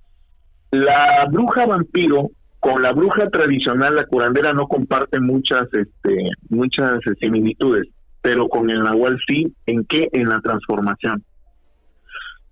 la 0.71 1.25
bruja 1.31 1.65
vampiro 1.65 2.29
con 2.59 2.81
la 2.81 2.91
bruja 2.91 3.29
tradicional, 3.29 3.95
la 3.95 4.05
curandera, 4.05 4.53
no 4.53 4.67
comparte 4.67 5.19
muchas, 5.19 5.67
este, 5.73 6.29
muchas 6.49 6.99
similitudes, 7.19 7.87
pero 8.21 8.47
con 8.49 8.69
el 8.69 8.83
Nahual 8.83 9.19
sí. 9.27 9.53
¿En 9.65 9.85
qué? 9.85 10.09
En 10.11 10.29
la 10.29 10.41
transformación. 10.41 11.23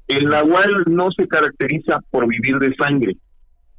El 0.08 0.30
Nahual 0.30 0.84
no 0.88 1.12
se 1.12 1.28
caracteriza 1.28 2.00
por 2.12 2.28
vivir 2.28 2.60
de 2.60 2.74
sangre. 2.76 3.18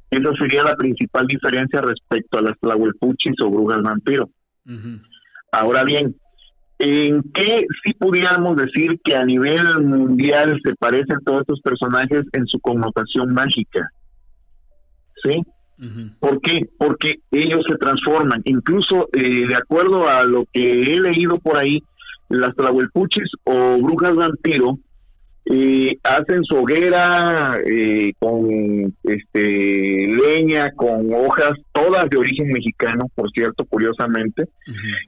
Esa 0.09 0.33
sería 0.35 0.63
la 0.63 0.75
principal 0.75 1.25
diferencia 1.27 1.81
respecto 1.81 2.37
a 2.37 2.41
las 2.41 2.59
Tlahuelpuchis 2.59 3.35
o 3.41 3.49
brujas 3.49 3.81
vampiro. 3.81 4.29
Ahora 5.51 5.83
bien, 5.83 6.15
¿En 6.79 7.23
qué 7.33 7.65
sí 7.83 7.93
pudiéramos 7.93 8.55
decir 8.55 8.99
que 9.03 9.15
a 9.15 9.25
nivel 9.25 9.81
mundial 9.83 10.59
se 10.63 10.75
parecen 10.75 11.17
todos 11.25 11.41
estos 11.41 11.61
personajes 11.61 12.25
en 12.33 12.45
su 12.45 12.59
connotación 12.59 13.33
mágica? 13.33 13.89
¿Sí? 15.23 15.41
¿Por 16.19 16.41
qué? 16.41 16.61
Porque 16.77 17.15
ellos 17.31 17.63
se 17.67 17.77
transforman. 17.77 18.41
Incluso, 18.45 19.09
eh, 19.13 19.47
de 19.47 19.55
acuerdo 19.55 20.07
a 20.07 20.23
lo 20.23 20.45
que 20.51 20.93
he 20.93 20.99
leído 20.99 21.39
por 21.39 21.57
ahí, 21.57 21.81
las 22.29 22.55
Tlahuelpuchis 22.55 23.31
o 23.43 23.77
brujas 23.81 24.15
vampiro 24.15 24.77
y 25.49 25.97
hacen 26.03 26.43
su 26.43 26.57
hoguera 26.57 27.57
eh, 27.65 28.13
con 28.19 28.93
este 29.03 30.07
leña, 30.07 30.71
con 30.73 31.13
hojas, 31.13 31.57
todas 31.71 32.09
de 32.09 32.17
origen 32.17 32.49
mexicano, 32.49 33.05
por 33.15 33.29
cierto, 33.31 33.65
curiosamente, 33.65 34.43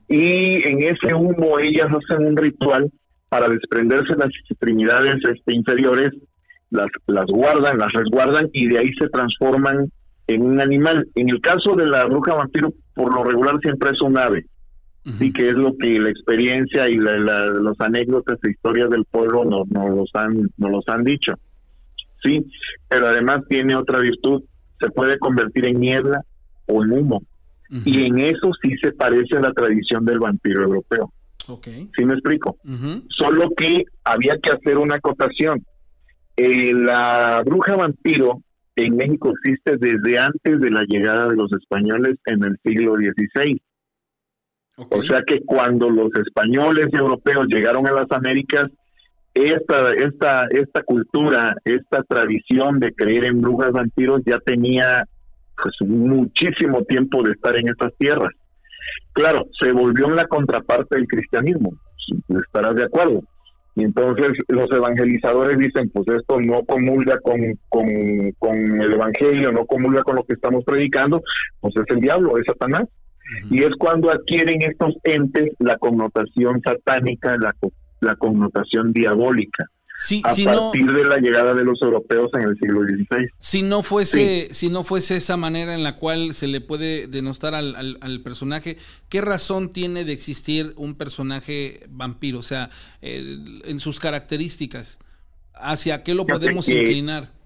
y 0.07 0.65
en 0.67 0.83
ese 0.83 1.13
humo 1.13 1.59
ellas 1.59 1.87
hacen 1.89 2.25
un 2.25 2.37
ritual 2.37 2.89
para 3.27 3.49
desprenderse 3.49 4.15
las 4.15 4.29
extremidades 4.49 5.15
este, 5.29 5.53
inferiores, 5.53 6.13
las, 6.69 6.87
las 7.07 7.25
guardan, 7.25 7.77
las 7.77 7.91
resguardan 7.91 8.49
y 8.53 8.67
de 8.67 8.79
ahí 8.79 8.93
se 8.93 9.09
transforman 9.09 9.91
en 10.27 10.41
un 10.41 10.61
animal. 10.61 11.05
En 11.15 11.29
el 11.29 11.41
caso 11.41 11.75
de 11.75 11.85
la 11.85 12.05
bruja 12.05 12.33
vampiro, 12.33 12.71
por 12.93 13.13
lo 13.13 13.23
regular 13.23 13.59
siempre 13.61 13.91
es 13.91 14.01
un 14.01 14.17
ave 14.17 14.45
sí 15.17 15.31
que 15.31 15.49
es 15.49 15.55
lo 15.55 15.75
que 15.77 15.99
la 15.99 16.09
experiencia 16.09 16.87
y 16.89 16.97
la, 16.97 17.17
los 17.17 17.79
anécdotas 17.79 18.37
e 18.43 18.51
historias 18.51 18.89
del 18.89 19.05
pueblo 19.05 19.45
nos, 19.45 19.67
los 19.69 20.09
han 20.13 20.49
nos 20.57 20.71
los 20.71 20.87
han 20.87 21.03
dicho. 21.03 21.33
Sí 22.23 22.45
pero 22.87 23.07
además 23.07 23.41
tiene 23.47 23.75
otra 23.75 23.99
virtud 23.99 24.43
se 24.79 24.89
puede 24.89 25.17
convertir 25.19 25.65
en 25.65 25.79
niebla 25.79 26.23
o 26.67 26.83
en 26.83 26.91
humo. 26.91 27.21
Y 27.85 28.05
en 28.05 28.17
eso 28.17 28.49
sí 28.63 28.71
se 28.81 28.93
parece 28.93 29.37
a 29.37 29.41
la 29.41 29.53
tradición 29.53 30.03
del 30.03 30.19
vampiro 30.19 30.63
europeo. 30.63 31.11
Okay. 31.47 31.89
sí 31.97 32.05
me 32.05 32.13
explico 32.13 32.57
solo 33.09 33.49
que 33.57 33.83
había 34.03 34.37
que 34.37 34.51
hacer 34.51 34.77
una 34.77 34.95
acotación. 34.95 35.63
Eh, 36.37 36.73
la 36.73 37.41
bruja 37.43 37.75
vampiro 37.75 38.41
en 38.75 38.95
México 38.95 39.31
existe 39.31 39.77
desde 39.77 40.19
antes 40.19 40.59
de 40.59 40.69
la 40.69 40.83
llegada 40.87 41.27
de 41.27 41.35
los 41.35 41.51
españoles 41.53 42.17
en 42.25 42.43
el 42.43 42.55
siglo 42.63 42.95
XVI 42.95 43.59
o 44.89 45.03
sea 45.03 45.23
que 45.25 45.41
cuando 45.45 45.89
los 45.89 46.09
españoles 46.15 46.89
y 46.91 46.95
europeos 46.95 47.47
llegaron 47.47 47.87
a 47.87 47.91
las 47.91 48.11
Américas, 48.11 48.71
esta, 49.33 49.93
esta, 49.93 50.47
esta 50.49 50.83
cultura, 50.83 51.55
esta 51.65 52.03
tradición 52.03 52.79
de 52.79 52.93
creer 52.93 53.25
en 53.25 53.41
brujas 53.41 53.71
vampiros 53.71 54.21
ya 54.25 54.39
tenía 54.39 55.05
pues 55.61 55.75
muchísimo 55.89 56.83
tiempo 56.83 57.21
de 57.23 57.33
estar 57.33 57.55
en 57.57 57.69
estas 57.69 57.93
tierras. 57.97 58.33
Claro, 59.13 59.45
se 59.59 59.71
volvió 59.71 60.07
en 60.07 60.15
la 60.15 60.27
contraparte 60.27 60.95
del 60.95 61.07
cristianismo, 61.07 61.73
estarás 62.29 62.75
de 62.75 62.85
acuerdo. 62.85 63.21
Y 63.75 63.83
entonces 63.83 64.27
los 64.47 64.71
evangelizadores 64.71 65.57
dicen, 65.57 65.89
pues 65.89 66.07
esto 66.07 66.39
no 66.39 66.63
comulga 66.65 67.19
con, 67.21 67.39
con, 67.69 67.87
con 68.39 68.81
el 68.81 68.93
evangelio, 68.93 69.51
no 69.51 69.65
comulga 69.65 70.03
con 70.03 70.15
lo 70.15 70.23
que 70.23 70.33
estamos 70.33 70.63
predicando, 70.65 71.21
pues 71.59 71.75
es 71.75 71.83
el 71.87 72.01
diablo, 72.01 72.37
es 72.37 72.45
Satanás. 72.45 72.87
Y 73.49 73.63
es 73.63 73.75
cuando 73.77 74.11
adquieren 74.11 74.61
estos 74.63 74.95
entes 75.03 75.53
la 75.59 75.77
connotación 75.77 76.61
satánica, 76.61 77.37
la, 77.37 77.55
la 78.01 78.15
connotación 78.15 78.93
diabólica. 78.93 79.65
a 80.23 80.33
partir 80.33 80.91
de 80.91 81.03
la 81.05 81.17
llegada 81.17 81.53
de 81.53 81.63
los 81.63 81.81
europeos 81.81 82.31
en 82.33 82.43
el 82.43 82.57
siglo 82.57 82.81
XVI. 82.83 83.27
Si 83.39 83.61
no 83.61 83.83
fuese, 83.83 84.53
si 84.53 84.69
no 84.69 84.83
fuese 84.83 85.17
esa 85.17 85.37
manera 85.37 85.75
en 85.75 85.83
la 85.83 85.97
cual 85.97 86.33
se 86.33 86.47
le 86.47 86.61
puede 86.61 87.07
denostar 87.07 87.53
al, 87.55 87.97
al, 87.99 88.21
personaje, 88.21 88.77
¿qué 89.09 89.21
razón 89.21 89.71
tiene 89.71 90.05
de 90.05 90.13
existir 90.13 90.73
un 90.77 90.95
personaje 90.95 91.81
vampiro? 91.89 92.39
O 92.39 92.43
sea, 92.43 92.69
en 93.01 93.79
sus 93.79 93.99
características, 93.99 94.99
¿hacia 95.53 96.03
qué 96.03 96.13
lo 96.13 96.25
podemos 96.25 96.69
inclinar? 96.69 97.38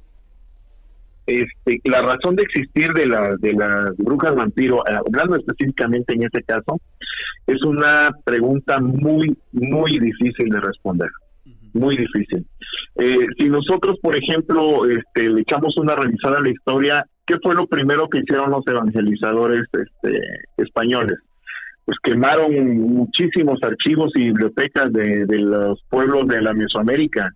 Este, 1.26 1.80
la 1.86 2.02
razón 2.02 2.36
de 2.36 2.44
existir 2.44 2.92
de, 2.94 3.06
la, 3.06 3.36
de 3.40 3.54
las 3.54 3.96
brujas 3.98 4.36
vampiro, 4.36 4.84
eh, 4.88 4.96
hablando 5.08 5.38
específicamente 5.38 6.14
en 6.14 6.24
este 6.24 6.44
caso, 6.44 6.80
es 7.48 7.64
una 7.64 8.12
pregunta 8.24 8.80
muy, 8.80 9.36
muy 9.52 10.00
difícil 10.00 10.50
de 10.50 10.60
responder. 10.60 11.10
Muy 11.74 11.98
difícil. 11.98 12.46
Eh, 12.96 13.26
si 13.38 13.50
nosotros, 13.50 13.98
por 14.02 14.16
ejemplo, 14.16 14.86
este, 14.86 15.30
le 15.30 15.42
echamos 15.42 15.76
una 15.78 15.96
revisada 15.96 16.38
a 16.38 16.42
la 16.42 16.50
historia, 16.50 17.06
¿qué 17.26 17.36
fue 17.42 17.56
lo 17.56 17.66
primero 17.68 18.08
que 18.10 18.20
hicieron 18.20 18.52
los 18.52 18.66
evangelizadores 18.68 19.64
este, 19.74 20.20
españoles? 20.58 21.18
Pues 21.86 21.98
quemaron 22.04 22.54
muchísimos 22.78 23.60
archivos 23.64 24.12
y 24.16 24.26
bibliotecas 24.26 24.94
de, 24.94 25.26
de 25.26 25.40
los 25.40 25.84
pueblos 25.90 26.28
de 26.28 26.42
la 26.42 26.54
Mesoamérica 26.54 27.34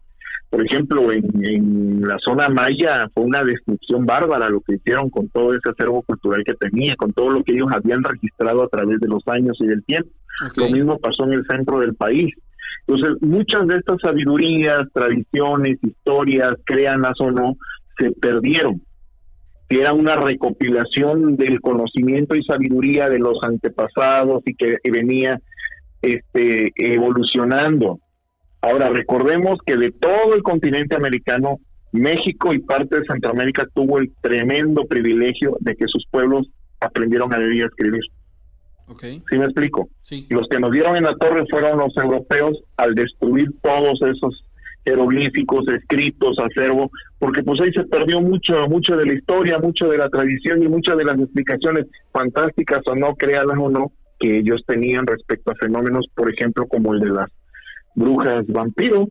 por 0.49 0.65
ejemplo, 0.65 1.11
en, 1.11 2.01
la 2.01 2.17
zona 2.19 2.47
maya 2.47 3.09
fue 3.13 3.23
una 3.23 3.43
destrucción 3.43 4.05
bárbara 4.05 4.49
lo 4.49 4.61
que 4.61 4.75
hicieron 4.75 5.09
con 5.09 5.27
todo 5.29 5.53
ese 5.53 5.69
acervo 5.69 6.01
cultural 6.03 6.43
que 6.45 6.53
tenía, 6.53 6.95
con 6.95 7.11
todo 7.11 7.31
lo 7.31 7.43
que 7.43 7.53
ellos 7.53 7.67
habían 7.71 8.03
registrado 8.03 8.63
a 8.63 8.69
través 8.69 8.99
de 9.01 9.09
los 9.09 9.27
años 9.27 9.57
y 9.59 9.67
del 9.67 9.83
tiempo. 9.83 10.09
Lo 10.55 10.69
mismo 10.69 10.97
pasó 10.99 11.25
en 11.25 11.33
el 11.33 11.45
centro 11.49 11.79
del 11.79 11.95
país. 11.95 12.33
Entonces, 12.85 13.21
muchas 13.21 13.67
de 13.67 13.75
estas 13.75 13.97
sabidurías, 14.01 14.87
tradiciones, 14.93 15.79
historias, 15.83 16.55
créanas 16.63 17.19
o 17.19 17.31
no, 17.31 17.57
se 17.97 18.11
perdieron. 18.11 18.81
Que 19.67 19.81
era 19.81 19.91
una 19.91 20.15
recopilación 20.15 21.35
del 21.35 21.59
conocimiento 21.59 22.35
y 22.35 22.43
sabiduría 22.43 23.09
de 23.09 23.19
los 23.19 23.37
antepasados 23.43 24.43
y 24.45 24.55
que 24.55 24.77
venía 24.89 25.41
este, 26.01 26.71
evolucionando 26.77 27.99
Ahora, 28.61 28.89
recordemos 28.89 29.59
que 29.65 29.75
de 29.75 29.91
todo 29.91 30.33
el 30.33 30.43
continente 30.43 30.95
americano, 30.95 31.59
México 31.91 32.53
y 32.53 32.59
parte 32.59 32.99
de 32.99 33.05
Centroamérica 33.05 33.65
tuvo 33.73 33.99
el 33.99 34.11
tremendo 34.21 34.85
privilegio 34.85 35.57
de 35.61 35.75
que 35.75 35.85
sus 35.87 36.05
pueblos 36.11 36.49
aprendieron 36.79 37.33
a 37.33 37.37
leer 37.37 37.53
y 37.53 37.61
a 37.61 37.65
escribir. 37.65 38.01
Okay. 38.89 39.21
¿Sí 39.29 39.37
me 39.37 39.45
explico? 39.45 39.89
Los 40.29 40.47
que 40.49 40.59
nos 40.59 40.71
dieron 40.71 40.95
en 40.95 41.03
la 41.03 41.15
torre 41.15 41.45
fueron 41.49 41.79
los 41.79 41.95
europeos 41.97 42.57
al 42.77 42.95
destruir 42.95 43.49
todos 43.61 44.01
esos 44.01 44.43
jeroglíficos, 44.85 45.67
escritos, 45.67 46.37
acervo, 46.39 46.89
porque 47.19 47.43
pues 47.43 47.59
ahí 47.59 47.73
se 47.73 47.83
perdió 47.83 48.21
mucho, 48.21 48.53
mucho 48.69 48.95
de 48.95 49.05
la 49.05 49.13
historia, 49.13 49.59
mucho 49.59 49.89
de 49.89 49.97
la 49.97 50.09
tradición 50.09 50.63
y 50.63 50.69
muchas 50.69 50.97
de 50.97 51.03
las 51.03 51.19
explicaciones 51.19 51.87
fantásticas 52.13 52.81
o 52.87 52.95
no, 52.95 53.13
créalas 53.15 53.57
o 53.59 53.69
no, 53.69 53.91
que 54.17 54.39
ellos 54.39 54.63
tenían 54.65 55.05
respecto 55.05 55.51
a 55.51 55.55
fenómenos, 55.55 56.05
por 56.15 56.31
ejemplo, 56.31 56.65
como 56.67 56.93
el 56.93 57.01
de 57.01 57.09
las 57.09 57.29
brujas 57.97 58.45
vampiro, 58.47 59.09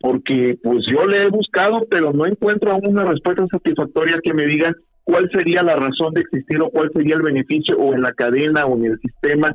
porque 0.00 0.56
pues 0.62 0.86
yo 0.86 1.04
le 1.04 1.24
he 1.24 1.30
buscado, 1.30 1.86
pero 1.90 2.12
no 2.12 2.26
encuentro 2.26 2.72
aún 2.72 2.88
una 2.88 3.04
respuesta 3.04 3.46
satisfactoria 3.50 4.20
que 4.22 4.32
me 4.32 4.46
diga 4.46 4.72
cuál 5.02 5.28
sería 5.32 5.62
la 5.62 5.76
razón 5.76 6.14
de 6.14 6.22
existir 6.22 6.60
o 6.62 6.70
cuál 6.70 6.90
sería 6.92 7.16
el 7.16 7.22
beneficio 7.22 7.76
o 7.76 7.92
en 7.92 8.02
la 8.02 8.12
cadena 8.12 8.66
o 8.66 8.76
en 8.76 8.86
el 8.86 8.98
sistema 9.00 9.54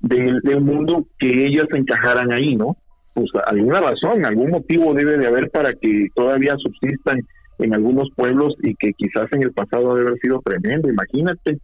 del, 0.00 0.60
mundo 0.60 1.06
que 1.18 1.46
ellas 1.46 1.66
encajaran 1.72 2.32
ahí, 2.32 2.54
¿no? 2.56 2.76
Pues 3.14 3.30
alguna 3.46 3.80
razón, 3.80 4.26
algún 4.26 4.50
motivo 4.50 4.92
debe 4.92 5.16
de 5.16 5.26
haber 5.26 5.50
para 5.50 5.72
que 5.72 6.08
todavía 6.14 6.54
subsistan 6.58 7.20
en 7.58 7.74
algunos 7.74 8.08
pueblos 8.14 8.54
y 8.62 8.74
que 8.74 8.92
quizás 8.92 9.32
en 9.32 9.44
el 9.44 9.52
pasado 9.52 9.94
debe 9.94 10.08
haber 10.08 10.20
sido 10.20 10.42
tremendo, 10.44 10.88
imagínate. 10.88 11.58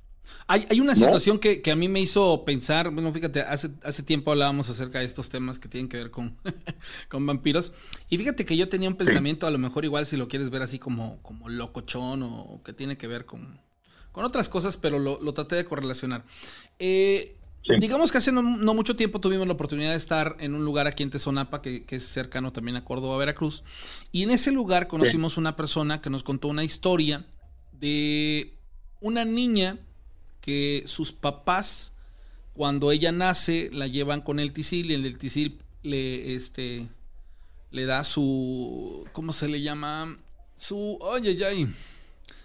Hay, 0.53 0.81
una 0.81 0.97
situación 0.97 1.39
que, 1.39 1.63
a 1.71 1.77
mí 1.77 1.89
me 1.89 2.01
hizo 2.01 2.45
pensar, 2.45 2.91
bueno, 2.91 3.13
fíjate, 3.13 3.43
hace, 3.43 3.71
hace 3.85 4.03
tiempo 4.03 4.33
hablábamos 4.33 4.69
acerca 4.69 4.99
de 4.99 5.05
estos 5.05 5.29
temas 5.29 5.61
que 5.61 5.69
tienen 5.69 5.89
que 5.89 5.97
ver 5.97 6.11
con, 6.11 6.37
con 7.09 7.25
vampiros, 7.25 7.73
y 8.09 8.19
fíjate 8.19 8.45
que 8.45 8.57
yo 8.57 8.69
tenía 8.69 8.89
un 8.89 8.97
pensamiento, 8.97 9.47
a 9.47 9.53
lo 9.53 9.59
mejor 9.59 9.85
igual 9.85 10.07
si 10.07 10.17
lo 10.17 10.27
quieres 10.27 10.51
ver 10.51 10.63
así 10.63 10.81
como, 10.81 11.23
como 11.23 11.49
locochón 11.49 12.25
o, 12.25 12.61
que 12.65 12.73
tiene 12.73 12.99
que 12.99 13.07
ver 13.07 13.27
con, 13.27 13.61
con 14.11 14.25
otras 14.25 14.49
cosas, 14.49 14.77
pero 14.77 14.99
lo, 14.99 15.33
traté 15.35 15.55
de 15.55 15.65
correlacionar. 15.65 16.25
Eh, 16.81 17.37
digamos 17.79 18.11
que 18.11 18.19
hace 18.19 18.33
no, 18.33 18.43
mucho 18.43 18.97
tiempo 18.97 19.21
tuvimos 19.21 19.47
la 19.47 19.53
oportunidad 19.53 19.91
de 19.91 19.97
estar 19.97 20.37
en 20.41 20.55
un 20.55 20.65
lugar 20.65 20.89
aquí 20.89 21.05
en 21.05 21.11
Tezonapa, 21.11 21.63
que, 21.63 21.85
es 21.89 22.05
cercano 22.07 22.53
también 22.53 22.77
a 22.77 22.85
Córdoba, 22.85 23.17
Veracruz, 23.19 23.63
y 24.11 24.25
en 24.25 24.33
ese 24.33 24.51
lugar 24.51 24.89
conocimos 24.89 25.37
una 25.37 25.55
persona 25.55 26.01
que 26.01 26.11
nos 26.11 26.25
contó 26.25 26.49
una 26.49 26.65
historia 26.65 27.25
de 27.71 28.59
una 29.01 29.25
niña 29.25 29.79
que 30.41 30.85
sus 30.87 31.13
papás, 31.13 31.93
cuando 32.55 32.93
ella 32.93 33.13
nace, 33.13 33.71
la 33.73 33.87
llevan 33.87 34.21
con 34.21 34.41
el 34.41 34.53
tisil 34.53 34.91
y 34.91 34.95
el 34.95 35.19
tisil 35.19 35.59
le, 35.83 36.35
este, 36.35 36.89
le 37.71 37.87
da 37.87 38.05
su, 38.05 39.07
¿cómo 39.13 39.33
se 39.33 39.49
le 39.49 39.63
llama? 39.63 40.19
Su, 40.57 40.99
oye, 41.01 41.37
ya, 41.37 41.49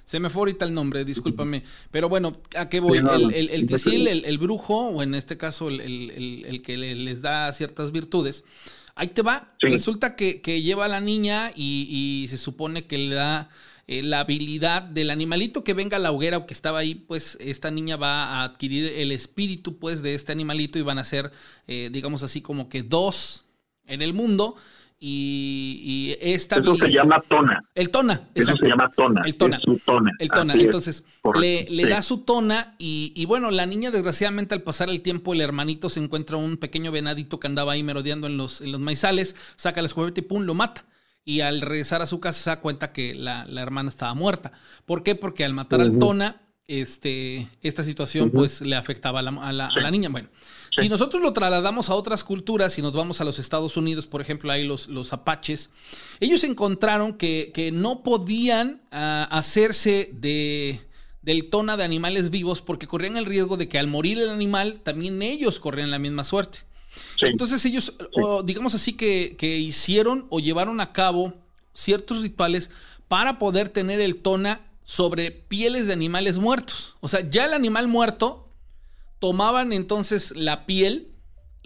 se 0.06 0.20
me 0.20 0.30
fue 0.30 0.42
ahorita 0.42 0.66
el 0.66 0.74
nombre, 0.74 1.04
discúlpame. 1.04 1.64
Pero 1.92 2.08
bueno, 2.10 2.38
¿a 2.56 2.70
qué 2.70 2.80
voy? 2.80 3.00
El, 3.00 3.50
el, 3.50 3.66
tisil, 3.66 4.08
el, 4.08 4.38
brujo, 4.38 4.90
o 4.90 5.02
en 5.02 5.16
este 5.16 5.36
caso 5.36 5.70
el, 5.70 6.62
que 6.64 6.78
les 6.78 7.22
da 7.22 7.52
ciertas 7.54 7.92
virtudes, 7.92 8.44
ahí 8.94 9.08
te 9.08 9.24
va. 9.24 9.56
Resulta 9.60 10.16
que, 10.16 10.40
lleva 10.62 10.86
a 10.86 10.90
la 10.90 11.02
niña 11.02 11.52
y, 11.56 11.88
y, 11.90 12.28
se 12.28 12.38
supone 12.38 12.86
que 12.86 13.00
le 13.00 13.16
da 13.16 13.50
eh, 13.88 14.02
la 14.02 14.22
habilidad 14.22 14.82
del 14.82 15.12
animalito 15.12 15.64
que 15.64 15.76
venga 15.76 15.98
a 15.98 16.00
la 16.00 16.12
hoguera 16.12 16.38
o 16.38 16.46
que 16.48 16.56
estaba 16.56 16.80
ahí, 16.80 16.96
pues 16.96 17.38
esta 17.40 17.70
niña 17.70 17.98
va 17.98 18.26
a 18.26 18.44
adquirir 18.44 18.92
el 18.96 19.12
espíritu 19.12 19.78
pues 19.78 20.02
de 20.02 20.16
este 20.16 20.32
animalito 20.32 20.80
y 20.80 20.82
van 20.82 20.98
a 20.98 21.04
ser, 21.04 21.32
eh, 21.68 21.90
digamos 21.92 22.24
así, 22.24 22.42
como 22.42 22.68
que 22.68 22.82
dos 22.82 23.46
en 23.86 24.02
el 24.02 24.14
mundo. 24.14 24.56
Y, 24.98 25.82
y 25.84 26.18
esta 26.34 26.56
Eso 26.56 26.74
se 26.76 26.88
llama 26.88 27.22
tona. 27.28 27.62
El 27.76 27.92
tona. 27.92 28.30
Eso 28.34 28.56
se 28.56 28.68
llama 28.68 28.90
tona. 28.90 29.22
El 29.26 29.36
tona. 29.36 29.60
su 29.60 29.78
tona. 29.86 30.12
El 30.18 30.30
tona. 30.30 30.54
Entonces, 30.56 31.04
le, 31.40 31.68
le 31.70 31.88
da 31.88 32.02
su 32.02 32.20
tona 32.20 32.76
y, 32.80 33.12
y, 33.16 33.26
bueno, 33.26 33.52
la 33.52 33.68
niña 33.68 33.92
desgraciadamente 33.92 34.56
al 34.56 34.64
pasar 34.64 34.90
el 34.90 35.02
tiempo, 35.02 35.34
el 35.34 35.42
hermanito 35.42 35.92
se 35.92 36.00
encuentra 36.00 36.38
un 36.38 36.58
pequeño 36.58 36.92
venadito 36.92 37.40
que 37.40 37.46
andaba 37.46 37.74
ahí 37.74 37.84
merodeando 37.84 38.26
en 38.26 38.38
los, 38.38 38.62
en 38.62 38.72
los 38.72 38.80
maizales, 38.80 39.36
saca 39.58 39.82
la 39.82 39.88
escopeta 39.88 40.22
y 40.22 40.24
pum, 40.24 40.44
lo 40.44 40.56
mata 40.56 40.86
y 41.26 41.42
al 41.42 41.60
regresar 41.62 42.04
a 42.04 42.08
su 42.08 42.20
casa 42.20 42.40
se 42.40 42.50
da 42.52 42.62
cuenta 42.62 42.94
que 42.94 43.16
la, 43.16 43.48
hermana 43.58 43.90
estaba 43.90 44.14
muerta. 44.14 44.52
¿Por 44.86 45.02
qué? 45.02 45.16
Porque 45.16 45.44
al 45.44 45.54
matar 45.54 45.82
al 45.82 45.98
Tona, 45.98 46.44
este, 46.68 47.50
esta 47.62 47.84
situación 47.84 48.30
pues 48.30 48.62
le 48.62 48.76
afectaba 48.76 49.20
a 49.20 49.52
la, 49.52 49.92
niña. 49.92 50.10
Bueno, 50.10 50.30
si 50.72 50.88
nosotros 50.88 51.24
lo 51.24 51.34
trasladamos 51.34 51.90
a 51.90 51.96
otras 51.96 52.24
culturas, 52.24 52.78
y 52.78 52.84
nos 52.84 52.94
vamos 52.94 53.22
a 53.22 53.24
los 53.24 53.40
Estados 53.40 53.76
Unidos, 53.76 54.06
por 54.06 54.22
ejemplo, 54.22 54.52
ahí 54.52 54.68
los, 54.68 54.88
los 54.88 55.14
apaches, 55.14 55.72
ellos 56.20 56.44
encontraron 56.44 57.14
que, 57.14 57.72
no 57.74 58.04
podían 58.04 58.84
ah, 58.92 59.28
hacerse 59.32 60.12
de 60.14 60.80
del 61.26 61.50
tona 61.50 61.76
de 61.76 61.84
animales 61.84 62.30
vivos 62.30 62.62
porque 62.62 62.86
corrían 62.86 63.18
el 63.18 63.26
riesgo 63.26 63.58
de 63.58 63.68
que 63.68 63.80
al 63.80 63.88
morir 63.88 64.20
el 64.20 64.30
animal 64.30 64.82
también 64.84 65.24
ellos 65.24 65.60
corrían 65.60 65.90
la 65.90 65.98
misma 65.98 66.24
suerte. 66.24 66.60
Entonces 67.22 67.66
ellos, 67.66 67.96
digamos 68.44 68.76
así, 68.76 68.94
que, 68.94 69.58
hicieron 69.58 70.28
o 70.30 70.40
llevaron 70.40 70.82
a 70.82 70.94
cabo 70.94 71.34
ciertos 71.74 72.22
rituales 72.22 72.70
para 73.08 73.40
poder 73.40 73.70
tener 73.70 74.00
el 74.00 74.18
tona 74.18 74.62
sobre 74.84 75.32
pieles 75.32 75.88
de 75.88 75.94
animales 75.94 76.38
muertos. 76.38 76.96
O 77.00 77.08
sea, 77.08 77.30
ya 77.30 77.46
el 77.46 77.54
animal 77.54 77.88
muerto 77.88 78.50
tomaban 79.20 79.74
entonces 79.74 80.36
la 80.36 80.66
piel 80.66 81.16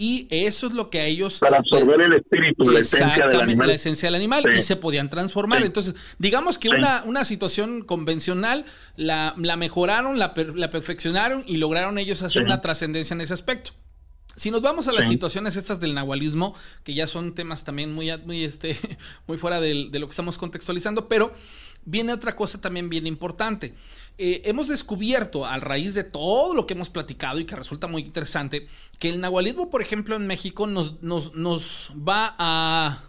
y 0.02 0.28
eso 0.30 0.68
es 0.68 0.74
lo 0.74 0.90
que 0.90 1.02
a 1.02 1.06
ellos... 1.06 1.40
Para 1.40 1.58
absorber 1.58 2.00
el 2.00 2.14
espíritu, 2.14 2.70
la 2.70 2.80
esencia 2.80 3.28
del 3.28 3.42
animal. 3.42 3.68
La 3.68 3.74
esencia 3.74 4.08
del 4.08 4.16
animal 4.16 4.46
y 4.58 4.62
se 4.62 4.78
podían 4.78 5.10
transformar. 5.10 5.62
Entonces, 5.62 5.94
digamos 6.18 6.58
que 6.58 6.70
una, 6.70 7.04
una 7.06 7.26
situación 7.26 7.82
convencional 7.82 8.64
la, 8.96 9.36
la 9.38 9.58
mejoraron, 9.58 10.18
la, 10.18 10.34
la, 10.56 10.70
perfeccionaron 10.70 11.44
y 11.46 11.58
lograron 11.58 11.98
ellos 11.98 12.22
hacer 12.22 12.44
una 12.44 12.62
trascendencia 12.62 13.14
en 13.14 13.20
ese 13.20 13.34
aspecto. 13.34 13.72
Si 14.40 14.52
nos 14.52 14.62
vamos 14.62 14.88
a 14.88 14.94
las 14.94 15.10
situaciones 15.10 15.58
estas 15.58 15.82
del 15.82 15.94
nahualismo, 15.94 16.56
que 16.86 16.94
ya 16.94 17.08
son 17.08 17.36
temas 17.36 17.66
también 17.66 17.92
muy, 17.94 18.10
muy, 18.20 18.46
este, 18.46 18.80
muy 19.28 19.38
fuera 19.38 19.60
de 19.60 19.90
lo 19.92 20.08
que 20.08 20.12
estamos 20.12 20.38
contextualizando, 20.38 21.10
pero 21.10 21.34
viene 21.84 22.14
otra 22.14 22.38
cosa 22.38 22.62
también 22.62 22.88
bien 22.88 23.06
importante. 23.06 23.74
Eh, 24.18 24.44
hemos 24.46 24.70
descubierto, 24.70 25.46
a 25.46 25.58
raíz 25.58 25.94
de 25.94 26.06
todo 26.06 26.54
lo 26.54 26.66
que 26.66 26.74
hemos 26.74 26.90
platicado 26.90 27.38
y 27.42 27.46
que 27.46 27.58
resulta 27.58 27.88
muy 27.88 28.02
interesante, 28.02 28.70
que 28.98 29.10
el 29.10 29.20
nahualismo, 29.20 29.70
por 29.70 29.82
ejemplo, 29.82 30.16
en 30.16 30.26
México 30.26 30.68
nos, 30.68 31.04
nos, 31.04 31.36
nos 31.36 31.92
va 31.96 32.34
a 32.40 33.04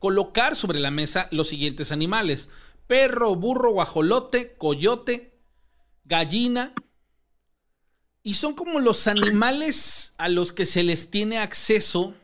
colocar 0.00 0.56
sobre 0.56 0.80
la 0.80 0.90
mesa 0.90 1.28
los 1.30 1.48
siguientes 1.48 1.92
animales. 1.92 2.48
Perro, 2.88 3.36
burro, 3.36 3.70
guajolote, 3.70 4.56
coyote, 4.58 5.38
gallina. 6.04 6.72
Y 8.22 8.34
son 8.34 8.54
como 8.54 8.80
los 8.80 9.06
animales 9.06 10.14
a 10.18 10.28
los 10.28 10.52
que 10.52 10.66
se 10.66 10.82
les 10.82 11.10
tiene 11.10 11.38
acceso 11.38 12.14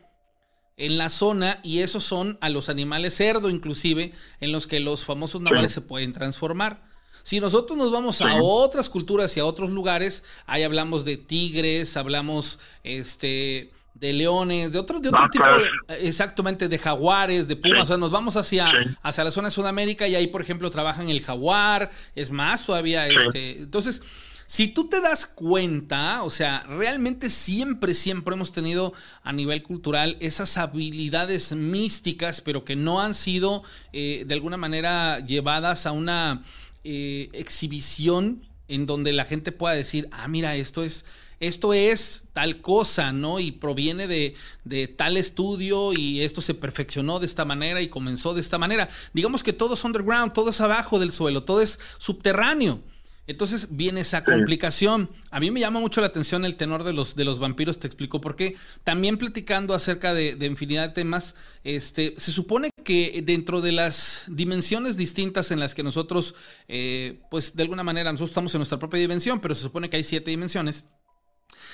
en 0.77 0.97
la 0.97 1.09
zona 1.09 1.59
y 1.63 1.79
esos 1.79 2.03
son 2.03 2.37
a 2.41 2.49
los 2.49 2.67
animales 2.69 3.15
cerdo 3.15 3.49
inclusive 3.49 4.13
en 4.41 4.51
los 4.51 4.67
que 4.67 4.79
los 4.79 5.05
famosos 5.05 5.41
nahuales 5.41 5.71
se 5.71 5.81
pueden 5.81 6.13
transformar. 6.13 6.83
Si 7.23 7.39
nosotros 7.39 7.77
nos 7.77 7.91
vamos 7.91 8.21
a 8.21 8.35
otras 8.41 8.87
culturas 8.87 9.35
y 9.35 9.39
a 9.39 9.45
otros 9.45 9.71
lugares, 9.71 10.23
ahí 10.45 10.61
hablamos 10.61 11.05
de 11.05 11.17
tigres, 11.17 11.97
hablamos 11.97 12.59
este 12.83 13.71
de 13.95 14.11
leones, 14.11 14.73
de 14.73 14.77
otro, 14.77 14.99
de 14.99 15.09
otro 15.09 15.29
tipo, 15.31 15.45
exactamente, 15.87 16.67
de 16.67 16.77
jaguares, 16.77 17.47
de 17.47 17.55
pumas, 17.55 17.83
o 17.83 17.85
sea, 17.85 17.97
nos 17.97 18.11
vamos 18.11 18.35
hacia, 18.35 18.69
hacia 19.01 19.23
la 19.23 19.31
zona 19.31 19.47
de 19.47 19.53
Sudamérica 19.53 20.05
y 20.07 20.15
ahí, 20.15 20.27
por 20.27 20.41
ejemplo, 20.41 20.69
trabajan 20.69 21.09
el 21.09 21.23
jaguar, 21.23 21.91
es 22.13 22.29
más 22.29 22.65
todavía, 22.65 23.07
este, 23.07 23.59
entonces, 23.59 24.01
si 24.47 24.67
tú 24.67 24.87
te 24.87 25.01
das 25.01 25.25
cuenta, 25.25 26.23
o 26.23 26.29
sea, 26.29 26.63
realmente 26.67 27.29
siempre, 27.29 27.95
siempre 27.95 28.35
hemos 28.35 28.51
tenido 28.51 28.93
a 29.23 29.33
nivel 29.33 29.63
cultural 29.63 30.17
esas 30.19 30.57
habilidades 30.57 31.51
místicas, 31.53 32.41
pero 32.41 32.63
que 32.63 32.75
no 32.75 33.01
han 33.01 33.15
sido 33.15 33.63
eh, 33.91 34.23
de 34.27 34.33
alguna 34.33 34.57
manera 34.57 35.19
llevadas 35.19 35.87
a 35.87 35.91
una 35.91 36.43
eh, 36.83 37.29
exhibición 37.33 38.43
en 38.67 38.85
donde 38.85 39.13
la 39.13 39.25
gente 39.25 39.51
pueda 39.51 39.73
decir, 39.73 40.07
ah, 40.11 40.27
mira, 40.27 40.55
esto 40.55 40.83
es, 40.83 41.05
esto 41.39 41.73
es 41.73 42.25
tal 42.33 42.61
cosa, 42.61 43.11
¿no? 43.13 43.39
Y 43.39 43.51
proviene 43.51 44.07
de, 44.07 44.35
de, 44.63 44.87
tal 44.87 45.17
estudio 45.17 45.93
y 45.93 46.21
esto 46.21 46.41
se 46.41 46.53
perfeccionó 46.53 47.19
de 47.19 47.25
esta 47.25 47.45
manera 47.45 47.81
y 47.81 47.89
comenzó 47.89 48.35
de 48.35 48.41
esta 48.41 48.59
manera. 48.59 48.89
Digamos 49.13 49.41
que 49.41 49.53
todo 49.53 49.73
es 49.73 49.83
underground, 49.83 50.33
todo 50.33 50.51
es 50.51 50.61
abajo 50.61 50.99
del 50.99 51.11
suelo, 51.11 51.43
todo 51.43 51.61
es 51.61 51.79
subterráneo. 51.97 52.81
Entonces 53.27 53.69
viene 53.71 54.01
esa 54.01 54.23
complicación. 54.23 55.09
A 55.31 55.39
mí 55.39 55.49
me 55.49 55.59
llama 55.59 55.79
mucho 55.79 55.99
la 56.01 56.07
atención 56.07 56.45
el 56.45 56.55
tenor 56.55 56.83
de 56.83 56.93
los, 56.93 57.15
de 57.15 57.25
los 57.25 57.39
vampiros, 57.39 57.79
te 57.79 57.87
explico 57.87 58.21
por 58.21 58.35
qué. 58.35 58.55
También 58.83 59.17
platicando 59.17 59.73
acerca 59.73 60.13
de, 60.13 60.37
infinidad 60.45 60.89
de 60.89 60.93
temas, 60.93 61.35
este, 61.63 62.13
se 62.17 62.31
supone 62.31 62.69
que 62.83 63.23
dentro 63.25 63.61
de 63.61 63.71
las 63.71 64.23
dimensiones 64.27 64.95
distintas 64.95 65.49
en 65.49 65.59
las 65.59 65.73
que 65.73 65.81
nosotros, 65.81 66.35
eh, 66.67 67.21
pues 67.31 67.55
de 67.55 67.63
alguna 67.63 67.83
manera, 67.83 68.11
nosotros 68.11 68.29
estamos 68.31 68.53
en 68.53 68.59
nuestra 68.59 68.77
propia 68.77 68.99
dimensión, 68.99 69.39
pero 69.39 69.55
se 69.55 69.63
supone 69.63 69.89
que 69.89 69.97
hay 69.97 70.03
siete 70.03 70.29
dimensiones, 70.29 70.83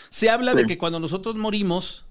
se 0.09 0.29
habla 0.29 0.53
de 0.53 0.65
que 0.65 0.77
cuando 0.77 0.99
nosotros 0.99 1.35
morimos, 1.35 2.05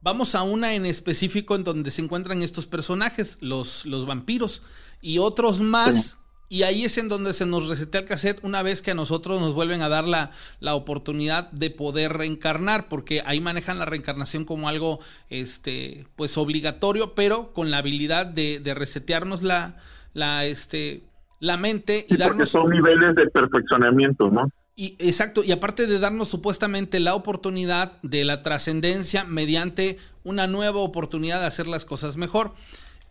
vamos 0.00 0.34
a 0.34 0.42
una 0.42 0.74
en 0.74 0.84
específico 0.84 1.54
en 1.54 1.62
donde 1.62 1.92
se 1.92 2.02
encuentran 2.02 2.42
estos 2.42 2.66
personajes, 2.66 3.38
los, 3.40 3.86
los 3.86 4.04
vampiros, 4.04 4.62
y 5.00 5.18
otros 5.18 5.60
más. 5.60 6.18
Y 6.48 6.62
ahí 6.62 6.84
es 6.84 6.96
en 6.98 7.08
donde 7.08 7.32
se 7.32 7.44
nos 7.44 7.68
resetea 7.68 8.02
el 8.02 8.06
cassette 8.06 8.44
una 8.44 8.62
vez 8.62 8.80
que 8.80 8.92
a 8.92 8.94
nosotros 8.94 9.40
nos 9.40 9.52
vuelven 9.52 9.82
a 9.82 9.88
dar 9.88 10.04
la, 10.04 10.30
la, 10.60 10.74
oportunidad 10.74 11.50
de 11.50 11.70
poder 11.70 12.12
reencarnar, 12.12 12.88
porque 12.88 13.22
ahí 13.26 13.40
manejan 13.40 13.78
la 13.80 13.84
reencarnación 13.84 14.44
como 14.44 14.68
algo 14.68 15.00
este, 15.28 16.06
pues 16.14 16.38
obligatorio, 16.38 17.14
pero 17.14 17.52
con 17.52 17.70
la 17.70 17.78
habilidad 17.78 18.26
de, 18.26 18.60
de 18.60 18.74
resetearnos 18.74 19.42
la, 19.42 19.76
la, 20.14 20.44
este, 20.44 21.02
la 21.40 21.56
mente 21.56 22.06
y 22.08 22.16
darnos. 22.16 22.50
son 22.50 22.70
niveles 22.70 23.14
de 23.16 23.26
perfeccionamiento, 23.28 24.30
¿no? 24.30 24.50
Y, 24.78 24.94
exacto, 24.98 25.42
y 25.42 25.52
aparte 25.52 25.86
de 25.86 25.98
darnos 25.98 26.28
supuestamente 26.28 27.00
la 27.00 27.14
oportunidad 27.14 28.00
de 28.02 28.24
la 28.24 28.42
trascendencia 28.42 29.24
mediante 29.24 29.98
una 30.22 30.46
nueva 30.46 30.80
oportunidad 30.80 31.40
de 31.40 31.46
hacer 31.46 31.66
las 31.66 31.84
cosas 31.84 32.16
mejor. 32.16 32.52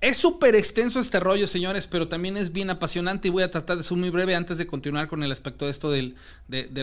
Es 0.02 0.18
súper 0.18 0.56
extenso 0.56 1.00
este 1.00 1.20
rollo, 1.20 1.48
señores, 1.48 1.88
pero 1.88 2.08
también 2.08 2.38
es 2.38 2.52
bien 2.52 2.70
apasionante 2.70 3.28
y 3.28 3.32
voy 3.32 3.44
a 3.44 3.52
tratar 3.52 3.78
de 3.78 3.84
ser 3.84 3.98
muy 3.98 4.10
breve 4.10 4.36
antes 4.36 4.58
de 4.58 4.68
continuar 4.68 5.08
con 5.08 5.24
el 5.24 5.32
aspecto 5.32 5.66
de 5.66 5.72
esto 5.72 5.90
de, 5.90 6.14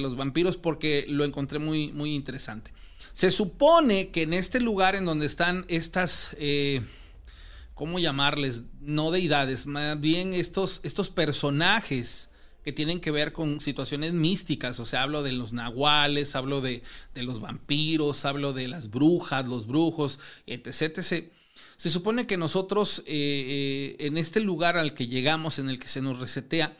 los 0.00 0.16
vampiros 0.16 0.56
porque 0.56 1.04
lo 1.08 1.24
encontré 1.24 1.58
muy, 1.58 1.92
muy 1.92 2.14
interesante. 2.14 2.72
Se 3.12 3.30
supone 3.30 4.10
que 4.10 4.22
en 4.22 4.32
este 4.32 4.60
lugar 4.60 4.96
en 4.96 5.04
donde 5.04 5.26
están 5.26 5.66
estas, 5.68 6.34
eh, 6.38 6.80
¿cómo 7.74 7.98
llamarles? 7.98 8.62
No 8.80 9.10
deidades, 9.10 9.66
más 9.66 10.00
bien 10.00 10.32
estos, 10.34 10.80
estos 10.82 11.10
personajes 11.10 12.30
que 12.64 12.72
tienen 12.72 13.00
que 13.00 13.10
ver 13.10 13.32
con 13.32 13.60
situaciones 13.60 14.14
místicas, 14.14 14.80
o 14.80 14.86
sea, 14.86 15.02
hablo 15.02 15.22
de 15.22 15.32
los 15.32 15.52
nahuales, 15.52 16.34
hablo 16.34 16.60
de, 16.60 16.82
de 17.14 17.22
los 17.24 17.40
vampiros, 17.40 18.24
hablo 18.24 18.52
de 18.52 18.68
las 18.68 18.88
brujas, 18.88 19.46
los 19.46 19.66
brujos, 19.66 20.18
etc. 20.46 20.98
etc 20.98 21.41
se 21.82 21.90
supone 21.90 22.28
que 22.28 22.36
nosotros 22.36 23.00
eh, 23.06 23.96
eh, 23.98 24.06
en 24.06 24.16
este 24.16 24.38
lugar 24.38 24.78
al 24.78 24.94
que 24.94 25.08
llegamos, 25.08 25.58
en 25.58 25.68
el 25.68 25.80
que 25.80 25.88
se 25.88 26.00
nos 26.00 26.20
resetea, 26.20 26.76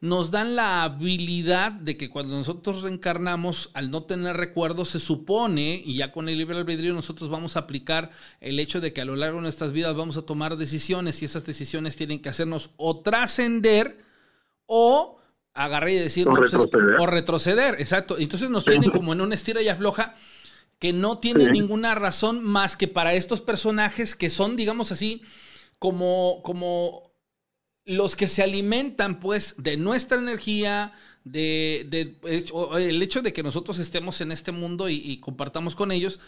nos 0.00 0.32
dan 0.32 0.56
la 0.56 0.82
habilidad 0.82 1.70
de 1.70 1.96
que 1.96 2.10
cuando 2.10 2.34
nosotros 2.34 2.82
reencarnamos, 2.82 3.70
al 3.74 3.92
no 3.92 4.02
tener 4.02 4.36
recuerdos, 4.36 4.88
se 4.88 4.98
supone, 4.98 5.80
y 5.86 5.98
ya 5.98 6.10
con 6.10 6.28
el 6.28 6.36
libre 6.36 6.58
albedrío 6.58 6.92
nosotros 6.94 7.30
vamos 7.30 7.54
a 7.54 7.60
aplicar 7.60 8.10
el 8.40 8.58
hecho 8.58 8.80
de 8.80 8.92
que 8.92 9.00
a 9.00 9.04
lo 9.04 9.14
largo 9.14 9.36
de 9.36 9.42
nuestras 9.42 9.70
vidas 9.70 9.94
vamos 9.94 10.16
a 10.16 10.22
tomar 10.22 10.56
decisiones 10.56 11.22
y 11.22 11.26
esas 11.26 11.46
decisiones 11.46 11.94
tienen 11.94 12.20
que 12.20 12.28
hacernos 12.28 12.70
o 12.76 13.02
trascender 13.02 13.98
o 14.66 15.20
agarrar 15.54 15.90
y 15.90 15.94
decir, 15.94 16.26
o, 16.26 16.34
pues 16.34 16.50
retroceder. 16.50 16.96
o 16.98 17.06
retroceder, 17.06 17.74
exacto. 17.78 18.18
Entonces 18.18 18.50
nos 18.50 18.64
tienen 18.64 18.90
como 18.90 19.12
en 19.12 19.20
una 19.20 19.36
estira 19.36 19.62
y 19.62 19.68
afloja 19.68 20.16
que 20.80 20.94
no 20.94 21.18
tiene 21.18 21.52
ninguna 21.52 21.94
razón 21.94 22.42
más 22.42 22.74
que 22.74 22.88
para 22.88 23.12
estos 23.12 23.42
personajes 23.42 24.14
que 24.14 24.30
son, 24.30 24.56
digamos 24.56 24.90
así, 24.90 25.22
como, 25.78 26.40
como 26.42 27.12
los 27.84 28.16
que 28.16 28.26
se 28.26 28.42
alimentan, 28.42 29.20
pues, 29.20 29.54
de 29.58 29.76
nuestra 29.76 30.18
energía, 30.18 30.94
de, 31.24 32.16
el 32.78 33.02
hecho 33.02 33.20
de 33.20 33.34
que 33.34 33.42
nosotros 33.42 33.78
estemos 33.78 34.22
en 34.22 34.32
este 34.32 34.52
mundo 34.52 34.88
y, 34.88 35.20
compartamos 35.20 35.76
con 35.76 35.92
ellos. 35.92 36.18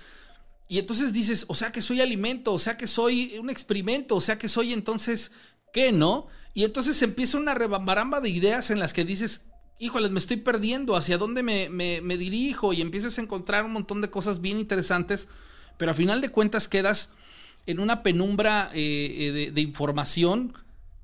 Y 0.69 0.79
entonces 0.79 1.15
dices, 1.15 1.47
o 1.49 1.55
sea 1.55 1.73
que 1.73 1.81
soy 1.81 2.03
alimento, 2.03 2.53
o 2.53 2.59
sea 2.59 2.77
que 2.77 2.87
soy 2.87 3.39
un 3.39 3.49
experimento, 3.49 4.17
o 4.17 4.21
sea 4.21 4.37
que 4.37 4.51
soy 4.51 4.75
entonces, 4.75 5.33
¿qué 5.73 5.93
no? 5.93 6.27
Y 6.53 6.65
entonces 6.65 7.01
empieza 7.01 7.39
una 7.39 7.55
rebambaramba 7.55 8.21
de 8.21 8.29
ideas 8.29 8.71
en 8.71 8.81
las 8.81 8.93
que 8.93 9.07
dices, 9.07 9.47
híjoles, 9.83 10.13
me 10.13 10.21
estoy 10.21 10.37
perdiendo, 10.37 10.95
hacia 10.95 11.19
dónde 11.19 11.43
me, 11.43 12.17
dirijo 12.17 12.73
y 12.73 12.81
empiezas 12.81 13.19
a 13.19 13.21
encontrar 13.21 13.65
un 13.65 13.73
montón 13.73 14.01
de 14.01 14.11
cosas 14.11 14.41
bien 14.41 14.61
interesantes, 14.61 15.29
pero 15.77 15.91
a 15.91 15.95
final 15.95 16.21
de 16.21 16.31
cuentas 16.31 16.69
quedas 16.69 17.11
en 17.67 17.81
una 17.81 18.05
penumbra 18.05 18.71
eh, 18.75 19.33
eh, 19.35 19.51
de, 19.51 19.61
información, 19.61 20.55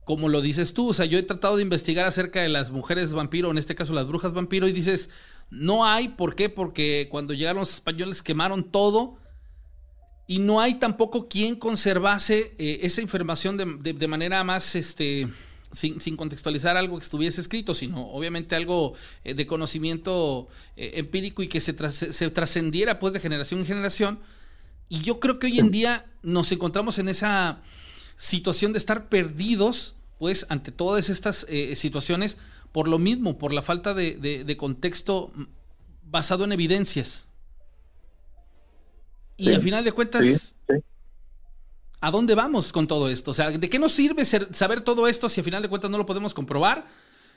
como 0.05 0.29
lo 0.29 0.41
dices 0.41 0.75
tú. 0.75 0.91
O 0.91 0.95
sea, 0.95 1.07
yo 1.07 1.19
he 1.19 1.25
tratado 1.25 1.57
de 1.57 1.65
investigar 1.65 2.07
acerca 2.07 2.41
de 2.41 2.49
las 2.49 2.71
mujeres 2.71 3.13
vampiro, 3.13 3.51
en 3.51 3.59
este 3.59 3.75
caso 3.75 3.93
las 3.93 4.07
brujas 4.07 4.33
vampiro, 4.33 4.69
y 4.69 4.73
dices, 4.73 5.11
no 5.51 5.85
hay, 5.85 6.11
¿por 6.11 6.37
qué? 6.37 6.49
Porque 6.49 7.09
cuando 7.11 7.35
llegaron 7.35 7.59
los 7.59 7.75
españoles 7.75 8.23
quemaron 8.23 8.63
todo. 8.63 9.19
Y 10.29 10.39
no 10.39 10.61
hay 10.61 10.75
tampoco 10.75 11.27
quien 11.27 11.57
conservase 11.57 12.55
eh, 12.59 12.81
esa 12.83 13.01
información 13.01 13.57
de, 13.57 13.93
de 13.93 14.09
manera 14.09 14.45
más, 14.45 14.77
este, 14.77 15.27
sin, 15.73 16.17
contextualizar 16.17 16.77
algo 16.77 16.99
que 16.99 17.05
estuviese 17.05 17.41
escrito, 17.41 17.75
sino 17.75 18.07
obviamente 18.09 18.57
algo 18.57 18.95
eh, 19.25 19.35
de 19.35 19.47
conocimiento 19.47 20.49
eh, 20.77 20.93
empírico 20.95 21.43
y 21.43 21.49
que 21.49 21.61
se, 21.61 21.75
se 21.91 22.31
trascendiera 22.31 22.99
pues 22.99 23.13
de 23.13 23.21
generación 23.21 23.61
en 23.61 23.67
generación. 23.67 24.19
Y 24.89 25.03
yo 25.03 25.21
creo 25.21 25.39
que 25.39 25.49
hoy 25.49 25.59
en 25.59 25.71
día 25.71 26.07
nos 26.23 26.51
encontramos 26.53 26.99
en 26.99 27.09
esa 27.09 27.61
situación 28.17 28.73
de 28.73 28.79
estar 28.79 29.09
perdidos 29.09 29.95
pues 30.19 30.47
ante 30.49 30.73
todas 30.73 31.09
estas 31.11 31.47
eh, 31.49 31.77
situaciones 31.77 32.37
por 32.73 32.89
lo 32.89 32.99
mismo, 32.99 33.39
por 33.39 33.53
la 33.53 33.63
falta 33.63 33.95
de, 33.95 34.57
contexto 34.59 35.33
basado 36.03 36.45
en 36.45 36.53
evidencias. 36.53 37.27
Y 39.37 39.53
al 39.53 39.63
final 39.63 39.85
de 39.85 39.93
cuentas, 39.93 40.55
¿A 42.01 42.11
dónde 42.13 42.35
vamos 42.35 42.73
con 42.73 42.87
todo 42.87 43.09
esto? 43.09 43.33
O 43.33 43.35
sea, 43.35 43.51
¿de 43.51 43.71
qué 43.71 43.79
nos 43.79 43.93
sirve 43.93 44.25
saber 44.25 44.83
todo 44.83 45.09
esto 45.09 45.29
si 45.29 45.41
al 45.41 45.45
final 45.45 45.63
de 45.63 45.69
cuentas 45.69 45.91
no 45.91 45.99
lo 45.99 46.07
podemos 46.07 46.33
comprobar 46.33 46.85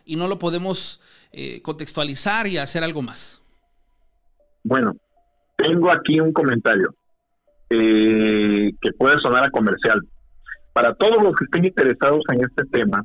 y 0.05 0.15
no 0.15 0.27
lo 0.27 0.37
podemos 0.37 1.01
eh, 1.31 1.61
contextualizar 1.63 2.45
y 2.45 2.57
hacer 2.57 2.83
algo 2.83 3.01
más? 3.01 3.41
Bueno, 4.63 4.95
tengo 5.55 5.91
aquí 5.91 6.19
un 6.19 6.31
comentario 6.31 6.93
eh, 7.71 8.71
que 8.79 8.91
puede 8.93 9.19
sonar 9.19 9.45
a 9.45 9.51
comercial. 9.51 9.99
Para 10.73 10.93
todos 10.93 11.23
los 11.23 11.35
que 11.35 11.45
estén 11.45 11.65
interesados 11.65 12.23
en 12.31 12.41
este 12.41 12.63
tema, 12.65 13.03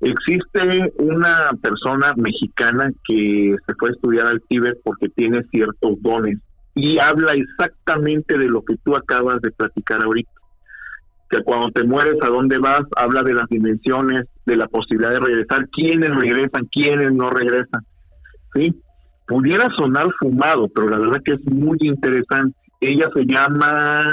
existe 0.00 0.92
una 0.96 1.50
persona 1.62 2.14
mexicana 2.16 2.90
que 3.06 3.54
se 3.66 3.74
fue 3.74 3.90
a 3.90 3.92
estudiar 3.92 4.26
al 4.28 4.42
Tíbet 4.48 4.80
porque 4.82 5.10
tiene 5.10 5.42
ciertos 5.50 6.00
dones 6.00 6.38
y 6.74 6.98
habla 6.98 7.34
exactamente 7.34 8.36
de 8.38 8.46
lo 8.46 8.62
que 8.62 8.76
tú 8.78 8.96
acabas 8.96 9.40
de 9.42 9.50
platicar 9.52 10.02
ahorita. 10.02 10.33
Que 11.34 11.42
cuando 11.42 11.70
te 11.70 11.82
mueres, 11.82 12.16
¿a 12.22 12.28
dónde 12.28 12.58
vas? 12.58 12.84
Habla 12.96 13.22
de 13.24 13.34
las 13.34 13.48
dimensiones, 13.48 14.26
de 14.46 14.56
la 14.56 14.68
posibilidad 14.68 15.10
de 15.10 15.18
regresar, 15.18 15.68
quiénes 15.70 16.14
regresan, 16.14 16.66
quiénes 16.70 17.12
no 17.12 17.28
regresan. 17.30 17.82
¿Sí? 18.54 18.80
Pudiera 19.26 19.68
sonar 19.76 20.06
fumado, 20.20 20.68
pero 20.68 20.88
la 20.88 20.98
verdad 20.98 21.20
que 21.24 21.32
es 21.34 21.44
muy 21.46 21.78
interesante. 21.80 22.56
Ella 22.80 23.08
se 23.12 23.24
llama 23.24 24.12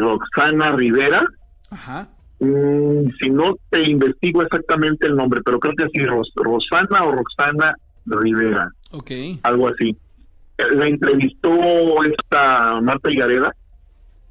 Roxana 0.00 0.72
Rivera. 0.72 1.22
Ajá. 1.70 2.08
Mm, 2.38 3.10
si 3.20 3.30
no 3.30 3.56
te 3.68 3.82
investigo 3.82 4.42
exactamente 4.42 5.06
el 5.06 5.16
nombre, 5.16 5.40
pero 5.44 5.58
creo 5.58 5.74
que 5.74 5.88
sí, 5.92 6.06
Rosana 6.06 7.04
o 7.04 7.12
Roxana 7.12 7.74
Rivera. 8.06 8.70
Ok. 8.92 9.10
Algo 9.42 9.68
así. 9.68 9.94
La 10.56 10.86
entrevistó 10.86 11.50
esta 12.04 12.80
Marta 12.80 13.10
Higareda, 13.10 13.52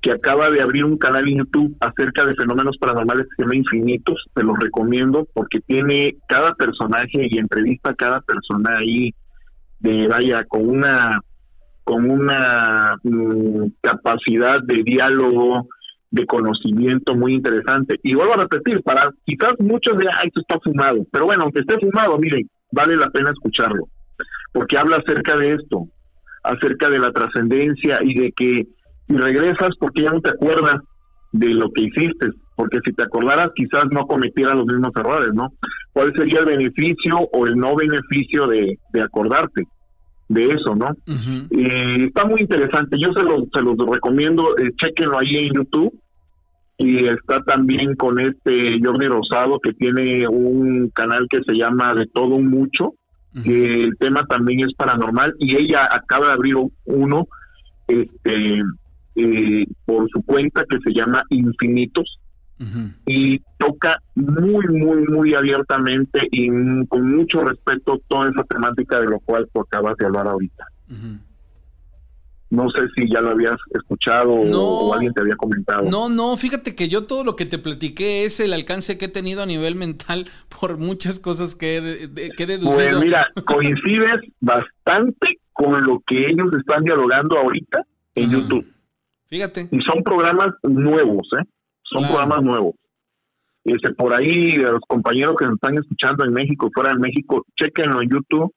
que 0.03 0.11
acaba 0.11 0.51
de 0.51 0.61
abrir 0.61 0.83
un 0.83 0.97
canal 0.97 1.27
en 1.29 1.37
YouTube 1.39 1.77
acerca 1.79 2.25
de 2.25 2.35
fenómenos 2.35 2.77
paranormales 2.77 3.25
que 3.25 3.35
se 3.37 3.41
llama 3.43 3.55
Infinitos. 3.55 4.25
Te 4.35 4.43
lo 4.43 4.53
recomiendo 4.53 5.25
porque 5.33 5.61
tiene 5.61 6.17
cada 6.27 6.53
personaje 6.55 7.25
y 7.29 7.39
entrevista 7.39 7.91
a 7.91 7.95
cada 7.95 8.19
persona 8.19 8.77
ahí 8.77 9.15
de 9.79 10.07
vaya 10.07 10.43
con 10.43 10.67
una 10.67 11.21
con 11.85 12.09
una 12.09 12.95
mm, 13.03 13.67
capacidad 13.81 14.61
de 14.61 14.83
diálogo, 14.83 15.67
de 16.11 16.25
conocimiento 16.25 17.15
muy 17.15 17.35
interesante. 17.35 17.97
Y 18.03 18.13
vuelvo 18.13 18.33
a 18.33 18.37
repetir, 18.37 18.81
para 18.83 19.09
quizás 19.25 19.53
muchos 19.59 19.97
de, 19.97 20.05
ay, 20.07 20.27
esto 20.27 20.41
está 20.41 20.59
fumado, 20.59 21.05
pero 21.11 21.25
bueno, 21.25 21.43
aunque 21.43 21.61
esté 21.61 21.77
fumado, 21.79 22.17
miren, 22.17 22.49
vale 22.71 22.95
la 22.95 23.09
pena 23.09 23.31
escucharlo, 23.31 23.87
porque 24.53 24.77
habla 24.77 24.97
acerca 24.97 25.35
de 25.35 25.55
esto, 25.55 25.87
acerca 26.43 26.89
de 26.89 26.99
la 26.99 27.11
trascendencia 27.11 27.99
y 28.01 28.13
de 28.13 28.31
que 28.31 28.67
si 29.07 29.17
regresas, 29.17 29.75
porque 29.79 30.03
ya 30.03 30.11
no 30.11 30.21
te 30.21 30.31
acuerdas 30.31 30.77
de 31.31 31.47
lo 31.47 31.71
que 31.71 31.83
hiciste, 31.83 32.29
porque 32.55 32.79
si 32.85 32.93
te 32.93 33.03
acordaras 33.03 33.49
quizás 33.55 33.85
no 33.91 34.05
cometieras 34.05 34.55
los 34.55 34.67
mismos 34.67 34.91
errores, 34.95 35.33
¿no? 35.33 35.49
¿Cuál 35.91 36.13
sería 36.15 36.39
el 36.39 36.45
beneficio 36.45 37.17
o 37.31 37.47
el 37.47 37.55
no 37.55 37.75
beneficio 37.75 38.47
de, 38.47 38.77
de 38.93 39.01
acordarte? 39.01 39.63
de 40.29 40.49
eso, 40.49 40.75
¿no? 40.75 40.89
y 41.51 42.05
está 42.05 42.25
muy 42.25 42.41
interesante. 42.41 42.97
Yo 42.99 43.13
se 43.13 43.23
los, 43.23 43.43
se 43.53 43.61
los 43.61 43.75
recomiendo, 43.77 44.57
eh, 44.57 44.71
chequenlo 44.77 45.19
ahí 45.19 45.37
en 45.37 45.53
YouTube. 45.53 45.93
Y 46.77 47.05
está 47.05 47.39
también 47.43 47.95
con 47.95 48.19
este 48.19 48.79
Jordi 48.83 49.07
Rosado, 49.07 49.59
que 49.59 49.73
tiene 49.73 50.27
un 50.27 50.89
canal 50.89 51.27
que 51.29 51.41
se 51.43 51.53
llama 51.53 51.93
De 51.93 52.07
Todo 52.07 52.35
Un 52.35 52.47
Mucho, 52.47 52.93
que 53.43 53.83
el 53.83 53.95
tema 53.99 54.25
también 54.25 54.61
es 54.61 54.73
paranormal. 54.73 55.35
Y 55.39 55.55
ella 55.55 55.87
acaba 55.91 56.27
de 56.27 56.33
abrir 56.33 56.55
uno 56.85 57.27
este 57.87 58.63
eh, 59.15 59.65
por 59.85 60.09
su 60.09 60.21
cuenta 60.23 60.63
que 60.69 60.79
se 60.83 60.93
llama 60.93 61.23
Infinitos 61.29 62.19
y 63.05 63.39
toca 63.57 63.99
muy, 64.15 64.65
muy, 64.67 65.03
muy 65.07 65.33
abiertamente 65.33 66.19
y 66.31 66.47
con 66.87 67.15
mucho 67.15 67.43
respeto 67.43 67.99
toda 68.07 68.29
esa 68.29 68.43
temática 68.43 68.99
de 68.99 69.07
lo 69.07 69.19
cual 69.19 69.49
tú 69.53 69.61
acabas 69.61 69.97
de 69.97 70.05
hablar 70.05 70.27
ahorita. 70.27 70.65
No 72.49 72.69
sé 72.69 72.81
si 72.95 73.09
ya 73.11 73.19
lo 73.19 73.31
habías 73.31 73.57
escuchado 73.73 74.31
o 74.31 74.93
alguien 74.93 75.11
te 75.11 75.21
había 75.21 75.35
comentado. 75.35 75.89
No, 75.89 76.07
no, 76.07 76.37
fíjate 76.37 76.75
que 76.75 76.87
yo 76.87 77.05
todo 77.05 77.23
lo 77.23 77.35
que 77.35 77.45
te 77.45 77.57
platiqué 77.57 78.25
es 78.25 78.39
el 78.39 78.53
alcance 78.53 78.97
que 78.97 79.05
he 79.05 79.09
tenido 79.09 79.41
a 79.41 79.47
nivel 79.47 79.75
mental 79.75 80.29
por 80.59 80.77
muchas 80.77 81.19
cosas 81.19 81.55
que 81.55 81.77
he, 81.77 82.45
deducido. 82.45 82.75
Pues 82.75 82.99
mira, 82.99 83.27
coincides 83.45 84.21
bastante 84.39 85.39
con 85.51 85.83
lo 85.83 86.01
que 86.05 86.29
ellos 86.29 86.47
están 86.57 86.83
dialogando 86.83 87.37
ahorita 87.39 87.81
en 88.15 88.31
YouTube. 88.31 88.72
Fíjate. 89.33 89.67
Y 89.71 89.81
son 89.81 90.03
programas 90.03 90.53
nuevos, 90.61 91.27
¿eh? 91.39 91.43
son 91.81 92.05
programas 92.05 92.43
nuevos. 92.43 92.75
Este, 93.63 93.91
por 93.95 94.13
ahí, 94.13 94.57
los 94.57 94.81
compañeros 94.87 95.35
que 95.39 95.45
nos 95.45 95.55
están 95.55 95.75
escuchando 95.75 96.23
en 96.23 96.33
México, 96.33 96.69
fuera 96.71 96.91
de 96.91 96.99
México, 96.99 97.43
chequenlo 97.59 98.03
en 98.03 98.09
YouTube, 98.11 98.53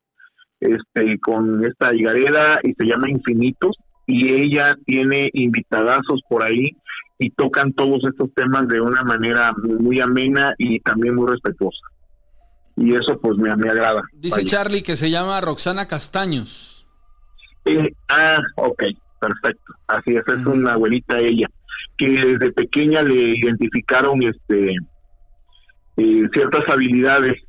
este, 0.60 1.18
con 1.20 1.64
esta 1.64 1.94
higarera 1.94 2.58
y 2.62 2.74
se 2.74 2.84
llama 2.84 3.08
Infinitos, 3.08 3.74
y 4.06 4.30
ella 4.30 4.76
tiene 4.84 5.30
invitadazos 5.32 6.20
por 6.28 6.44
ahí 6.44 6.76
y 7.18 7.30
tocan 7.30 7.72
todos 7.72 8.02
estos 8.04 8.28
temas 8.34 8.68
de 8.68 8.78
una 8.78 9.02
manera 9.02 9.54
muy 9.56 9.98
amena 10.00 10.52
y 10.58 10.80
también 10.80 11.14
muy 11.14 11.26
respetuosa. 11.26 11.86
Y 12.76 12.94
eso 12.94 13.18
pues 13.22 13.38
me, 13.38 13.56
me 13.56 13.70
agrada. 13.70 14.02
Dice 14.12 14.44
Charlie 14.44 14.82
que 14.82 14.96
se 14.96 15.10
llama 15.10 15.40
Roxana 15.40 15.88
Castaños. 15.88 16.86
Eh, 17.64 17.94
ah, 18.10 18.42
ok, 18.56 18.82
perfecto. 19.28 19.74
Así 19.88 20.16
es, 20.16 20.24
es 20.26 20.46
una 20.46 20.74
abuelita 20.74 21.18
ella 21.18 21.48
que 21.96 22.08
desde 22.08 22.52
pequeña 22.52 23.02
le 23.02 23.38
identificaron 23.38 24.22
este 24.22 24.76
eh, 25.96 26.28
ciertas 26.32 26.68
habilidades. 26.68 27.42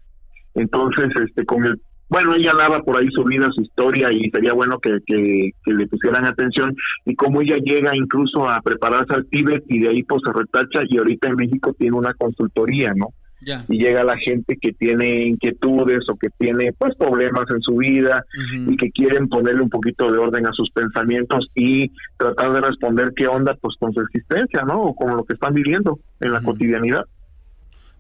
Entonces 0.55 1.09
este 1.25 1.45
con 1.45 1.65
el 1.65 1.79
bueno 2.09 2.35
ella 2.35 2.53
daba 2.57 2.79
por 2.79 2.97
ahí 2.97 3.09
su 3.11 3.23
vida 3.25 3.49
su 3.51 3.61
historia 3.61 4.11
y 4.11 4.29
sería 4.29 4.53
bueno 4.53 4.79
que, 4.79 4.97
que, 5.05 5.51
le 5.65 5.87
pusieran 5.87 6.25
atención 6.25 6.73
y 7.05 7.15
como 7.15 7.41
ella 7.41 7.57
llega 7.57 7.95
incluso 7.95 8.47
a 8.49 8.61
prepararse 8.61 9.13
al 9.13 9.27
Tíbet 9.27 9.65
y 9.67 9.79
de 9.79 9.89
ahí 9.89 10.03
pues 10.03 10.21
se 10.25 10.31
retacha 10.31 10.83
y 10.87 10.97
ahorita 10.97 11.27
en 11.27 11.35
México 11.35 11.75
tiene 11.77 11.97
una 11.97 12.13
consultoría 12.13 12.93
no 12.95 13.07
y 13.41 13.79
llega 13.79 14.03
la 14.03 14.17
gente 14.17 14.57
que 14.57 14.73
tiene 14.73 15.27
inquietudes 15.27 16.09
o 16.09 16.15
que 16.15 16.29
tiene 16.37 16.73
pues 16.73 16.95
problemas 16.95 17.49
en 17.49 17.61
su 17.61 17.77
vida 17.77 18.25
y 18.67 18.75
que 18.77 18.91
quieren 18.91 19.29
ponerle 19.29 19.61
un 19.61 19.69
poquito 19.69 20.11
de 20.11 20.17
orden 20.17 20.47
a 20.47 20.53
sus 20.53 20.69
pensamientos 20.71 21.49
y 21.55 21.91
tratar 22.17 22.53
de 22.53 22.61
responder 22.61 23.13
qué 23.15 23.27
onda 23.27 23.55
pues 23.61 23.75
con 23.79 23.93
su 23.93 24.01
existencia, 24.01 24.63
¿no? 24.63 24.81
O 24.81 24.95
con 24.95 25.15
lo 25.15 25.23
que 25.23 25.33
están 25.33 25.53
viviendo 25.53 25.99
en 26.19 26.33
la 26.33 26.41
cotidianidad. 26.41 27.05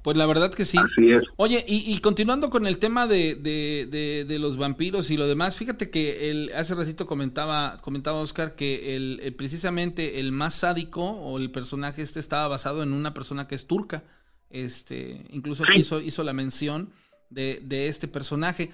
Pues 0.07 0.15
la 0.15 0.25
verdad 0.25 0.53
que 0.53 0.63
sí. 0.63 0.77
Así 0.77 1.11
es. 1.11 1.23
Oye, 1.35 1.65
y, 1.67 1.99
continuando 1.99 2.49
con 2.49 2.65
el 2.65 2.77
tema 2.77 3.07
de, 3.07 3.35
de, 3.35 4.39
los 4.39 4.55
vampiros 4.55 5.11
y 5.11 5.17
lo 5.17 5.27
demás, 5.27 5.57
fíjate 5.57 5.89
que 5.89 6.29
el, 6.29 6.51
hace 6.55 6.75
ratito 6.75 7.05
comentaba, 7.05 7.75
comentaba 7.81 8.21
Oscar 8.21 8.55
que 8.55 8.95
el, 8.95 9.35
precisamente 9.37 10.21
el 10.21 10.31
más 10.31 10.55
sádico 10.55 11.03
o 11.03 11.37
el 11.37 11.51
personaje 11.51 12.03
este 12.03 12.21
estaba 12.21 12.47
basado 12.47 12.83
en 12.83 12.93
una 12.93 13.13
persona 13.13 13.49
que 13.49 13.55
es 13.55 13.67
turca. 13.67 14.03
Este, 14.49 15.25
incluso 15.29 15.63
hizo, 15.75 16.01
hizo 16.01 16.23
la 16.23 16.33
mención 16.33 16.91
de, 17.29 17.87
este 17.87 18.07
personaje. 18.07 18.71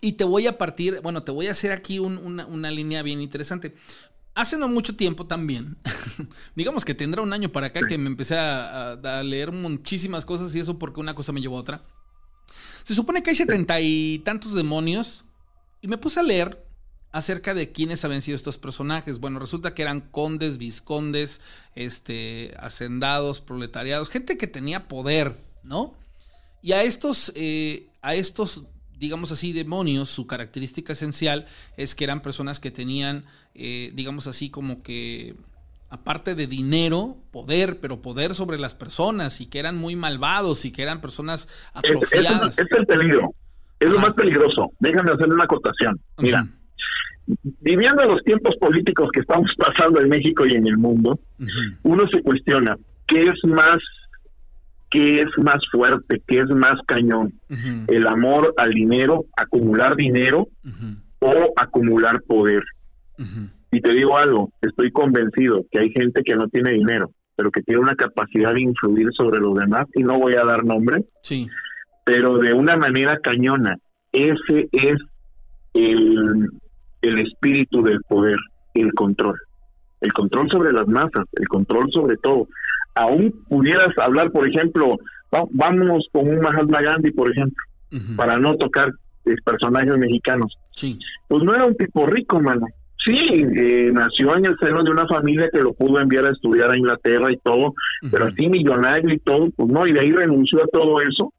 Y 0.00 0.12
te 0.12 0.24
voy 0.24 0.46
a 0.46 0.58
partir, 0.58 1.00
bueno, 1.02 1.22
te 1.22 1.30
voy 1.30 1.46
a 1.46 1.52
hacer 1.52 1.72
aquí 1.72 1.98
una, 1.98 2.70
línea 2.70 3.02
bien 3.02 3.20
interesante. 3.20 3.74
Hace 4.34 4.56
no 4.56 4.66
mucho 4.66 4.96
tiempo 4.96 5.26
también, 5.26 5.76
digamos 6.56 6.86
que 6.86 6.94
tendrá 6.94 7.20
un 7.20 7.34
año 7.34 7.52
para 7.52 7.66
acá 7.66 7.86
que 7.86 7.98
me 7.98 8.06
empecé 8.06 8.34
a, 8.38 9.22
leer 9.22 9.52
muchísimas 9.52 10.24
cosas 10.24 10.54
y 10.54 10.60
eso 10.60 10.78
porque 10.78 11.00
una 11.00 11.14
cosa 11.14 11.32
me 11.32 11.40
llevó 11.40 11.58
a 11.58 11.60
otra. 11.60 11.82
Se 12.82 12.94
supone 12.94 13.22
que 13.22 13.30
hay 13.30 13.36
setenta 13.36 13.80
y 13.80 14.20
tantos 14.20 14.54
demonios 14.54 15.24
y 15.82 15.88
me 15.88 15.98
puse 15.98 16.18
a 16.18 16.22
leer 16.22 16.64
acerca 17.12 17.52
de 17.52 17.72
quiénes 17.72 18.04
habían 18.04 18.22
sido 18.22 18.36
estos 18.36 18.58
personajes. 18.58 19.20
Bueno, 19.20 19.38
resulta 19.38 19.74
que 19.74 19.82
eran 19.82 20.00
condes, 20.00 20.58
viscondes, 20.58 21.40
este, 21.74 22.54
hacendados, 22.58 23.40
proletariados, 23.40 24.08
gente 24.08 24.38
que 24.38 24.46
tenía 24.46 24.88
poder, 24.88 25.36
¿no? 25.62 25.94
Y 26.62 26.72
a 26.72 26.82
estos, 26.82 27.32
eh, 27.36 27.88
a 28.00 28.14
estos, 28.14 28.64
digamos 28.98 29.30
así, 29.30 29.52
demonios, 29.52 30.08
su 30.08 30.26
característica 30.26 30.94
esencial 30.94 31.46
es 31.76 31.94
que 31.94 32.04
eran 32.04 32.22
personas 32.22 32.60
que 32.60 32.70
tenían, 32.70 33.26
eh, 33.54 33.92
digamos 33.94 34.26
así, 34.26 34.48
como 34.48 34.82
que, 34.82 35.34
aparte 35.90 36.34
de 36.34 36.46
dinero, 36.46 37.18
poder, 37.30 37.78
pero 37.80 38.00
poder 38.00 38.34
sobre 38.34 38.58
las 38.58 38.74
personas 38.74 39.40
y 39.42 39.46
que 39.46 39.58
eran 39.58 39.76
muy 39.76 39.96
malvados 39.96 40.64
y 40.64 40.72
que 40.72 40.82
eran 40.82 41.02
personas 41.02 41.48
atrofiadas. 41.74 42.58
Es, 42.58 42.66
el 42.70 42.86
peligro, 42.86 43.34
es 43.80 43.90
lo 43.90 43.98
más 43.98 44.14
peligroso. 44.14 44.70
Déjame 44.78 45.12
hacer 45.12 45.28
una 45.28 45.44
acotación. 45.44 46.00
Mira 46.16 46.48
viviendo 47.60 48.04
los 48.04 48.22
tiempos 48.22 48.56
políticos 48.56 49.10
que 49.12 49.20
estamos 49.20 49.52
pasando 49.56 50.00
en 50.00 50.08
México 50.08 50.46
y 50.46 50.54
en 50.54 50.66
el 50.66 50.76
mundo, 50.76 51.18
uno 51.82 52.08
se 52.08 52.22
cuestiona 52.22 52.76
qué 53.06 53.28
es 53.28 53.44
más 53.44 53.80
qué 54.90 55.22
es 55.22 55.28
más 55.38 55.62
fuerte, 55.70 56.20
qué 56.26 56.40
es 56.40 56.50
más 56.50 56.78
cañón, 56.86 57.32
el 57.88 58.06
amor 58.06 58.52
al 58.58 58.72
dinero, 58.72 59.24
acumular 59.36 59.96
dinero 59.96 60.48
o 61.20 61.52
acumular 61.56 62.20
poder. 62.22 62.62
Y 63.70 63.80
te 63.80 63.90
digo 63.92 64.18
algo, 64.18 64.52
estoy 64.60 64.90
convencido 64.92 65.64
que 65.70 65.78
hay 65.78 65.90
gente 65.90 66.22
que 66.22 66.34
no 66.34 66.46
tiene 66.48 66.72
dinero, 66.72 67.10
pero 67.36 67.50
que 67.50 67.62
tiene 67.62 67.80
una 67.80 67.96
capacidad 67.96 68.52
de 68.52 68.60
influir 68.60 69.08
sobre 69.16 69.40
los 69.40 69.54
demás, 69.54 69.86
y 69.94 70.02
no 70.02 70.18
voy 70.18 70.34
a 70.34 70.44
dar 70.44 70.62
nombre, 70.62 71.04
sí. 71.22 71.48
pero 72.04 72.36
de 72.36 72.52
una 72.52 72.76
manera 72.76 73.18
cañona. 73.18 73.78
Ese 74.12 74.68
es 74.72 74.98
el, 75.72 76.50
el 77.02 77.18
espíritu 77.20 77.82
del 77.82 78.00
poder, 78.08 78.38
el 78.74 78.92
control. 78.94 79.38
El 80.00 80.12
control 80.12 80.50
sobre 80.50 80.72
las 80.72 80.88
masas, 80.88 81.26
el 81.32 81.48
control 81.48 81.90
sobre 81.92 82.16
todo. 82.16 82.48
Aún 82.94 83.32
pudieras 83.48 83.96
hablar, 83.98 84.30
por 84.30 84.48
ejemplo, 84.48 84.96
vámonos 85.50 86.06
con 86.12 86.28
un 86.28 86.40
Mahatma 86.40 86.82
Gandhi, 86.82 87.12
por 87.12 87.30
ejemplo, 87.30 87.62
para 88.16 88.38
no 88.38 88.56
tocar 88.56 88.90
personajes 89.44 89.96
mexicanos. 89.98 90.56
Sí. 90.74 90.98
Pues 91.28 91.42
no 91.44 91.54
era 91.54 91.66
un 91.66 91.76
tipo 91.76 92.06
rico, 92.06 92.40
mano. 92.40 92.66
Sí, 93.04 93.16
eh, 93.18 93.90
nació 93.92 94.36
en 94.36 94.46
el 94.46 94.56
seno 94.60 94.84
de 94.84 94.90
una 94.90 95.06
familia 95.08 95.48
que 95.52 95.58
lo 95.58 95.72
pudo 95.72 96.00
enviar 96.00 96.26
a 96.26 96.30
estudiar 96.30 96.70
a 96.70 96.76
Inglaterra 96.76 97.32
y 97.32 97.36
todo, 97.38 97.74
pero 98.10 98.26
así 98.26 98.48
millonario 98.48 99.12
y 99.12 99.18
todo, 99.18 99.50
pues 99.56 99.68
no, 99.68 99.86
y 99.86 99.92
de 99.92 100.00
ahí 100.00 100.12
renunció 100.12 100.62
a 100.62 100.68
todo 100.68 101.00
eso 101.00 101.32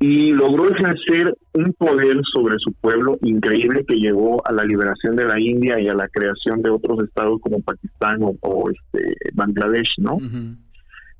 y 0.00 0.32
logró 0.32 0.70
ejercer 0.70 1.34
un 1.54 1.72
poder 1.72 2.20
sobre 2.32 2.56
su 2.58 2.72
pueblo 2.74 3.18
increíble 3.22 3.84
que 3.86 3.96
llevó 3.96 4.46
a 4.46 4.52
la 4.52 4.64
liberación 4.64 5.16
de 5.16 5.24
la 5.24 5.40
India 5.40 5.80
y 5.80 5.88
a 5.88 5.94
la 5.94 6.08
creación 6.08 6.62
de 6.62 6.70
otros 6.70 7.02
estados 7.02 7.40
como 7.40 7.60
Pakistán 7.60 8.20
o, 8.22 8.70
este 8.70 9.16
Bangladesh, 9.34 9.94
¿no? 9.98 10.18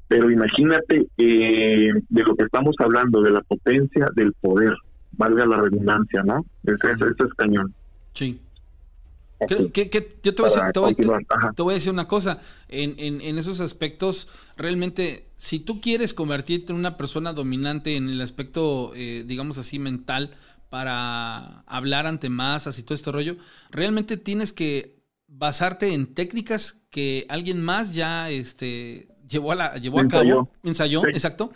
Pero 0.06 0.30
imagínate 0.30 1.06
eh, 1.18 1.90
de 2.08 2.22
lo 2.22 2.34
que 2.36 2.44
estamos 2.44 2.74
hablando, 2.78 3.20
de 3.20 3.32
la 3.32 3.40
potencia 3.42 4.06
del 4.14 4.32
poder, 4.34 4.74
valga 5.12 5.44
la 5.44 5.60
redundancia, 5.60 6.22
¿no? 6.22 6.46
Ese, 6.64 6.92
es 6.92 7.34
cañón. 7.36 7.74
Sí. 8.14 8.40
Que, 9.46 10.18
yo 10.22 10.34
te 10.34 10.42
voy, 10.42 10.50
a 10.50 11.74
decir, 11.74 11.92
una 11.92 12.08
cosa, 12.08 12.40
en, 12.68 12.96
en, 12.98 13.20
en, 13.20 13.38
esos 13.38 13.60
aspectos, 13.60 14.26
realmente, 14.56 15.30
si 15.36 15.60
tú 15.60 15.80
quieres 15.80 16.12
convertirte 16.12 16.72
en 16.72 16.78
una 16.78 16.96
persona 16.96 17.32
dominante 17.32 17.94
en 17.94 18.08
el 18.08 18.20
aspecto, 18.20 18.92
eh, 18.96 19.24
digamos 19.26 19.56
así, 19.56 19.78
mental, 19.78 20.36
para 20.70 21.60
hablar 21.60 22.06
ante 22.06 22.30
masas 22.30 22.78
y 22.78 22.82
todo 22.82 22.94
este 22.96 23.12
rollo, 23.12 23.36
realmente 23.70 24.16
tienes 24.16 24.52
que 24.52 25.04
basarte 25.28 25.94
en 25.94 26.14
técnicas 26.14 26.82
que 26.90 27.24
alguien 27.28 27.62
más 27.62 27.94
ya 27.94 28.30
este, 28.30 29.08
llevó 29.28 29.52
a, 29.52 29.54
la, 29.54 29.76
llevó 29.76 30.00
a 30.00 30.08
cabo, 30.08 30.50
ensayó, 30.64 31.06
exacto, 31.06 31.52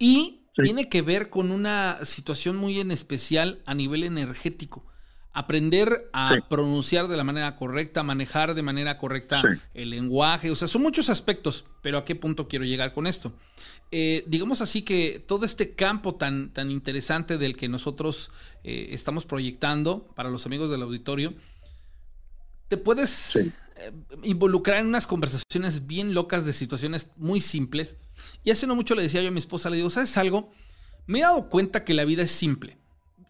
y 0.00 0.46
tiene 0.54 0.88
que 0.88 1.02
ver 1.02 1.30
con 1.30 1.52
una 1.52 1.98
situación 2.04 2.56
muy 2.56 2.80
en 2.80 2.90
especial 2.90 3.62
a 3.66 3.74
nivel 3.74 4.02
energético 4.02 4.89
aprender 5.32 6.10
a 6.12 6.36
pronunciar 6.48 7.06
de 7.06 7.16
la 7.16 7.22
manera 7.22 7.56
correcta, 7.56 8.02
manejar 8.02 8.54
de 8.54 8.62
manera 8.62 8.98
correcta 8.98 9.42
el 9.74 9.90
lenguaje, 9.90 10.50
o 10.50 10.56
sea, 10.56 10.66
son 10.66 10.82
muchos 10.82 11.08
aspectos, 11.08 11.64
pero 11.82 11.98
¿a 11.98 12.04
qué 12.04 12.16
punto 12.16 12.48
quiero 12.48 12.64
llegar 12.64 12.92
con 12.92 13.06
esto? 13.06 13.32
Eh, 13.92 14.24
digamos 14.26 14.60
así 14.60 14.82
que 14.82 15.22
todo 15.24 15.46
este 15.46 15.74
campo 15.74 16.16
tan, 16.16 16.52
tan 16.52 16.70
interesante 16.70 17.38
del 17.38 17.56
que 17.56 17.68
nosotros 17.68 18.30
eh, 18.64 18.88
estamos 18.90 19.24
proyectando 19.24 20.08
para 20.14 20.30
los 20.30 20.46
amigos 20.46 20.70
del 20.70 20.82
auditorio, 20.82 21.34
te 22.66 22.76
puedes 22.76 23.36
eh, 23.36 23.52
involucrar 24.24 24.80
en 24.80 24.86
unas 24.86 25.06
conversaciones 25.06 25.86
bien 25.86 26.12
locas 26.12 26.44
de 26.44 26.52
situaciones 26.52 27.08
muy 27.16 27.40
simples. 27.40 27.96
Y 28.44 28.50
hace 28.50 28.66
no 28.66 28.74
mucho 28.74 28.94
le 28.94 29.02
decía 29.02 29.22
yo 29.22 29.28
a 29.28 29.32
mi 29.32 29.38
esposa, 29.38 29.70
le 29.70 29.76
digo, 29.76 29.90
¿sabes 29.90 30.16
algo? 30.16 30.52
Me 31.06 31.20
he 31.20 31.22
dado 31.22 31.48
cuenta 31.48 31.84
que 31.84 31.94
la 31.94 32.04
vida 32.04 32.22
es 32.22 32.30
simple 32.30 32.79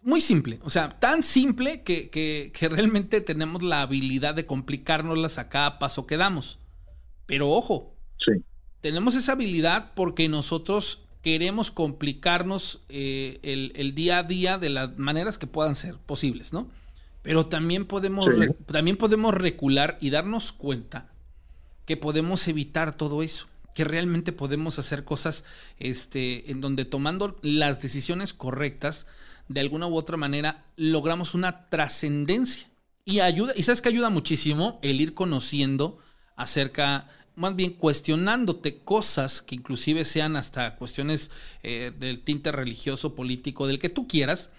muy 0.01 0.21
simple, 0.21 0.59
o 0.63 0.69
sea, 0.69 0.89
tan 0.89 1.23
simple 1.23 1.83
que, 1.83 2.09
que, 2.09 2.51
que, 2.53 2.69
realmente 2.69 3.21
tenemos 3.21 3.61
la 3.61 3.81
habilidad 3.81 4.33
de 4.33 4.45
complicárnoslas 4.45 5.37
a 5.37 5.49
cada 5.49 5.79
paso 5.79 6.07
que 6.07 6.17
damos. 6.17 6.59
Pero 7.25 7.49
ojo, 7.49 7.95
sí. 8.17 8.43
tenemos 8.81 9.15
esa 9.15 9.33
habilidad 9.33 9.91
porque 9.95 10.27
nosotros 10.27 11.03
queremos 11.21 11.69
complicarnos 11.69 12.81
eh, 12.89 13.39
el, 13.43 13.73
el, 13.75 13.93
día 13.93 14.19
a 14.19 14.23
día 14.23 14.57
de 14.57 14.69
las 14.69 14.97
maneras 14.97 15.37
que 15.37 15.47
puedan 15.47 15.75
ser 15.75 15.97
posibles, 15.97 16.51
¿no? 16.51 16.67
Pero 17.21 17.45
también 17.45 17.85
podemos, 17.85 18.27
también 18.65 18.97
podemos 18.97 19.35
recular 19.35 19.97
y 20.01 20.09
darnos 20.09 20.51
cuenta 20.51 21.11
que 21.85 21.95
podemos 21.95 22.47
evitar 22.47 22.95
todo 22.95 23.21
eso 23.21 23.47
que 23.73 23.83
realmente 23.83 24.31
podemos 24.31 24.79
hacer 24.79 25.03
cosas 25.03 25.45
este, 25.79 26.51
en 26.51 26.61
donde 26.61 26.85
tomando 26.85 27.39
las 27.41 27.81
decisiones 27.81 28.33
correctas 28.33 29.07
de 29.53 29.61
alguna 29.61 29.87
u 29.87 29.95
otra 29.95 30.17
manera 30.17 30.63
logramos 30.75 31.33
una 31.33 31.69
trascendencia. 31.69 32.67
Y 33.03 33.19
ayuda, 33.19 33.53
y 33.55 33.63
sabes 33.63 33.81
que 33.81 33.89
ayuda 33.89 34.09
muchísimo 34.09 34.79
el 34.83 35.01
ir 35.01 35.13
conociendo 35.13 35.99
acerca, 36.35 37.09
más 37.35 37.55
bien 37.55 37.73
cuestionándote 37.73 38.79
cosas 38.79 39.41
que 39.41 39.55
inclusive 39.55 40.05
sean 40.05 40.35
hasta 40.35 40.75
cuestiones 40.75 41.31
eh, 41.63 41.91
del 41.97 42.21
tinte 42.21 42.51
religioso, 42.51 43.15
político, 43.15 43.67
del 43.67 43.79
que 43.79 43.89
tú 43.89 44.07
quieras, 44.07 44.51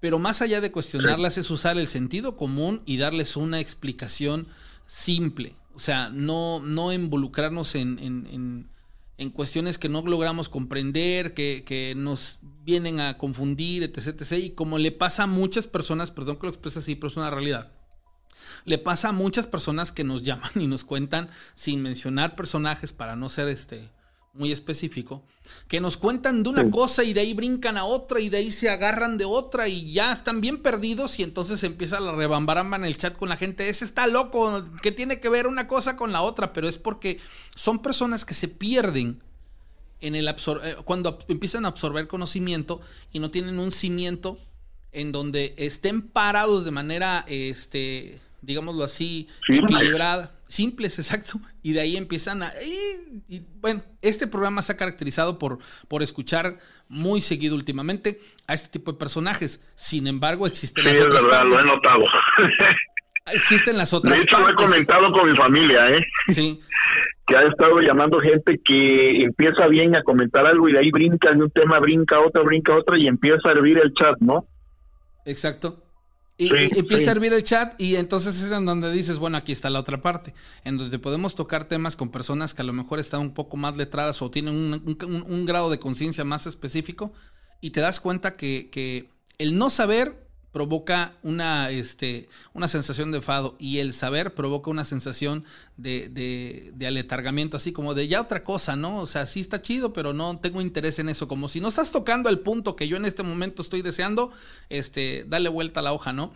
pero 0.00 0.18
más 0.18 0.42
allá 0.42 0.60
de 0.60 0.72
cuestionarlas 0.72 1.38
es 1.38 1.50
usar 1.50 1.78
el 1.78 1.88
sentido 1.88 2.36
común 2.36 2.82
y 2.86 2.96
darles 2.96 3.36
una 3.36 3.60
explicación 3.60 4.48
simple. 4.86 5.54
O 5.74 5.80
sea, 5.80 6.10
no, 6.10 6.60
no 6.60 6.92
involucrarnos 6.92 7.74
en 7.74 7.98
en 7.98 8.68
cuestiones 9.30 9.78
que 9.78 9.88
no 9.88 10.02
logramos 10.02 10.48
comprender, 10.48 11.34
que, 11.34 11.94
nos 11.96 12.38
vienen 12.64 13.00
a 13.00 13.16
confundir, 13.18 13.82
etc, 13.82 14.20
etc. 14.20 14.32
Y 14.32 14.50
como 14.50 14.78
le 14.78 14.92
pasa 14.92 15.24
a 15.24 15.26
muchas 15.26 15.66
personas, 15.66 16.10
perdón 16.10 16.36
que 16.36 16.46
lo 16.46 16.52
exprese 16.52 16.80
así, 16.80 16.94
pero 16.94 17.08
es 17.08 17.16
una 17.16 17.30
realidad. 17.30 17.72
Le 18.64 18.78
pasa 18.78 19.10
a 19.10 19.12
muchas 19.12 19.46
personas 19.46 19.92
que 19.92 20.04
nos 20.04 20.22
llaman 20.22 20.50
y 20.56 20.66
nos 20.66 20.84
cuentan, 20.84 21.30
sin 21.54 21.82
mencionar 21.82 22.34
personajes 22.34 22.92
para 22.92 23.16
no 23.16 23.28
ser 23.28 23.48
este, 23.48 23.90
muy 24.34 24.50
específico, 24.50 25.22
que 25.68 25.80
nos 25.80 25.96
cuentan 25.96 26.42
de 26.42 26.48
una 26.48 26.70
cosa 26.70 27.04
y 27.04 27.12
de 27.12 27.20
ahí 27.20 27.34
brincan 27.34 27.76
a 27.76 27.84
otra 27.84 28.20
y 28.20 28.28
de 28.28 28.38
ahí 28.38 28.50
se 28.50 28.68
agarran 28.68 29.16
de 29.16 29.24
otra 29.24 29.68
y 29.68 29.92
ya 29.92 30.12
están 30.12 30.40
bien 30.40 30.60
perdidos 30.60 31.18
y 31.20 31.22
entonces 31.22 31.62
empieza 31.62 32.00
la 32.00 32.12
rebambaramba 32.12 32.76
en 32.76 32.84
el 32.84 32.96
chat 32.96 33.16
con 33.16 33.28
la 33.28 33.36
gente, 33.36 33.68
ese 33.68 33.84
está 33.84 34.08
loco, 34.08 34.64
que 34.82 34.90
tiene 34.90 35.20
que 35.20 35.28
ver 35.28 35.46
una 35.46 35.68
cosa 35.68 35.96
con 35.96 36.12
la 36.12 36.22
otra, 36.22 36.52
pero 36.52 36.68
es 36.68 36.78
porque 36.78 37.20
son 37.54 37.80
personas 37.80 38.24
que 38.24 38.34
se 38.34 38.48
pierden 38.48 39.22
en 40.00 40.16
el 40.16 40.28
eh, 40.28 40.76
cuando 40.84 41.18
empiezan 41.28 41.64
a 41.64 41.68
absorber 41.68 42.08
conocimiento 42.08 42.80
y 43.12 43.20
no 43.20 43.30
tienen 43.30 43.60
un 43.60 43.70
cimiento 43.70 44.38
en 44.90 45.12
donde 45.12 45.54
estén 45.56 46.02
parados 46.02 46.64
de 46.64 46.70
manera 46.72 47.24
este 47.28 48.20
digámoslo 48.44 48.84
así, 48.84 49.28
equilibrada. 49.48 50.32
Simples, 50.54 50.98
exacto. 51.00 51.40
Y 51.62 51.72
de 51.72 51.80
ahí 51.80 51.96
empiezan 51.96 52.42
a... 52.42 52.50
Y, 53.28 53.42
bueno, 53.60 53.82
este 54.02 54.26
programa 54.26 54.62
se 54.62 54.72
ha 54.72 54.76
caracterizado 54.76 55.38
por, 55.38 55.58
por 55.88 56.02
escuchar 56.02 56.58
muy 56.88 57.20
seguido 57.20 57.56
últimamente 57.56 58.20
a 58.46 58.54
este 58.54 58.68
tipo 58.68 58.92
de 58.92 58.98
personajes. 58.98 59.60
Sin 59.74 60.06
embargo, 60.06 60.46
existen 60.46 60.84
las 60.84 61.00
otras 61.00 61.24
verdad, 61.24 61.44
lo 61.46 61.60
he 61.60 61.64
notado. 61.64 62.04
existen 63.32 63.76
las 63.76 63.92
otras 63.92 64.16
De 64.16 64.22
hecho, 64.22 64.38
lo 64.38 64.50
he 64.50 64.54
comentado 64.54 65.10
con 65.10 65.30
mi 65.30 65.36
familia, 65.36 65.90
¿eh? 65.90 66.06
Sí. 66.28 66.60
que 67.26 67.36
ha 67.36 67.48
estado 67.48 67.80
llamando 67.80 68.20
gente 68.20 68.60
que 68.64 69.24
empieza 69.24 69.66
bien 69.66 69.96
a 69.96 70.04
comentar 70.04 70.46
algo 70.46 70.68
y 70.68 70.72
de 70.72 70.78
ahí 70.78 70.90
brinca 70.92 71.32
de 71.32 71.42
un 71.42 71.50
tema, 71.50 71.80
brinca 71.80 72.20
otro, 72.20 72.44
brinca 72.44 72.76
otro 72.76 72.96
y 72.96 73.08
empieza 73.08 73.48
a 73.48 73.52
hervir 73.52 73.78
el 73.78 73.92
chat, 73.94 74.18
¿no? 74.20 74.46
Exacto. 75.24 75.83
Y, 76.36 76.50
empieza 76.76 77.10
a 77.10 77.12
hervir 77.12 77.32
el 77.32 77.44
chat 77.44 77.80
y 77.80 77.94
entonces 77.94 78.42
es 78.42 78.50
en 78.50 78.66
donde 78.66 78.90
dices, 78.90 79.18
bueno, 79.18 79.36
aquí 79.36 79.52
está 79.52 79.70
la 79.70 79.78
otra 79.78 80.00
parte, 80.00 80.34
en 80.64 80.76
donde 80.78 80.98
podemos 80.98 81.36
tocar 81.36 81.66
temas 81.66 81.94
con 81.94 82.10
personas 82.10 82.54
que 82.54 82.62
a 82.62 82.64
lo 82.64 82.72
mejor 82.72 82.98
están 82.98 83.20
un 83.20 83.34
poco 83.34 83.56
más 83.56 83.76
letradas 83.76 84.20
o 84.20 84.30
tienen 84.30 84.54
un, 84.54 85.46
grado 85.46 85.70
de 85.70 85.78
conciencia 85.78 86.24
más 86.24 86.46
específico 86.46 87.12
y 87.60 87.70
te 87.70 87.80
das 87.80 88.00
cuenta 88.00 88.32
que, 88.32 88.68
que 88.72 89.10
el 89.38 89.56
no 89.56 89.70
saber 89.70 90.23
provoca 90.54 91.14
una, 91.24 91.68
este, 91.70 92.28
una 92.52 92.68
sensación 92.68 93.10
de 93.10 93.20
fado 93.20 93.56
y 93.58 93.78
el 93.78 93.92
saber 93.92 94.34
provoca 94.34 94.70
una 94.70 94.84
sensación 94.84 95.44
de, 95.76 96.08
de, 96.08 96.70
de, 96.76 96.86
aletargamiento, 96.86 97.56
así 97.56 97.72
como 97.72 97.92
de 97.92 98.06
ya 98.06 98.20
otra 98.20 98.44
cosa, 98.44 98.76
¿no? 98.76 99.00
O 99.00 99.08
sea, 99.08 99.26
sí 99.26 99.40
está 99.40 99.60
chido, 99.60 99.92
pero 99.92 100.12
no 100.12 100.38
tengo 100.38 100.60
interés 100.60 101.00
en 101.00 101.08
eso, 101.08 101.26
como 101.26 101.48
si 101.48 101.58
no 101.58 101.66
estás 101.66 101.90
tocando 101.90 102.28
el 102.28 102.38
punto 102.38 102.76
que 102.76 102.86
yo 102.86 102.96
en 102.96 103.04
este 103.04 103.24
momento 103.24 103.62
estoy 103.62 103.82
deseando, 103.82 104.30
este, 104.70 105.24
dale 105.26 105.48
vuelta 105.48 105.80
a 105.80 105.82
la 105.82 105.92
hoja, 105.92 106.12
¿no? 106.12 106.32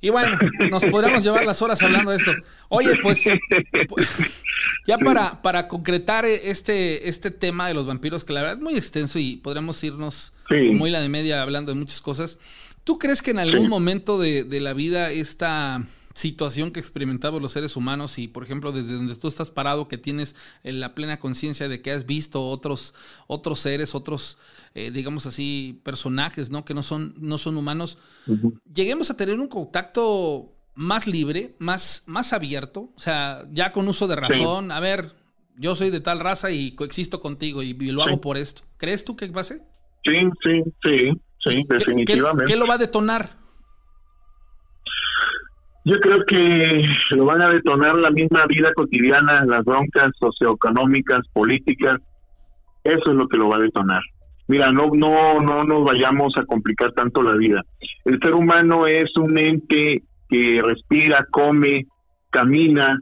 Y 0.00 0.10
bueno, 0.10 0.36
nos 0.68 0.84
podríamos 0.84 1.22
llevar 1.22 1.46
las 1.46 1.62
horas 1.62 1.80
hablando 1.84 2.10
de 2.10 2.16
esto. 2.16 2.32
Oye, 2.68 2.98
pues, 3.00 3.22
pues, 3.88 4.08
ya 4.88 4.98
para, 4.98 5.40
para 5.40 5.68
concretar 5.68 6.24
este, 6.24 7.08
este 7.08 7.30
tema 7.30 7.68
de 7.68 7.74
los 7.74 7.86
vampiros, 7.86 8.24
que 8.24 8.32
la 8.32 8.40
verdad 8.40 8.56
es 8.56 8.62
muy 8.62 8.74
extenso 8.74 9.20
y 9.20 9.36
podríamos 9.36 9.84
irnos 9.84 10.32
muy 10.50 10.90
la 10.90 11.00
de 11.00 11.08
media 11.08 11.42
hablando 11.42 11.70
de 11.70 11.78
muchas 11.78 12.00
cosas. 12.00 12.38
¿Tú 12.86 13.00
crees 13.00 13.20
que 13.20 13.32
en 13.32 13.40
algún 13.40 13.68
momento 13.68 14.16
de, 14.16 14.44
de, 14.44 14.60
la 14.60 14.72
vida 14.72 15.10
esta 15.10 15.84
situación 16.14 16.70
que 16.70 16.78
experimentamos 16.78 17.42
los 17.42 17.50
seres 17.50 17.74
humanos 17.74 18.16
y, 18.16 18.28
por 18.28 18.44
ejemplo, 18.44 18.70
desde 18.70 18.94
donde 18.94 19.16
tú 19.16 19.26
estás 19.26 19.50
parado, 19.50 19.88
que 19.88 19.98
tienes 19.98 20.36
eh, 20.62 20.70
la 20.70 20.94
plena 20.94 21.18
conciencia 21.18 21.68
de 21.68 21.82
que 21.82 21.90
has 21.90 22.06
visto 22.06 22.44
otros, 22.44 22.94
otros 23.26 23.58
seres, 23.58 23.96
otros, 23.96 24.38
eh, 24.76 24.92
digamos 24.92 25.26
así, 25.26 25.80
personajes, 25.82 26.48
¿no? 26.48 26.64
Que 26.64 26.74
no 26.74 26.84
son, 26.84 27.16
no 27.18 27.38
son 27.38 27.56
humanos, 27.56 27.98
lleguemos 28.72 29.10
a 29.10 29.16
tener 29.16 29.40
un 29.40 29.48
contacto 29.48 30.54
más 30.76 31.08
libre, 31.08 31.56
más, 31.58 32.04
más 32.06 32.32
abierto, 32.32 32.92
o 32.94 33.00
sea, 33.00 33.48
ya 33.52 33.72
con 33.72 33.88
uso 33.88 34.06
de 34.06 34.14
razón, 34.14 34.70
a 34.70 34.78
ver, 34.78 35.12
yo 35.58 35.74
soy 35.74 35.90
de 35.90 35.98
tal 35.98 36.20
raza 36.20 36.52
y 36.52 36.76
coexisto 36.76 37.20
contigo 37.20 37.64
y, 37.64 37.74
lo 37.74 38.04
hago 38.04 38.20
por 38.20 38.36
esto. 38.36 38.62
¿Crees 38.76 39.04
tú 39.04 39.16
que 39.16 39.26
va 39.26 39.40
a 39.40 39.44
ser? 39.44 39.62
Sí, 40.04 40.14
sí, 40.44 40.62
sí. 40.84 41.20
Sí, 41.46 41.64
definitivamente. 41.68 42.52
¿Qué, 42.52 42.58
lo 42.58 42.66
va 42.66 42.74
a 42.74 42.78
detonar? 42.78 43.30
Yo 45.84 46.00
creo 46.00 46.24
que 46.26 46.84
lo 47.10 47.26
van 47.26 47.42
a 47.42 47.50
detonar 47.50 47.94
la 47.96 48.10
misma 48.10 48.44
vida 48.46 48.72
cotidiana, 48.74 49.44
las 49.44 49.64
broncas 49.64 50.12
socioeconómicas, 50.18 51.26
políticas. 51.32 51.98
Eso 52.82 53.10
es 53.10 53.16
lo 53.16 53.28
que 53.28 53.38
lo 53.38 53.48
va 53.48 53.56
a 53.56 53.60
detonar. 53.60 54.00
Mira, 54.48 54.72
no, 54.72 54.90
no, 54.92 55.40
no 55.40 55.64
nos 55.64 55.84
vayamos 55.84 56.32
a 56.36 56.44
complicar 56.44 56.92
tanto 56.92 57.22
la 57.22 57.36
vida. 57.36 57.62
El 58.04 58.18
ser 58.20 58.34
humano 58.34 58.86
es 58.86 59.16
un 59.16 59.38
ente 59.38 60.02
que 60.28 60.60
respira, 60.62 61.26
come, 61.30 61.86
camina, 62.30 63.00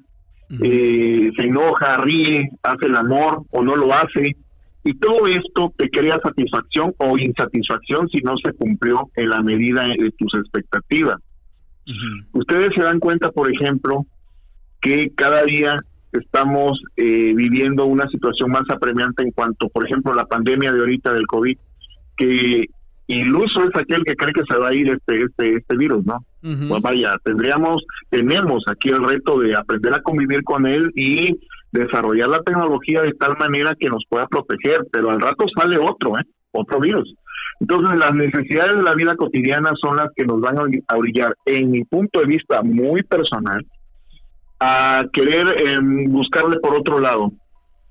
eh, 0.63 1.31
se 1.37 1.43
enoja, 1.43 1.97
ríe, 1.99 2.49
hace 2.63 2.87
el 2.87 2.97
amor 2.97 3.43
o 3.51 3.63
no 3.63 3.77
lo 3.77 3.93
hace. 3.95 4.37
Y 4.85 4.95
todo 4.99 5.27
esto 5.27 5.73
te 5.77 5.89
crea 5.89 6.21
satisfacción 6.23 6.95
o 6.99 7.17
insatisfacción 7.17 8.09
si 8.09 8.19
no 8.19 8.37
se 8.37 8.53
cumplió 8.53 9.09
en 9.17 9.31
la 9.31 9.43
medida 9.43 9.87
de 9.87 10.13
tus 10.19 10.35
expectativas. 10.35 11.21
Ustedes 12.33 12.75
se 12.75 12.83
dan 12.83 13.01
cuenta, 13.01 13.31
por 13.31 13.51
ejemplo, 13.51 14.07
que 14.81 15.11
cada 15.15 15.43
día 15.45 15.79
estamos 16.13 16.81
eh, 16.97 17.33
viviendo 17.35 17.87
una 17.87 18.07
situación 18.09 18.51
más 18.51 18.69
apremiante 18.71 19.23
en 19.23 19.31
cuanto, 19.33 19.69
por 19.69 19.87
ejemplo, 19.87 20.15
la 20.15 20.27
pandemia 20.27 20.73
de 20.73 20.81
ahorita 20.81 21.13
del 21.13 21.27
COVID, 21.27 21.57
que 22.17 22.67
iluso 23.07 23.65
es 23.65 23.77
aquel 23.77 24.03
que 24.05 24.17
cree 24.17 24.33
que 24.33 24.45
se 24.49 24.57
va 24.57 24.69
a 24.69 24.75
ir 24.75 24.89
este 24.91 25.23
este 25.23 25.57
este 25.57 25.77
virus, 25.77 26.05
¿no? 26.05 26.25
Pues 26.41 26.83
vaya, 26.83 27.17
tendríamos, 27.25 27.83
tenemos 28.11 28.65
aquí 28.69 28.91
el 28.91 29.03
reto 29.03 29.39
de 29.41 29.57
aprender 29.57 29.95
a 29.95 30.03
convivir 30.03 30.43
con 30.45 30.67
él 30.67 30.91
y 30.95 31.39
desarrollar 31.75 32.29
la 32.29 32.43
tecnología 32.43 33.03
de 33.03 33.13
tal 33.15 33.37
manera 33.37 33.75
que 33.79 33.89
nos 33.89 34.05
pueda 34.09 34.27
proteger, 34.29 34.87
pero 34.93 35.11
al 35.11 35.21
rato 35.21 35.45
sale 35.55 35.77
otro, 35.77 36.19
¿eh? 36.19 36.25
Otro 36.53 36.81
virus. 36.81 37.13
Entonces, 37.61 37.97
las 37.99 38.15
necesidades 38.15 38.77
de 38.77 38.83
la 38.83 38.95
vida 38.95 39.17
cotidiana 39.17 39.73
son 39.81 39.97
las 39.97 40.09
que 40.15 40.25
nos 40.25 40.41
van 40.41 40.57
a 40.59 40.97
brillar, 40.97 41.35
en 41.47 41.73
mi 41.73 41.85
punto 41.85 42.21
de 42.21 42.27
vista 42.27 42.63
muy 42.63 43.03
personal, 43.03 43.65
a 44.61 45.05
querer 45.13 45.67
em, 45.67 46.11
buscarle 46.11 46.59
por 46.61 46.77
otro 46.77 47.01
lado, 47.01 47.33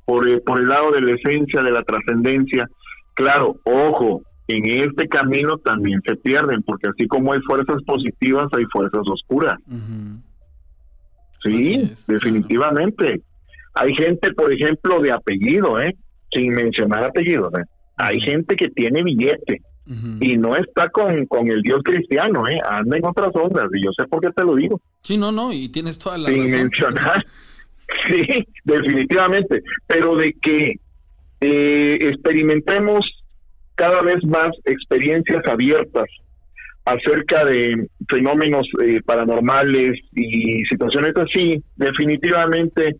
por, 0.06 0.28
eh, 0.28 0.40
por 0.46 0.60
el 0.60 0.70
lado 0.70 0.92
de 0.92 1.02
la 1.02 1.12
esencia, 1.12 1.62
de 1.62 1.72
la 1.72 1.84
trascendencia. 1.84 2.70
Claro, 3.16 3.58
ojo, 3.66 4.22
en 4.48 4.66
este 4.66 5.08
camino 5.10 5.58
también 5.58 6.02
se 6.06 6.16
pierden, 6.16 6.64
porque 6.64 6.88
así 6.88 7.06
como 7.08 7.34
hay 7.34 7.42
fuerzas 7.42 7.82
positivas, 7.86 8.48
hay 8.56 8.66
fuerzas 8.72 9.04
oscuras. 9.06 9.60
Sí, 11.44 11.92
definitivamente. 12.08 13.22
Hay 13.76 13.94
gente, 13.96 14.34
por 14.34 14.52
ejemplo, 14.52 15.02
de 15.02 15.12
apellido, 15.12 15.80
¿eh? 15.82 15.96
sin 16.32 16.54
mencionar 16.54 17.06
apellidos. 17.06 17.54
¿eh? 17.56 17.64
Hay 17.98 18.20
gente 18.20 18.56
que 18.56 18.70
tiene 18.70 19.04
billete 19.04 19.62
y 19.86 20.38
no 20.38 20.56
está 20.56 20.90
con, 20.90 21.26
con 21.26 21.48
el 21.50 21.62
Dios 21.62 21.82
cristiano, 21.84 22.48
¿eh? 22.48 22.60
anda 22.66 22.98
en 22.98 23.06
otras 23.06 23.36
ondas, 23.36 23.70
y 23.74 23.84
yo 23.84 23.92
sé 23.98 24.06
por 24.08 24.22
qué 24.22 24.30
te 24.32 24.44
lo 24.44 24.56
digo. 24.56 24.80
Sí, 25.02 25.18
no, 25.18 25.32
no, 25.32 25.52
y 25.52 25.70
tienes 25.70 26.00
toda 26.00 26.18
la 26.18 26.30
sin 26.30 26.52
mencionar. 26.52 27.26
sí, 28.08 28.48
definitivamente. 28.64 29.62
Pero 29.86 30.16
de 30.16 30.34
que 30.42 30.80
eh, 31.42 31.98
experimentemos 32.00 33.06
cada 33.76 34.02
vez 34.02 34.24
más 34.24 34.52
experiencias 34.64 35.46
abiertas 35.48 36.06
acerca 36.86 37.46
de 37.46 37.88
fenómenos 38.08 38.68
eh, 38.82 39.02
paranormales 39.06 40.00
y 40.14 40.64
situaciones 40.66 41.14
así, 41.18 41.62
definitivamente 41.76 42.96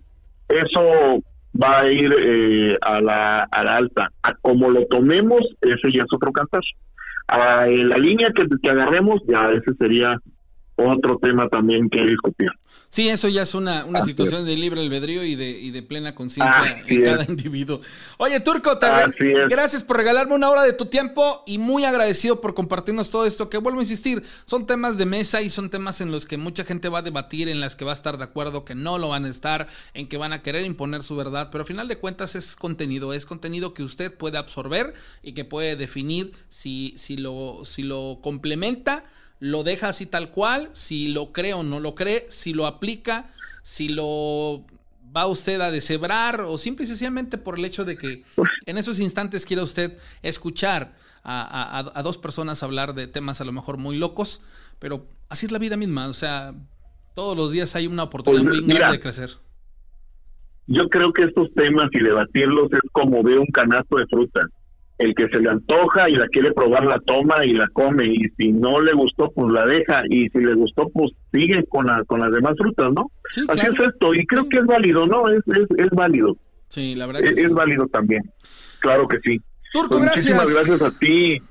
eso 0.50 1.24
va 1.62 1.80
a 1.80 1.92
ir 1.92 2.14
eh, 2.18 2.78
a, 2.82 3.02
la, 3.02 3.48
a 3.52 3.64
la 3.64 3.78
alta. 3.78 4.12
A 4.24 4.34
como 4.36 4.70
lo 4.70 4.86
tomemos, 4.88 5.42
ese 5.62 5.92
ya 5.92 6.04
es 6.04 6.14
otro 6.14 6.32
cantar. 6.32 6.62
A 7.28 7.66
la 7.66 7.98
línea 7.98 8.32
que, 8.36 8.46
que 8.62 8.70
agarremos, 8.70 9.22
ya 9.28 9.52
ese 9.52 9.74
sería 9.76 10.20
otro 10.76 11.18
tema 11.20 11.48
también 11.50 11.90
que 11.90 12.04
discutir. 12.04 12.50
Sí, 12.94 13.10
eso 13.10 13.28
ya 13.28 13.42
es 13.42 13.56
una, 13.56 13.86
una 13.86 14.04
situación 14.04 14.46
de 14.46 14.56
libre 14.56 14.80
albedrío 14.80 15.24
y 15.24 15.36
de, 15.36 15.50
y 15.50 15.72
de 15.72 15.82
plena 15.82 16.14
conciencia 16.14 16.84
en 16.86 17.04
cada 17.04 17.24
individuo. 17.28 17.82
Oye, 18.20 18.40
Turco, 18.40 18.78
gracias 19.50 19.84
por 19.84 19.98
regalarme 19.98 20.36
una 20.36 20.52
hora 20.52 20.62
de 20.62 20.74
tu 20.74 20.86
tiempo 20.86 21.42
y 21.48 21.58
muy 21.58 21.86
agradecido 21.86 22.40
por 22.40 22.54
compartirnos 22.54 23.10
todo 23.10 23.26
esto, 23.26 23.50
que 23.50 23.58
vuelvo 23.58 23.80
a 23.80 23.82
insistir, 23.82 24.22
son 24.46 24.68
temas 24.68 25.00
de 25.00 25.08
mesa 25.08 25.42
y 25.42 25.50
son 25.50 25.72
temas 25.72 26.02
en 26.02 26.12
los 26.12 26.28
que 26.28 26.38
mucha 26.38 26.66
gente 26.66 26.88
va 26.88 27.00
a 27.00 27.02
debatir, 27.02 27.50
en 27.50 27.62
las 27.62 27.76
que 27.76 27.84
va 27.84 27.94
a 27.94 27.96
estar 27.96 28.20
de 28.20 28.26
acuerdo, 28.26 28.64
que 28.64 28.76
no 28.76 29.00
lo 29.00 29.10
van 29.10 29.26
a 29.26 29.30
estar, 29.30 29.68
en 29.96 30.08
que 30.08 30.18
van 30.18 30.32
a 30.32 30.44
querer 30.44 30.64
imponer 30.64 31.02
su 31.02 31.16
verdad, 31.16 31.50
pero 31.52 31.64
al 31.64 31.68
final 31.68 31.88
de 31.88 31.98
cuentas 31.98 32.36
es 32.36 32.56
contenido, 32.56 33.14
es 33.14 33.26
contenido 33.26 33.74
que 33.74 33.82
usted 33.82 34.16
puede 34.16 34.38
absorber 34.38 34.94
y 35.24 35.34
que 35.34 35.46
puede 35.46 35.76
definir 35.78 36.34
si, 36.50 36.94
si, 36.98 37.18
lo, 37.18 37.62
si 37.66 37.82
lo 37.82 38.20
complementa 38.22 39.06
lo 39.40 39.64
deja 39.64 39.90
así 39.90 40.06
tal 40.06 40.32
cual, 40.32 40.70
si 40.74 41.08
lo 41.08 41.32
cree 41.32 41.54
o 41.54 41.64
no 41.64 41.80
lo 41.80 41.96
cree, 41.96 42.26
si 42.30 42.54
lo 42.54 42.66
aplica, 42.66 43.32
si 43.62 43.90
lo 43.90 44.64
va 45.16 45.28
usted 45.28 45.62
a 45.62 45.72
deshebrar 45.72 46.42
o 46.42 46.58
simple 46.58 46.86
y 46.86 46.88
sencillamente 46.88 47.38
por 47.38 47.58
el 47.58 47.66
hecho 47.66 47.86
de 47.86 47.98
que 47.98 48.24
en 48.66 48.78
esos 48.78 49.00
instantes 49.00 49.46
quiera 49.46 49.64
usted 49.64 49.98
escuchar 50.22 50.96
a, 51.24 52.02
dos 52.04 52.18
personas 52.18 52.64
hablar 52.64 52.94
de 52.94 53.08
temas 53.08 53.40
a 53.40 53.46
lo 53.46 53.52
mejor 53.52 53.78
muy 53.78 53.98
locos, 53.98 54.42
pero 54.80 55.06
así 55.30 55.46
es 55.46 55.52
la 55.52 55.60
vida 55.60 55.78
misma, 55.78 56.08
o 56.08 56.14
sea, 56.14 56.54
todos 57.14 57.38
los 57.38 57.52
días 57.52 57.76
hay 57.76 57.88
una 57.88 58.04
oportunidad 58.04 58.44
pues, 58.44 58.62
muy 58.62 58.74
grande 58.74 58.98
de 58.98 59.02
crecer. 59.02 59.30
Yo 60.68 60.90
creo 60.90 61.14
que 61.14 61.24
estos 61.24 61.54
temas 61.54 61.90
y 61.92 62.00
debatirlos 62.00 62.72
es 62.72 62.90
como 62.92 63.22
ver 63.24 63.40
un 63.40 63.48
canasto 63.48 63.98
de 63.98 64.08
frutas 64.08 64.46
el 64.98 65.16
que 65.16 65.28
se 65.30 65.40
le 65.40 65.50
antoja 65.50 66.10
y 66.10 66.16
la 66.16 66.28
quiere 66.28 66.52
probar 66.52 66.86
la 66.86 67.00
toma 67.00 67.46
y 67.46 67.54
la 67.54 67.68
come. 67.70 68.06
Y 68.06 68.30
si 68.38 68.52
no 68.52 68.80
le 68.80 68.94
gustó 68.94 69.32
pues 69.32 69.52
la 69.52 69.66
deja. 69.66 70.02
Y 70.10 70.30
si 70.30 70.40
le 70.40 70.54
gustó 70.56 70.90
pues 70.94 71.12
sigue 71.32 71.64
con 71.68 71.88
la, 71.88 72.04
con 72.06 72.20
las 72.20 72.32
demás 72.32 72.56
frutas 72.58 72.92
no 72.94 73.10
así 73.50 73.62
es 73.62 73.88
esto. 73.88 74.14
Y 74.14 74.26
creo 74.26 74.48
que 74.48 74.60
es 74.60 74.66
válido 74.66 75.06
no 75.06 75.30
es 75.30 75.42
es, 75.48 75.90
válido. 75.92 76.38
Sí 76.70 76.96
la 76.96 77.08
verdad 77.08 77.22
que 77.22 77.42
es, 77.42 77.54
válido 77.54 77.88
también. 77.88 78.22
Claro 78.80 79.08
que 79.08 79.18
sí. 79.24 79.40
Turco, 79.72 79.98
pues, 79.98 80.04
muchísimas 80.04 80.54
gracias. 80.54 80.82
a 80.82 80.92
ti. 81.00 81.42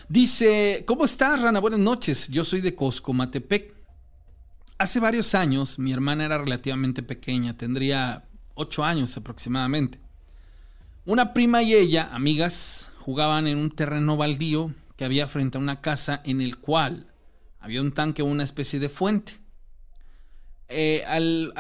Dice, 0.09 0.85
¿cómo 0.87 1.05
estás, 1.05 1.43
Rana? 1.43 1.61
Buenas 1.61 1.81
noches. 1.81 2.29
Yo 2.29 2.45
soy 2.45 2.63
de 2.63 2.75
Coscomatepec. 2.75 3.82
Hace 4.83 4.99
varios 4.99 5.37
años 5.37 5.79
mi 5.79 5.93
hermana 5.93 6.25
era 6.25 6.39
relativamente 6.39 7.05
pequeña, 7.05 7.57
tendría 7.57 8.25
8 8.55 8.83
años 8.83 9.17
aproximadamente. 9.17 10.01
Una 11.05 11.33
prima 11.33 11.63
y 11.63 11.73
ella, 11.73 12.11
amigas, 12.13 12.91
jugaban 12.99 13.47
en 13.47 13.59
un 13.59 13.71
terreno 13.71 14.17
baldío 14.17 14.75
que 14.97 15.05
había 15.05 15.29
frente 15.29 15.57
a 15.57 15.61
una 15.61 15.81
casa 15.81 16.21
en 16.25 16.41
el 16.41 16.59
cual 16.59 17.07
había 17.61 17.81
un 17.81 17.93
tanque 17.93 18.23
o 18.23 18.25
una 18.25 18.43
especie 18.43 18.81
de 18.81 18.89
fuente. 18.89 19.39
Eh, 20.69 21.05
al, 21.07 21.53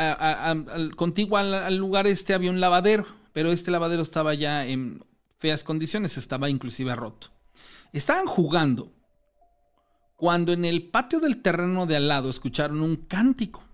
contiguo 0.97 1.39
al, 1.39 1.77
lugar 1.77 2.09
este 2.09 2.35
había 2.35 2.51
un 2.51 2.59
lavadero, 2.59 3.07
pero 3.33 3.53
este 3.53 3.71
lavadero 3.71 4.03
estaba 4.03 4.35
ya 4.35 4.67
en 4.67 5.05
feas 5.39 5.63
condiciones, 5.63 6.19
estaba 6.19 6.51
inclusive 6.51 6.93
roto. 6.97 7.29
Estaban 7.93 8.27
jugando 8.27 8.93
cuando 10.23 10.53
en 10.53 10.65
el 10.65 10.89
patio 10.89 11.19
del 11.19 11.43
terreno 11.43 11.85
de 11.85 11.97
al 11.97 12.07
lado 12.07 12.31
escucharon 12.31 12.81
un 12.81 12.95
cántico. 12.95 13.65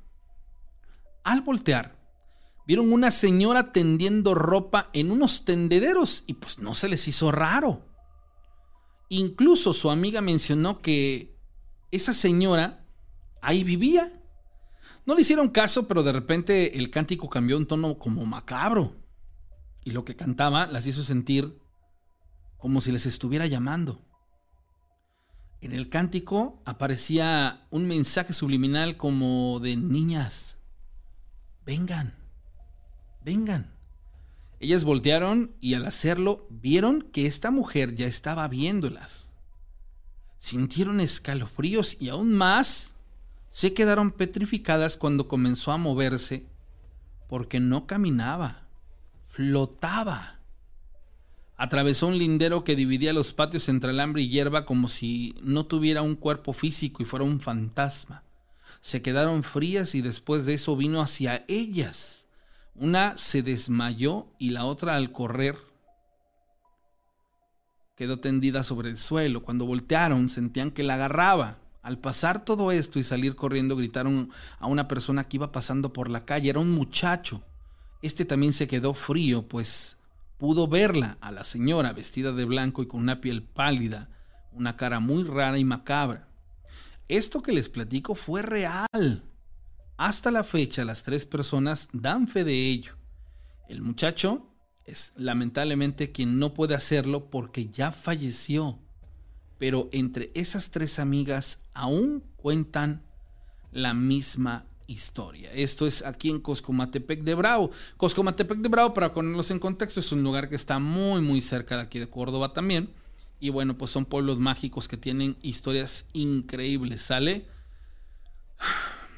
Al 1.22 1.42
voltear, 1.42 1.98
vieron 2.66 2.90
una 2.90 3.10
señora 3.10 3.70
tendiendo 3.70 4.32
ropa 4.32 4.88
en 4.94 5.10
unos 5.10 5.44
tendederos 5.44 6.24
y 6.26 6.32
pues 6.32 6.58
no 6.58 6.72
se 6.72 6.88
les 6.88 7.06
hizo 7.06 7.30
raro. 7.30 7.84
Incluso 9.10 9.74
su 9.74 9.90
amiga 9.90 10.22
mencionó 10.22 10.80
que 10.80 11.36
esa 11.90 12.14
señora 12.14 12.82
ahí 13.42 13.62
vivía. 13.62 14.10
No 15.04 15.14
le 15.14 15.20
hicieron 15.20 15.48
caso, 15.48 15.86
pero 15.86 16.02
de 16.02 16.12
repente 16.12 16.78
el 16.78 16.90
cántico 16.90 17.28
cambió 17.28 17.58
un 17.58 17.66
tono 17.66 17.98
como 17.98 18.24
macabro. 18.24 18.96
Y 19.84 19.90
lo 19.90 20.06
que 20.06 20.16
cantaba 20.16 20.66
las 20.66 20.86
hizo 20.86 21.04
sentir 21.04 21.60
como 22.56 22.80
si 22.80 22.90
les 22.90 23.04
estuviera 23.04 23.46
llamando. 23.46 24.07
En 25.60 25.72
el 25.72 25.88
cántico 25.88 26.62
aparecía 26.64 27.66
un 27.70 27.86
mensaje 27.86 28.32
subliminal 28.32 28.96
como 28.96 29.58
de 29.60 29.76
niñas, 29.76 30.56
vengan, 31.66 32.14
vengan. 33.24 33.74
Ellas 34.60 34.84
voltearon 34.84 35.52
y 35.60 35.74
al 35.74 35.86
hacerlo 35.86 36.46
vieron 36.50 37.02
que 37.02 37.26
esta 37.26 37.50
mujer 37.50 37.94
ya 37.94 38.06
estaba 38.06 38.46
viéndolas. 38.48 39.32
Sintieron 40.38 41.00
escalofríos 41.00 41.96
y 42.00 42.08
aún 42.08 42.32
más 42.32 42.94
se 43.50 43.74
quedaron 43.74 44.12
petrificadas 44.12 44.96
cuando 44.96 45.26
comenzó 45.26 45.72
a 45.72 45.76
moverse 45.76 46.46
porque 47.28 47.60
no 47.60 47.86
caminaba, 47.86 48.62
flotaba. 49.22 50.37
Atravesó 51.60 52.06
un 52.06 52.18
lindero 52.18 52.62
que 52.62 52.76
dividía 52.76 53.12
los 53.12 53.34
patios 53.34 53.68
entre 53.68 53.90
alambre 53.90 54.22
y 54.22 54.28
hierba 54.28 54.64
como 54.64 54.86
si 54.86 55.34
no 55.42 55.66
tuviera 55.66 56.02
un 56.02 56.14
cuerpo 56.14 56.52
físico 56.52 57.02
y 57.02 57.04
fuera 57.04 57.24
un 57.24 57.40
fantasma. 57.40 58.22
Se 58.80 59.02
quedaron 59.02 59.42
frías 59.42 59.96
y 59.96 60.00
después 60.00 60.46
de 60.46 60.54
eso 60.54 60.76
vino 60.76 61.00
hacia 61.00 61.44
ellas. 61.48 62.28
Una 62.76 63.18
se 63.18 63.42
desmayó 63.42 64.28
y 64.38 64.50
la 64.50 64.64
otra 64.64 64.94
al 64.94 65.10
correr 65.10 65.58
quedó 67.96 68.20
tendida 68.20 68.62
sobre 68.62 68.90
el 68.90 68.96
suelo. 68.96 69.42
Cuando 69.42 69.66
voltearon 69.66 70.28
sentían 70.28 70.70
que 70.70 70.84
la 70.84 70.94
agarraba. 70.94 71.58
Al 71.82 71.98
pasar 71.98 72.44
todo 72.44 72.70
esto 72.70 73.00
y 73.00 73.02
salir 73.02 73.34
corriendo 73.34 73.74
gritaron 73.74 74.30
a 74.60 74.68
una 74.68 74.86
persona 74.86 75.24
que 75.24 75.38
iba 75.38 75.50
pasando 75.50 75.92
por 75.92 76.08
la 76.08 76.24
calle. 76.24 76.50
Era 76.50 76.60
un 76.60 76.70
muchacho. 76.70 77.42
Este 78.00 78.24
también 78.24 78.52
se 78.52 78.68
quedó 78.68 78.94
frío, 78.94 79.48
pues 79.48 79.97
pudo 80.38 80.68
verla 80.68 81.18
a 81.20 81.32
la 81.32 81.44
señora 81.44 81.92
vestida 81.92 82.32
de 82.32 82.44
blanco 82.44 82.82
y 82.82 82.86
con 82.86 83.00
una 83.00 83.20
piel 83.20 83.42
pálida, 83.42 84.08
una 84.52 84.76
cara 84.76 85.00
muy 85.00 85.24
rara 85.24 85.58
y 85.58 85.64
macabra. 85.64 86.28
Esto 87.08 87.42
que 87.42 87.52
les 87.52 87.68
platico 87.68 88.14
fue 88.14 88.42
real. 88.42 89.24
Hasta 89.96 90.30
la 90.30 90.44
fecha 90.44 90.84
las 90.84 91.02
tres 91.02 91.26
personas 91.26 91.88
dan 91.92 92.28
fe 92.28 92.44
de 92.44 92.54
ello. 92.54 92.94
El 93.68 93.82
muchacho 93.82 94.54
es 94.84 95.12
lamentablemente 95.16 96.12
quien 96.12 96.38
no 96.38 96.54
puede 96.54 96.74
hacerlo 96.74 97.30
porque 97.30 97.68
ya 97.68 97.92
falleció. 97.92 98.78
Pero 99.58 99.88
entre 99.92 100.30
esas 100.34 100.70
tres 100.70 100.98
amigas 100.98 101.60
aún 101.74 102.22
cuentan 102.36 103.02
la 103.72 103.92
misma 103.92 104.67
historia. 104.88 105.52
Esto 105.52 105.86
es 105.86 106.04
aquí 106.04 106.30
en 106.30 106.40
Coscomatepec 106.40 107.22
de 107.22 107.36
Bravo. 107.36 107.70
Coscomatepec 107.96 108.58
de 108.58 108.68
Bravo, 108.68 108.92
para 108.92 109.14
ponerlos 109.14 109.52
en 109.52 109.60
contexto, 109.60 110.00
es 110.00 110.10
un 110.10 110.24
lugar 110.24 110.48
que 110.48 110.56
está 110.56 110.80
muy, 110.80 111.20
muy 111.20 111.40
cerca 111.40 111.76
de 111.76 111.82
aquí 111.82 112.00
de 112.00 112.08
Córdoba 112.08 112.52
también. 112.52 112.90
Y 113.38 113.50
bueno, 113.50 113.78
pues 113.78 113.92
son 113.92 114.04
pueblos 114.04 114.40
mágicos 114.40 114.88
que 114.88 114.96
tienen 114.96 115.36
historias 115.42 116.06
increíbles, 116.12 117.02
¿sale? 117.02 117.46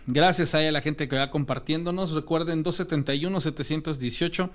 Gracias 0.07 0.55
a 0.55 0.61
la 0.61 0.83
gente 0.83 1.09
que 1.09 1.17
va 1.17 1.31
compartiéndonos. 1.31 2.11
Recuerden 2.13 2.63
271-718. 2.63 4.51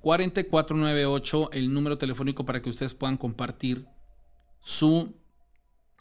4498, 0.00 1.50
el 1.52 1.72
número 1.72 1.98
telefónico 1.98 2.44
para 2.44 2.62
que 2.62 2.70
ustedes 2.70 2.94
puedan 2.94 3.16
compartir 3.16 3.86
su 4.62 5.14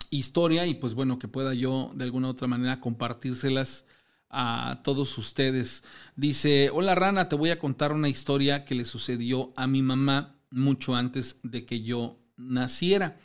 historia 0.09 0.65
y 0.65 0.75
pues 0.75 0.93
bueno, 0.93 1.19
que 1.19 1.27
pueda 1.27 1.53
yo 1.53 1.91
de 1.93 2.05
alguna 2.05 2.27
u 2.27 2.31
otra 2.31 2.47
manera 2.47 2.79
compartírselas 2.79 3.85
a 4.29 4.81
todos 4.83 5.17
ustedes. 5.17 5.83
Dice, 6.15 6.69
hola 6.71 6.95
Rana, 6.95 7.29
te 7.29 7.35
voy 7.35 7.49
a 7.49 7.59
contar 7.59 7.91
una 7.91 8.09
historia 8.09 8.65
que 8.65 8.75
le 8.75 8.85
sucedió 8.85 9.51
a 9.55 9.67
mi 9.67 9.81
mamá 9.81 10.39
mucho 10.51 10.95
antes 10.95 11.37
de 11.43 11.65
que 11.65 11.81
yo 11.81 12.19
naciera. 12.37 13.17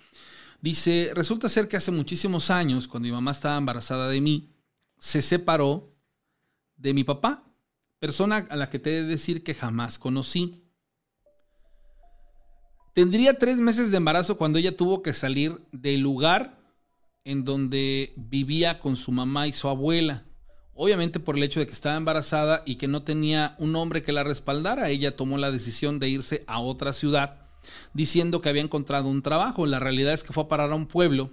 Dice, 0.60 1.10
resulta 1.14 1.48
ser 1.48 1.68
que 1.68 1.76
hace 1.76 1.90
muchísimos 1.90 2.50
años, 2.50 2.88
cuando 2.88 3.06
mi 3.06 3.12
mamá 3.12 3.32
estaba 3.32 3.56
embarazada 3.56 4.08
de 4.08 4.20
mí, 4.20 4.54
se 4.98 5.20
separó 5.20 5.94
de 6.76 6.94
mi 6.94 7.04
papá, 7.04 7.44
persona 7.98 8.46
a 8.48 8.56
la 8.56 8.70
que 8.70 8.78
te 8.78 8.90
he 8.90 9.02
de 9.02 9.08
decir 9.08 9.44
que 9.44 9.54
jamás 9.54 9.98
conocí. 9.98 10.62
Tendría 12.94 13.38
tres 13.38 13.58
meses 13.58 13.90
de 13.90 13.96
embarazo 13.96 14.38
cuando 14.38 14.58
ella 14.58 14.76
tuvo 14.76 15.02
que 15.02 15.12
salir 15.12 15.60
del 15.72 16.00
lugar 16.00 16.58
en 17.24 17.44
donde 17.44 18.12
vivía 18.16 18.78
con 18.78 18.96
su 18.96 19.10
mamá 19.12 19.46
y 19.46 19.52
su 19.52 19.68
abuela. 19.68 20.24
Obviamente 20.74 21.20
por 21.20 21.36
el 21.36 21.42
hecho 21.42 21.60
de 21.60 21.66
que 21.66 21.72
estaba 21.72 21.96
embarazada 21.96 22.62
y 22.66 22.76
que 22.76 22.88
no 22.88 23.02
tenía 23.02 23.54
un 23.58 23.76
hombre 23.76 24.02
que 24.02 24.12
la 24.12 24.24
respaldara, 24.24 24.88
ella 24.88 25.16
tomó 25.16 25.38
la 25.38 25.52
decisión 25.52 26.00
de 26.00 26.08
irse 26.08 26.44
a 26.46 26.60
otra 26.60 26.92
ciudad 26.92 27.44
diciendo 27.92 28.40
que 28.40 28.48
había 28.48 28.62
encontrado 28.62 29.08
un 29.08 29.22
trabajo. 29.22 29.66
La 29.66 29.78
realidad 29.78 30.14
es 30.14 30.24
que 30.24 30.32
fue 30.32 30.44
a 30.44 30.48
parar 30.48 30.72
a 30.72 30.74
un 30.74 30.86
pueblo 30.86 31.30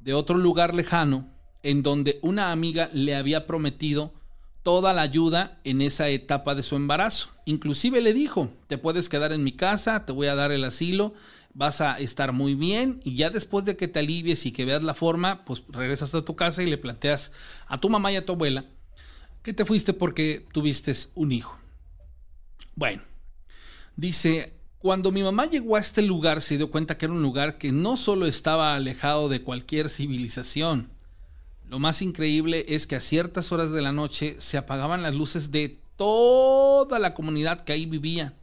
de 0.00 0.14
otro 0.14 0.38
lugar 0.38 0.74
lejano 0.74 1.28
en 1.62 1.82
donde 1.82 2.18
una 2.22 2.52
amiga 2.52 2.88
le 2.92 3.14
había 3.14 3.46
prometido 3.46 4.14
toda 4.62 4.92
la 4.92 5.02
ayuda 5.02 5.60
en 5.64 5.82
esa 5.82 6.08
etapa 6.08 6.54
de 6.54 6.62
su 6.62 6.76
embarazo. 6.76 7.30
Inclusive 7.44 8.00
le 8.00 8.14
dijo, 8.14 8.50
te 8.66 8.78
puedes 8.78 9.08
quedar 9.08 9.32
en 9.32 9.44
mi 9.44 9.52
casa, 9.52 10.04
te 10.04 10.12
voy 10.12 10.26
a 10.26 10.34
dar 10.34 10.52
el 10.52 10.64
asilo, 10.64 11.14
vas 11.52 11.80
a 11.80 11.98
estar 11.98 12.32
muy 12.32 12.54
bien 12.54 13.00
y 13.04 13.16
ya 13.16 13.30
después 13.30 13.64
de 13.64 13.76
que 13.76 13.88
te 13.88 13.98
alivies 13.98 14.46
y 14.46 14.52
que 14.52 14.64
veas 14.64 14.82
la 14.82 14.94
forma, 14.94 15.44
pues 15.44 15.62
regresas 15.68 16.14
a 16.14 16.24
tu 16.24 16.36
casa 16.36 16.62
y 16.62 16.66
le 16.66 16.78
planteas 16.78 17.32
a 17.66 17.78
tu 17.78 17.88
mamá 17.88 18.12
y 18.12 18.16
a 18.16 18.24
tu 18.24 18.32
abuela 18.32 18.64
que 19.42 19.52
te 19.52 19.64
fuiste 19.64 19.92
porque 19.92 20.46
tuviste 20.52 20.94
un 21.14 21.32
hijo. 21.32 21.56
Bueno, 22.74 23.02
dice, 23.96 24.54
cuando 24.78 25.12
mi 25.12 25.22
mamá 25.22 25.46
llegó 25.46 25.76
a 25.76 25.80
este 25.80 26.02
lugar 26.02 26.40
se 26.40 26.56
dio 26.56 26.70
cuenta 26.70 26.96
que 26.96 27.06
era 27.06 27.14
un 27.14 27.22
lugar 27.22 27.58
que 27.58 27.72
no 27.72 27.96
solo 27.96 28.26
estaba 28.26 28.74
alejado 28.74 29.28
de 29.28 29.42
cualquier 29.42 29.88
civilización, 29.88 30.90
lo 31.68 31.78
más 31.78 32.02
increíble 32.02 32.66
es 32.68 32.86
que 32.86 32.96
a 32.96 33.00
ciertas 33.00 33.52
horas 33.52 33.70
de 33.70 33.82
la 33.82 33.92
noche 33.92 34.36
se 34.38 34.58
apagaban 34.58 35.02
las 35.02 35.14
luces 35.14 35.50
de 35.50 35.80
toda 35.96 36.98
la 36.98 37.14
comunidad 37.14 37.64
que 37.64 37.72
ahí 37.72 37.86
vivía 37.86 38.34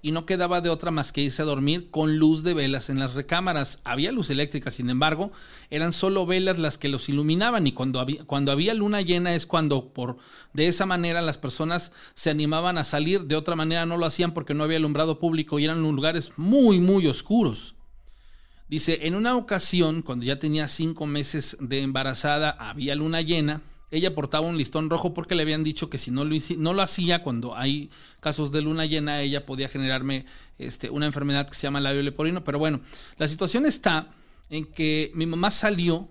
y 0.00 0.12
no 0.12 0.26
quedaba 0.26 0.60
de 0.60 0.70
otra 0.70 0.90
más 0.90 1.12
que 1.12 1.22
irse 1.22 1.42
a 1.42 1.44
dormir 1.44 1.90
con 1.90 2.18
luz 2.18 2.42
de 2.42 2.54
velas 2.54 2.90
en 2.90 2.98
las 2.98 3.14
recámaras. 3.14 3.80
Había 3.84 4.12
luz 4.12 4.30
eléctrica, 4.30 4.70
sin 4.70 4.90
embargo, 4.90 5.32
eran 5.70 5.92
solo 5.92 6.26
velas 6.26 6.58
las 6.58 6.78
que 6.78 6.88
los 6.88 7.08
iluminaban 7.08 7.66
y 7.66 7.72
cuando 7.72 8.00
había, 8.00 8.24
cuando 8.24 8.52
había 8.52 8.74
luna 8.74 9.00
llena 9.00 9.34
es 9.34 9.46
cuando 9.46 9.92
por 9.92 10.18
de 10.52 10.68
esa 10.68 10.86
manera 10.86 11.20
las 11.20 11.38
personas 11.38 11.92
se 12.14 12.30
animaban 12.30 12.78
a 12.78 12.84
salir, 12.84 13.22
de 13.24 13.36
otra 13.36 13.56
manera 13.56 13.86
no 13.86 13.96
lo 13.96 14.06
hacían 14.06 14.34
porque 14.34 14.54
no 14.54 14.64
había 14.64 14.76
alumbrado 14.76 15.18
público 15.18 15.58
y 15.58 15.64
eran 15.64 15.82
lugares 15.82 16.32
muy 16.36 16.80
muy 16.80 17.06
oscuros. 17.06 17.74
Dice, 18.68 19.06
en 19.06 19.14
una 19.14 19.34
ocasión, 19.34 20.02
cuando 20.02 20.26
ya 20.26 20.38
tenía 20.38 20.68
cinco 20.68 21.06
meses 21.06 21.56
de 21.58 21.80
embarazada, 21.80 22.50
había 22.50 22.94
luna 22.94 23.22
llena 23.22 23.62
ella 23.90 24.14
portaba 24.14 24.46
un 24.46 24.58
listón 24.58 24.90
rojo 24.90 25.14
porque 25.14 25.34
le 25.34 25.42
habían 25.42 25.64
dicho 25.64 25.88
que 25.88 25.98
si 25.98 26.10
no 26.10 26.24
lo, 26.24 26.82
hacía 26.82 27.22
cuando 27.22 27.56
hay 27.56 27.90
casos 28.20 28.52
de 28.52 28.60
luna 28.60 28.84
llena, 28.84 29.20
ella 29.20 29.46
podía 29.46 29.68
generarme 29.68 30.26
este, 30.58 30.90
una 30.90 31.06
enfermedad 31.06 31.48
que 31.48 31.54
se 31.54 31.62
llama 31.62 31.80
labio 31.80 32.02
leporino. 32.02 32.44
Pero 32.44 32.58
bueno, 32.58 32.80
la 33.16 33.28
situación 33.28 33.64
está 33.64 34.08
en 34.50 34.66
que 34.66 35.10
mi 35.14 35.26
mamá 35.26 35.50
salió 35.50 36.08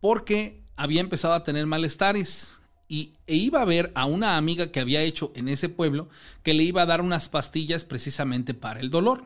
porque 0.00 0.62
había 0.76 1.00
empezado 1.00 1.34
a 1.34 1.42
tener 1.42 1.66
malestares 1.66 2.60
y, 2.88 3.14
e 3.26 3.34
iba 3.34 3.60
a 3.60 3.64
ver 3.64 3.90
a 3.94 4.06
una 4.06 4.36
amiga 4.36 4.70
que 4.70 4.80
había 4.80 5.02
hecho 5.02 5.32
en 5.34 5.48
ese 5.48 5.68
pueblo 5.68 6.08
que 6.42 6.54
le 6.54 6.62
iba 6.62 6.82
a 6.82 6.86
dar 6.86 7.00
unas 7.00 7.28
pastillas 7.28 7.84
precisamente 7.84 8.54
para 8.54 8.80
el 8.80 8.90
dolor. 8.90 9.24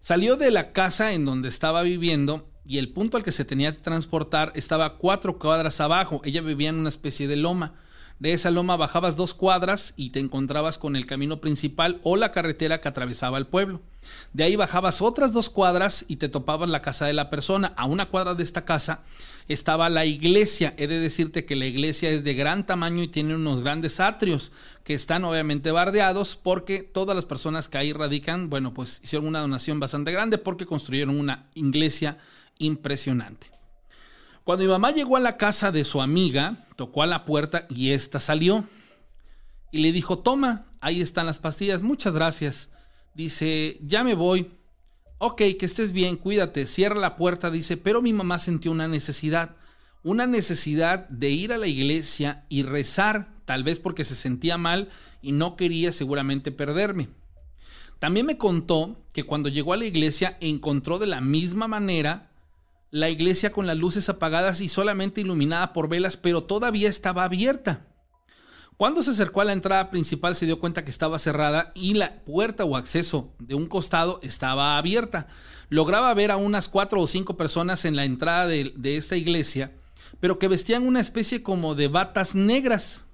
Salió 0.00 0.36
de 0.36 0.50
la 0.50 0.72
casa 0.72 1.12
en 1.12 1.24
donde 1.24 1.48
estaba 1.48 1.82
viviendo 1.82 2.48
y 2.64 2.78
el 2.78 2.90
punto 2.90 3.16
al 3.16 3.24
que 3.24 3.32
se 3.32 3.44
tenía 3.44 3.72
que 3.72 3.78
transportar 3.78 4.52
estaba 4.54 4.96
cuatro 4.96 5.38
cuadras 5.38 5.80
abajo. 5.80 6.20
Ella 6.24 6.40
vivía 6.42 6.68
en 6.68 6.78
una 6.78 6.88
especie 6.88 7.26
de 7.26 7.36
loma. 7.36 7.74
De 8.18 8.32
esa 8.32 8.52
loma 8.52 8.76
bajabas 8.76 9.16
dos 9.16 9.34
cuadras 9.34 9.94
y 9.96 10.10
te 10.10 10.20
encontrabas 10.20 10.78
con 10.78 10.94
el 10.94 11.06
camino 11.06 11.40
principal 11.40 12.00
o 12.04 12.14
la 12.14 12.30
carretera 12.30 12.80
que 12.80 12.86
atravesaba 12.86 13.36
el 13.36 13.48
pueblo. 13.48 13.80
De 14.32 14.44
ahí 14.44 14.54
bajabas 14.54 15.02
otras 15.02 15.32
dos 15.32 15.50
cuadras 15.50 16.04
y 16.06 16.16
te 16.16 16.28
topabas 16.28 16.70
la 16.70 16.82
casa 16.82 17.06
de 17.06 17.14
la 17.14 17.30
persona. 17.30 17.72
A 17.76 17.86
una 17.86 18.10
cuadra 18.10 18.36
de 18.36 18.44
esta 18.44 18.64
casa 18.64 19.02
estaba 19.48 19.88
la 19.88 20.04
iglesia. 20.04 20.72
He 20.76 20.86
de 20.86 21.00
decirte 21.00 21.44
que 21.44 21.56
la 21.56 21.66
iglesia 21.66 22.10
es 22.10 22.22
de 22.22 22.34
gran 22.34 22.64
tamaño 22.64 23.02
y 23.02 23.08
tiene 23.08 23.34
unos 23.34 23.60
grandes 23.60 23.98
atrios 23.98 24.52
que 24.84 24.94
están 24.94 25.24
obviamente 25.24 25.72
bardeados 25.72 26.36
porque 26.36 26.84
todas 26.84 27.16
las 27.16 27.24
personas 27.24 27.68
que 27.68 27.78
ahí 27.78 27.92
radican, 27.92 28.50
bueno, 28.50 28.72
pues 28.72 29.00
hicieron 29.02 29.26
una 29.26 29.40
donación 29.40 29.80
bastante 29.80 30.12
grande 30.12 30.38
porque 30.38 30.64
construyeron 30.64 31.18
una 31.18 31.46
iglesia 31.54 32.18
impresionante. 32.62 33.50
Cuando 34.44 34.64
mi 34.64 34.70
mamá 34.70 34.90
llegó 34.90 35.16
a 35.16 35.20
la 35.20 35.36
casa 35.36 35.70
de 35.70 35.84
su 35.84 36.02
amiga, 36.02 36.66
tocó 36.76 37.02
a 37.02 37.06
la 37.06 37.24
puerta 37.24 37.66
y 37.68 37.90
ésta 37.90 38.18
salió. 38.18 38.64
Y 39.70 39.78
le 39.78 39.92
dijo, 39.92 40.18
toma, 40.18 40.66
ahí 40.80 41.00
están 41.00 41.26
las 41.26 41.38
pastillas, 41.38 41.82
muchas 41.82 42.12
gracias. 42.12 42.68
Dice, 43.14 43.78
ya 43.82 44.02
me 44.02 44.14
voy. 44.14 44.50
Ok, 45.18 45.42
que 45.58 45.66
estés 45.66 45.92
bien, 45.92 46.16
cuídate. 46.16 46.66
Cierra 46.66 46.96
la 46.96 47.16
puerta, 47.16 47.50
dice, 47.50 47.76
pero 47.76 48.02
mi 48.02 48.12
mamá 48.12 48.38
sintió 48.38 48.72
una 48.72 48.88
necesidad. 48.88 49.54
Una 50.02 50.26
necesidad 50.26 51.08
de 51.08 51.30
ir 51.30 51.52
a 51.52 51.58
la 51.58 51.68
iglesia 51.68 52.44
y 52.48 52.64
rezar, 52.64 53.28
tal 53.44 53.62
vez 53.62 53.78
porque 53.78 54.04
se 54.04 54.16
sentía 54.16 54.58
mal 54.58 54.90
y 55.22 55.30
no 55.30 55.54
quería 55.54 55.92
seguramente 55.92 56.50
perderme. 56.50 57.08
También 58.00 58.26
me 58.26 58.36
contó 58.36 58.96
que 59.12 59.22
cuando 59.22 59.48
llegó 59.48 59.72
a 59.72 59.76
la 59.76 59.84
iglesia 59.84 60.36
encontró 60.40 60.98
de 60.98 61.06
la 61.06 61.20
misma 61.20 61.68
manera 61.68 62.31
la 62.92 63.08
iglesia 63.08 63.52
con 63.52 63.66
las 63.66 63.78
luces 63.78 64.10
apagadas 64.10 64.60
y 64.60 64.68
solamente 64.68 65.22
iluminada 65.22 65.72
por 65.72 65.88
velas, 65.88 66.18
pero 66.18 66.44
todavía 66.44 66.90
estaba 66.90 67.24
abierta. 67.24 67.86
Cuando 68.76 69.02
se 69.02 69.12
acercó 69.12 69.40
a 69.40 69.46
la 69.46 69.54
entrada 69.54 69.88
principal 69.88 70.36
se 70.36 70.44
dio 70.44 70.60
cuenta 70.60 70.84
que 70.84 70.90
estaba 70.90 71.18
cerrada 71.18 71.72
y 71.74 71.94
la 71.94 72.22
puerta 72.24 72.66
o 72.66 72.76
acceso 72.76 73.32
de 73.38 73.54
un 73.54 73.66
costado 73.66 74.20
estaba 74.22 74.76
abierta. 74.76 75.26
Lograba 75.70 76.12
ver 76.12 76.30
a 76.30 76.36
unas 76.36 76.68
cuatro 76.68 77.00
o 77.00 77.06
cinco 77.06 77.34
personas 77.34 77.86
en 77.86 77.96
la 77.96 78.04
entrada 78.04 78.46
de, 78.46 78.96
esta 78.96 79.16
iglesia, 79.16 79.72
pero 80.20 80.38
que 80.38 80.48
vestían 80.48 80.86
una 80.86 81.00
especie 81.00 81.42
como 81.42 81.74
de 81.74 81.88
batas 81.88 82.34
negras. 82.34 83.06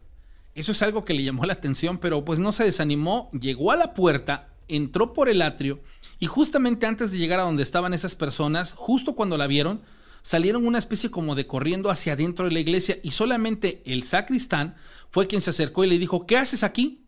Eso 0.57 0.73
es 0.73 0.83
algo 0.83 1.05
que 1.05 1.15
le 1.15 1.23
llamó 1.23 1.47
la 1.47 1.53
atención, 1.53 1.99
pero 1.99 2.25
pues 2.25 2.41
no 2.41 2.51
se 2.51 2.65
desanimó, 2.65 3.31
llegó 3.31 3.71
a 3.71 3.77
la 3.77 3.95
puerta, 3.95 4.49
entró 4.67 5.13
por 5.13 5.29
el 5.29 5.41
atrio 5.41 5.81
y 6.19 6.27
justamente 6.27 6.87
antes 6.87 7.11
de 7.11 7.19
llegar 7.19 7.41
a 7.41 7.45
donde 7.45 7.63
estaban 7.63 7.95
esas 7.95 8.17
personas, 8.17 8.73
justo 8.73 9.15
cuando 9.15 9.39
la 9.39 9.47
vieron, 9.47 9.83
salieron 10.23 10.67
una 10.67 10.79
especie 10.79 11.11
como 11.11 11.35
de 11.35 11.47
corriendo 11.47 11.91
hacia 11.91 12.15
adentro 12.15 12.45
de 12.45 12.53
la 12.53 12.61
iglesia 12.61 12.99
y 13.03 13.13
solamente 13.13 13.83
el 13.87 14.03
sacristán 14.03 14.77
fue 15.11 15.27
quien 15.27 15.41
se 15.41 15.51
acercó 15.51 15.85
y 15.85 15.89
le 15.89 15.99
dijo, 15.99 16.27
¿qué 16.27 16.37
haces 16.37 16.65
aquí? 16.65 17.07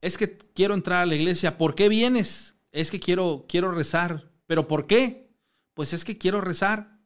Es 0.00 0.18
que 0.18 0.36
quiero 0.54 0.74
entrar 0.74 1.02
a 1.02 1.06
la 1.06 1.14
iglesia. 1.14 1.58
¿Por 1.58 1.74
qué 1.74 1.88
vienes? 1.88 2.56
Es 2.72 2.90
que 2.90 3.00
quiero, 3.00 3.46
quiero 3.48 3.72
rezar. 3.72 4.30
¿Pero 4.46 4.68
por 4.68 4.86
qué? 4.86 5.30
Pues 5.74 5.92
es 5.92 6.04
que 6.04 6.18
quiero 6.18 6.40
rezar. 6.40 7.00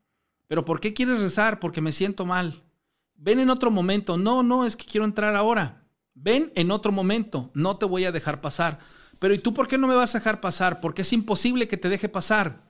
¿Pero 0.48 0.65
por 0.65 0.81
qué 0.81 0.93
quieres 0.93 1.20
rezar? 1.20 1.61
Porque 1.61 1.81
me 1.81 1.93
siento 1.93 2.27
mal. 2.27 2.65
Ven 3.15 3.39
en 3.39 3.51
otro 3.51 3.70
momento. 3.70 4.16
No, 4.16 4.43
no, 4.43 4.66
es 4.66 4.77
que 4.77 4.86
quiero 4.86 5.05
entrar 5.05 5.36
ahora. 5.36 5.85
Ven 6.15 6.52
en 6.57 6.70
otro 6.70 6.90
momento. 6.90 7.51
No 7.55 7.77
te 7.77 7.86
voy 7.86 8.05
a 8.05 8.12
dejar 8.12 8.40
pasar. 8.40 8.81
Pero 9.21 9.35
¿y 9.35 9.39
tú 9.39 9.55
por 9.55 9.69
qué 9.69 9.79
no 9.79 9.87
me 9.87 9.95
vas 9.95 10.15
a 10.15 10.19
dejar 10.19 10.41
pasar? 10.41 10.81
Porque 10.81 11.03
es 11.03 11.13
imposible 11.13 11.69
que 11.69 11.77
te 11.77 11.89
deje 11.89 12.09
pasar. 12.09 12.69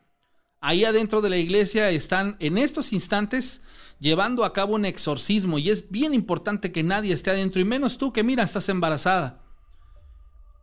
Ahí 0.61 0.85
adentro 0.85 1.23
de 1.23 1.31
la 1.31 1.39
iglesia 1.39 1.89
están 1.89 2.37
en 2.41 2.59
estos 2.59 2.93
instantes 2.93 3.63
llevando 3.99 4.45
a 4.45 4.53
cabo 4.53 4.75
un 4.75 4.85
exorcismo 4.85 5.59
y 5.59 5.71
es 5.71 5.91
bien 5.91 6.13
importante 6.13 6.73
que 6.73 6.83
nadie 6.83 7.15
esté 7.15 7.31
adentro 7.31 7.61
y 7.61 7.65
menos 7.65 7.97
tú 7.97 8.13
que 8.13 8.25
mira, 8.25 8.43
estás 8.43 8.69
embarazada. 8.69 9.41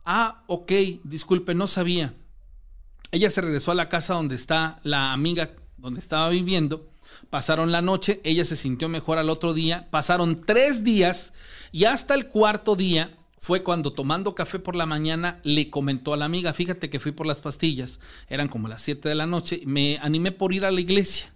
Ah, 0.05 0.43
ok, 0.47 0.71
disculpe, 1.03 1.55
no 1.55 1.67
sabía. 1.67 2.13
Ella 3.11 3.29
se 3.29 3.41
regresó 3.41 3.71
a 3.71 3.75
la 3.75 3.89
casa 3.89 4.13
donde 4.13 4.35
está 4.35 4.79
la 4.83 5.13
amiga 5.13 5.55
donde 5.77 5.99
estaba 5.99 6.29
viviendo. 6.29 6.91
Pasaron 7.29 7.71
la 7.71 7.81
noche, 7.81 8.19
ella 8.23 8.43
se 8.43 8.55
sintió 8.55 8.89
mejor 8.89 9.17
al 9.17 9.29
otro 9.29 9.53
día. 9.53 9.87
Pasaron 9.89 10.41
tres 10.41 10.83
días 10.83 11.33
y 11.71 11.85
hasta 11.85 12.13
el 12.13 12.27
cuarto 12.27 12.75
día 12.75 13.16
fue 13.47 13.63
cuando 13.63 13.93
tomando 13.93 14.35
café 14.35 14.59
por 14.59 14.75
la 14.75 14.85
mañana 14.85 15.39
le 15.41 15.69
comentó 15.69 16.13
a 16.13 16.17
la 16.17 16.25
amiga, 16.25 16.51
fíjate 16.51 16.89
que 16.89 16.99
fui 16.99 17.13
por 17.13 17.25
las 17.25 17.39
pastillas, 17.39 18.01
eran 18.27 18.49
como 18.49 18.67
las 18.67 18.81
7 18.81 19.07
de 19.07 19.15
la 19.15 19.25
noche, 19.25 19.61
me 19.65 19.97
animé 20.01 20.33
por 20.33 20.51
ir 20.51 20.65
a 20.65 20.71
la 20.71 20.81
iglesia. 20.81 21.31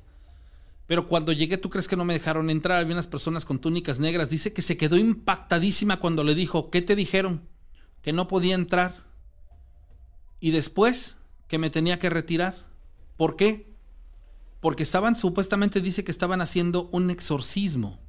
Pero 0.88 1.08
cuando 1.08 1.32
llegué, 1.32 1.56
¿tú 1.56 1.70
crees 1.70 1.88
que 1.88 1.96
no 1.96 2.04
me 2.04 2.12
dejaron 2.12 2.50
entrar? 2.50 2.80
Había 2.80 2.96
unas 2.96 3.08
personas 3.08 3.46
con 3.46 3.60
túnicas 3.60 4.02
negras. 4.02 4.30
Dice 4.30 4.52
que 4.52 4.62
se 4.62 4.76
quedó 4.76 4.98
impactadísima 4.98 6.02
cuando 6.02 6.26
le 6.26 6.36
dijo, 6.36 6.70
¿qué 6.70 6.82
te 6.82 6.98
dijeron? 6.98 7.48
Que 8.02 8.12
no 8.12 8.28
podía 8.28 8.56
entrar. 8.56 9.06
Y 10.42 10.52
después, 10.52 11.16
que 11.48 11.60
me 11.60 11.70
tenía 11.70 11.98
que 11.98 12.10
retirar. 12.10 12.58
¿Por 13.16 13.38
qué? 13.38 13.74
Porque 14.60 14.84
estaban, 14.84 15.16
supuestamente 15.16 15.80
dice 15.80 16.04
que 16.04 16.12
estaban 16.12 16.42
haciendo 16.42 16.90
un 16.92 17.10
exorcismo 17.10 18.01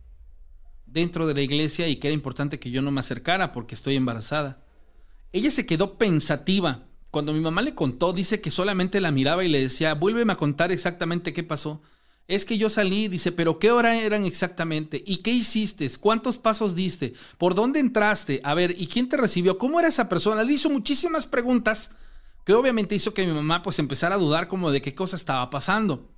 dentro 0.93 1.27
de 1.27 1.35
la 1.35 1.43
iglesia 1.43 1.89
y 1.89 1.97
que 1.97 2.09
era 2.09 2.15
importante 2.15 2.59
que 2.59 2.71
yo 2.71 2.83
no 2.83 2.91
me 2.91 3.01
acercara 3.01 3.53
porque 3.53 3.75
estoy 3.75 3.97
embarazada. 3.97 4.63
Ella 5.33 5.51
se 5.51 5.67
quedó 5.67 5.97
pensativa. 5.97 6.87
Cuando 7.11 7.33
mi 7.33 7.41
mamá 7.41 7.63
le 7.63 7.75
contó, 7.75 8.13
dice 8.13 8.41
que 8.41 8.51
solamente 8.51 9.01
la 9.01 9.11
miraba 9.11 9.45
y 9.45 9.49
le 9.49 9.61
decía, 9.61 9.95
vuélveme 9.95 10.33
a 10.35 10.37
contar 10.37 10.73
exactamente 10.73 11.33
qué 11.33 11.43
pasó. 11.43 11.83
Es 12.29 12.45
que 12.45 12.57
yo 12.57 12.71
salí, 12.71 13.09
dice, 13.09 13.33
pero 13.33 13.59
¿qué 13.59 13.71
hora 13.71 13.97
eran 13.97 14.25
exactamente? 14.25 15.03
¿Y 15.05 15.19
qué 15.19 15.33
hiciste? 15.33 15.91
¿Cuántos 15.99 16.39
pasos 16.39 16.75
diste? 16.75 17.15
¿Por 17.37 17.55
dónde 17.55 17.81
entraste? 17.81 18.41
A 18.45 18.55
ver, 18.55 18.75
¿y 18.79 18.87
quién 18.87 19.09
te 19.09 19.17
recibió? 19.17 19.59
¿Cómo 19.59 19.81
era 19.81 19.89
esa 19.89 20.09
persona? 20.09 20.43
Le 20.43 20.53
hizo 20.53 20.71
muchísimas 20.71 21.27
preguntas 21.27 21.91
que 22.45 22.55
obviamente 22.55 22.95
hizo 22.95 23.15
que 23.15 23.27
mi 23.27 23.33
mamá 23.33 23.63
pues 23.63 23.79
empezara 23.79 24.15
a 24.15 24.19
dudar 24.19 24.49
como 24.49 24.71
de 24.71 24.83
qué 24.83 24.95
cosa 24.95 25.17
estaba 25.17 25.49
pasando. 25.51 26.12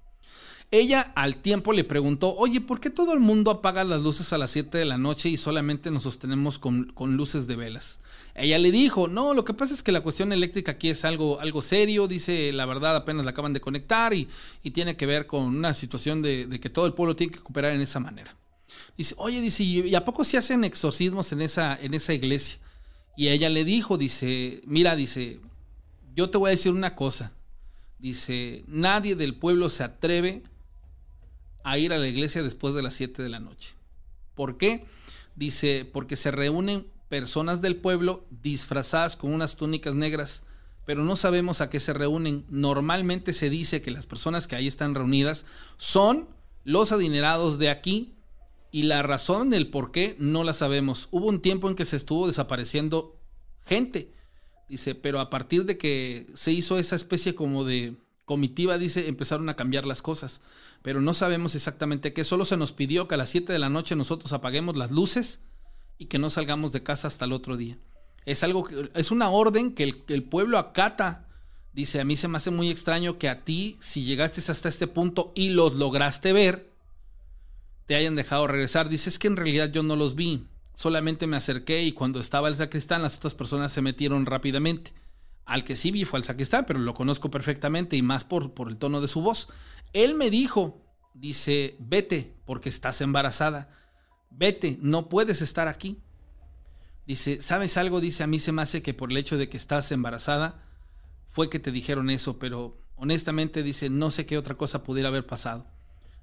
Ella 0.75 1.13
al 1.15 1.37
tiempo 1.37 1.73
le 1.73 1.85
preguntó, 1.85 2.35
oye, 2.35 2.61
¿por 2.61 2.81
qué 2.81 2.91
todo 2.91 3.13
el 3.13 3.21
mundo 3.21 3.53
apaga 3.53 3.85
las 3.85 4.03
luces 4.03 4.33
a 4.33 4.39
las 4.39 4.51
7 4.51 4.77
de 4.77 4.85
la 4.85 4.99
noche 4.99 5.29
y 5.29 5.37
solamente 5.37 5.93
nos 5.93 6.03
sostenemos 6.03 6.59
con, 6.59 6.93
luces 7.17 7.47
de 7.47 7.55
velas? 7.55 8.01
Ella 8.35 8.59
le 8.59 8.73
dijo, 8.73 9.07
no, 9.07 9.35
lo 9.35 9.45
que 9.45 9.55
pasa 9.55 9.73
es 9.73 9.85
que 9.85 9.93
la 9.93 10.01
cuestión 10.01 10.33
eléctrica 10.33 10.73
aquí 10.73 10.89
es 10.89 11.05
algo, 11.05 11.39
algo 11.39 11.63
serio, 11.63 12.09
dice, 12.09 12.51
la 12.53 12.67
verdad 12.67 12.97
apenas 12.97 13.25
la 13.25 13.31
acaban 13.31 13.53
de 13.53 13.61
conectar 13.61 14.15
y, 14.15 14.29
tiene 14.73 14.97
que 14.97 15.07
ver 15.07 15.29
con 15.29 15.45
una 15.45 15.75
situación 15.75 16.23
de, 16.23 16.59
que 16.61 16.71
todo 16.71 16.87
el 16.87 16.93
pueblo 16.93 17.15
tiene 17.15 17.35
que 17.35 17.39
cooperar 17.39 17.73
en 17.73 17.81
esa 17.81 18.01
manera. 18.01 18.37
Dice, 18.99 19.15
oye, 19.19 19.41
dice, 19.41 19.63
¿y 19.63 19.95
a 19.95 20.05
poco 20.05 20.25
se 20.25 20.39
hacen 20.39 20.65
exorcismos 20.65 21.31
en 21.31 21.43
esa, 21.43 21.79
en 21.81 21.95
esa 21.95 22.15
iglesia? 22.15 22.59
Y 23.17 23.29
ella 23.29 23.49
le 23.49 23.65
dijo, 23.65 23.97
dice, 23.97 24.61
mira, 24.67 24.97
dice, 24.97 25.39
yo 26.17 26.31
te 26.31 26.39
voy 26.39 26.49
a 26.49 26.51
decir 26.51 26.73
una 26.73 26.97
cosa. 26.97 27.31
Dice, 28.01 28.65
nadie 28.67 29.15
del 29.15 29.37
pueblo 29.37 29.71
se 29.71 29.85
atreve 29.85 30.43
a 31.65 31.79
ir 31.79 31.93
a 31.93 31.99
la 31.99 32.07
iglesia 32.07 32.43
después 32.43 32.75
de 32.75 32.83
las 32.83 32.95
7 32.95 33.23
de 33.23 33.29
la 33.29 33.41
noche. 33.41 33.75
¿Por 34.35 34.59
qué? 34.59 34.87
Dice, 35.35 35.89
porque 35.91 36.17
se 36.17 36.31
reúnen 36.31 36.87
personas 37.09 37.61
del 37.61 37.77
pueblo 37.77 38.27
disfrazadas 38.31 39.17
con 39.17 39.33
unas 39.33 39.57
túnicas 39.57 39.95
negras, 39.95 40.43
pero 40.85 41.05
no 41.05 41.17
sabemos 41.17 41.61
a 41.61 41.71
qué 41.71 41.81
se 41.81 41.95
reúnen. 41.95 42.45
Normalmente 42.51 43.33
se 43.33 43.51
dice 43.51 43.81
que 43.83 43.91
las 43.91 44.07
personas 44.07 44.47
que 44.47 44.57
ahí 44.57 44.69
están 44.69 44.95
reunidas 44.95 45.47
son 45.79 46.29
los 46.65 46.93
adinerados 46.93 47.59
de 47.59 47.71
aquí 47.71 48.15
y 48.71 48.83
la 48.83 49.03
razón 49.03 49.51
del 49.51 49.71
por 49.71 49.91
qué 49.91 50.17
no 50.19 50.45
la 50.45 50.53
sabemos. 50.53 51.09
Hubo 51.13 51.29
un 51.29 51.41
tiempo 51.41 51.69
en 51.69 51.77
que 51.77 51.87
se 51.87 51.97
estuvo 51.97 52.27
desapareciendo 52.27 53.19
gente, 53.65 54.13
dice, 54.69 54.95
pero 54.95 55.21
a 55.21 55.31
partir 55.31 55.65
de 55.65 55.79
que 55.79 56.27
se 56.35 56.53
hizo 56.53 56.79
esa 56.79 56.97
especie 56.97 57.35
como 57.35 57.65
de 57.65 57.97
comitiva, 58.27 58.77
dice, 58.77 59.09
empezaron 59.09 59.49
a 59.49 59.57
cambiar 59.57 59.87
las 59.87 60.03
cosas 60.03 60.41
pero 60.85 61.01
no 61.01 61.15
sabemos 61.15 61.55
exactamente 61.55 62.13
qué. 62.13 62.25
Solo 62.25 62.45
se 62.45 62.59
nos 62.59 62.73
pidió 62.73 63.09
que 63.09 63.15
a 63.15 63.17
las 63.17 63.31
7 63.31 63.51
de 63.51 63.59
la 63.59 63.71
noche 63.71 63.97
nosotros 63.97 64.35
apaguemos 64.35 64.77
las 64.77 64.91
luces 64.91 65.41
y 65.97 66.07
que 66.07 66.19
no 66.19 66.29
salgamos 66.29 66.73
de 66.73 66.83
casa 66.83 67.09
hasta 67.09 67.25
el 67.25 67.33
otro 67.33 67.57
día. 67.57 67.79
Es 68.27 68.43
algo 68.43 68.65
que, 68.65 68.91
es 68.93 69.11
una 69.11 69.31
orden 69.31 69.75
que 69.75 69.95
el, 70.07 70.25
pueblo 70.25 70.59
acata. 70.59 71.27
Dice, 71.73 72.03
a 72.03 72.05
mí 72.05 72.17
se 72.17 72.29
me 72.29 72.37
hace 72.37 72.51
muy 72.51 72.69
extraño 72.69 73.17
que 73.17 73.31
a 73.31 73.45
ti, 73.45 73.79
si 73.81 74.05
llegaste 74.05 74.43
hasta 74.53 74.69
este 74.69 74.87
punto 74.87 75.33
y 75.35 75.49
los 75.49 75.73
lograste 75.73 76.35
ver, 76.35 76.71
te 77.87 77.95
hayan 77.95 78.15
dejado 78.15 78.47
regresar. 78.47 78.91
Dice, 78.91 79.09
es 79.09 79.19
que 79.19 79.29
en 79.29 79.37
realidad 79.37 79.73
yo 79.73 79.83
no 79.83 79.97
los 79.97 80.15
vi. 80.15 80.49
Solamente 80.75 81.27
me 81.27 81.39
acerqué 81.39 81.83
y 81.83 81.93
cuando 81.93 82.21
estaba 82.21 82.49
el 82.49 82.57
sacristán, 82.57 83.01
las 83.01 83.17
otras 83.17 83.35
personas 83.35 83.73
se 83.73 83.81
metieron 83.81 84.27
rápidamente. 84.27 84.93
Al 85.47 85.65
que 85.65 85.77
sí 85.77 85.91
vi 85.91 86.05
fue 86.05 86.19
al 86.19 86.25
sacristán, 86.25 86.67
pero 86.67 86.79
lo 86.79 86.93
conozco 86.93 87.31
perfectamente 87.31 87.97
y 87.97 88.03
más 88.03 88.25
por, 88.25 88.53
por 88.53 88.69
el 88.69 88.77
tono 88.77 89.01
de 89.01 89.09
su 89.09 89.23
voz. 89.23 89.49
Él 89.95 90.15
me 90.17 90.29
dijo, 90.29 90.85
dice, 91.15 91.77
vete 91.79 92.35
porque 92.45 92.69
estás 92.69 93.01
embarazada. 93.01 93.71
Vete, 94.29 94.77
no 94.83 95.09
puedes 95.09 95.41
estar 95.41 95.69
aquí. 95.69 96.03
Dice, 97.07 97.41
¿sabes 97.41 97.77
algo? 97.77 98.01
Dice, 98.01 98.23
a 98.23 98.27
mí 98.27 98.39
se 98.39 98.53
me 98.53 98.63
hace 98.63 98.83
que 98.83 98.93
por 98.93 99.11
el 99.11 99.17
hecho 99.17 99.39
de 99.39 99.49
que 99.49 99.57
estás 99.57 99.93
embarazada 99.93 100.63
fue 101.29 101.49
que 101.49 101.61
te 101.61 101.71
dijeron 101.71 102.11
eso, 102.11 102.39
pero 102.39 102.79
honestamente 102.97 103.63
dice, 103.63 103.89
no 103.89 104.11
sé 104.11 104.27
qué 104.27 104.37
otra 104.37 104.57
cosa 104.57 104.83
pudiera 104.83 105.09
haber 105.09 105.27
pasado. 105.27 105.67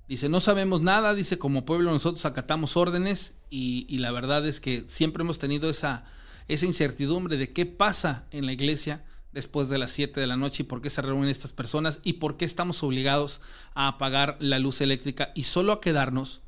Dice, 0.07 0.27
no 0.27 0.41
sabemos 0.41 0.81
nada, 0.81 1.15
dice, 1.15 1.38
como 1.38 1.64
pueblo 1.64 1.91
nosotros 1.91 2.26
acatamos 2.26 2.76
órdenes 2.76 3.35
y, 3.49 3.85
y 3.88 3.99
la 3.99 4.11
verdad 4.11 4.45
es 4.45 4.60
que 4.60 4.84
siempre 4.88 5.23
hemos 5.23 5.39
tenido 5.39 5.69
esa, 5.69 6.06
esa 6.48 6.65
incertidumbre 6.65 7.38
de 7.38 7.53
qué 7.53 7.65
pasa 7.65 8.26
en 8.31 8.45
la 8.45 8.52
iglesia 8.52 9.06
después 9.31 9.69
de 9.69 9.77
las 9.77 9.91
7 9.91 10.19
de 10.19 10.27
la 10.27 10.37
noche 10.37 10.63
y 10.63 10.65
por 10.65 10.81
qué 10.81 10.89
se 10.89 11.01
reúnen 11.01 11.29
estas 11.29 11.53
personas 11.53 11.99
y 12.03 12.13
por 12.13 12.37
qué 12.37 12.45
estamos 12.45 12.83
obligados 12.83 13.41
a 13.73 13.87
apagar 13.87 14.37
la 14.39 14.59
luz 14.59 14.81
eléctrica 14.81 15.31
y 15.35 15.43
solo 15.43 15.73
a 15.73 15.81
quedarnos 15.81 16.41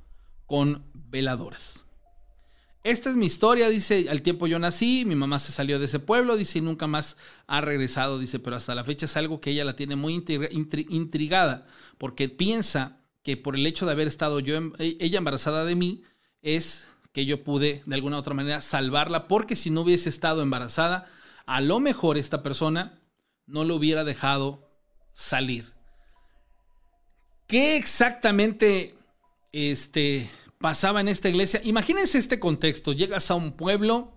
con 0.46 0.84
veladoras. 0.94 1.86
Esta 2.84 3.10
es 3.10 3.16
mi 3.16 3.28
historia, 3.28 3.70
dice, 3.70 4.08
al 4.10 4.22
tiempo 4.22 4.46
yo 4.46 4.60
nací, 4.60 5.06
mi 5.06 5.16
mamá 5.16 5.40
se 5.40 5.54
salió 5.54 5.80
de 5.80 5.86
ese 5.86 6.00
pueblo, 6.00 6.36
dice, 6.36 6.60
y 6.60 6.62
nunca 6.62 6.86
más 6.86 7.16
ha 7.48 7.62
regresado, 7.62 8.20
dice, 8.20 8.40
pero 8.40 8.58
hasta 8.58 8.76
la 8.76 8.84
fecha 8.84 9.06
es 9.06 9.16
algo 9.16 9.40
que 9.40 9.52
ella 9.52 9.64
la 9.64 9.78
tiene 9.78 9.96
muy 9.96 10.14
intrigada, 10.90 11.66
porque 11.98 12.28
piensa 12.28 13.00
que 13.24 13.38
por 13.38 13.56
el 13.56 13.66
hecho 13.66 13.86
de 13.86 13.94
haber 13.94 14.08
estado 14.08 14.42
yo, 14.42 14.58
e, 14.80 14.98
ella 15.00 15.18
embarazada 15.18 15.64
de 15.64 15.76
mí, 15.76 16.04
es 16.42 16.86
que 17.14 17.26
yo 17.26 17.42
pude 17.46 17.84
de 17.86 17.96
alguna 17.96 18.18
u 18.18 18.20
otra 18.20 18.34
manera 18.34 18.60
salvarla, 18.60 19.30
porque 19.30 19.56
si 19.56 19.70
no 19.70 19.82
hubiese 19.82 20.10
estado 20.10 20.42
embarazada, 20.42 21.10
a 21.46 21.62
lo 21.62 21.80
mejor 21.80 22.18
esta 22.18 22.44
persona 22.44 23.02
no 23.46 23.64
lo 23.64 23.76
hubiera 23.76 24.04
dejado 24.04 24.70
salir. 25.14 25.74
¿Qué 27.48 27.76
exactamente 27.76 28.98
este, 29.52 30.30
pasaba 30.60 31.02
en 31.02 31.08
esta 31.08 31.30
iglesia? 31.30 31.62
Imagínense 31.64 32.18
este 32.18 32.40
contexto. 32.40 32.94
Llegas 32.94 33.30
a 33.32 33.36
un 33.36 33.54
pueblo 33.54 34.14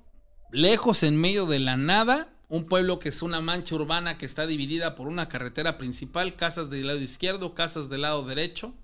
lejos 0.53 1.03
en 1.03 1.16
medio 1.16 1.47
de 1.47 1.59
la 1.59 1.77
nada 1.77 2.36
un 2.48 2.66
pueblo 2.66 2.98
que 2.98 3.09
es 3.09 3.23
una 3.23 3.40
mancha 3.40 3.74
urbana 3.74 4.19
que 4.19 4.27
está 4.27 4.47
dividida 4.47 4.94
por 4.94 5.09
una 5.09 5.28
carretera 5.28 5.78
principal, 5.78 6.36
casas 6.36 6.70
del 6.70 6.86
lado 6.86 7.01
izquierdo, 7.01 7.55
casas 7.55 7.89
del 7.89 8.03
lado 8.03 8.24
derecho. 8.24 8.74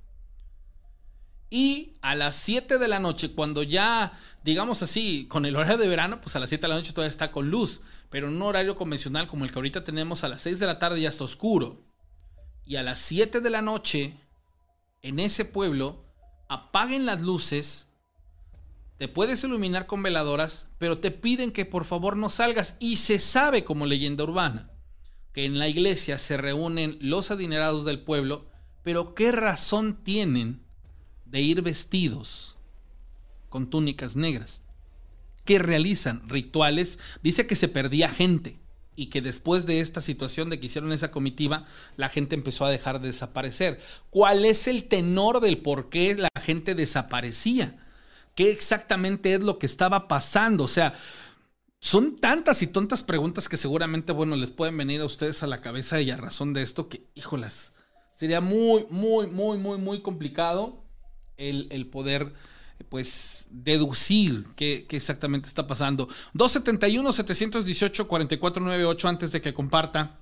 Y 1.48 1.98
a 2.00 2.14
las 2.14 2.36
7 2.36 2.78
de 2.78 2.88
la 2.88 2.98
noche, 2.98 3.32
cuando 3.32 3.62
ya, 3.62 4.18
digamos 4.42 4.82
así, 4.82 5.26
con 5.28 5.44
el 5.44 5.54
horario 5.54 5.76
de 5.78 5.86
verano, 5.86 6.20
pues 6.20 6.34
a 6.34 6.40
las 6.40 6.48
7 6.48 6.62
de 6.62 6.68
la 6.68 6.74
noche 6.76 6.92
todavía 6.92 7.10
está 7.10 7.30
con 7.30 7.50
luz, 7.50 7.82
pero 8.12 8.28
en 8.28 8.34
un 8.34 8.42
horario 8.42 8.76
convencional 8.76 9.26
como 9.26 9.46
el 9.46 9.50
que 9.50 9.58
ahorita 9.58 9.84
tenemos, 9.84 10.22
a 10.22 10.28
las 10.28 10.42
6 10.42 10.58
de 10.58 10.66
la 10.66 10.78
tarde 10.78 11.00
ya 11.00 11.08
está 11.08 11.24
oscuro. 11.24 11.82
Y 12.62 12.76
a 12.76 12.82
las 12.82 12.98
7 12.98 13.40
de 13.40 13.48
la 13.48 13.62
noche, 13.62 14.20
en 15.00 15.18
ese 15.18 15.46
pueblo, 15.46 16.04
apaguen 16.46 17.06
las 17.06 17.22
luces, 17.22 17.88
te 18.98 19.08
puedes 19.08 19.42
iluminar 19.44 19.86
con 19.86 20.02
veladoras, 20.02 20.68
pero 20.76 20.98
te 20.98 21.10
piden 21.10 21.52
que 21.52 21.64
por 21.64 21.86
favor 21.86 22.18
no 22.18 22.28
salgas. 22.28 22.76
Y 22.78 22.98
se 22.98 23.18
sabe 23.18 23.64
como 23.64 23.86
leyenda 23.86 24.24
urbana 24.24 24.70
que 25.32 25.46
en 25.46 25.58
la 25.58 25.68
iglesia 25.68 26.18
se 26.18 26.36
reúnen 26.36 26.98
los 27.00 27.30
adinerados 27.30 27.86
del 27.86 28.02
pueblo, 28.02 28.44
pero 28.82 29.14
¿qué 29.14 29.32
razón 29.32 30.04
tienen 30.04 30.62
de 31.24 31.40
ir 31.40 31.62
vestidos 31.62 32.56
con 33.48 33.70
túnicas 33.70 34.16
negras? 34.16 34.62
Que 35.44 35.58
realizan 35.58 36.28
rituales, 36.28 36.98
dice 37.22 37.46
que 37.46 37.56
se 37.56 37.68
perdía 37.68 38.08
gente 38.08 38.62
y 38.94 39.06
que 39.06 39.22
después 39.22 39.66
de 39.66 39.80
esta 39.80 40.00
situación 40.00 40.50
de 40.50 40.60
que 40.60 40.66
hicieron 40.66 40.92
esa 40.92 41.10
comitiva, 41.10 41.66
la 41.96 42.08
gente 42.08 42.34
empezó 42.34 42.64
a 42.64 42.70
dejar 42.70 43.00
de 43.00 43.08
desaparecer. 43.08 43.80
¿Cuál 44.10 44.44
es 44.44 44.68
el 44.68 44.84
tenor 44.84 45.40
del 45.40 45.58
por 45.58 45.88
qué 45.88 46.14
la 46.14 46.28
gente 46.40 46.74
desaparecía? 46.74 47.78
¿Qué 48.34 48.50
exactamente 48.50 49.34
es 49.34 49.40
lo 49.40 49.58
que 49.58 49.66
estaba 49.66 50.08
pasando? 50.08 50.64
O 50.64 50.68
sea, 50.68 50.94
son 51.80 52.16
tantas 52.16 52.62
y 52.62 52.66
tontas 52.66 53.02
preguntas 53.02 53.48
que 53.48 53.56
seguramente, 53.56 54.12
bueno, 54.12 54.36
les 54.36 54.50
pueden 54.50 54.76
venir 54.76 55.00
a 55.00 55.06
ustedes 55.06 55.42
a 55.42 55.46
la 55.46 55.60
cabeza 55.60 56.00
y 56.00 56.10
a 56.10 56.16
razón 56.16 56.52
de 56.52 56.62
esto 56.62 56.88
que, 56.88 57.06
híjolas, 57.14 57.72
sería 58.14 58.40
muy, 58.40 58.86
muy, 58.90 59.26
muy, 59.26 59.58
muy, 59.58 59.78
muy 59.78 60.02
complicado 60.02 60.84
el, 61.36 61.66
el 61.70 61.88
poder 61.88 62.34
pues 62.88 63.46
deducir 63.50 64.46
qué, 64.56 64.86
exactamente 64.90 65.48
está 65.48 65.66
pasando. 65.66 66.08
271-718-4498 66.34 69.08
antes 69.08 69.32
de 69.32 69.40
que 69.40 69.54
comparta 69.54 70.18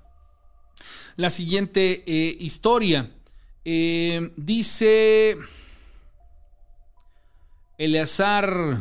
la 1.16 1.30
siguiente 1.30 2.04
eh, 2.06 2.36
historia. 2.40 3.10
Eh, 3.64 4.32
dice 4.36 5.36
Eleazar. 7.78 8.78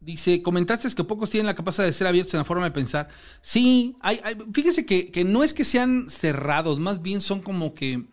Dice, 0.00 0.42
comentaste 0.42 0.94
que 0.94 1.04
pocos 1.04 1.30
tienen 1.30 1.46
la 1.46 1.54
capacidad 1.54 1.86
de 1.86 1.92
ser 1.92 2.06
abiertos 2.06 2.34
en 2.34 2.38
la 2.38 2.44
forma 2.44 2.64
de 2.64 2.72
pensar. 2.72 3.08
Sí, 3.40 3.96
fíjese 4.52 4.84
que, 4.84 5.10
que, 5.10 5.24
no 5.24 5.42
es 5.42 5.54
que 5.54 5.64
sean 5.64 6.10
cerrados, 6.10 6.78
más 6.78 7.00
bien 7.00 7.22
son 7.22 7.40
como 7.40 7.72
que 7.72 8.04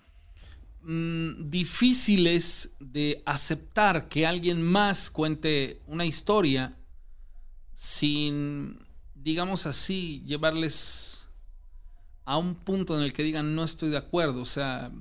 mm, 0.83 1.49
difíciles 1.49 2.69
de 2.79 3.21
aceptar 3.25 4.09
que 4.09 4.25
alguien 4.25 4.61
más 4.61 5.09
cuente 5.09 5.81
una 5.87 6.05
historia 6.05 6.75
sin, 7.73 8.85
digamos 9.15 9.65
así, 9.65 10.23
llevarles 10.25 11.25
a 12.25 12.37
un 12.37 12.55
punto 12.55 12.95
en 12.95 13.03
el 13.03 13.13
que 13.13 13.23
digan 13.23 13.55
no 13.55 13.63
estoy 13.63 13.89
de 13.89 13.97
acuerdo. 13.97 14.41
O 14.41 14.45
sea, 14.45 14.91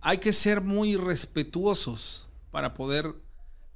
hay 0.00 0.18
que 0.18 0.32
ser 0.32 0.60
muy 0.60 0.96
respetuosos 0.96 2.26
para 2.50 2.74
poder 2.74 3.14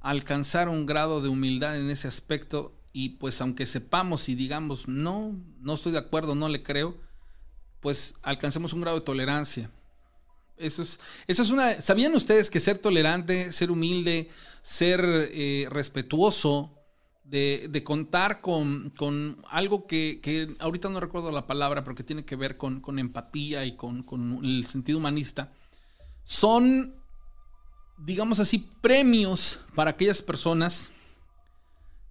alcanzar 0.01 0.69
un 0.69 0.85
grado 0.85 1.21
de 1.21 1.29
humildad 1.29 1.77
en 1.77 1.89
ese 1.89 2.07
aspecto 2.07 2.73
y 2.93 3.09
pues 3.09 3.39
aunque 3.41 3.65
sepamos 3.65 4.29
y 4.29 4.35
digamos 4.35 4.87
no, 4.87 5.35
no 5.59 5.73
estoy 5.73 5.91
de 5.91 5.97
acuerdo, 5.99 6.35
no 6.35 6.49
le 6.49 6.63
creo, 6.63 6.97
pues 7.79 8.15
alcancemos 8.21 8.73
un 8.73 8.81
grado 8.81 8.99
de 8.99 9.05
tolerancia. 9.05 9.71
Eso 10.59 10.83
es, 10.83 10.99
eso 11.25 11.41
es 11.41 11.49
una... 11.49 11.81
¿Sabían 11.81 12.13
ustedes 12.13 12.49
que 12.49 12.59
ser 12.59 12.77
tolerante, 12.77 13.51
ser 13.53 13.71
humilde, 13.71 14.29
ser 14.61 15.01
eh, 15.05 15.67
respetuoso, 15.69 16.75
de, 17.23 17.67
de 17.69 17.83
contar 17.83 18.41
con, 18.41 18.89
con 18.97 19.43
algo 19.47 19.85
que, 19.85 20.19
que, 20.21 20.55
ahorita 20.59 20.89
no 20.89 20.99
recuerdo 20.99 21.31
la 21.31 21.45
palabra, 21.45 21.83
pero 21.83 21.95
que 21.95 22.03
tiene 22.03 22.25
que 22.25 22.35
ver 22.35 22.57
con, 22.57 22.81
con 22.81 22.97
empatía 22.97 23.65
y 23.65 23.75
con, 23.75 24.03
con 24.03 24.43
el 24.43 24.65
sentido 24.65 24.97
humanista, 24.97 25.53
son, 26.23 26.95
digamos 27.97 28.39
así, 28.39 28.67
premios 28.81 29.59
para 29.75 29.91
aquellas 29.91 30.21
personas 30.21 30.91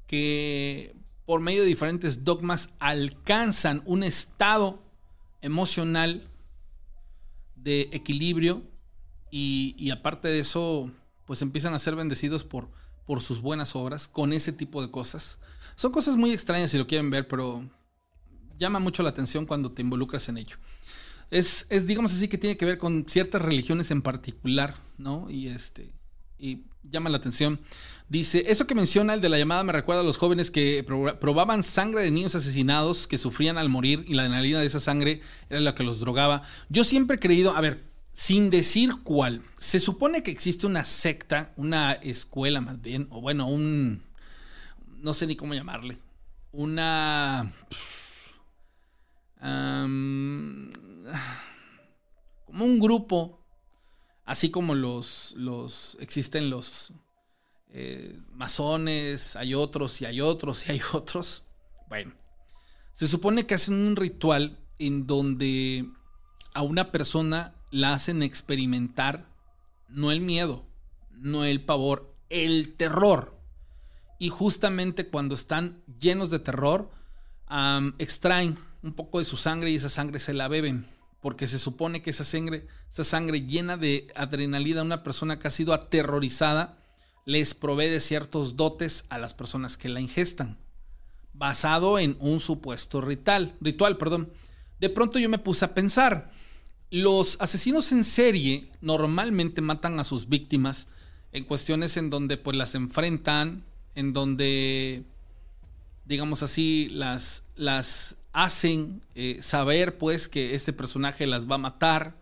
que 0.06 0.94
por 1.26 1.40
medio 1.40 1.62
de 1.62 1.68
diferentes 1.68 2.24
dogmas 2.24 2.70
alcanzan 2.78 3.82
un 3.84 4.04
estado 4.04 4.82
emocional 5.42 6.30
de 7.62 7.88
equilibrio 7.92 8.62
y, 9.30 9.90
aparte 9.90 10.28
de 10.28 10.40
eso, 10.40 10.90
pues 11.26 11.42
empiezan 11.42 11.74
a 11.74 11.78
ser 11.78 11.96
bendecidos 11.96 12.44
por, 12.44 12.70
por 13.06 13.20
sus 13.20 13.40
buenas 13.40 13.76
obras 13.76 14.08
con 14.08 14.32
ese 14.32 14.52
tipo 14.52 14.80
de 14.82 14.90
cosas. 14.90 15.38
Son 15.76 15.92
cosas 15.92 16.16
muy 16.16 16.32
extrañas 16.32 16.70
si 16.70 16.78
lo 16.78 16.86
quieren 16.86 17.10
ver, 17.10 17.28
pero 17.28 17.68
llama 18.58 18.78
mucho 18.78 19.02
la 19.02 19.10
atención 19.10 19.46
cuando 19.46 19.72
te 19.72 19.82
involucras 19.82 20.28
en 20.28 20.38
ello 20.38 20.56
es, 21.30 21.66
es, 21.68 21.86
digamos 21.86 22.14
así, 22.14 22.28
que 22.28 22.38
tiene 22.38 22.56
que 22.56 22.64
ver 22.64 22.78
con 22.78 23.04
ciertas 23.06 23.42
religiones 23.42 23.90
en 23.90 24.02
particular, 24.02 24.74
¿no? 24.96 25.30
Y 25.30 25.48
este, 25.48 25.92
y 26.38 26.64
llama 26.82 27.10
la 27.10 27.18
atención. 27.18 27.60
Dice, 28.08 28.44
eso 28.48 28.66
que 28.66 28.74
menciona 28.74 29.12
el 29.12 29.20
de 29.20 29.28
la 29.28 29.36
llamada 29.36 29.62
me 29.64 29.72
recuerda 29.72 30.00
a 30.00 30.04
los 30.04 30.16
jóvenes 30.16 30.50
que 30.50 30.82
probaban 31.20 31.62
sangre 31.62 32.02
de 32.02 32.10
niños 32.10 32.34
asesinados 32.34 33.06
que 33.06 33.18
sufrían 33.18 33.58
al 33.58 33.68
morir 33.68 34.04
y 34.08 34.14
la 34.14 34.22
adrenalina 34.22 34.60
de 34.60 34.66
esa 34.66 34.80
sangre 34.80 35.20
era 35.50 35.60
la 35.60 35.74
que 35.74 35.82
los 35.82 36.00
drogaba. 36.00 36.42
Yo 36.70 36.84
siempre 36.84 37.16
he 37.16 37.20
creído, 37.20 37.54
a 37.54 37.60
ver, 37.60 37.84
sin 38.14 38.48
decir 38.48 38.94
cuál, 39.04 39.42
se 39.58 39.78
supone 39.78 40.22
que 40.22 40.30
existe 40.30 40.66
una 40.66 40.84
secta, 40.84 41.52
una 41.56 41.92
escuela 41.92 42.62
más 42.62 42.80
bien, 42.80 43.08
o 43.10 43.20
bueno, 43.20 43.46
un, 43.46 44.02
no 44.96 45.12
sé 45.12 45.26
ni 45.26 45.36
cómo 45.36 45.52
llamarle, 45.52 45.98
una 46.50 47.52
como 52.46 52.64
un 52.64 52.80
grupo, 52.80 53.38
así 54.24 54.50
como 54.50 54.74
los, 54.74 55.34
los 55.36 55.96
existen 56.00 56.48
los 56.48 56.92
eh, 57.70 58.18
masones, 58.32 59.36
hay 59.36 59.54
otros 59.54 60.00
y 60.00 60.06
hay 60.06 60.20
otros 60.20 60.68
y 60.68 60.72
hay 60.72 60.80
otros. 60.92 61.44
Bueno, 61.88 62.12
se 62.92 63.08
supone 63.08 63.46
que 63.46 63.54
hacen 63.54 63.74
un 63.74 63.96
ritual 63.96 64.58
en 64.78 65.06
donde 65.06 65.86
a 66.54 66.62
una 66.62 66.90
persona 66.90 67.54
la 67.70 67.92
hacen 67.92 68.22
experimentar 68.22 69.28
no 69.88 70.10
el 70.10 70.20
miedo, 70.20 70.64
no 71.12 71.44
el 71.44 71.64
pavor, 71.64 72.14
el 72.30 72.74
terror. 72.74 73.36
Y 74.18 74.30
justamente 74.30 75.08
cuando 75.08 75.34
están 75.34 75.82
llenos 76.00 76.30
de 76.30 76.38
terror, 76.38 76.90
extraen 77.98 78.58
un 78.82 78.92
poco 78.92 79.18
de 79.18 79.24
su 79.24 79.36
sangre 79.36 79.70
y 79.70 79.76
esa 79.76 79.88
sangre 79.88 80.18
se 80.18 80.34
la 80.34 80.48
beben. 80.48 80.86
Porque 81.20 81.48
se 81.48 81.58
supone 81.58 82.02
que 82.02 82.10
esa 82.10 82.24
sangre, 82.24 82.66
esa 82.90 83.04
sangre 83.04 83.42
llena 83.42 83.76
de 83.76 84.08
adrenalina 84.14 84.82
una 84.82 85.02
persona 85.02 85.38
que 85.38 85.48
ha 85.48 85.52
sido 85.52 85.72
aterrorizada 85.72 86.77
les 87.28 87.52
provee 87.52 87.90
de 87.90 88.00
ciertos 88.00 88.56
dotes 88.56 89.04
a 89.10 89.18
las 89.18 89.34
personas 89.34 89.76
que 89.76 89.90
la 89.90 90.00
ingestan. 90.00 90.56
Basado 91.34 91.98
en 91.98 92.16
un 92.20 92.40
supuesto 92.40 93.02
ritual. 93.02 93.54
Ritual, 93.60 93.98
perdón. 93.98 94.32
De 94.80 94.88
pronto 94.88 95.18
yo 95.18 95.28
me 95.28 95.36
puse 95.36 95.66
a 95.66 95.74
pensar. 95.74 96.30
Los 96.90 97.36
asesinos 97.38 97.92
en 97.92 98.04
serie 98.04 98.70
normalmente 98.80 99.60
matan 99.60 100.00
a 100.00 100.04
sus 100.04 100.30
víctimas 100.30 100.88
en 101.32 101.44
cuestiones 101.44 101.98
en 101.98 102.08
donde 102.08 102.38
pues 102.38 102.56
las 102.56 102.74
enfrentan, 102.74 103.62
en 103.94 104.14
donde 104.14 105.04
digamos 106.06 106.42
así, 106.42 106.88
las, 106.88 107.44
las 107.56 108.16
hacen 108.32 109.02
eh, 109.14 109.40
saber 109.42 109.98
pues 109.98 110.30
que 110.30 110.54
este 110.54 110.72
personaje 110.72 111.26
las 111.26 111.46
va 111.46 111.56
a 111.56 111.58
matar, 111.58 112.16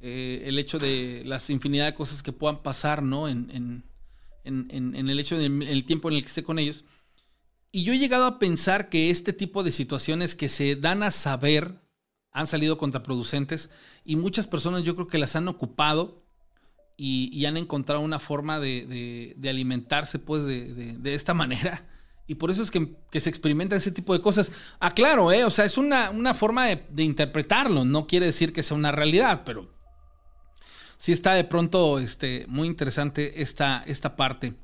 eh, 0.00 0.44
el 0.46 0.60
hecho 0.60 0.78
de 0.78 1.22
las 1.26 1.50
infinidad 1.50 1.86
de 1.86 1.94
cosas 1.94 2.22
que 2.22 2.30
puedan 2.30 2.62
pasar, 2.62 3.02
¿no? 3.02 3.26
En, 3.26 3.50
en, 3.50 3.82
en, 4.44 4.94
el 4.94 5.18
hecho 5.18 5.36
del 5.38 5.84
tiempo 5.84 6.08
en 6.08 6.16
el 6.16 6.22
que 6.22 6.28
esté 6.28 6.44
con 6.44 6.58
ellos. 6.58 6.84
Y 7.72 7.82
yo 7.82 7.92
he 7.92 7.98
llegado 7.98 8.26
a 8.26 8.38
pensar 8.38 8.88
que 8.88 9.10
este 9.10 9.32
tipo 9.32 9.64
de 9.64 9.72
situaciones 9.72 10.34
que 10.34 10.48
se 10.48 10.76
dan 10.76 11.02
a 11.02 11.10
saber 11.10 11.80
han 12.30 12.46
salido 12.46 12.78
contraproducentes 12.78 13.70
y 14.04 14.16
muchas 14.16 14.46
personas 14.46 14.82
yo 14.82 14.94
creo 14.94 15.08
que 15.08 15.18
las 15.18 15.34
han 15.36 15.48
ocupado 15.48 16.24
y, 16.96 17.44
han 17.46 17.56
encontrado 17.56 18.00
una 18.00 18.20
forma 18.20 18.60
de, 18.60 19.36
alimentarse 19.44 20.20
pues 20.20 20.44
de, 20.44 21.14
esta 21.14 21.34
manera 21.34 21.88
y 22.26 22.36
por 22.36 22.50
eso 22.50 22.62
es 22.62 22.70
que, 22.70 22.96
se 23.12 23.28
experimenta 23.28 23.76
ese 23.76 23.90
tipo 23.90 24.12
de 24.14 24.22
cosas. 24.22 24.50
Aclaro, 24.80 25.30
¿eh? 25.32 25.44
O 25.44 25.50
sea, 25.50 25.64
es 25.64 25.76
una, 25.76 26.34
forma 26.34 26.66
de, 26.66 27.02
interpretarlo. 27.02 27.84
No 27.84 28.06
quiere 28.06 28.26
decir 28.26 28.52
que 28.52 28.62
sea 28.62 28.76
una 28.76 28.92
realidad, 28.92 29.42
pero 29.44 29.73
sí 30.96 31.12
está 31.12 31.34
de 31.34 31.44
pronto 31.44 31.98
este, 31.98 32.44
muy 32.48 32.68
interesante 32.68 33.42
esta, 33.42 33.82
esta 33.86 34.16
parte. 34.16 34.54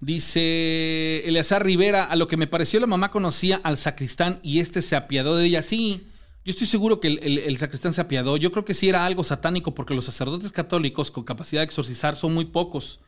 Dice 0.00 1.26
Eleazar 1.26 1.64
Rivera, 1.64 2.04
a 2.04 2.16
lo 2.16 2.28
que 2.28 2.36
me 2.36 2.46
pareció 2.46 2.78
la 2.80 2.86
mamá 2.86 3.10
conocía 3.10 3.60
al 3.62 3.78
sacristán 3.78 4.40
y 4.42 4.60
este 4.60 4.82
se 4.82 4.94
apiadó 4.94 5.36
de 5.36 5.46
ella. 5.46 5.62
Sí, 5.62 6.06
yo 6.44 6.50
estoy 6.50 6.66
seguro 6.66 7.00
que 7.00 7.08
el, 7.08 7.56
sacristán 7.56 7.94
se 7.94 8.02
apiadó. 8.02 8.36
Yo 8.36 8.52
creo 8.52 8.64
que 8.64 8.74
sí 8.74 8.88
era 8.88 9.06
algo 9.06 9.24
satánico 9.24 9.74
porque 9.74 9.94
los 9.94 10.04
sacerdotes 10.04 10.52
católicos 10.52 11.10
con 11.10 11.24
capacidad 11.24 11.62
de 11.62 11.64
exorcizar 11.64 12.16
son 12.16 12.34
muy 12.34 12.44
pocos. 12.44 13.00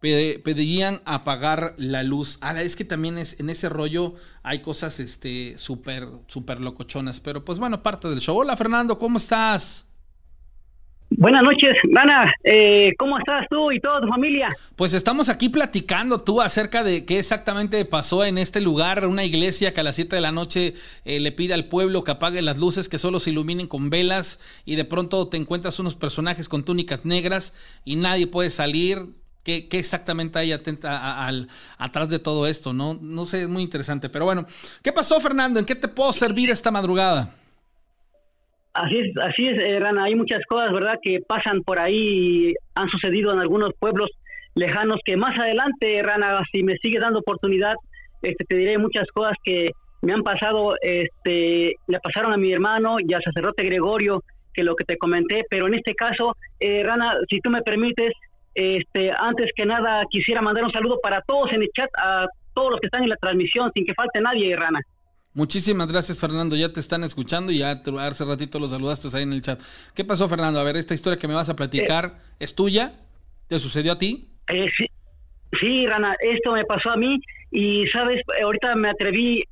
pedirían 0.00 1.00
apagar 1.06 1.74
la 1.78 2.02
luz. 2.02 2.36
Ahora, 2.42 2.62
es 2.62 2.76
que 2.76 2.84
también 2.84 3.16
es, 3.16 3.40
en 3.40 3.48
ese 3.48 3.70
rollo 3.70 4.14
hay 4.42 4.60
cosas 4.60 5.00
este 5.00 5.58
súper, 5.58 6.06
súper 6.28 6.60
locochonas. 6.60 7.18
Pero 7.18 7.44
pues 7.44 7.58
bueno, 7.58 7.82
parte 7.82 8.08
del 8.08 8.20
show. 8.20 8.38
Hola 8.38 8.56
Fernando, 8.56 8.98
¿cómo 8.98 9.18
estás? 9.18 9.86
Buenas 11.10 11.44
noches, 11.44 11.76
Dana. 11.88 12.34
Eh, 12.42 12.92
¿Cómo 12.98 13.16
estás 13.16 13.46
tú 13.48 13.70
y 13.70 13.80
toda 13.80 14.00
tu 14.00 14.08
familia? 14.08 14.54
Pues 14.74 14.92
estamos 14.92 15.28
aquí 15.28 15.48
platicando 15.48 16.20
tú 16.22 16.40
acerca 16.42 16.82
de 16.82 17.06
qué 17.06 17.20
exactamente 17.20 17.84
pasó 17.84 18.24
en 18.24 18.38
este 18.38 18.60
lugar, 18.60 19.06
una 19.06 19.24
iglesia 19.24 19.72
que 19.72 19.80
a 19.80 19.84
las 19.84 19.94
7 19.94 20.16
de 20.16 20.20
la 20.20 20.32
noche 20.32 20.74
eh, 21.04 21.20
le 21.20 21.30
pide 21.30 21.54
al 21.54 21.66
pueblo 21.66 22.02
que 22.02 22.10
apague 22.10 22.42
las 22.42 22.58
luces, 22.58 22.88
que 22.88 22.98
solo 22.98 23.20
se 23.20 23.30
iluminen 23.30 23.68
con 23.68 23.88
velas 23.88 24.40
y 24.64 24.74
de 24.74 24.84
pronto 24.84 25.28
te 25.28 25.36
encuentras 25.36 25.78
unos 25.78 25.94
personajes 25.94 26.48
con 26.48 26.64
túnicas 26.64 27.04
negras 27.04 27.54
y 27.84 27.94
nadie 27.96 28.26
puede 28.26 28.50
salir. 28.50 29.06
¿Qué, 29.44 29.68
qué 29.68 29.78
exactamente 29.78 30.40
hay 30.40 30.50
atenta 30.50 31.24
al, 31.24 31.48
atrás 31.78 32.08
de 32.08 32.18
todo 32.18 32.48
esto? 32.48 32.72
No, 32.72 32.98
no 33.00 33.26
sé, 33.26 33.42
es 33.42 33.48
muy 33.48 33.62
interesante. 33.62 34.08
Pero 34.08 34.24
bueno, 34.24 34.44
¿qué 34.82 34.92
pasó, 34.92 35.20
Fernando? 35.20 35.60
¿En 35.60 35.66
qué 35.66 35.76
te 35.76 35.86
puedo 35.86 36.12
servir 36.12 36.50
esta 36.50 36.72
madrugada? 36.72 37.32
Así 38.76 38.98
es, 38.98 39.16
así 39.16 39.46
es, 39.46 39.58
eh, 39.58 39.80
Rana. 39.80 40.04
Hay 40.04 40.14
muchas 40.14 40.44
cosas, 40.46 40.70
¿verdad?, 40.70 40.98
que 41.02 41.20
pasan 41.26 41.62
por 41.62 41.78
ahí 41.78 42.50
y 42.50 42.54
han 42.74 42.88
sucedido 42.90 43.32
en 43.32 43.38
algunos 43.38 43.70
pueblos 43.78 44.10
lejanos 44.54 45.00
que 45.02 45.16
más 45.16 45.38
adelante, 45.38 46.02
Rana, 46.02 46.42
si 46.52 46.62
me 46.62 46.76
sigue 46.76 46.98
dando 46.98 47.20
oportunidad, 47.20 47.74
este, 48.20 48.44
te 48.44 48.56
diré 48.56 48.76
muchas 48.76 49.06
cosas 49.14 49.34
que 49.42 49.70
me 50.02 50.12
han 50.12 50.22
pasado, 50.22 50.74
este, 50.82 51.74
le 51.86 52.00
pasaron 52.00 52.34
a 52.34 52.36
mi 52.36 52.52
hermano 52.52 52.96
y 53.00 53.14
al 53.14 53.22
sacerdote 53.22 53.64
Gregorio, 53.64 54.22
que 54.52 54.62
lo 54.62 54.76
que 54.76 54.84
te 54.84 54.98
comenté, 54.98 55.44
pero 55.48 55.66
en 55.68 55.74
este 55.74 55.94
caso, 55.94 56.36
eh, 56.60 56.82
Rana, 56.84 57.14
si 57.30 57.40
tú 57.40 57.50
me 57.50 57.62
permites, 57.62 58.12
este, 58.54 59.10
antes 59.18 59.52
que 59.56 59.64
nada 59.64 60.04
quisiera 60.10 60.42
mandar 60.42 60.64
un 60.64 60.72
saludo 60.72 60.98
para 61.02 61.22
todos 61.22 61.50
en 61.52 61.62
el 61.62 61.68
chat, 61.74 61.90
a 61.98 62.26
todos 62.52 62.72
los 62.72 62.80
que 62.80 62.88
están 62.88 63.04
en 63.04 63.10
la 63.10 63.16
transmisión, 63.16 63.70
sin 63.74 63.86
que 63.86 63.94
falte 63.94 64.20
nadie, 64.20 64.54
Rana. 64.54 64.80
Muchísimas 65.36 65.86
gracias, 65.86 66.18
Fernando. 66.18 66.56
Ya 66.56 66.72
te 66.72 66.80
están 66.80 67.04
escuchando 67.04 67.52
y 67.52 67.58
ya 67.58 67.82
hace 67.98 68.24
ratito 68.24 68.58
los 68.58 68.70
saludaste 68.70 69.14
ahí 69.14 69.22
en 69.22 69.34
el 69.34 69.42
chat. 69.42 69.60
¿Qué 69.94 70.02
pasó, 70.02 70.30
Fernando? 70.30 70.58
A 70.58 70.62
ver, 70.62 70.78
esta 70.78 70.94
historia 70.94 71.18
que 71.18 71.28
me 71.28 71.34
vas 71.34 71.50
a 71.50 71.54
platicar, 71.54 72.06
eh. 72.06 72.34
¿es 72.40 72.54
tuya? 72.54 72.94
¿Te 73.46 73.58
sucedió 73.58 73.92
a 73.92 73.98
ti? 73.98 74.30
Eh, 74.48 74.64
sí, 75.60 75.86
Rana, 75.86 76.16
esto 76.20 76.52
me 76.52 76.64
pasó 76.64 76.88
a 76.88 76.96
mí 76.96 77.20
y, 77.50 77.86
¿sabes? 77.88 78.22
Ahorita 78.42 78.74
me 78.76 78.88
atreví 78.88 79.44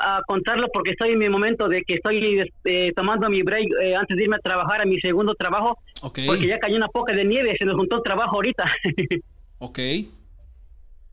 a, 0.00 0.20
contarlo 0.26 0.66
porque 0.74 0.90
estoy 0.90 1.12
en 1.12 1.20
mi 1.20 1.28
momento 1.28 1.68
de 1.68 1.84
que 1.84 1.94
estoy 1.94 2.40
este, 2.40 2.92
tomando 2.96 3.30
mi 3.30 3.42
break 3.42 3.68
eh, 3.80 3.94
antes 3.94 4.16
de 4.16 4.24
irme 4.24 4.34
a 4.34 4.40
trabajar 4.40 4.80
a 4.80 4.84
mi 4.84 4.98
segundo 4.98 5.36
trabajo. 5.36 5.78
Porque 6.00 6.48
ya 6.48 6.58
cayó 6.58 6.74
una 6.74 6.88
poca 6.88 7.14
de 7.14 7.24
nieve, 7.24 7.54
se 7.56 7.66
nos 7.66 7.76
juntó 7.76 7.98
el 7.98 8.02
trabajo 8.02 8.34
ahorita. 8.34 8.64
ok. 9.58 9.78
Y, 9.78 10.10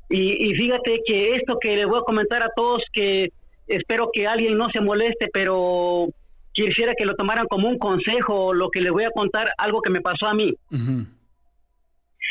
y 0.09 0.55
fíjate 0.55 1.01
que 1.05 1.35
esto 1.35 1.59
que 1.61 1.75
les 1.75 1.85
voy 1.85 1.99
a 1.99 2.03
comentar 2.03 2.41
a 2.41 2.49
todos 2.55 2.81
que 2.91 3.29
espero 3.67 4.09
que 4.13 4.27
alguien 4.27 4.57
no 4.57 4.69
se 4.69 4.81
moleste, 4.81 5.27
pero 5.31 6.07
quisiera 6.53 6.93
que 6.97 7.05
lo 7.05 7.15
tomaran 7.15 7.47
como 7.47 7.69
un 7.69 7.77
consejo, 7.77 8.53
lo 8.53 8.69
que 8.69 8.81
les 8.81 8.91
voy 8.91 9.03
a 9.03 9.11
contar, 9.11 9.51
algo 9.57 9.81
que 9.81 9.89
me 9.89 10.01
pasó 10.01 10.27
a 10.27 10.33
mí. 10.33 10.53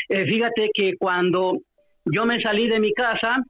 Eh, 0.09 0.25
fíjate 0.25 0.69
que 0.73 0.95
cuando 0.97 1.59
yo 2.05 2.25
me 2.25 2.41
salí 2.41 2.67
de 2.67 2.79
mi 2.79 2.93
casa, 2.93 3.43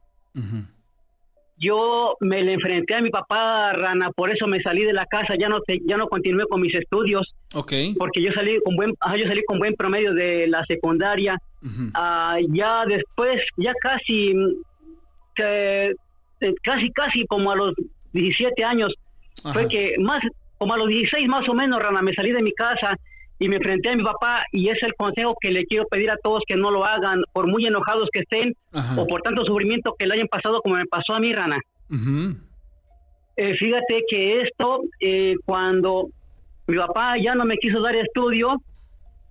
yo 1.56 2.14
me 2.20 2.42
le 2.42 2.54
enfrenté 2.54 2.94
a 2.94 3.02
mi 3.02 3.10
papá 3.10 3.72
Rana, 3.72 4.10
por 4.12 4.30
eso 4.30 4.46
me 4.46 4.62
salí 4.62 4.84
de 4.84 4.92
la 4.92 5.06
casa, 5.06 5.34
ya 5.38 5.48
no 5.48 5.58
ya 5.86 5.96
no 5.96 6.06
continué 6.06 6.46
con 6.46 6.60
mis 6.60 6.74
estudios, 6.74 7.34
okay. 7.54 7.94
porque 7.94 8.22
yo 8.22 8.30
salí 8.32 8.60
con 8.64 8.76
buen, 8.76 8.90
yo 8.90 9.26
salí 9.26 9.42
con 9.44 9.58
buen 9.58 9.74
promedio 9.74 10.14
de 10.14 10.46
la 10.46 10.64
secundaria. 10.66 11.36
Ah, 11.94 12.38
ya 12.50 12.84
después, 12.86 13.42
ya 13.56 13.72
casi 13.80 14.32
que 15.34 15.86
eh, 15.86 15.94
casi, 16.62 16.90
casi 16.92 17.26
como 17.26 17.50
a 17.50 17.56
los 17.56 17.74
17 18.12 18.64
años, 18.64 18.94
fue 19.52 19.68
que 19.68 19.94
más, 20.00 20.22
como 20.58 20.74
a 20.74 20.78
los 20.78 20.88
16 20.88 21.28
más 21.28 21.48
o 21.48 21.54
menos, 21.54 21.80
Rana, 21.82 22.02
me 22.02 22.14
salí 22.14 22.32
de 22.32 22.42
mi 22.42 22.52
casa 22.52 22.96
y 23.38 23.48
me 23.48 23.56
enfrenté 23.56 23.90
a 23.90 23.96
mi 23.96 24.02
papá 24.02 24.42
y 24.52 24.68
es 24.68 24.82
el 24.82 24.94
consejo 24.94 25.36
que 25.40 25.50
le 25.50 25.64
quiero 25.66 25.86
pedir 25.86 26.10
a 26.10 26.16
todos 26.16 26.42
que 26.46 26.56
no 26.56 26.70
lo 26.70 26.84
hagan, 26.84 27.22
por 27.32 27.46
muy 27.46 27.66
enojados 27.66 28.08
que 28.12 28.20
estén 28.20 28.54
o 28.96 29.06
por 29.06 29.22
tanto 29.22 29.44
sufrimiento 29.44 29.94
que 29.98 30.06
le 30.06 30.14
hayan 30.14 30.28
pasado 30.28 30.60
como 30.60 30.74
me 30.74 30.86
pasó 30.86 31.14
a 31.14 31.20
mí, 31.20 31.32
Rana. 31.32 31.58
Eh, 33.36 33.54
fíjate 33.54 34.02
que 34.08 34.40
esto, 34.42 34.80
eh, 35.00 35.36
cuando 35.44 36.08
mi 36.66 36.76
papá 36.76 37.16
ya 37.22 37.36
no 37.36 37.44
me 37.44 37.56
quiso 37.58 37.80
dar 37.80 37.94
estudio, 37.94 38.60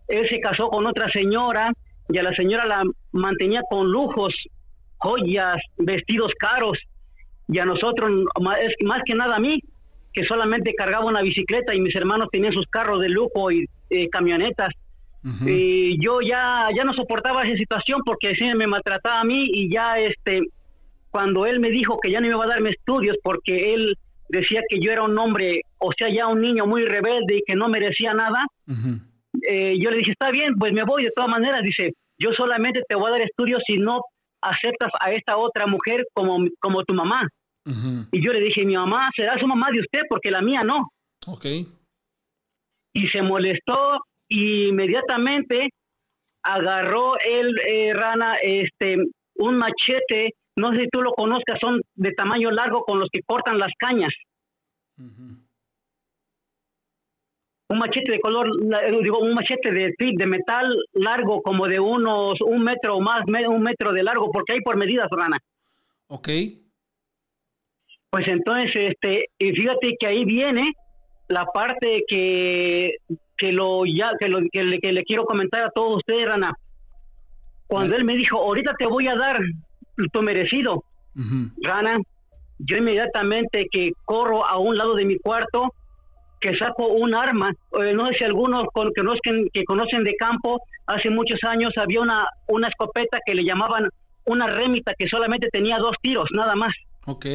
él 0.07 0.27
se 0.29 0.39
casó 0.39 0.69
con 0.69 0.87
otra 0.87 1.09
señora 1.11 1.73
y 2.07 2.17
a 2.17 2.23
la 2.23 2.33
señora 2.33 2.65
la 2.65 2.83
mantenía 3.11 3.61
con 3.69 3.91
lujos, 3.91 4.33
joyas, 4.97 5.57
vestidos 5.77 6.31
caros 6.39 6.77
y 7.47 7.59
a 7.59 7.65
nosotros, 7.65 8.11
más 8.41 9.01
que 9.05 9.15
nada 9.15 9.35
a 9.35 9.39
mí, 9.39 9.61
que 10.13 10.25
solamente 10.25 10.73
cargaba 10.73 11.05
una 11.05 11.21
bicicleta 11.21 11.75
y 11.75 11.79
mis 11.79 11.95
hermanos 11.95 12.29
tenían 12.31 12.53
sus 12.53 12.65
carros 12.67 12.99
de 13.01 13.09
lujo 13.09 13.51
y 13.51 13.65
eh, 13.89 14.09
camionetas. 14.09 14.69
Y 15.45 16.01
yo 16.01 16.21
ya, 16.21 16.69
ya 16.73 16.85
no 16.85 16.93
soportaba 16.93 17.43
esa 17.43 17.57
situación 17.57 18.01
porque 18.05 18.33
sí 18.35 18.45
me 18.55 18.65
maltrataba 18.65 19.19
a 19.19 19.23
mí 19.25 19.49
y 19.51 19.69
ya 19.69 19.99
este, 19.99 20.41
cuando 21.09 21.45
él 21.45 21.59
me 21.59 21.69
dijo 21.69 21.99
que 22.01 22.11
ya 22.11 22.21
no 22.21 22.27
me 22.27 22.33
iba 22.33 22.45
a 22.45 22.47
darme 22.47 22.69
estudios 22.69 23.17
porque 23.21 23.73
él 23.73 23.97
decía 24.29 24.61
que 24.69 24.79
yo 24.79 24.89
era 24.89 25.03
un 25.03 25.17
hombre, 25.17 25.61
o 25.79 25.91
sea, 25.97 26.07
ya 26.09 26.27
un 26.27 26.39
niño 26.39 26.65
muy 26.65 26.85
rebelde 26.85 27.37
y 27.37 27.43
que 27.45 27.55
no 27.55 27.67
merecía 27.67 28.13
nada, 28.13 28.45
eh, 29.49 29.77
yo 29.79 29.91
le 29.91 29.97
dije, 29.97 30.11
está 30.11 30.31
bien, 30.31 30.55
pues 30.57 30.71
me 30.71 30.83
voy 30.83 31.03
de 31.03 31.11
todas 31.13 31.29
maneras. 31.29 31.61
Dice, 31.61 31.93
yo 32.17 32.31
solamente 32.31 32.81
te 32.87 32.95
voy 32.95 33.09
a 33.09 33.11
dar 33.11 33.21
estudios 33.21 33.61
si 33.67 33.77
no 33.77 34.01
aceptas 34.41 34.91
a 34.99 35.11
esta 35.11 35.37
otra 35.37 35.67
mujer 35.67 36.05
como, 36.13 36.45
como 36.59 36.83
tu 36.83 36.93
mamá. 36.93 37.27
Y 38.11 38.23
yo 38.23 38.31
le 38.31 38.39
dije, 38.39 38.65
mi 38.65 38.75
mamá 38.75 39.09
será 39.15 39.37
su 39.37 39.45
mamá 39.47 39.69
de 39.71 39.79
usted 39.79 40.01
porque 40.07 40.31
la 40.31 40.41
mía 40.41 40.61
no. 40.63 40.91
Ok. 41.25 41.45
Y 42.93 43.07
se 43.09 43.21
molestó 43.21 43.99
y 44.27 44.69
inmediatamente 44.69 45.69
agarró 46.43 47.19
el 47.19 47.59
eh, 47.59 47.93
rana 47.93 48.35
este 48.41 48.97
un 49.35 49.57
machete, 49.57 50.33
no 50.55 50.71
sé 50.71 50.83
si 50.83 50.87
tú 50.89 51.01
lo 51.01 51.11
conozcas, 51.11 51.59
son 51.61 51.81
de 51.95 52.11
tamaño 52.13 52.49
largo 52.51 52.83
con 52.83 52.99
los 52.99 53.09
que 53.11 53.21
cortan 53.21 53.59
las 53.59 53.71
cañas. 53.77 54.13
Un 57.69 57.79
machete 57.79 58.13
de 58.13 58.19
color, 58.19 58.49
digo, 59.03 59.19
un 59.19 59.35
machete 59.35 59.71
de, 59.71 59.93
de 59.97 60.25
metal 60.25 60.73
largo 60.93 61.41
como 61.41 61.67
de 61.67 61.79
unos 61.79 62.41
un 62.41 62.63
metro 62.63 62.95
o 62.95 63.01
más, 63.01 63.25
un 63.27 63.61
metro 63.61 63.91
de 63.91 64.03
largo, 64.03 64.31
porque 64.31 64.53
hay 64.53 64.61
por 64.61 64.77
medidas, 64.77 65.09
rana. 65.11 65.37
Ok. 66.07 66.29
Pues 68.09 68.27
entonces, 68.27 68.71
este, 68.73 69.25
y 69.37 69.51
fíjate 69.51 69.95
que 69.99 70.07
ahí 70.07 70.25
viene 70.25 70.73
la 71.27 71.45
parte 71.45 72.03
que, 72.07 72.95
que 73.35 73.51
lo 73.51 73.85
ya 73.85 74.11
que, 74.19 74.29
lo, 74.29 74.39
que, 74.51 74.63
le, 74.63 74.79
que 74.79 74.93
le 74.93 75.03
quiero 75.03 75.25
comentar 75.25 75.63
a 75.63 75.71
todos 75.71 75.97
ustedes, 75.97 76.25
Rana. 76.25 76.53
Cuando 77.67 77.95
él 77.97 78.05
me 78.05 78.15
dijo, 78.15 78.37
ahorita 78.37 78.75
te 78.79 78.85
voy 78.85 79.07
a 79.07 79.15
dar 79.15 79.39
tu 80.13 80.21
merecido, 80.21 80.85
Rana, 81.61 81.99
yo 82.59 82.77
inmediatamente 82.77 83.67
que 83.69 83.91
corro 84.05 84.45
a 84.45 84.57
un 84.57 84.77
lado 84.77 84.95
de 84.95 85.03
mi 85.03 85.19
cuarto, 85.19 85.73
que 86.39 86.55
saco 86.57 86.87
un 86.87 87.13
arma, 87.13 87.51
eh, 87.81 87.93
no 87.93 88.07
sé 88.07 88.19
si 88.19 88.23
algunos 88.23 88.67
conocen, 88.73 89.49
que 89.51 89.65
conocen 89.65 90.05
de 90.05 90.15
campo, 90.15 90.61
hace 90.85 91.09
muchos 91.09 91.39
años 91.43 91.73
había 91.75 91.99
una, 91.99 92.25
una 92.47 92.69
escopeta 92.69 93.19
que 93.25 93.35
le 93.35 93.43
llamaban 93.43 93.89
una 94.23 94.47
remita 94.47 94.93
que 94.97 95.09
solamente 95.09 95.49
tenía 95.49 95.77
dos 95.77 95.95
tiros, 96.01 96.29
nada 96.31 96.55
más. 96.55 96.73
Ok 97.05 97.25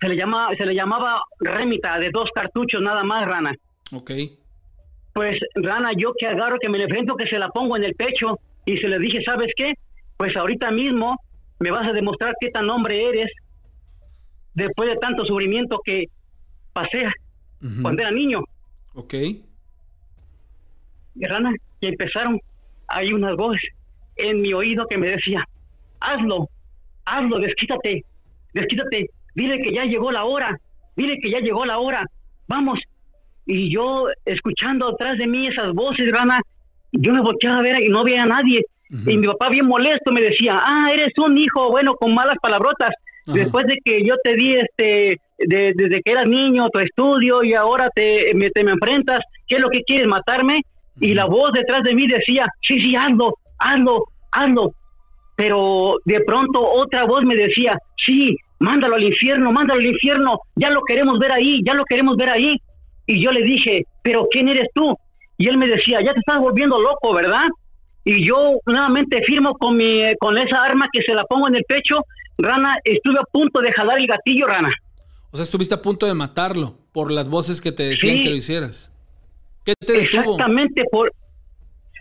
se 0.00 0.08
le 0.08 0.16
llama 0.16 0.48
se 0.56 0.64
le 0.64 0.74
llamaba 0.74 1.22
remita 1.38 1.98
de 1.98 2.10
dos 2.10 2.30
cartuchos 2.34 2.80
nada 2.80 3.04
más 3.04 3.26
rana. 3.26 3.54
Ok. 3.92 4.10
Pues 5.12 5.36
rana 5.54 5.90
yo 5.96 6.12
que 6.18 6.26
agarro 6.26 6.58
que 6.58 6.68
me 6.68 6.78
le 6.78 6.84
enfrento 6.84 7.16
que 7.16 7.26
se 7.26 7.38
la 7.38 7.48
pongo 7.50 7.76
en 7.76 7.84
el 7.84 7.94
pecho 7.94 8.38
y 8.64 8.78
se 8.78 8.88
le 8.88 8.98
dije 8.98 9.22
sabes 9.24 9.52
qué 9.56 9.74
pues 10.16 10.36
ahorita 10.36 10.70
mismo 10.70 11.16
me 11.58 11.70
vas 11.70 11.88
a 11.88 11.92
demostrar 11.92 12.34
qué 12.40 12.50
tan 12.50 12.68
hombre 12.70 13.08
eres 13.08 13.30
después 14.54 14.88
de 14.88 14.96
tanto 14.96 15.24
sufrimiento 15.24 15.80
que 15.84 16.04
pasé 16.72 17.06
cuando 17.82 18.02
era 18.02 18.10
niño. 18.10 18.40
Ok. 18.94 19.14
Rana 21.16 21.52
y 21.80 21.86
empezaron 21.86 22.38
hay 22.88 23.12
unas 23.12 23.36
voces 23.36 23.70
en 24.16 24.40
mi 24.40 24.52
oído 24.52 24.86
que 24.86 24.98
me 24.98 25.08
decía 25.08 25.46
hazlo 26.00 26.48
hazlo 27.04 27.38
desquítate 27.38 28.04
desquítate 28.52 29.10
dile 29.40 29.58
que 29.62 29.72
ya 29.72 29.84
llegó 29.84 30.12
la 30.12 30.24
hora, 30.24 30.58
dile 30.96 31.18
que 31.22 31.30
ya 31.30 31.40
llegó 31.40 31.64
la 31.64 31.78
hora, 31.78 32.04
vamos. 32.46 32.78
Y 33.46 33.72
yo, 33.72 34.06
escuchando 34.24 34.88
atrás 34.88 35.16
de 35.18 35.26
mí 35.26 35.48
esas 35.48 35.72
voces, 35.72 36.10
Rana, 36.12 36.40
yo 36.92 37.12
me 37.12 37.22
volteaba 37.22 37.58
a 37.58 37.62
ver 37.62 37.82
y 37.82 37.88
no 37.88 38.04
veía 38.04 38.24
a 38.24 38.26
nadie. 38.26 38.64
Y 38.90 39.16
mi 39.16 39.26
papá 39.26 39.48
bien 39.48 39.66
molesto 39.66 40.12
me 40.12 40.20
decía, 40.20 40.58
ah, 40.60 40.90
eres 40.92 41.12
un 41.16 41.38
hijo 41.38 41.70
bueno 41.70 41.94
con 41.94 42.12
malas 42.12 42.36
palabrotas. 42.42 42.92
Después 43.26 43.66
de 43.66 43.78
que 43.84 44.04
yo 44.04 44.14
te 44.24 44.34
di 44.34 44.56
este, 44.56 45.20
desde 45.38 46.02
que 46.02 46.12
eras 46.12 46.28
niño, 46.28 46.68
tu 46.70 46.80
estudio 46.80 47.44
y 47.44 47.54
ahora 47.54 47.88
te 47.94 48.34
me, 48.34 48.50
te 48.50 48.64
me 48.64 48.72
enfrentas, 48.72 49.20
¿qué 49.46 49.56
es 49.56 49.62
lo 49.62 49.70
que 49.70 49.84
quieres, 49.84 50.08
matarme? 50.08 50.62
Y 51.00 51.14
la 51.14 51.26
voz 51.26 51.52
detrás 51.52 51.84
de 51.84 51.94
mí 51.94 52.08
decía, 52.08 52.46
sí, 52.60 52.80
sí, 52.80 52.96
hazlo, 52.96 53.34
hazlo, 53.58 54.04
hazlo. 54.32 54.72
Pero 55.36 55.94
de 56.04 56.20
pronto 56.22 56.60
otra 56.60 57.04
voz 57.04 57.22
me 57.24 57.36
decía, 57.36 57.78
sí, 57.96 58.36
mándalo 58.60 58.94
al 58.94 59.02
infierno, 59.02 59.50
mándalo 59.50 59.80
al 59.80 59.86
infierno, 59.86 60.40
ya 60.54 60.70
lo 60.70 60.82
queremos 60.82 61.18
ver 61.18 61.32
ahí, 61.32 61.60
ya 61.64 61.74
lo 61.74 61.84
queremos 61.84 62.16
ver 62.16 62.30
ahí. 62.30 62.56
Y 63.06 63.22
yo 63.22 63.32
le 63.32 63.42
dije, 63.42 63.86
pero 64.02 64.28
¿quién 64.30 64.48
eres 64.48 64.68
tú? 64.74 64.96
Y 65.36 65.48
él 65.48 65.58
me 65.58 65.66
decía, 65.66 66.00
ya 66.04 66.12
te 66.12 66.20
estás 66.20 66.38
volviendo 66.38 66.78
loco, 66.78 67.12
¿verdad? 67.14 67.48
Y 68.04 68.24
yo 68.24 68.60
nuevamente 68.66 69.22
firmo 69.22 69.56
con, 69.56 69.76
mi, 69.76 70.02
con 70.18 70.38
esa 70.38 70.62
arma 70.62 70.88
que 70.92 71.00
se 71.02 71.14
la 71.14 71.24
pongo 71.24 71.48
en 71.48 71.56
el 71.56 71.64
pecho, 71.64 72.04
Rana, 72.38 72.78
estuve 72.84 73.18
a 73.18 73.24
punto 73.24 73.60
de 73.60 73.72
jalar 73.72 73.98
el 73.98 74.06
gatillo, 74.06 74.46
Rana. 74.46 74.70
O 75.30 75.36
sea, 75.36 75.44
estuviste 75.44 75.74
a 75.74 75.82
punto 75.82 76.06
de 76.06 76.14
matarlo 76.14 76.76
por 76.92 77.10
las 77.10 77.28
voces 77.28 77.60
que 77.60 77.72
te 77.72 77.84
decían 77.84 78.22
que 78.22 78.30
lo 78.30 78.36
hicieras. 78.36 78.92
¿Qué 79.64 79.74
te 79.74 79.92
detuvo? 79.92 80.20
Exactamente 80.20 80.84
por... 80.90 81.12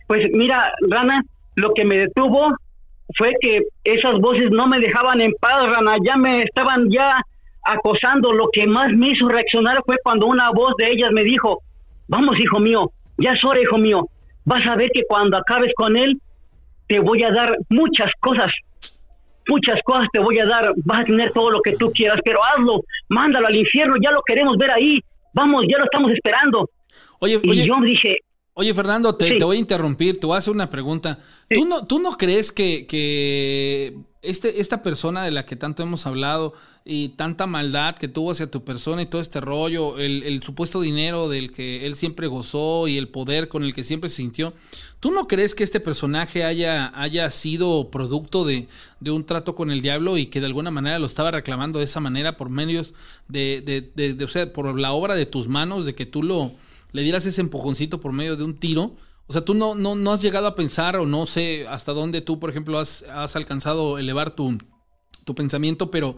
Pues 0.07 0.27
mira, 0.33 0.71
Rana, 0.89 1.23
lo 1.55 1.73
que 1.73 1.85
me 1.85 1.97
detuvo 1.97 2.49
fue 3.17 3.33
que 3.41 3.63
esas 3.83 4.19
voces 4.19 4.51
no 4.51 4.67
me 4.67 4.79
dejaban 4.79 5.21
en 5.21 5.33
paz, 5.39 5.69
Rana, 5.69 5.97
ya 6.03 6.15
me 6.17 6.43
estaban 6.43 6.89
ya 6.89 7.21
acosando. 7.63 8.33
Lo 8.33 8.49
que 8.51 8.67
más 8.67 8.91
me 8.93 9.09
hizo 9.09 9.27
reaccionar 9.27 9.81
fue 9.85 9.97
cuando 10.03 10.27
una 10.27 10.51
voz 10.51 10.73
de 10.77 10.91
ellas 10.91 11.11
me 11.11 11.23
dijo, 11.23 11.61
vamos, 12.07 12.39
hijo 12.39 12.59
mío, 12.59 12.91
ya 13.17 13.33
es 13.33 13.43
hora, 13.43 13.61
hijo 13.61 13.77
mío, 13.77 14.07
vas 14.45 14.65
a 14.67 14.75
ver 14.75 14.89
que 14.93 15.03
cuando 15.07 15.37
acabes 15.37 15.73
con 15.75 15.97
él, 15.97 16.19
te 16.87 16.99
voy 16.99 17.23
a 17.23 17.31
dar 17.31 17.55
muchas 17.69 18.11
cosas, 18.19 18.51
muchas 19.47 19.81
cosas 19.83 20.07
te 20.11 20.19
voy 20.19 20.39
a 20.39 20.45
dar, 20.45 20.73
vas 20.85 21.01
a 21.01 21.05
tener 21.05 21.31
todo 21.31 21.51
lo 21.51 21.61
que 21.61 21.75
tú 21.75 21.91
quieras, 21.91 22.19
pero 22.23 22.39
hazlo, 22.43 22.81
mándalo 23.09 23.47
al 23.47 23.55
infierno, 23.55 23.95
ya 24.01 24.11
lo 24.11 24.21
queremos 24.23 24.57
ver 24.57 24.71
ahí, 24.71 25.03
vamos, 25.33 25.65
ya 25.69 25.77
lo 25.77 25.85
estamos 25.85 26.11
esperando. 26.11 26.69
Oye, 27.19 27.39
y 27.43 27.65
yo 27.65 27.75
dije, 27.81 28.17
Oye, 28.59 28.73
Fernando, 28.73 29.15
te, 29.15 29.41
voy 29.41 29.55
a 29.55 29.59
interrumpir, 29.61 30.19
te 30.19 30.25
voy 30.25 30.35
a 30.35 30.39
hacer 30.39 30.53
una 30.53 30.69
pregunta. 30.69 31.19
¿Tú, 31.49 31.63
no, 31.63 31.87
¿Tú 31.87 31.97
no 31.99 32.17
crees 32.17 32.51
que, 32.51 32.85
que 32.87 33.95
este, 34.21 34.59
esta 34.59 34.83
persona 34.83 35.23
de 35.23 35.31
la 35.31 35.45
que 35.45 35.55
tanto 35.55 35.81
hemos 35.81 36.05
hablado 36.05 36.53
y 36.83 37.07
tanta 37.09 37.47
maldad 37.47 37.95
que 37.95 38.09
tuvo 38.09 38.31
hacia 38.31 38.51
tu 38.51 38.65
persona 38.65 39.01
y 39.01 39.05
todo 39.05 39.21
este 39.21 39.39
rollo, 39.39 39.97
el, 39.97 40.43
supuesto 40.43 40.81
dinero 40.81 41.29
del 41.29 41.53
que 41.53 41.85
él 41.85 41.95
siempre 41.95 42.27
gozó 42.27 42.89
y 42.89 42.97
el 42.97 43.07
poder 43.07 43.47
con 43.47 43.63
el 43.63 43.73
que 43.73 43.85
siempre 43.85 44.09
se 44.09 44.17
sintió, 44.17 44.53
¿tú 44.99 45.11
no 45.11 45.25
crees 45.29 45.55
que 45.55 45.63
este 45.63 45.79
personaje 45.79 46.43
haya, 46.43 46.91
haya 47.01 47.29
sido 47.29 47.89
producto 47.89 48.43
de, 48.43 48.67
un 49.05 49.25
trato 49.25 49.55
con 49.55 49.71
el 49.71 49.81
diablo 49.81 50.17
y 50.17 50.25
que 50.25 50.41
de 50.41 50.47
alguna 50.47 50.69
manera 50.69 50.99
lo 50.99 51.05
estaba 51.05 51.31
reclamando 51.31 51.79
de 51.79 51.85
esa 51.85 52.01
manera 52.01 52.35
por 52.35 52.49
medios 52.49 52.93
de, 53.29 53.61
de, 53.61 54.11
de, 54.13 54.25
o 54.25 54.27
sea, 54.27 54.51
por 54.51 54.77
la 54.77 54.91
obra 54.91 55.15
de 55.15 55.25
tus 55.25 55.47
manos, 55.47 55.85
de 55.85 55.95
que 55.95 56.05
tú 56.05 56.23
lo 56.23 56.51
le 56.91 57.03
dieras 57.03 57.25
ese 57.25 57.41
empujoncito 57.41 57.99
por 57.99 58.13
medio 58.13 58.35
de 58.35 58.43
un 58.43 58.57
tiro? 58.57 58.95
O 59.27 59.33
sea, 59.33 59.45
tú 59.45 59.53
no, 59.53 59.75
no, 59.75 59.93
no 59.93 60.11
has 60.11 60.21
llegado 60.21 60.47
a 60.47 60.55
pensar 60.55 60.97
o 60.97 61.05
no 61.05 61.27
sé 61.27 61.67
hasta 61.67 61.93
dónde 61.93 62.21
tú, 62.21 62.39
por 62.39 62.49
ejemplo, 62.49 62.79
has, 62.79 63.03
has 63.03 63.35
alcanzado 63.35 63.99
elevar 63.99 64.31
tu, 64.31 64.57
tu 65.23 65.35
pensamiento, 65.35 65.91
pero 65.91 66.17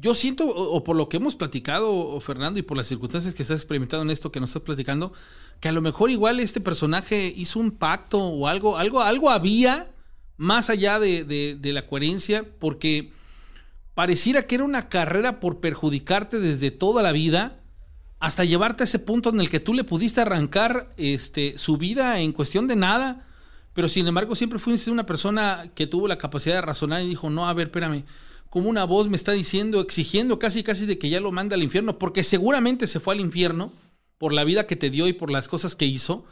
yo 0.00 0.14
siento, 0.14 0.46
o, 0.46 0.84
por 0.84 0.94
lo 0.94 1.08
que 1.08 1.16
hemos 1.16 1.34
platicado, 1.34 2.20
Fernando, 2.20 2.60
y 2.60 2.62
por 2.62 2.76
las 2.76 2.86
circunstancias 2.86 3.34
que 3.34 3.42
estás 3.42 3.58
experimentando 3.58 4.04
en 4.04 4.10
esto 4.10 4.30
que 4.30 4.38
nos 4.38 4.50
estás 4.50 4.62
platicando, 4.62 5.12
que 5.58 5.68
a 5.68 5.72
lo 5.72 5.82
mejor 5.82 6.10
igual 6.10 6.38
este 6.38 6.60
personaje 6.60 7.32
hizo 7.36 7.58
un 7.58 7.72
pacto 7.72 8.20
o 8.20 8.46
algo, 8.46 8.76
algo, 8.76 9.02
algo 9.02 9.30
había 9.30 9.90
más 10.36 10.70
allá 10.70 11.00
de, 11.00 11.24
de 11.24 11.72
la 11.72 11.88
coherencia, 11.88 12.46
porque 12.60 13.12
pareciera 13.94 14.46
que 14.46 14.54
era 14.54 14.64
una 14.64 14.88
carrera 14.88 15.40
por 15.40 15.58
perjudicarte 15.58 16.38
desde 16.38 16.70
toda 16.70 17.02
la 17.02 17.10
vida 17.10 17.58
hasta 18.20 18.44
llevarte 18.44 18.82
a 18.82 18.84
ese 18.84 18.98
punto 18.98 19.30
en 19.30 19.40
el 19.40 19.50
que 19.50 19.60
tú 19.60 19.74
le 19.74 19.84
pudiste 19.84 20.20
arrancar 20.20 20.92
este, 20.96 21.56
su 21.56 21.76
vida 21.76 22.20
en 22.20 22.32
cuestión 22.32 22.66
de 22.66 22.76
nada, 22.76 23.26
pero 23.74 23.88
sin 23.88 24.06
embargo 24.06 24.34
siempre 24.34 24.58
fuiste 24.58 24.90
una 24.90 25.06
persona 25.06 25.70
que 25.74 25.86
tuvo 25.86 26.08
la 26.08 26.18
capacidad 26.18 26.56
de 26.56 26.62
razonar 26.62 27.02
y 27.02 27.08
dijo, 27.08 27.30
no, 27.30 27.48
a 27.48 27.54
ver, 27.54 27.68
espérame, 27.68 28.04
como 28.50 28.68
una 28.68 28.84
voz 28.84 29.08
me 29.08 29.16
está 29.16 29.32
diciendo, 29.32 29.80
exigiendo 29.80 30.38
casi 30.38 30.62
casi 30.62 30.86
de 30.86 30.98
que 30.98 31.10
ya 31.10 31.20
lo 31.20 31.30
mande 31.30 31.54
al 31.54 31.62
infierno, 31.62 31.98
porque 31.98 32.24
seguramente 32.24 32.86
se 32.86 32.98
fue 32.98 33.14
al 33.14 33.20
infierno 33.20 33.72
por 34.16 34.32
la 34.32 34.44
vida 34.44 34.66
que 34.66 34.74
te 34.74 34.90
dio 34.90 35.06
y 35.06 35.12
por 35.12 35.30
las 35.30 35.46
cosas 35.46 35.76
que 35.76 35.86
hizo, 35.86 36.24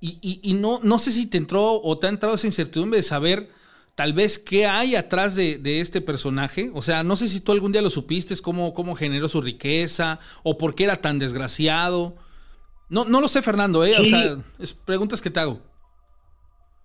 y, 0.00 0.18
y, 0.20 0.40
y 0.42 0.54
no, 0.54 0.80
no 0.82 0.98
sé 0.98 1.12
si 1.12 1.26
te 1.26 1.38
entró 1.38 1.80
o 1.80 1.98
te 1.98 2.06
ha 2.06 2.10
entrado 2.10 2.34
esa 2.34 2.46
incertidumbre 2.46 2.98
de 2.98 3.02
saber 3.02 3.50
tal 3.98 4.12
vez 4.12 4.38
qué 4.38 4.64
hay 4.64 4.94
atrás 4.94 5.34
de, 5.34 5.80
este 5.80 6.00
personaje. 6.00 6.70
O 6.72 6.82
sea, 6.82 7.02
no 7.02 7.16
sé 7.16 7.26
si 7.26 7.40
tú 7.40 7.50
algún 7.50 7.72
día 7.72 7.82
lo 7.82 7.90
supiste, 7.90 8.32
cómo, 8.40 8.72
cómo 8.72 8.94
generó 8.94 9.28
su 9.28 9.40
riqueza 9.40 10.20
o 10.44 10.56
por 10.56 10.76
qué 10.76 10.84
era 10.84 10.98
tan 10.98 11.18
desgraciado. 11.18 12.14
No, 12.88 13.06
no 13.06 13.20
lo 13.20 13.26
sé, 13.26 13.42
Fernando, 13.42 13.84
¿eh? 13.84 13.96
O 13.98 14.04
sea, 14.04 14.36
es 14.60 14.72
preguntas 14.72 15.20
que 15.20 15.30
te 15.30 15.40
hago. 15.40 15.58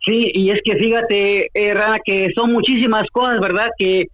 Sí, 0.03 0.31
y 0.33 0.49
es 0.49 0.59
que 0.65 0.75
fíjate, 0.75 1.51
eh, 1.53 1.75
que 2.03 2.29
son 2.33 2.51
muchísimas 2.51 3.07
cosas, 3.11 3.39
¿verdad? 3.39 3.67
Que 3.77 4.07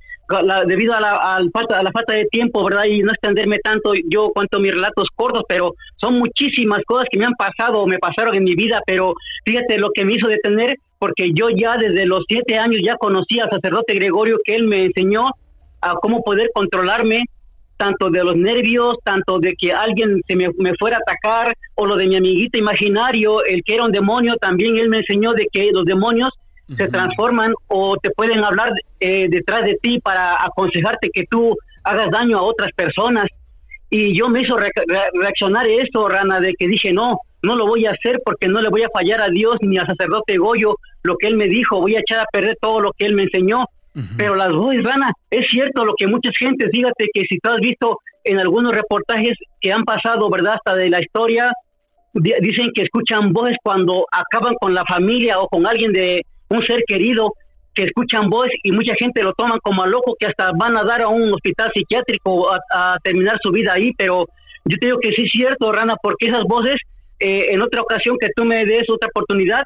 debido 0.67 0.93
a 0.93 0.99
la, 0.99 1.41
falta, 1.53 1.80
a 1.80 1.84
la 1.84 1.93
falta 1.93 2.15
de 2.15 2.26
tiempo, 2.26 2.65
¿verdad? 2.65 2.84
Y 2.84 2.99
no 2.99 3.13
extenderme 3.13 3.59
tanto 3.59 3.93
yo 4.09 4.31
cuanto 4.34 4.59
mis 4.59 4.73
relatos 4.73 5.07
cortos, 5.15 5.43
pero 5.47 5.73
son 5.95 6.19
muchísimas 6.19 6.84
cosas 6.84 7.07
que 7.09 7.17
me 7.17 7.27
han 7.27 7.35
pasado 7.35 7.80
o 7.80 7.88
me 7.88 7.97
pasaron 7.97 8.35
en 8.35 8.43
mi 8.43 8.55
vida, 8.55 8.81
pero 8.85 9.13
fíjate 9.45 9.77
lo 9.77 9.89
que 9.91 10.03
me 10.03 10.15
hizo 10.15 10.27
detener 10.27 10.76
porque 10.99 11.31
yo 11.34 11.49
ya 11.49 11.77
desde 11.77 12.05
los 12.05 12.26
siete 12.27 12.57
años 12.57 12.81
ya 12.84 12.97
conocí 12.97 13.39
al 13.39 13.49
sacerdote 13.49 13.95
Gregorio 13.95 14.38
que 14.43 14.55
él 14.55 14.67
me 14.67 14.85
enseñó 14.85 15.30
a 15.81 15.95
cómo 15.95 16.21
poder 16.21 16.51
controlarme 16.53 17.23
tanto 17.77 18.09
de 18.09 18.21
los 18.26 18.35
nervios, 18.35 18.97
tanto 19.05 19.39
de 19.39 19.53
que 19.57 19.71
alguien 19.71 20.21
se 20.27 20.35
me, 20.35 20.49
fuera 20.77 20.97
a 20.97 20.99
atacar, 20.99 21.55
o 21.76 21.85
lo 21.85 21.95
de 21.95 22.07
mi 22.07 22.17
amiguito 22.17 22.59
imaginario, 22.59 23.41
el 23.45 23.63
que 23.63 23.76
era 23.76 23.85
un 23.85 23.93
demonio, 23.93 24.35
también 24.35 24.77
él 24.77 24.89
me 24.89 24.97
enseñó 24.97 25.31
de 25.31 25.47
que 25.49 25.69
los 25.71 25.85
demonios 25.85 26.30
se 26.76 26.89
transforman 26.89 27.53
o 27.67 27.95
te 27.97 28.11
pueden 28.11 28.43
hablar 28.43 28.71
eh, 28.99 29.27
detrás 29.30 29.63
de 29.63 29.76
ti 29.81 29.99
para 29.99 30.35
aconsejarte 30.43 31.09
que 31.11 31.23
tú 31.26 31.55
hagas 31.85 32.11
daño 32.11 32.38
a 32.38 32.43
otras 32.43 32.71
personas. 32.73 33.27
Y 33.89 34.13
yo 34.13 34.27
me 34.27 34.41
hizo 34.41 34.57
reaccionar 34.57 35.65
eso, 35.67 36.07
Rana, 36.09 36.41
de 36.41 36.53
que 36.59 36.67
dije, 36.67 36.91
no, 36.91 37.21
no 37.44 37.56
lo 37.56 37.68
voy 37.68 37.86
a 37.86 37.91
hacer 37.91 38.20
porque 38.24 38.48
no 38.48 38.61
le 38.61 38.70
voy 38.70 38.84
a 38.84 38.90
fallar 38.94 39.22
a 39.22 39.30
Dios 39.30 39.57
ni 39.61 39.78
al 39.78 39.88
sacerdote 39.88 40.38
Goyo 40.38 40.76
lo 41.03 41.16
que 41.18 41.28
él 41.28 41.38
me 41.38 41.48
dijo, 41.48 41.80
voy 41.80 41.95
a 41.95 41.99
echar 41.99 42.20
a 42.20 42.26
perder 42.32 42.57
todo 42.61 42.80
lo 42.82 42.91
que 42.94 43.06
él 43.06 43.14
me 43.14 43.24
enseñó. 43.24 43.66
Pero 44.18 44.36
las 44.36 44.53
voces, 44.53 44.84
Rana, 44.84 45.11
es 45.30 45.48
cierto 45.49 45.84
lo 45.84 45.94
que 45.98 46.07
muchas 46.07 46.34
gentes, 46.38 46.70
fíjate 46.72 47.10
que 47.14 47.24
si 47.28 47.38
tú 47.40 47.49
has 47.49 47.60
visto 47.60 47.98
en 48.24 48.40
algunos 48.40 48.74
reportajes 48.74 49.38
que 49.60 49.74
han 49.74 49.84
pasado, 49.84 50.30
¿verdad? 50.30 50.53
Hasta 50.53 50.76
de 50.76 50.90
la 50.90 51.02
historia, 51.02 51.52
dicen 52.14 52.72
que 52.74 52.84
escuchan 52.84 53.34
voces 53.34 53.57
cuando 53.61 54.06
acaban 54.11 54.56
con 54.56 54.74
la 54.74 54.86
familia 54.86 55.40
o 55.40 55.49
con 55.49 55.68
alguien 55.68 55.91
de 55.91 56.22
un 56.49 56.64
ser 56.64 56.84
querido, 56.88 57.34
que 57.74 57.84
escuchan 57.86 58.30
voces 58.30 58.53
y 58.64 58.72
mucha 58.72 58.94
gente 58.95 59.24
lo 59.24 59.34
toman 59.34 59.60
como 59.61 59.84
a 59.84 59.88
loco 59.88 60.16
que 60.20 60.28
hasta 60.28 60.52
van 60.53 60.76
a 60.76 60.84
dar 60.84 61.03
a 61.03 61.07
un 61.07 61.34
hospital 61.34 61.72
psiquiátrico 61.74 62.52
a, 62.52 62.98
terminar 63.03 63.38
su 63.41 63.52
vida 63.52 63.74
ahí, 63.74 63.91
pero 63.98 64.26
yo 64.66 64.78
te 64.78 64.88
digo 64.88 64.99
que 64.99 65.11
sí 65.11 65.24
es 65.24 65.32
cierto, 65.32 65.72
Rana, 65.72 65.95
porque 66.02 66.28
esas 66.28 66.44
voces 66.44 66.76
eh, 67.20 67.48
en 67.52 67.62
otra 67.62 67.82
ocasión 67.82 68.18
que 68.20 68.30
tú 68.36 68.46
me 68.46 68.66
des 68.66 68.90
otra 68.90 69.10
oportunidad, 69.10 69.64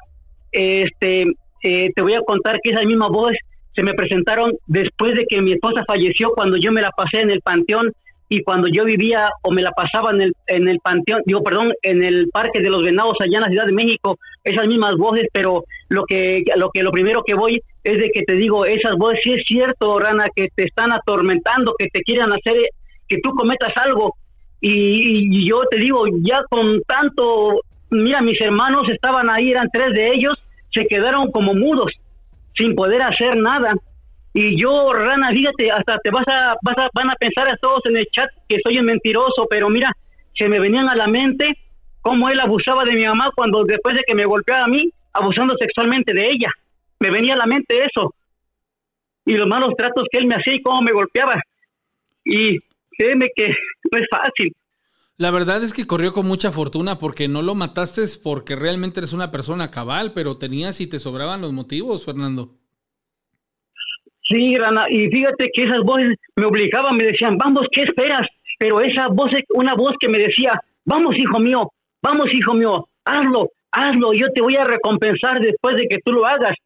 este, 0.52 1.24
eh, 1.62 1.90
te 1.94 2.02
voy 2.02 2.14
a 2.14 2.22
contar 2.22 2.60
que 2.62 2.70
esas 2.70 2.84
mismas 2.84 3.10
voces 3.10 3.38
se 3.74 3.82
me 3.82 3.94
presentaron 3.94 4.52
después 4.66 5.14
de 5.16 5.24
que 5.28 5.40
mi 5.40 5.52
esposa 5.52 5.84
falleció, 5.86 6.30
cuando 6.30 6.56
yo 6.56 6.70
me 6.72 6.82
la 6.82 6.90
pasé 6.90 7.20
en 7.20 7.30
el 7.30 7.40
panteón 7.40 7.92
y 8.28 8.42
cuando 8.42 8.68
yo 8.68 8.84
vivía 8.84 9.30
o 9.42 9.50
me 9.50 9.62
la 9.62 9.72
pasaba 9.72 10.10
en 10.10 10.68
el, 10.68 10.78
panteón, 10.80 11.22
digo, 11.26 11.42
perdón, 11.42 11.72
en 11.82 12.02
el 12.02 12.28
Parque 12.32 12.60
de 12.60 12.70
los 12.70 12.82
Venados 12.82 13.16
allá 13.20 13.38
en 13.38 13.42
la 13.42 13.48
Ciudad 13.48 13.66
de 13.66 13.72
México, 13.72 14.18
esas 14.42 14.66
mismas 14.66 14.96
voces, 14.96 15.26
pero 15.32 15.64
lo 15.88 16.04
que, 16.04 16.42
lo 16.56 16.70
que, 16.70 16.82
lo 16.82 16.90
primero 16.90 17.22
que 17.22 17.34
voy 17.34 17.60
es 17.82 17.98
de 17.98 18.10
que 18.10 18.22
te 18.22 18.34
digo, 18.34 18.64
esas 18.64 18.96
voces, 18.96 19.20
sí 19.22 19.32
es 19.32 19.44
cierto, 19.46 19.98
Rana, 19.98 20.26
que 20.34 20.48
te 20.54 20.64
están 20.64 20.92
atormentando, 20.92 21.74
que 21.78 21.88
te 21.88 22.00
quieren 22.00 22.32
hacer 22.32 22.56
que 23.08 23.18
tú 23.22 23.34
cometas 23.34 23.72
algo, 23.76 24.16
y, 24.66 25.46
yo 25.46 25.62
te 25.70 25.76
digo, 25.78 26.06
ya 26.22 26.42
con 26.48 26.80
tanto, 26.84 27.60
mira, 27.90 28.22
mis 28.22 28.40
hermanos 28.40 28.88
estaban 28.90 29.28
ahí, 29.28 29.50
eran 29.50 29.68
tres 29.70 29.94
de 29.94 30.14
ellos, 30.14 30.34
se 30.72 30.86
quedaron 30.86 31.30
como 31.30 31.52
mudos, 31.52 31.92
sin 32.54 32.74
poder 32.74 33.02
hacer 33.02 33.36
nada. 33.36 33.74
Y 34.32 34.58
yo, 34.58 34.92
Rana, 34.94 35.30
fíjate, 35.32 35.70
hasta 35.70 35.98
te 35.98 36.10
vas 36.10 36.24
a, 36.28 36.56
vas 36.62 36.78
a, 36.78 36.88
van 36.94 37.10
a 37.10 37.14
pensar 37.16 37.46
a 37.48 37.58
todos 37.58 37.82
en 37.84 37.98
el 37.98 38.06
chat 38.06 38.28
que 38.48 38.56
soy 38.64 38.78
un 38.78 38.86
mentiroso, 38.86 39.46
pero 39.50 39.68
mira, 39.68 39.92
se 40.34 40.48
me 40.48 40.58
venían 40.58 40.88
a 40.88 40.96
la 40.96 41.08
mente 41.08 41.58
cómo 42.00 42.30
él 42.30 42.40
abusaba 42.40 42.84
de 42.84 42.94
mi 42.94 43.04
mamá 43.04 43.32
cuando 43.34 43.64
después 43.64 43.96
de 43.96 44.02
que 44.06 44.14
me 44.14 44.24
golpeaba 44.24 44.64
a 44.64 44.68
mí, 44.68 44.90
abusando 45.12 45.54
sexualmente 45.58 46.14
de 46.14 46.30
ella. 46.30 46.48
Me 47.00 47.10
venía 47.10 47.34
a 47.34 47.38
la 47.38 47.46
mente 47.46 47.84
eso. 47.84 48.14
Y 49.26 49.34
los 49.34 49.46
malos 49.46 49.74
tratos 49.76 50.06
que 50.10 50.20
él 50.20 50.26
me 50.26 50.36
hacía 50.36 50.54
y 50.54 50.62
cómo 50.62 50.80
me 50.80 50.92
golpeaba. 50.92 51.38
Y 52.24 52.58
créeme 52.96 53.28
que 53.34 53.48
no 53.92 53.98
es 53.98 54.06
fácil. 54.10 54.52
La 55.16 55.30
verdad 55.30 55.62
es 55.62 55.72
que 55.72 55.86
corrió 55.86 56.12
con 56.12 56.26
mucha 56.26 56.50
fortuna 56.50 56.98
porque 56.98 57.28
no 57.28 57.40
lo 57.40 57.54
mataste 57.54 58.02
porque 58.22 58.56
realmente 58.56 58.98
eres 58.98 59.12
una 59.12 59.30
persona 59.30 59.70
cabal, 59.70 60.12
pero 60.12 60.38
tenías 60.38 60.80
y 60.80 60.88
te 60.88 60.98
sobraban 60.98 61.40
los 61.40 61.52
motivos, 61.52 62.04
Fernando. 62.04 62.50
Sí, 64.28 64.56
Rana, 64.56 64.86
y 64.88 65.08
fíjate 65.08 65.50
que 65.52 65.64
esas 65.64 65.82
voces 65.82 66.16
me 66.34 66.46
obligaban, 66.46 66.96
me 66.96 67.04
decían, 67.04 67.36
vamos, 67.36 67.66
¿qué 67.70 67.82
esperas? 67.82 68.26
Pero 68.58 68.80
esa 68.80 69.08
voz, 69.08 69.30
una 69.50 69.74
voz 69.74 69.94
que 70.00 70.08
me 70.08 70.18
decía, 70.18 70.60
vamos, 70.84 71.16
hijo 71.16 71.38
mío, 71.38 71.70
vamos, 72.02 72.32
hijo 72.32 72.54
mío, 72.54 72.88
hazlo, 73.04 73.50
hazlo, 73.70 74.14
yo 74.14 74.26
te 74.34 74.40
voy 74.40 74.56
a 74.56 74.64
recompensar 74.64 75.40
después 75.40 75.76
de 75.76 75.86
que 75.86 75.98
tú 76.04 76.12
lo 76.12 76.26
hagas. 76.26 76.56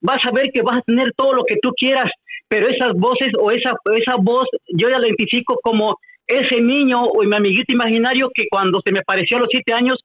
Vas 0.00 0.24
a 0.26 0.30
ver 0.30 0.50
que 0.52 0.62
vas 0.62 0.76
a 0.76 0.82
tener 0.82 1.12
todo 1.14 1.32
lo 1.32 1.42
que 1.44 1.56
tú 1.60 1.72
quieras, 1.76 2.10
pero 2.48 2.68
esas 2.68 2.92
voces 2.94 3.32
o 3.40 3.50
esa, 3.50 3.72
esa 3.96 4.16
voz 4.16 4.46
yo 4.68 4.88
la 4.88 4.98
identifico 5.00 5.58
como 5.62 5.96
ese 6.26 6.60
niño 6.60 7.04
o 7.04 7.22
mi 7.22 7.36
amiguito 7.36 7.72
imaginario 7.72 8.30
que 8.34 8.46
cuando 8.50 8.80
se 8.84 8.92
me 8.92 9.00
apareció 9.00 9.36
a 9.36 9.40
los 9.40 9.48
siete 9.50 9.72
años, 9.72 9.96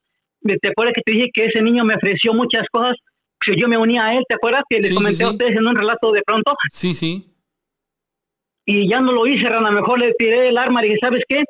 ¿te 0.44 0.70
acuerdas 0.70 0.94
que 0.96 1.02
te 1.02 1.12
dije 1.14 1.30
que 1.34 1.46
ese 1.46 1.62
niño 1.62 1.84
me 1.84 1.96
ofreció 1.96 2.34
muchas 2.34 2.68
cosas? 2.72 2.96
Que 3.44 3.56
yo 3.56 3.68
me 3.68 3.78
unía 3.78 4.06
a 4.06 4.16
él, 4.16 4.24
¿te 4.28 4.36
acuerdas 4.36 4.64
que 4.70 4.80
les 4.80 4.94
comenté 4.94 5.24
a 5.24 5.30
ustedes 5.30 5.56
en 5.56 5.68
un 5.68 5.76
relato 5.76 6.12
de 6.12 6.22
pronto? 6.22 6.54
Sí, 6.72 6.94
sí. 6.94 7.28
Y 8.66 8.88
ya 8.88 9.02
no 9.02 9.12
lo 9.12 9.26
hice, 9.26 9.50
Rana, 9.50 9.72
mejor 9.72 10.00
le 10.00 10.14
tiré 10.14 10.50
el 10.50 10.58
arma 10.58 10.82
y 10.82 10.90
dije, 10.90 11.00
¿sabes 11.02 11.24
qué? 11.28 11.44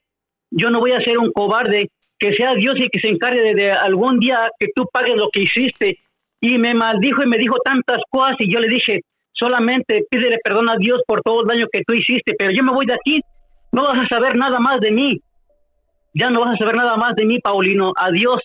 Yo 0.50 0.70
no 0.70 0.80
voy 0.80 0.94
a 0.94 1.02
ser 1.02 1.18
un 1.18 1.32
cobarde, 1.32 1.90
que 2.18 2.34
sea 2.34 2.54
Dios 2.56 2.76
y 2.78 2.88
que 2.88 3.00
se 3.00 3.10
encargue 3.10 3.54
de, 3.54 3.72
algún 3.72 4.20
día 4.20 4.50
que 4.60 4.68
tú 4.74 4.86
pagues 4.92 5.18
lo 5.18 5.30
que 5.30 5.42
hiciste. 5.42 6.00
Y 6.40 6.58
me 6.58 6.74
maldijo 6.74 7.24
y 7.24 7.28
me 7.28 7.38
dijo 7.38 7.58
tantas 7.64 8.00
cosas 8.10 8.36
y 8.40 8.52
yo 8.52 8.60
le 8.60 8.68
dije, 8.68 9.02
solamente 9.42 10.06
pídele 10.10 10.38
perdón 10.44 10.70
a 10.70 10.78
Dios 10.78 11.02
por 11.08 11.22
todo 11.22 11.42
el 11.42 11.48
daño 11.48 11.66
que 11.72 11.84
tú 11.84 11.96
hiciste, 11.96 12.34
pero 12.38 12.52
yo 12.52 12.64
me 12.64 12.72
voy 12.72 12.86
de 12.86 12.94
aquí 12.94 13.22
no 13.72 13.84
vas 13.84 14.04
a 14.04 14.08
saber 14.08 14.36
nada 14.36 14.60
más 14.60 14.80
de 14.80 14.92
mí. 14.92 15.22
Ya 16.14 16.30
no 16.30 16.42
vas 16.42 16.54
a 16.54 16.58
saber 16.58 16.76
nada 16.76 16.98
más 16.98 17.16
de 17.16 17.26
mí, 17.26 17.40
Paulino. 17.40 17.94
Adiós. 17.96 18.40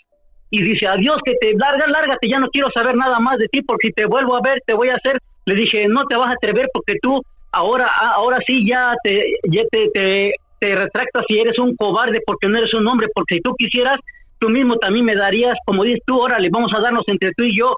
Y 0.50 0.62
dice, 0.62 0.86
adiós, 0.86 1.18
que 1.24 1.34
te 1.40 1.52
larga, 1.58 1.86
lárgate, 1.88 2.28
ya 2.28 2.38
no 2.38 2.48
quiero 2.48 2.68
saber 2.72 2.94
nada 2.94 3.18
más 3.18 3.38
de 3.38 3.48
ti, 3.48 3.62
porque 3.62 3.90
te 3.90 4.06
vuelvo 4.06 4.36
a 4.36 4.40
ver, 4.40 4.62
te 4.64 4.74
voy 4.74 4.88
a 4.88 4.94
hacer. 4.94 5.18
Le 5.44 5.54
dije, 5.54 5.88
no 5.88 6.06
te 6.06 6.16
vas 6.16 6.30
a 6.30 6.34
atrever 6.34 6.68
porque 6.72 6.94
tú 7.02 7.20
ahora, 7.52 7.90
ahora 8.14 8.38
sí 8.46 8.66
ya 8.66 8.94
te, 9.02 9.20
te, 9.70 9.90
te, 9.92 10.34
te 10.60 10.74
retractas 10.74 11.24
y 11.28 11.40
eres 11.40 11.58
un 11.58 11.74
cobarde 11.76 12.20
porque 12.24 12.48
no 12.48 12.58
eres 12.58 12.72
un 12.74 12.86
hombre, 12.86 13.08
porque 13.12 13.36
si 13.36 13.40
tú 13.40 13.54
quisieras, 13.56 13.98
tú 14.38 14.48
mismo 14.48 14.76
también 14.76 15.04
me 15.04 15.16
darías, 15.16 15.56
como 15.64 15.82
dices 15.82 16.02
tú, 16.06 16.18
órale, 16.18 16.48
vamos 16.50 16.72
a 16.74 16.80
darnos 16.80 17.04
entre 17.08 17.32
tú 17.36 17.44
y 17.44 17.56
yo. 17.56 17.72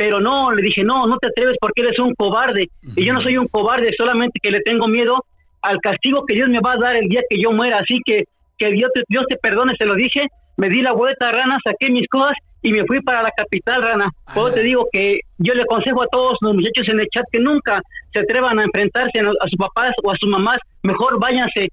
Pero 0.00 0.18
no, 0.18 0.50
le 0.50 0.62
dije, 0.62 0.82
no, 0.82 1.06
no 1.06 1.18
te 1.18 1.28
atreves 1.28 1.58
porque 1.60 1.82
eres 1.82 1.98
un 1.98 2.14
cobarde. 2.14 2.70
Y 2.96 3.04
yo 3.04 3.12
no 3.12 3.20
soy 3.20 3.36
un 3.36 3.48
cobarde, 3.48 3.90
solamente 3.98 4.40
que 4.42 4.50
le 4.50 4.62
tengo 4.62 4.88
miedo 4.88 5.26
al 5.60 5.78
castigo 5.78 6.24
que 6.24 6.36
Dios 6.36 6.48
me 6.48 6.58
va 6.60 6.72
a 6.72 6.78
dar 6.78 6.96
el 6.96 7.06
día 7.06 7.20
que 7.28 7.38
yo 7.38 7.52
muera. 7.52 7.80
Así 7.80 8.00
que 8.06 8.24
que 8.56 8.70
Dios 8.70 8.90
te, 8.94 9.02
Dios 9.10 9.26
te 9.28 9.36
perdone, 9.36 9.74
se 9.78 9.84
lo 9.84 9.94
dije. 9.94 10.26
Me 10.56 10.70
di 10.70 10.80
la 10.80 10.92
vuelta, 10.92 11.30
Rana, 11.30 11.58
saqué 11.62 11.90
mis 11.90 12.08
cosas 12.08 12.32
y 12.62 12.72
me 12.72 12.86
fui 12.86 13.02
para 13.02 13.22
la 13.22 13.30
capital, 13.36 13.82
Rana. 13.82 14.08
Puedo 14.32 14.50
te 14.52 14.62
digo 14.62 14.88
que 14.90 15.20
yo 15.36 15.52
le 15.52 15.64
aconsejo 15.64 16.02
a 16.02 16.06
todos 16.06 16.38
los 16.40 16.54
muchachos 16.54 16.88
en 16.88 17.00
el 17.00 17.06
chat 17.14 17.26
que 17.30 17.38
nunca 17.38 17.82
se 18.14 18.20
atrevan 18.20 18.58
a 18.58 18.64
enfrentarse 18.64 19.20
a, 19.20 19.48
sus 19.50 19.58
papás 19.58 19.92
o 20.02 20.10
a 20.10 20.16
sus 20.18 20.30
mamás. 20.30 20.60
Mejor 20.82 21.20
váyanse, 21.20 21.68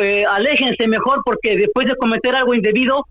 eh, 0.00 0.24
aléjense 0.24 0.86
mejor 0.86 1.22
porque 1.24 1.56
después 1.56 1.88
de 1.88 1.96
cometer 1.96 2.36
algo 2.36 2.54
indebido, 2.54 3.06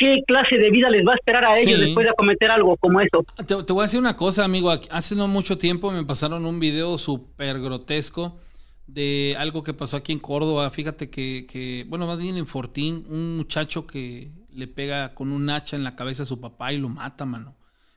¿qué 0.00 0.22
clase 0.26 0.56
de 0.56 0.70
vida 0.70 0.88
les 0.88 1.06
va 1.06 1.12
a 1.12 1.16
esperar 1.16 1.44
a 1.44 1.58
ellos 1.58 1.78
después 1.78 2.06
de 2.06 2.14
cometer 2.14 2.50
algo 2.50 2.76
como 2.78 3.00
eso? 3.00 3.24
Te, 3.36 3.62
te, 3.62 3.72
voy 3.72 3.82
a 3.82 3.84
decir 3.84 4.00
una 4.00 4.16
cosa, 4.16 4.44
amigo. 4.44 4.72
Hace 4.90 5.14
no 5.14 5.28
mucho 5.28 5.58
tiempo 5.58 5.92
me 5.92 6.04
pasaron 6.04 6.46
un 6.46 6.58
video 6.58 6.96
súper 6.96 7.60
grotesco 7.60 8.40
de 8.86 9.36
algo 9.38 9.62
que 9.62 9.74
pasó 9.74 9.98
aquí 9.98 10.12
en 10.12 10.18
Córdoba. 10.18 10.70
Fíjate 10.70 11.10
que, 11.10 11.84
bueno, 11.88 12.06
más 12.06 12.18
bien 12.18 12.38
en 12.38 12.46
Fortín, 12.46 13.04
un 13.10 13.36
muchacho 13.36 13.86
que 13.86 14.32
le 14.50 14.66
pega 14.66 15.14
con 15.14 15.30
un 15.30 15.48
hacha 15.50 15.76
en 15.76 15.84
la 15.84 15.94
cabeza 15.94 16.22
a 16.22 16.26
su 16.26 16.40
papá 16.40 16.72
y 16.72 16.78
lo 16.78 16.88
mata, 16.88 17.26
mano. 17.26 17.54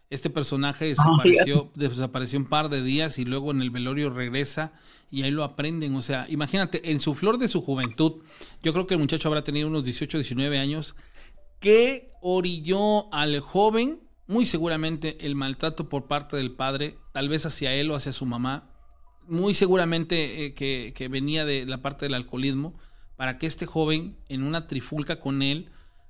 Este 0.09 0.29
personaje 0.29 0.85
ah, 0.85 0.89
desapareció, 0.89 1.71
desapareció 1.73 2.37
un 2.37 2.45
par 2.45 2.69
de 2.69 2.83
días 2.83 3.17
y 3.17 3.25
luego 3.25 3.49
en 3.49 3.61
el 3.61 3.71
velorio 3.71 4.11
regresa 4.11 4.73
y 5.09 5.23
ahí 5.23 5.31
lo 5.31 5.43
aprenden. 5.43 5.95
O 5.95 6.01
sea, 6.01 6.27
imagínate, 6.29 6.91
en 6.91 6.99
su 6.99 7.15
flor 7.15 7.39
de 7.39 7.47
su 7.47 7.61
juventud, 7.61 8.21
yo 8.61 8.73
creo 8.73 8.85
que 8.85 8.93
el 8.93 8.99
muchacho 8.99 9.29
habrá 9.29 9.43
tenido 9.43 9.67
unos 9.67 9.85
18, 9.85 10.19
19 10.19 10.59
años, 10.59 10.95
que 11.63 12.11
orilló 12.19 13.11
al 13.13 13.39
joven, 13.39 14.01
muy 14.27 14.45
seguramente 14.45 15.25
el 15.25 15.35
maltrato 15.35 15.87
por 15.87 16.07
parte 16.07 16.35
del 16.35 16.51
padre, 16.51 16.97
tal 17.13 17.29
vez 17.29 17.45
hacia 17.45 17.73
él 17.73 17.89
o 17.89 17.95
hacia 17.95 18.11
su 18.11 18.25
mamá, 18.25 18.69
muy 19.29 19.53
seguramente 19.53 20.47
eh, 20.47 20.53
que, 20.53 21.07
venía 21.07 21.45
de 21.45 21.65
la 21.65 21.81
parte 21.81 22.05
del 22.05 22.15
alcoholismo, 22.15 22.77
para 23.15 23.37
que 23.37 23.45
este 23.45 23.65
joven 23.65 24.17
en 24.27 24.43
una 24.43 24.67
trifulca 24.67 25.21
con 25.21 25.41
él 25.41 25.69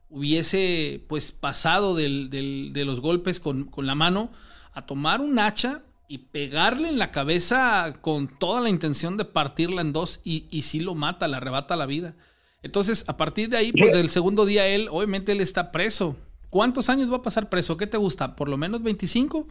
hubiese 0.10 1.06
pues 1.08 1.32
pasado 1.32 1.96
de 1.96 2.84
los 2.84 3.00
golpes 3.00 3.40
con, 3.40 3.70
la 3.78 3.94
mano 3.94 4.32
a 4.74 4.88
tomar 4.88 5.22
un 5.22 5.38
hacha 5.38 5.84
y 6.08 6.18
pegarle 6.18 6.90
en 6.90 6.98
la 6.98 7.12
cabeza 7.12 8.00
con 8.02 8.40
toda 8.40 8.60
la 8.60 8.70
intención 8.70 9.18
de 9.18 9.26
partirla 9.26 9.82
en 9.82 9.94
dos 9.94 10.20
y, 10.24 10.48
y 10.50 10.64
sí 10.64 10.80
lo 10.80 10.96
mata, 10.96 11.28
le 11.28 11.38
arrebata 11.38 11.76
la 11.76 11.86
vida. 11.86 12.16
Entonces, 12.64 13.04
a 13.08 13.18
partir 13.18 13.50
de 13.50 13.58
ahí, 13.58 13.72
pues 13.74 13.92
del 13.92 14.10
segundo 14.10 14.46
día 14.46 14.66
él, 14.66 14.88
obviamente 14.90 15.34
él 15.34 15.42
está 15.42 15.72
preso. 15.72 16.16
¿Cuántos 16.50 16.90
años 16.90 17.12
va 17.12 17.18
a 17.18 17.22
pasar 17.22 17.50
preso? 17.50 17.78
¿Qué 17.78 17.88
te 17.88 17.98
gusta? 17.98 18.36
¿Por 18.36 18.48
lo 18.48 18.58
menos 18.58 18.82
25? 18.82 19.48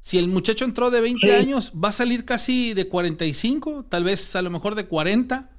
Si 0.00 0.18
el 0.18 0.28
muchacho 0.28 0.64
entró 0.64 0.90
de 0.90 1.00
20 1.00 1.34
años, 1.34 1.72
va 1.72 1.88
a 1.88 1.92
salir 1.92 2.24
casi 2.24 2.74
de 2.74 2.88
45, 2.88 3.86
tal 3.88 4.04
vez 4.04 4.34
a 4.34 4.42
lo 4.42 4.50
mejor 4.50 4.74
de 4.74 4.86
40, 4.86 5.50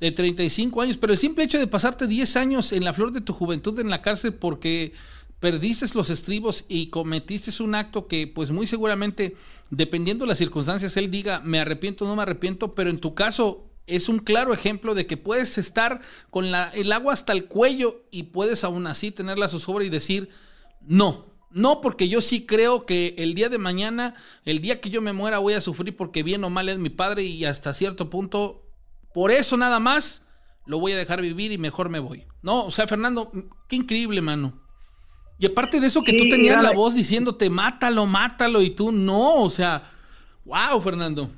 de 0.00 0.10
35 0.10 0.82
años, 0.82 0.98
pero 0.98 1.12
el 1.12 1.18
simple 1.18 1.44
hecho 1.44 1.58
de 1.58 1.66
pasarte 1.66 2.06
10 2.06 2.36
años 2.36 2.72
en 2.72 2.84
la 2.84 2.92
flor 2.92 3.12
de 3.12 3.20
tu 3.20 3.32
juventud 3.32 3.78
en 3.78 3.90
la 3.90 4.02
cárcel 4.02 4.34
porque 4.34 4.92
perdiste 5.40 5.86
los 5.94 6.10
estribos 6.10 6.64
y 6.68 6.88
cometiste 6.88 7.62
un 7.62 7.74
acto 7.74 8.06
que 8.06 8.26
pues 8.26 8.50
muy 8.50 8.66
seguramente, 8.66 9.36
dependiendo 9.70 10.24
de 10.24 10.30
las 10.30 10.38
circunstancias, 10.38 10.96
él 10.96 11.10
diga, 11.10 11.40
me 11.40 11.60
arrepiento 11.60 12.04
o 12.04 12.08
no 12.08 12.16
me 12.16 12.22
arrepiento, 12.22 12.72
pero 12.72 12.90
en 12.90 12.98
tu 12.98 13.14
caso 13.14 13.65
es 13.86 14.08
un 14.08 14.18
claro 14.18 14.52
ejemplo 14.52 14.94
de 14.94 15.06
que 15.06 15.16
puedes 15.16 15.58
estar 15.58 16.00
con 16.30 16.50
la, 16.50 16.70
el 16.74 16.92
agua 16.92 17.12
hasta 17.12 17.32
el 17.32 17.46
cuello 17.46 18.04
y 18.10 18.24
puedes 18.24 18.64
aún 18.64 18.86
así 18.86 19.10
tener 19.10 19.38
la 19.38 19.48
zozobra 19.48 19.84
y 19.84 19.90
decir, 19.90 20.30
no, 20.80 21.26
no, 21.50 21.80
porque 21.80 22.08
yo 22.08 22.20
sí 22.20 22.46
creo 22.46 22.84
que 22.84 23.14
el 23.18 23.34
día 23.34 23.48
de 23.48 23.58
mañana, 23.58 24.14
el 24.44 24.60
día 24.60 24.80
que 24.80 24.90
yo 24.90 25.00
me 25.00 25.12
muera, 25.12 25.38
voy 25.38 25.54
a 25.54 25.60
sufrir 25.60 25.96
porque 25.96 26.22
bien 26.22 26.42
o 26.44 26.50
mal 26.50 26.68
es 26.68 26.78
mi 26.78 26.90
padre 26.90 27.22
y 27.22 27.44
hasta 27.44 27.72
cierto 27.72 28.10
punto, 28.10 28.64
por 29.14 29.30
eso 29.30 29.56
nada 29.56 29.80
más, 29.80 30.24
lo 30.66 30.78
voy 30.80 30.92
a 30.92 30.98
dejar 30.98 31.22
vivir 31.22 31.52
y 31.52 31.58
mejor 31.58 31.88
me 31.88 32.00
voy. 32.00 32.26
No, 32.42 32.64
o 32.66 32.70
sea, 32.70 32.86
Fernando, 32.86 33.32
qué 33.68 33.76
increíble, 33.76 34.20
mano. 34.20 34.60
Y 35.38 35.46
aparte 35.46 35.80
de 35.80 35.86
eso 35.86 36.02
que 36.02 36.14
tú 36.14 36.28
tenías 36.28 36.62
la 36.62 36.72
voz 36.72 36.94
diciéndote, 36.94 37.48
mátalo, 37.50 38.06
mátalo, 38.06 38.62
y 38.62 38.70
tú 38.70 38.90
no, 38.90 39.42
o 39.42 39.50
sea, 39.50 39.90
wow, 40.44 40.80
Fernando. 40.80 41.30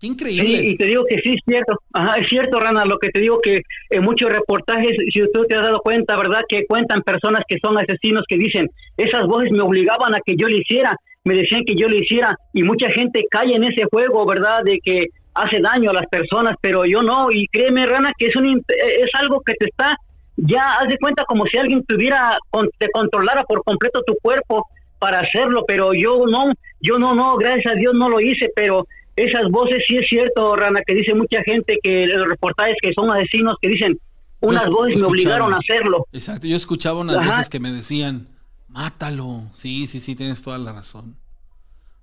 Qué 0.00 0.06
increíble. 0.08 0.62
Y 0.62 0.76
te 0.76 0.86
digo 0.86 1.04
que 1.08 1.20
sí 1.20 1.34
es 1.34 1.40
cierto. 1.44 1.78
Ajá, 1.92 2.16
es 2.16 2.28
cierto, 2.28 2.60
Rana, 2.60 2.84
lo 2.84 2.98
que 2.98 3.08
te 3.10 3.20
digo 3.20 3.40
que 3.40 3.62
en 3.90 4.02
muchos 4.02 4.30
reportajes, 4.30 4.96
si 5.12 5.20
tú 5.32 5.44
te 5.48 5.56
has 5.56 5.62
dado 5.62 5.80
cuenta, 5.80 6.16
¿verdad? 6.16 6.42
Que 6.48 6.66
cuentan 6.66 7.02
personas 7.02 7.44
que 7.48 7.58
son 7.62 7.78
asesinos 7.78 8.24
que 8.28 8.36
dicen, 8.36 8.70
esas 8.96 9.26
voces 9.26 9.50
me 9.50 9.62
obligaban 9.62 10.14
a 10.14 10.20
que 10.24 10.36
yo 10.36 10.48
lo 10.48 10.56
hiciera, 10.56 10.96
me 11.24 11.34
decían 11.34 11.64
que 11.64 11.74
yo 11.74 11.88
lo 11.88 11.96
hiciera, 11.96 12.36
y 12.52 12.62
mucha 12.62 12.88
gente 12.90 13.24
cae 13.30 13.54
en 13.54 13.64
ese 13.64 13.84
juego, 13.90 14.26
¿verdad? 14.26 14.62
De 14.64 14.78
que 14.84 15.06
hace 15.34 15.60
daño 15.60 15.90
a 15.90 15.94
las 15.94 16.06
personas, 16.06 16.56
pero 16.60 16.84
yo 16.84 17.02
no, 17.02 17.30
y 17.30 17.46
créeme, 17.48 17.86
Rana, 17.86 18.12
que 18.18 18.26
es, 18.26 18.36
un, 18.36 18.62
es 18.68 19.10
algo 19.14 19.40
que 19.40 19.54
te 19.54 19.66
está, 19.66 19.96
ya 20.36 20.74
haz 20.80 20.88
de 20.88 20.98
cuenta 20.98 21.24
como 21.24 21.46
si 21.46 21.56
alguien 21.56 21.84
tuviera, 21.84 22.38
te 22.78 22.90
controlara 22.90 23.44
por 23.44 23.62
completo 23.64 24.02
tu 24.06 24.14
cuerpo 24.20 24.66
para 24.98 25.20
hacerlo, 25.20 25.64
pero 25.66 25.92
yo 25.94 26.26
no, 26.26 26.52
yo 26.80 26.98
no, 26.98 27.14
no, 27.14 27.36
gracias 27.36 27.74
a 27.74 27.76
Dios 27.76 27.94
no 27.94 28.08
lo 28.08 28.20
hice, 28.20 28.50
pero 28.54 28.86
esas 29.16 29.50
voces 29.50 29.82
sí 29.88 29.96
es 29.96 30.06
cierto, 30.08 30.54
Rana, 30.54 30.80
que 30.86 30.94
dice 30.94 31.14
mucha 31.14 31.42
gente 31.42 31.78
que 31.82 32.06
los 32.06 32.28
reportajes 32.28 32.76
que 32.80 32.92
son 32.92 33.10
asesinos 33.10 33.54
que 33.60 33.68
dicen, 33.68 33.98
unas 34.40 34.68
voces 34.68 35.00
me 35.00 35.06
obligaron 35.06 35.54
a 35.54 35.58
hacerlo. 35.58 36.06
Exacto, 36.12 36.46
yo 36.46 36.56
escuchaba 36.56 37.00
unas 37.00 37.24
voces 37.24 37.48
que 37.48 37.58
me 37.58 37.72
decían, 37.72 38.28
mátalo. 38.68 39.44
Sí, 39.52 39.86
sí, 39.86 40.00
sí, 40.00 40.14
tienes 40.14 40.42
toda 40.42 40.58
la 40.58 40.72
razón. 40.72 41.16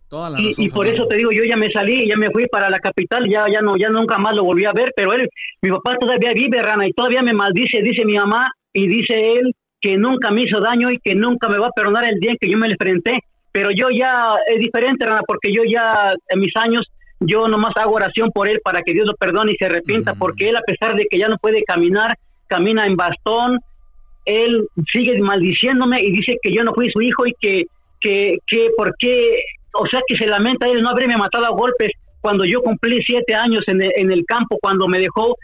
Toda 0.10 0.32
la 0.32 0.42
y, 0.42 0.48
razón. 0.48 0.66
Y 0.66 0.70
por 0.70 0.88
eso 0.88 1.08
te 1.08 1.18
digo, 1.18 1.32
yo 1.32 1.44
ya 1.44 1.56
me 1.56 1.72
salí, 1.72 2.08
ya 2.08 2.18
me 2.18 2.32
fui 2.32 2.48
para 2.48 2.70
la 2.70 2.80
capital, 2.80 3.30
ya, 3.30 3.46
ya 3.52 3.62
no, 3.62 3.78
ya 3.78 3.90
nunca 3.90 4.18
más 4.18 4.36
lo 4.36 4.44
volví 4.44 4.66
a 4.66 4.74
ver, 4.74 4.92
pero 4.96 5.14
él, 5.14 5.30
mi 5.62 5.70
papá 5.70 5.98
todavía 6.00 6.34
vive, 6.34 6.62
Rana, 6.62 6.88
y 6.88 6.94
todavía 6.94 7.22
me 7.22 7.34
maldice, 7.34 7.82
dice 7.82 8.06
mi 8.06 8.16
mamá, 8.16 8.52
y 8.74 8.88
dice 8.88 9.34
él 9.34 9.54
que 9.80 9.98
nunca 9.98 10.32
me 10.32 10.44
hizo 10.44 10.60
daño 10.60 10.90
y 10.92 10.98
que 10.98 11.14
nunca 11.14 11.50
me 11.50 11.60
va 11.60 11.68
a 11.68 11.72
perdonar 11.72 12.06
el 12.06 12.20
día 12.20 12.32
en 12.32 12.38
que 12.38 12.50
yo 12.50 12.58
me 12.58 12.68
le 12.68 12.74
enfrenté. 12.74 13.20
Pero 13.52 13.70
yo 13.70 13.90
ya 13.92 14.34
es 14.48 14.60
diferente, 14.60 15.06
Rana, 15.06 15.22
porque 15.28 15.54
yo 15.54 15.62
ya 15.64 16.14
en 16.30 16.40
mis 16.40 16.56
años 16.56 16.90
yo 17.26 17.48
nomás 17.48 17.74
hago 17.76 17.96
oración 17.96 18.32
por 18.32 18.50
él 18.50 18.60
para 18.64 18.82
que 18.82 18.94
Dios 18.94 19.08
lo 19.08 19.16
perdone 19.16 19.54
y 19.54 19.56
se 19.56 19.66
arrepienta, 19.66 20.14
porque 20.16 20.50
él 20.50 20.56
a 20.56 20.62
pesar 20.62 20.96
de 20.96 21.06
que 21.10 21.18
ya 21.18 21.28
no 21.28 21.38
puede 21.38 21.64
caminar, 21.64 22.18
camina 22.48 22.86
en 22.86 22.96
bastón, 22.96 23.60
él 24.26 24.68
sigue 24.92 25.20
maldiciéndome 25.20 26.02
y 26.02 26.12
dice 26.12 26.38
que 26.42 26.52
yo 26.54 26.64
no 26.64 26.74
fui 26.74 26.90
su 26.92 27.02
hijo 27.02 27.26
y 27.26 27.34
que, 27.40 27.64
que, 28.00 28.38
que, 28.48 28.70
¿por 28.78 28.96
qué? 28.98 29.44
O 29.74 29.86
sea, 29.88 30.02
que 30.08 30.16
se 30.16 30.28
lamenta 30.28 30.68
él 30.68 30.82
no 30.82 30.90
haberme 30.90 31.18
matado 31.18 31.46
a 31.46 31.50
golpes 31.50 31.92
cuando 32.22 32.46
yo 32.46 32.62
cumplí 32.62 33.02
siete 33.04 33.36
años 33.36 33.64
en 33.68 33.82
el, 33.82 33.92
en 33.96 34.12
el 34.12 34.26
campo, 34.26 34.58
cuando 34.62 34.88
me 34.88 35.00
dejó 35.00 35.36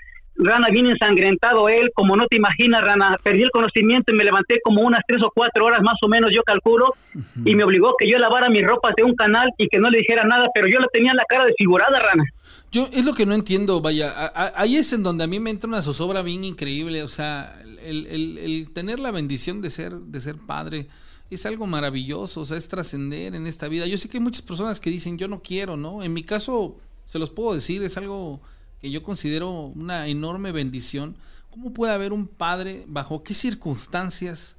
Rana, 0.42 0.70
bien 0.70 0.86
ensangrentado 0.86 1.68
él, 1.68 1.92
como 1.94 2.16
no 2.16 2.26
te 2.28 2.38
imaginas, 2.38 2.82
Rana, 2.84 3.18
perdí 3.22 3.44
el 3.44 3.52
conocimiento 3.52 4.14
y 4.14 4.16
me 4.16 4.24
levanté 4.24 4.62
como 4.64 4.82
unas 4.82 5.02
tres 5.06 5.22
o 5.22 5.32
cuatro 5.36 5.66
horas 5.66 5.82
más 5.82 5.98
o 6.02 6.08
menos, 6.08 6.32
yo 6.34 6.44
calculo, 6.44 6.96
y 7.44 7.56
me 7.56 7.66
obligó 7.66 7.94
que 8.00 8.10
yo 8.10 8.18
lavara 8.18 8.50
mis 8.50 8.66
ropas 8.66 8.96
de 8.96 9.04
un 9.04 9.16
canal 9.16 9.50
y 9.58 9.68
que 9.68 9.80
no 9.80 9.90
le 9.90 10.00
dijera 10.00 10.24
nada, 10.24 10.48
pero 10.54 10.70
yo 10.70 10.80
la 10.80 10.88
tenía 10.94 11.12
en 11.12 11.18
la 11.18 11.26
cara 11.28 11.46
desfigurada, 11.46 12.00
Rana. 12.00 12.24
Yo 12.72 12.88
es 12.94 13.04
lo 13.04 13.14
que 13.14 13.26
no 13.26 13.36
entiendo, 13.36 13.82
vaya, 13.82 14.32
ahí 14.56 14.78
es 14.78 14.94
en 14.94 15.04
donde 15.04 15.26
a 15.26 15.28
mí 15.28 15.42
me 15.42 15.50
entra 15.50 15.68
una 15.68 15.82
zozobra 15.82 16.22
bien 16.22 16.46
increíble, 16.46 17.04
o 17.04 17.10
sea, 17.10 17.62
el, 17.84 18.06
el, 18.08 18.38
el 18.38 18.72
tener 18.72 19.00
la 19.00 19.12
bendición 19.12 19.62
de 19.62 19.70
ser, 19.70 19.92
de 19.92 20.22
ser 20.22 20.38
padre 20.38 20.88
es 21.30 21.46
algo 21.46 21.68
maravilloso, 21.68 22.42
o 22.42 22.46
sea, 22.46 22.58
es 22.58 22.70
trascender 22.70 23.36
en 23.36 23.46
esta 23.46 23.68
vida. 23.68 23.86
Yo 23.86 23.98
sé 23.98 24.10
que 24.10 24.18
hay 24.18 24.24
muchas 24.24 24.42
personas 24.42 24.80
que 24.80 24.90
dicen, 24.90 25.18
yo 25.18 25.28
no 25.28 25.42
quiero, 25.42 25.78
¿no? 25.78 26.02
En 26.02 26.14
mi 26.14 26.24
caso, 26.24 26.78
se 27.06 27.20
los 27.20 27.30
puedo 27.30 27.54
decir, 27.54 27.84
es 27.84 27.98
algo 27.98 28.42
que 28.82 28.92
yo 28.92 29.04
considero 29.04 29.50
una 29.52 30.08
enorme 30.08 30.52
bendición. 30.52 31.16
¿Cómo 31.50 31.74
puede 31.74 31.94
haber 31.94 32.14
un 32.14 32.28
padre, 32.28 32.84
bajo 32.88 33.24
qué 33.24 33.34
circunstancias 33.34 34.58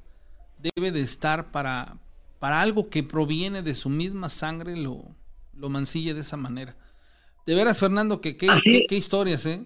debe 0.59 0.93
de 0.93 1.01
estar 1.01 1.51
para, 1.51 1.95
para 2.39 2.61
algo 2.61 2.91
que 2.91 3.03
proviene 3.03 3.63
de 3.63 3.75
su 3.75 3.89
misma 3.89 4.29
sangre 4.29 4.77
lo, 4.77 5.05
lo 5.57 5.69
mancille 5.69 6.15
de 6.15 6.21
esa 6.21 6.37
manera? 6.37 6.75
De 7.47 7.55
veras, 7.55 7.81
Fernando, 7.81 8.21
que 8.21 8.37
qué, 8.37 8.49
qué, 8.89 8.97
historias, 8.97 9.47
¿eh? 9.47 9.65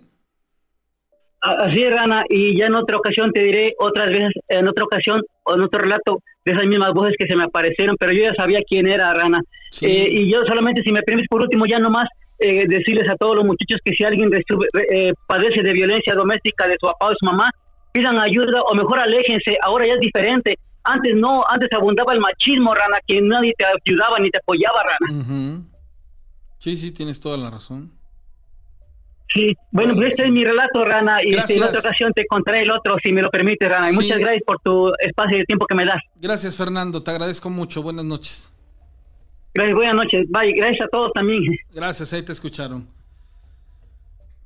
Así 1.40 1.82
es, 1.82 1.92
Rana, 1.92 2.22
y 2.28 2.56
ya 2.56 2.66
en 2.66 2.74
otra 2.74 2.96
ocasión 2.96 3.30
te 3.32 3.42
diré, 3.42 3.74
otras 3.78 4.08
veces, 4.08 4.32
en 4.48 4.66
otra 4.66 4.84
ocasión, 4.84 5.20
o 5.42 5.54
en 5.54 5.62
otro 5.62 5.80
relato, 5.80 6.22
de 6.44 6.52
esas 6.52 6.64
mismas 6.64 6.92
voces 6.94 7.14
que 7.18 7.26
se 7.26 7.36
me 7.36 7.44
aparecieron, 7.44 7.96
pero 7.98 8.14
yo 8.14 8.22
ya 8.22 8.34
sabía 8.34 8.60
quién 8.66 8.86
era, 8.86 9.12
Rana. 9.12 9.40
Eh, 9.82 10.08
y 10.10 10.30
yo 10.30 10.44
solamente, 10.46 10.82
si 10.82 10.92
me 10.92 11.02
permites, 11.02 11.28
por 11.28 11.42
último, 11.42 11.66
ya 11.66 11.78
nomás 11.78 12.08
eh, 12.38 12.66
decirles 12.66 13.08
a 13.08 13.16
todos 13.16 13.36
los 13.36 13.44
muchachos 13.44 13.80
que 13.84 13.92
si 13.92 14.04
alguien 14.04 14.30
eh, 14.32 15.12
padece 15.26 15.62
de 15.62 15.72
violencia 15.72 16.14
doméstica 16.14 16.66
de 16.66 16.76
su 16.80 16.86
papá 16.86 17.06
o 17.06 17.10
de 17.10 17.16
su 17.18 17.26
mamá, 17.26 17.50
pidan 17.92 18.18
ayuda 18.18 18.62
o 18.62 18.74
mejor 18.74 18.98
aléjense, 18.98 19.56
ahora 19.62 19.86
ya 19.86 19.94
es 19.94 20.00
diferente. 20.00 20.58
Antes 20.82 21.14
no, 21.14 21.44
antes 21.48 21.72
abundaba 21.72 22.12
el 22.12 22.20
machismo, 22.20 22.74
Rana, 22.74 22.98
que 23.06 23.20
nadie 23.22 23.54
te 23.56 23.64
ayudaba 23.64 24.18
ni 24.18 24.30
te 24.30 24.38
apoyaba, 24.38 24.82
Rana. 24.82 25.62
Sí, 26.58 26.76
sí, 26.76 26.92
tienes 26.92 27.20
toda 27.20 27.36
la 27.36 27.50
razón. 27.50 27.92
Sí, 29.28 29.56
bueno, 29.70 29.94
pues 29.94 30.10
este 30.10 30.26
es 30.26 30.30
mi 30.30 30.44
relato, 30.44 30.84
Rana, 30.84 31.18
y 31.24 31.34
en 31.34 31.62
otra 31.62 31.80
ocasión 31.80 32.12
te 32.12 32.26
contaré 32.26 32.62
el 32.62 32.70
otro, 32.70 32.96
si 33.02 33.12
me 33.12 33.22
lo 33.22 33.30
permite, 33.30 33.68
Rana. 33.68 33.90
Y 33.90 33.94
muchas 33.94 34.18
gracias 34.18 34.42
por 34.46 34.60
tu 34.60 34.92
espacio 35.00 35.38
y 35.38 35.40
el 35.40 35.46
tiempo 35.46 35.66
que 35.66 35.74
me 35.74 35.84
das. 35.84 36.00
Gracias, 36.16 36.56
Fernando, 36.56 37.02
te 37.02 37.10
agradezco 37.10 37.50
mucho. 37.50 37.82
Buenas 37.82 38.04
noches. 38.04 38.53
Gracias, 39.54 39.76
buenas 39.76 39.94
noches. 39.94 40.26
Bye, 40.30 40.52
gracias 40.52 40.86
a 40.86 40.88
todos 40.88 41.12
también. 41.12 41.56
Gracias, 41.72 42.12
ahí 42.12 42.22
te 42.22 42.32
escucharon. 42.32 42.88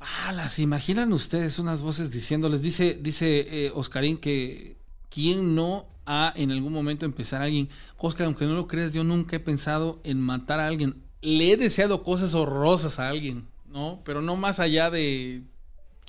Ah, 0.01 0.32
las 0.32 0.59
imaginan 0.59 1.14
ustedes 1.14 1.59
unas 1.59 1.80
voces 1.80 2.10
diciéndoles, 2.10 2.60
dice, 2.60 2.98
dice 3.01 3.47
eh, 3.66 3.72
Oscarín 3.74 4.18
que 4.18 4.76
quién 5.09 5.55
no 5.55 5.86
ha 6.05 6.32
en 6.36 6.51
algún 6.51 6.74
momento 6.74 7.06
empezar 7.06 7.40
a 7.40 7.44
alguien. 7.44 7.70
Oscar, 7.97 8.26
aunque 8.26 8.44
no 8.44 8.52
lo 8.52 8.68
creas, 8.68 8.93
yo 8.93 9.02
nunca 9.02 9.36
he 9.36 9.40
pensado 9.40 9.98
en 10.05 10.20
matar 10.20 10.60
a 10.60 10.66
alguien. 10.66 11.02
Le 11.22 11.52
he 11.52 11.56
deseado 11.56 12.02
cosas 12.02 12.35
horrorosas 12.35 12.98
a 12.98 13.09
alguien, 13.09 13.48
¿no? 13.66 14.02
Pero 14.05 14.20
no 14.20 14.36
más 14.36 14.60
allá 14.60 14.90
de 14.90 15.43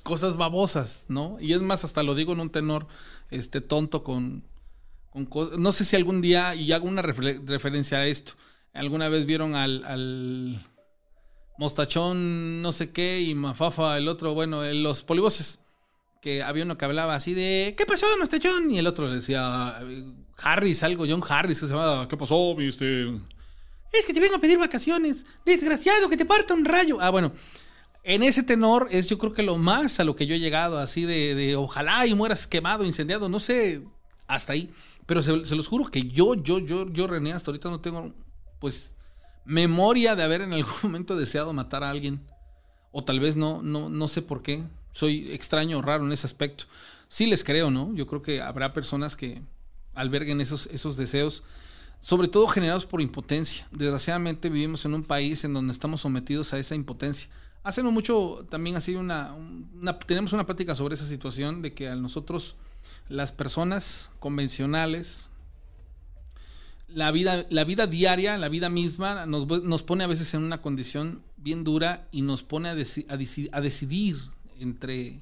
cosas 0.03 0.35
babosas, 0.35 1.05
¿no? 1.07 1.37
Y 1.39 1.53
es 1.53 1.61
más, 1.61 1.85
hasta 1.85 2.03
lo 2.03 2.15
digo 2.15 2.33
en 2.33 2.41
un 2.41 2.49
tenor 2.49 2.87
este 3.31 3.61
tonto 3.61 4.03
con, 4.03 4.43
con 5.11 5.29
no 5.57 5.71
sé 5.71 5.85
si 5.85 5.95
algún 5.95 6.19
día, 6.21 6.53
y 6.53 6.73
hago 6.73 6.87
una 6.87 7.01
referencia 7.01 7.99
a 7.99 8.07
esto, 8.07 8.33
alguna 8.73 9.09
vez 9.09 9.25
vieron 9.25 9.55
al, 9.55 10.65
mostachón 11.57 12.61
no 12.61 12.71
sé 12.71 12.91
qué 12.91 13.19
y 13.19 13.35
Mafafa 13.35 13.97
el 13.97 14.07
otro, 14.07 14.33
bueno, 14.33 14.63
los 14.73 15.03
polivoces. 15.03 15.59
Que 16.21 16.43
había 16.43 16.65
uno 16.65 16.77
que 16.77 16.83
hablaba 16.83 17.15
así 17.15 17.33
de 17.33 17.75
¿Qué 17.77 17.85
pasó, 17.85 18.05
mostachón? 18.19 18.69
Y 18.71 18.77
el 18.77 18.87
otro 18.87 19.07
le 19.07 19.15
decía 19.15 19.79
Harris, 20.37 20.83
algo, 20.83 21.05
John 21.07 21.23
Harris, 21.27 21.61
que 21.61 21.67
se 21.67 21.73
llamaba 21.73 22.07
¿Qué 22.09 22.17
pasó, 22.17 22.55
viste? 22.55 23.07
Es 23.91 24.05
que 24.05 24.13
te 24.13 24.19
vengo 24.19 24.35
a 24.35 24.39
pedir 24.39 24.59
vacaciones. 24.59 25.25
Desgraciado, 25.45 26.09
que 26.09 26.17
te 26.17 26.25
parta 26.25 26.53
un 26.53 26.65
rayo. 26.65 26.97
Ah, 26.99 27.09
bueno. 27.09 27.31
En 28.03 28.23
ese 28.23 28.43
tenor 28.43 28.87
es 28.91 29.09
yo 29.09 29.17
creo 29.17 29.33
que 29.33 29.43
lo 29.43 29.57
más 29.57 29.99
a 29.99 30.03
lo 30.03 30.15
que 30.15 30.25
yo 30.25 30.33
he 30.33 30.39
llegado, 30.39 30.79
así 30.79 31.03
de, 31.03 31.35
de 31.35 31.55
ojalá 31.55 32.07
y 32.07 32.15
mueras 32.15 32.47
quemado, 32.47 32.85
incendiado, 32.85 33.27
no 33.27 33.39
sé, 33.39 33.83
hasta 34.25 34.53
ahí. 34.53 34.71
Pero 35.05 35.21
se, 35.21 35.45
se, 35.45 35.55
los 35.55 35.67
juro 35.67 35.91
que 35.91 36.03
yo, 36.03 36.35
yo, 36.35 36.59
yo, 36.59 36.91
yo, 36.91 37.07
René, 37.07 37.33
hasta 37.33 37.51
ahorita 37.51 37.69
no 37.69 37.81
tengo 37.81 38.13
pues, 38.59 38.95
memoria 39.45 40.15
de 40.15 40.23
haber 40.23 40.41
en 40.41 40.53
algún 40.53 40.73
momento 40.83 41.15
deseado 41.15 41.53
matar 41.53 41.83
a 41.83 41.89
alguien. 41.89 42.21
O 42.91 43.03
tal 43.03 43.19
vez 43.19 43.37
no, 43.37 43.61
no, 43.61 43.89
no 43.89 44.07
sé 44.07 44.21
por 44.21 44.41
qué. 44.41 44.63
Soy 44.91 45.31
extraño, 45.31 45.81
raro 45.81 46.05
en 46.05 46.11
ese 46.11 46.25
aspecto. 46.25 46.65
Sí 47.07 47.27
les 47.27 47.43
creo, 47.43 47.71
¿no? 47.71 47.93
Yo 47.93 48.07
creo 48.07 48.21
que 48.21 48.41
habrá 48.41 48.73
personas 48.73 49.15
que 49.15 49.41
alberguen 49.93 50.41
esos, 50.41 50.67
esos 50.67 50.95
deseos, 50.95 51.43
sobre 51.99 52.27
todo 52.27 52.47
generados 52.47 52.85
por 52.85 53.01
impotencia. 53.01 53.67
Desgraciadamente 53.71 54.49
vivimos 54.49 54.85
en 54.85 54.93
un 54.93 55.03
país 55.03 55.43
en 55.43 55.53
donde 55.53 55.73
estamos 55.73 56.01
sometidos 56.01 56.53
a 56.53 56.59
esa 56.59 56.75
impotencia. 56.75 57.29
Hace 57.63 57.83
no 57.83 57.91
mucho 57.91 58.45
también 58.49 58.77
así 58.77 58.95
una, 58.95 59.33
una, 59.33 59.99
tenemos 59.99 60.31
una 60.31 60.45
plática 60.45 60.75
sobre 60.75 60.95
esa 60.95 61.05
situación 61.05 61.61
de 61.61 61.73
que 61.73 61.89
a 61.89 61.95
nosotros 61.95 62.55
las 63.09 63.31
personas 63.31 64.11
convencionales, 64.19 65.28
la 66.93 67.11
vida, 67.11 67.45
la 67.49 67.63
vida 67.63 67.87
diaria, 67.87 68.37
la 68.37 68.49
vida 68.49 68.69
misma, 68.69 69.25
nos, 69.25 69.83
pone 69.83 70.03
a 70.03 70.07
veces 70.07 70.33
en 70.33 70.43
una 70.43 70.61
condición 70.61 71.23
bien 71.37 71.63
dura 71.63 72.07
y 72.11 72.21
nos 72.21 72.43
pone 72.43 72.69
a, 72.69 72.73
a, 72.73 73.61
decidir 73.61 74.17
entre 74.59 75.21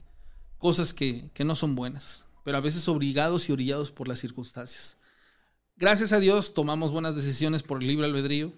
cosas 0.57 0.94
que, 0.94 1.30
que, 1.34 1.44
no 1.44 1.56
son 1.56 1.76
buenas, 1.76 2.26
pero 2.44 2.57
a 2.57 2.61
veces 2.61 2.88
obligados 2.88 3.49
y 3.49 3.52
orillados 3.52 3.91
por 3.91 4.07
las 4.07 4.19
circunstancias. 4.19 4.98
Gracias 5.76 6.11
a 6.11 6.19
Dios 6.19 6.53
tomamos 6.53 6.91
buenas 6.91 7.15
decisiones 7.15 7.61
por 7.64 7.81
el 7.81 7.88
libre 7.88 8.07
albedrío. 8.07 8.53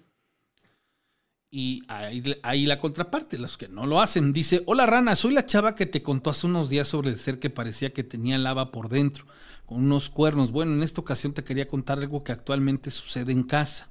Y 1.52 1.82
ahí, 1.88 2.22
ahí, 2.44 2.64
la 2.64 2.78
contraparte, 2.78 3.36
los 3.36 3.58
que 3.58 3.66
no 3.66 3.84
lo 3.84 4.00
hacen. 4.00 4.32
Dice, 4.32 4.62
hola 4.66 4.86
rana, 4.86 5.16
soy 5.16 5.34
la 5.34 5.46
chava 5.46 5.74
que 5.74 5.84
te 5.84 6.00
contó 6.00 6.30
hace 6.30 6.46
unos 6.46 6.68
días 6.68 6.86
sobre 6.86 7.10
el 7.10 7.18
ser 7.18 7.40
que 7.40 7.50
parecía 7.50 7.92
que 7.92 8.04
tenía 8.04 8.38
lava 8.38 8.70
por 8.70 8.88
dentro 8.88 9.26
con 9.66 9.84
unos 9.84 10.10
cuernos. 10.10 10.52
Bueno, 10.52 10.72
en 10.72 10.82
esta 10.82 11.00
ocasión 11.00 11.32
te 11.32 11.44
quería 11.44 11.66
contar 11.66 11.98
algo 11.98 12.22
que 12.22 12.32
actualmente 12.32 12.90
sucede 12.90 13.32
en 13.32 13.42
casa. 13.42 13.88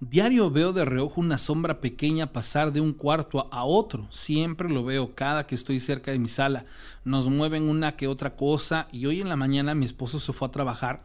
Diario 0.00 0.50
veo 0.50 0.72
de 0.72 0.84
reojo 0.84 1.20
una 1.20 1.38
sombra 1.38 1.80
pequeña 1.80 2.32
pasar 2.32 2.72
de 2.72 2.80
un 2.80 2.92
cuarto 2.92 3.48
a 3.50 3.64
otro. 3.64 4.06
Siempre 4.10 4.70
lo 4.70 4.84
veo 4.84 5.14
cada 5.14 5.46
que 5.46 5.56
estoy 5.56 5.80
cerca 5.80 6.12
de 6.12 6.18
mi 6.18 6.28
sala. 6.28 6.66
Nos 7.04 7.28
mueven 7.28 7.64
una 7.64 7.96
que 7.96 8.06
otra 8.06 8.36
cosa 8.36 8.86
y 8.92 9.06
hoy 9.06 9.20
en 9.20 9.28
la 9.28 9.36
mañana 9.36 9.74
mi 9.74 9.86
esposo 9.86 10.20
se 10.20 10.32
fue 10.32 10.48
a 10.48 10.52
trabajar 10.52 11.02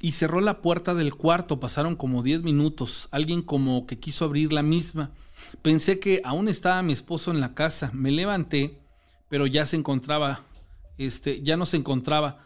y 0.00 0.12
cerró 0.12 0.40
la 0.40 0.60
puerta 0.62 0.94
del 0.94 1.14
cuarto. 1.14 1.58
Pasaron 1.58 1.96
como 1.96 2.22
10 2.22 2.42
minutos. 2.42 3.08
Alguien 3.10 3.42
como 3.42 3.86
que 3.86 3.98
quiso 3.98 4.24
abrir 4.24 4.52
la 4.52 4.62
misma. 4.62 5.10
Pensé 5.62 5.98
que 5.98 6.20
aún 6.24 6.48
estaba 6.48 6.82
mi 6.82 6.92
esposo 6.92 7.30
en 7.30 7.40
la 7.40 7.54
casa. 7.54 7.90
Me 7.92 8.10
levanté, 8.10 8.78
pero 9.28 9.46
ya 9.46 9.66
se 9.66 9.76
encontraba, 9.76 10.42
este, 10.98 11.42
ya 11.42 11.56
no 11.56 11.66
se 11.66 11.76
encontraba. 11.76 12.44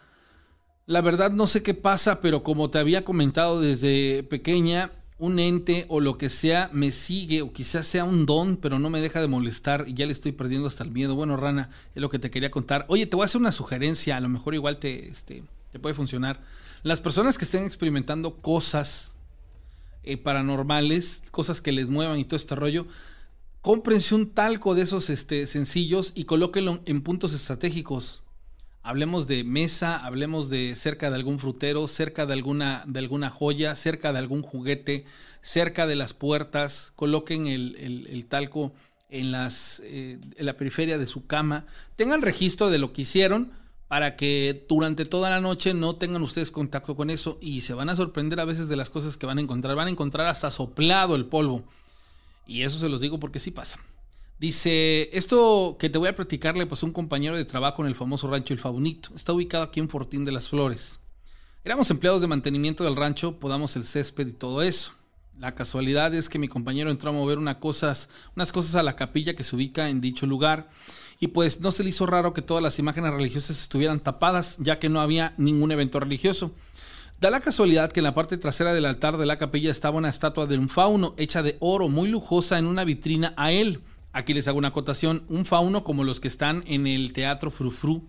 La 0.87 1.01
verdad 1.01 1.31
no 1.31 1.47
sé 1.47 1.63
qué 1.63 1.75
pasa, 1.75 2.21
pero 2.21 2.43
como 2.43 2.71
te 2.71 2.79
había 2.79 3.05
comentado 3.05 3.61
desde 3.61 4.23
pequeña, 4.25 4.91
un 5.19 5.39
ente 5.39 5.85
o 5.89 6.01
lo 6.01 6.17
que 6.17 6.31
sea 6.31 6.71
me 6.73 6.91
sigue 6.91 7.43
o 7.43 7.53
quizás 7.53 7.87
sea 7.87 8.05
un 8.05 8.25
don, 8.25 8.57
pero 8.57 8.79
no 8.79 8.89
me 8.89 9.03
deja 9.03 9.21
de 9.21 9.29
molestar 9.29 9.85
y 9.87 9.93
ya 9.93 10.07
le 10.07 10.13
estoy 10.13 10.33
perdiendo 10.33 10.67
hasta 10.67 10.83
el 10.83 10.91
miedo. 10.91 11.15
Bueno, 11.15 11.37
Rana, 11.37 11.69
es 11.95 12.01
lo 12.01 12.09
que 12.09 12.19
te 12.19 12.31
quería 12.31 12.51
contar. 12.51 12.87
Oye, 12.89 13.07
te 13.07 13.17
voy 13.17 13.25
a 13.25 13.27
hacer 13.27 13.41
una 13.41 13.53
sugerencia, 13.53 14.17
a 14.17 14.21
lo 14.21 14.31
mejor 14.31 14.55
igual 14.55 14.79
te, 14.79 15.11
este, 15.11 15.45
te 15.71 15.79
puede 15.79 15.95
funcionar. 15.95 16.41
Las 16.83 17.03
personas 17.03 17.37
que 17.37 17.45
estén 17.45 17.67
experimentando 17.67 18.37
cosas 18.37 19.15
eh, 20.03 20.17
paranormales, 20.17 21.23
cosas 21.31 21.61
que 21.61 21.73
les 21.73 21.89
muevan 21.89 22.19
y 22.19 22.25
todo 22.25 22.37
este 22.37 22.55
rollo, 22.55 22.87
cómprense 23.61 24.15
un 24.15 24.31
talco 24.31 24.75
de 24.75 24.83
esos 24.83 25.11
este, 25.11 25.47
sencillos 25.47 26.13
y 26.15 26.25
colóquenlo 26.25 26.81
en 26.87 27.03
puntos 27.03 27.35
estratégicos. 27.35 28.23
Hablemos 28.83 29.27
de 29.27 29.45
mesa, 29.45 29.99
hablemos 29.99 30.49
de 30.49 30.75
cerca 30.75 31.11
de 31.11 31.17
algún 31.17 31.39
frutero, 31.39 31.87
cerca 31.87 32.25
de 32.25 32.33
alguna, 32.33 32.83
de 32.87 32.99
alguna 32.99 33.29
joya, 33.29 33.77
cerca 33.77 34.13
de 34.13 34.19
algún 34.19 34.43
juguete, 34.43 35.05
cerca 35.43 35.87
de 35.87 35.97
las 35.97 36.15
puertas, 36.15 36.93
coloquen 36.97 37.47
el, 37.47 38.25
talco 38.27 38.73
en, 39.11 39.33
las, 39.33 39.83
eh, 39.85 40.19
en 40.37 40.47
la 40.47 40.57
periferia 40.57 40.97
de 40.97 41.07
su 41.07 41.27
cama, 41.27 41.67
tengan 41.97 42.23
registro 42.23 42.71
de 42.71 42.79
lo 42.79 42.95
que 42.95 43.03
hicieron 43.03 43.53
para 43.91 44.15
que 44.15 44.65
durante 44.69 45.05
toda 45.05 45.31
la 45.31 45.41
noche 45.41 45.75
no 45.75 45.97
tengan 45.97 46.23
ustedes 46.23 46.53
contacto 46.53 46.95
con 46.95 47.11
eso 47.11 47.39
y 47.41 47.63
se 47.63 47.75
van 47.75 47.89
a 47.89 47.97
sorprender 47.97 48.39
a 48.39 48.45
veces 48.45 48.69
de 48.69 48.77
las 48.77 48.89
cosas 48.89 49.17
que 49.17 49.27
van 49.27 49.39
a 49.39 49.41
encontrar. 49.41 49.75
Van 49.75 49.89
a 49.89 49.91
encontrar 49.91 50.29
hasta 50.29 50.53
soplado 50.53 51.17
el 51.17 51.27
polvo. 51.27 51.65
Y 52.47 52.63
eso 52.63 52.79
se 52.79 52.89
los 52.89 53.01
digo 53.01 53.19
porque 53.19 53.41
sí 53.41 53.51
pasa. 53.51 53.81
Dice, 54.39 55.11
esto 55.13 55.77
que 55.77 55.91
te 55.91 55.99
voy 55.99 56.07
a 56.07 56.15
platicarle, 56.15 56.67
pues 56.67 56.85
un 56.85 56.93
compañero 56.93 57.37
de 57.37 57.45
trabajo 57.45 57.83
en 57.83 57.89
el 57.89 57.97
famoso 57.97 58.31
rancho 58.31 58.55
El 58.55 58.61
Faunito. 58.61 59.11
Está 59.17 59.33
ubicado 59.33 59.65
aquí 59.65 59.81
en 59.81 59.89
Fortín 59.89 60.25
de 60.25 60.31
las 60.31 60.49
Flores. 60.49 61.01
Éramos 61.65 61.91
empleados 61.91 62.21
de 62.21 62.29
mantenimiento 62.29 62.85
del 62.85 62.95
rancho, 62.95 63.41
podamos 63.41 63.75
el 63.75 63.83
césped 63.83 64.29
y 64.29 64.33
todo 64.33 64.63
eso. 64.63 64.93
La 65.37 65.57
casualidad 65.57 66.15
es 66.15 66.29
que 66.29 66.39
mi 66.39 66.47
compañero 66.47 66.93
entró 66.93 67.11
a 67.11 67.13
mover 67.13 67.39
unas 67.39 67.57
cosas 67.57 68.09
a 68.77 68.83
la 68.85 68.95
capilla 68.95 69.35
que 69.35 69.43
se 69.43 69.57
ubica 69.57 69.89
en 69.89 70.01
dicho 70.01 70.27
lugar 70.27 70.71
y 71.21 71.29
pues 71.29 71.61
no 71.61 71.71
se 71.71 71.85
le 71.85 71.91
hizo 71.91 72.07
raro 72.07 72.33
que 72.33 72.41
todas 72.41 72.63
las 72.63 72.79
imágenes 72.79 73.13
religiosas 73.13 73.61
estuvieran 73.61 74.01
tapadas, 74.01 74.57
ya 74.59 74.79
que 74.79 74.89
no 74.89 75.03
había 75.03 75.35
ningún 75.37 75.71
evento 75.71 76.01
religioso. 76.01 76.53
Da 77.21 77.29
la 77.29 77.41
casualidad 77.41 77.93
que 77.93 78.01
en 78.01 78.05
la 78.05 78.15
parte 78.15 78.39
trasera 78.39 78.73
del 78.73 78.87
altar 78.87 79.19
de 79.19 79.27
la 79.27 79.37
capilla 79.37 79.71
estaba 79.71 79.99
una 79.99 80.09
estatua 80.09 80.47
de 80.47 80.57
un 80.57 80.71
fauno 80.71 81.15
hecha 81.19 81.43
de 81.43 81.59
oro 81.61 81.91
muy 81.91 82.09
lujosa 82.09 82.59
en 82.59 82.67
una 82.67 82.85
vitrina 82.85 83.35
a 83.37 83.53
él. 83.53 83.83
Aquí 84.15 84.33
les 84.33 84.49
hago 84.49 84.57
una 84.57 84.69
acotación, 84.69 85.25
un 85.29 85.45
fauno 85.45 85.85
como 85.85 86.05
los 86.05 86.21
que 86.21 86.29
están 86.29 86.65
en 86.67 86.87
el 86.87 87.13
teatro 87.13 87.51
Frufru. 87.51 88.09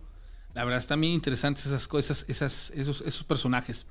La 0.54 0.64
verdad 0.64 0.80
están 0.80 1.02
bien 1.02 1.14
interesantes 1.14 1.66
esas 1.66 1.90
cosas, 1.90 2.24
esas, 2.30 2.72
esos, 2.76 3.02
esos 3.02 3.26
personajes. 3.26 3.88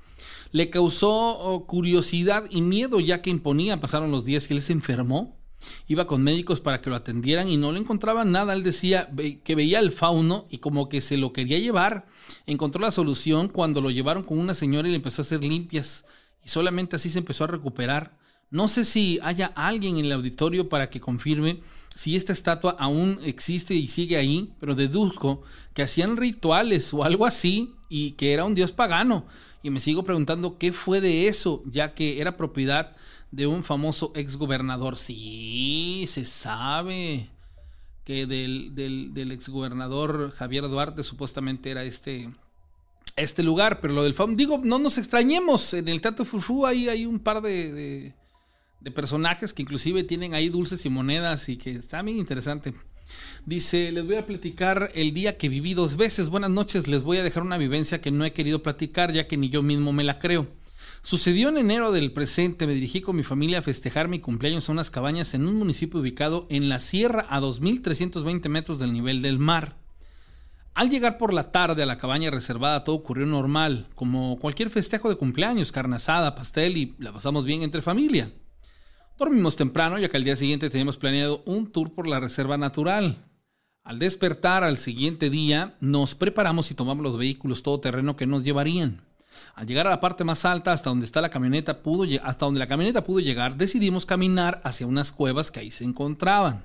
Le 0.51 0.71
causó 0.71 1.11
oh, 1.11 1.67
curiosidad 1.67 2.45
y 2.49 2.63
miedo 2.63 2.99
ya 2.99 3.21
que 3.21 3.29
imponía. 3.29 3.79
Pasaron 3.79 4.09
los 4.09 4.25
días 4.25 4.49
y 4.49 4.55
él 4.55 4.63
se 4.63 4.73
enfermó 4.73 5.40
Iba 5.87 6.07
con 6.07 6.23
médicos 6.23 6.61
para 6.61 6.81
que 6.81 6.89
lo 6.89 6.95
atendieran 6.95 7.49
y 7.49 7.57
no 7.57 7.71
le 7.71 7.79
encontraban 7.79 8.31
nada. 8.31 8.53
Él 8.53 8.63
decía 8.63 9.09
que 9.43 9.55
veía 9.55 9.79
al 9.79 9.91
fauno 9.91 10.47
y 10.49 10.59
como 10.59 10.89
que 10.89 11.01
se 11.01 11.17
lo 11.17 11.33
quería 11.33 11.59
llevar. 11.59 12.07
Encontró 12.45 12.81
la 12.81 12.91
solución 12.91 13.47
cuando 13.47 13.81
lo 13.81 13.91
llevaron 13.91 14.23
con 14.23 14.39
una 14.39 14.55
señora 14.55 14.87
y 14.87 14.91
le 14.91 14.97
empezó 14.97 15.21
a 15.21 15.25
hacer 15.25 15.43
limpias. 15.43 16.05
Y 16.43 16.49
solamente 16.49 16.95
así 16.95 17.09
se 17.09 17.19
empezó 17.19 17.43
a 17.43 17.47
recuperar. 17.47 18.17
No 18.49 18.67
sé 18.67 18.83
si 18.83 19.19
haya 19.23 19.47
alguien 19.55 19.97
en 19.97 20.05
el 20.05 20.11
auditorio 20.11 20.67
para 20.67 20.89
que 20.89 20.99
confirme 20.99 21.61
si 21.95 22.15
esta 22.15 22.33
estatua 22.33 22.75
aún 22.79 23.19
existe 23.23 23.73
y 23.73 23.87
sigue 23.87 24.17
ahí, 24.17 24.53
pero 24.59 24.75
deduzco 24.75 25.41
que 25.73 25.83
hacían 25.83 26.17
rituales 26.17 26.93
o 26.93 27.03
algo 27.03 27.25
así 27.25 27.73
y 27.89 28.11
que 28.11 28.33
era 28.33 28.45
un 28.45 28.55
dios 28.55 28.71
pagano. 28.71 29.25
Y 29.63 29.69
me 29.69 29.79
sigo 29.79 30.03
preguntando 30.03 30.57
qué 30.57 30.73
fue 30.73 31.01
de 31.01 31.27
eso, 31.27 31.63
ya 31.65 31.93
que 31.93 32.19
era 32.19 32.37
propiedad 32.37 32.95
de 33.31 33.47
un 33.47 33.63
famoso 33.63 34.11
exgobernador. 34.15 34.97
Sí, 34.97 36.05
se 36.07 36.25
sabe 36.25 37.29
que 38.03 38.25
del, 38.25 38.75
del, 38.75 39.13
del 39.13 39.31
exgobernador 39.31 40.31
Javier 40.31 40.67
Duarte 40.67 41.03
supuestamente 41.03 41.71
era 41.71 41.83
este, 41.83 42.29
este 43.15 43.43
lugar, 43.43 43.79
pero 43.79 43.93
lo 43.93 44.03
del 44.03 44.13
famoso, 44.13 44.37
digo, 44.37 44.59
no 44.63 44.79
nos 44.79 44.97
extrañemos, 44.97 45.73
en 45.73 45.87
el 45.87 46.01
Teatro 46.01 46.25
Fufu 46.25 46.65
hay, 46.65 46.89
hay 46.89 47.05
un 47.05 47.19
par 47.19 47.41
de, 47.41 48.13
de, 48.81 48.91
personajes 48.91 49.53
que 49.53 49.61
inclusive 49.61 50.03
tienen 50.03 50.33
ahí 50.33 50.49
dulces 50.49 50.85
y 50.85 50.89
monedas 50.89 51.47
y 51.47 51.57
que 51.57 51.71
está 51.71 52.01
bien 52.01 52.17
interesante. 52.17 52.73
Dice, 53.45 53.91
les 53.91 54.05
voy 54.05 54.15
a 54.15 54.25
platicar 54.25 54.91
el 54.95 55.13
día 55.13 55.37
que 55.37 55.49
viví 55.49 55.73
dos 55.73 55.97
veces. 55.97 56.29
Buenas 56.29 56.49
noches, 56.49 56.87
les 56.87 57.03
voy 57.03 57.17
a 57.17 57.23
dejar 57.23 57.43
una 57.43 57.57
vivencia 57.57 58.01
que 58.01 58.09
no 58.09 58.25
he 58.25 58.33
querido 58.33 58.63
platicar 58.63 59.11
ya 59.13 59.27
que 59.27 59.37
ni 59.37 59.49
yo 59.49 59.61
mismo 59.61 59.91
me 59.93 60.03
la 60.03 60.17
creo. 60.17 60.47
Sucedió 61.03 61.49
en 61.49 61.57
enero 61.57 61.91
del 61.91 62.11
presente, 62.11 62.67
me 62.67 62.75
dirigí 62.75 63.01
con 63.01 63.15
mi 63.15 63.23
familia 63.23 63.59
a 63.59 63.63
festejar 63.63 64.07
mi 64.07 64.19
cumpleaños 64.19 64.69
a 64.69 64.71
unas 64.71 64.91
cabañas 64.91 65.33
en 65.33 65.47
un 65.47 65.55
municipio 65.55 65.99
ubicado 65.99 66.45
en 66.49 66.69
la 66.69 66.79
sierra 66.79 67.25
a 67.29 67.41
2.320 67.41 68.47
metros 68.49 68.77
del 68.77 68.93
nivel 68.93 69.23
del 69.23 69.39
mar. 69.39 69.77
Al 70.75 70.89
llegar 70.89 71.17
por 71.17 71.33
la 71.33 71.51
tarde 71.51 71.81
a 71.81 71.87
la 71.87 71.97
cabaña 71.97 72.29
reservada 72.29 72.83
todo 72.83 72.95
ocurrió 72.95 73.25
normal, 73.25 73.87
como 73.95 74.37
cualquier 74.37 74.69
festejo 74.69 75.09
de 75.09 75.15
cumpleaños, 75.15 75.71
carne 75.71 75.95
asada, 75.95 76.35
pastel 76.35 76.77
y 76.77 76.93
la 76.99 77.11
pasamos 77.11 77.45
bien 77.45 77.63
entre 77.63 77.81
familia. 77.81 78.31
Dormimos 79.17 79.55
temprano 79.55 79.97
ya 79.97 80.07
que 80.07 80.17
al 80.17 80.23
día 80.23 80.35
siguiente 80.35 80.69
teníamos 80.69 80.97
planeado 80.97 81.41
un 81.45 81.71
tour 81.71 81.93
por 81.93 82.07
la 82.07 82.19
reserva 82.19 82.57
natural. 82.57 83.25
Al 83.83 83.97
despertar 83.97 84.63
al 84.63 84.77
siguiente 84.77 85.31
día, 85.31 85.75
nos 85.81 86.13
preparamos 86.13 86.69
y 86.69 86.75
tomamos 86.75 87.03
los 87.03 87.17
vehículos 87.17 87.63
todoterreno 87.63 88.15
que 88.15 88.27
nos 88.27 88.43
llevarían. 88.43 89.01
Al 89.55 89.67
llegar 89.67 89.87
a 89.87 89.91
la 89.91 90.01
parte 90.01 90.23
más 90.23 90.45
alta, 90.45 90.71
hasta 90.71 90.89
donde 90.89 91.05
está 91.05 91.21
la 91.21 91.29
camioneta, 91.29 91.81
pudo, 91.81 92.05
hasta 92.23 92.45
donde 92.45 92.59
la 92.59 92.67
camioneta 92.67 93.03
pudo 93.03 93.19
llegar, 93.19 93.55
decidimos 93.55 94.05
caminar 94.05 94.61
hacia 94.63 94.87
unas 94.87 95.11
cuevas 95.11 95.51
que 95.51 95.59
ahí 95.59 95.71
se 95.71 95.83
encontraban. 95.83 96.63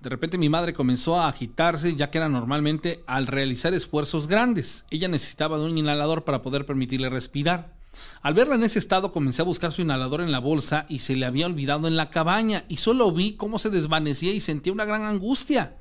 De 0.00 0.08
repente 0.08 0.38
mi 0.38 0.48
madre 0.48 0.72
comenzó 0.72 1.20
a 1.20 1.28
agitarse 1.28 1.94
ya 1.94 2.10
que 2.10 2.18
era 2.18 2.28
normalmente 2.28 3.04
al 3.06 3.26
realizar 3.26 3.74
esfuerzos 3.74 4.28
grandes. 4.28 4.86
Ella 4.90 5.08
necesitaba 5.08 5.58
de 5.58 5.64
un 5.64 5.76
inhalador 5.76 6.24
para 6.24 6.40
poder 6.40 6.64
permitirle 6.64 7.10
respirar. 7.10 7.74
Al 8.22 8.34
verla 8.34 8.54
en 8.54 8.62
ese 8.62 8.78
estado 8.78 9.12
comencé 9.12 9.42
a 9.42 9.44
buscar 9.44 9.72
su 9.72 9.82
inhalador 9.82 10.22
en 10.22 10.32
la 10.32 10.38
bolsa 10.38 10.86
y 10.88 11.00
se 11.00 11.16
le 11.16 11.26
había 11.26 11.46
olvidado 11.46 11.88
en 11.88 11.96
la 11.96 12.08
cabaña 12.08 12.64
y 12.68 12.78
solo 12.78 13.12
vi 13.12 13.34
cómo 13.34 13.58
se 13.58 13.68
desvanecía 13.68 14.32
y 14.32 14.40
sentía 14.40 14.72
una 14.72 14.84
gran 14.84 15.04
angustia. 15.04 15.76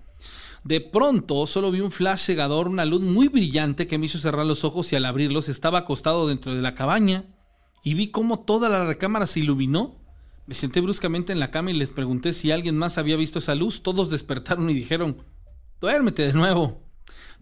De 0.63 0.81
pronto 0.81 1.47
solo 1.47 1.71
vi 1.71 1.79
un 1.79 1.91
flash 1.91 2.25
cegador, 2.25 2.67
una 2.67 2.85
luz 2.85 3.01
muy 3.01 3.27
brillante 3.27 3.87
que 3.87 3.97
me 3.97 4.07
hizo 4.07 4.19
cerrar 4.19 4.45
los 4.45 4.63
ojos 4.63 4.91
y 4.91 4.95
al 4.95 5.05
abrirlos 5.05 5.49
estaba 5.49 5.79
acostado 5.79 6.27
dentro 6.27 6.53
de 6.53 6.61
la 6.61 6.75
cabaña 6.75 7.25
y 7.83 7.93
vi 7.93 8.11
cómo 8.11 8.39
toda 8.39 8.69
la 8.69 8.85
recámara 8.85 9.27
se 9.27 9.39
iluminó. 9.39 9.97
Me 10.45 10.55
senté 10.55 10.81
bruscamente 10.81 11.31
en 11.31 11.39
la 11.39 11.51
cama 11.51 11.71
y 11.71 11.75
les 11.75 11.89
pregunté 11.89 12.33
si 12.33 12.51
alguien 12.51 12.75
más 12.75 12.97
había 12.97 13.15
visto 13.15 13.39
esa 13.39 13.55
luz. 13.55 13.83
Todos 13.83 14.09
despertaron 14.09 14.69
y 14.69 14.73
dijeron, 14.73 15.23
duérmete 15.79 16.25
de 16.25 16.33
nuevo. 16.33 16.81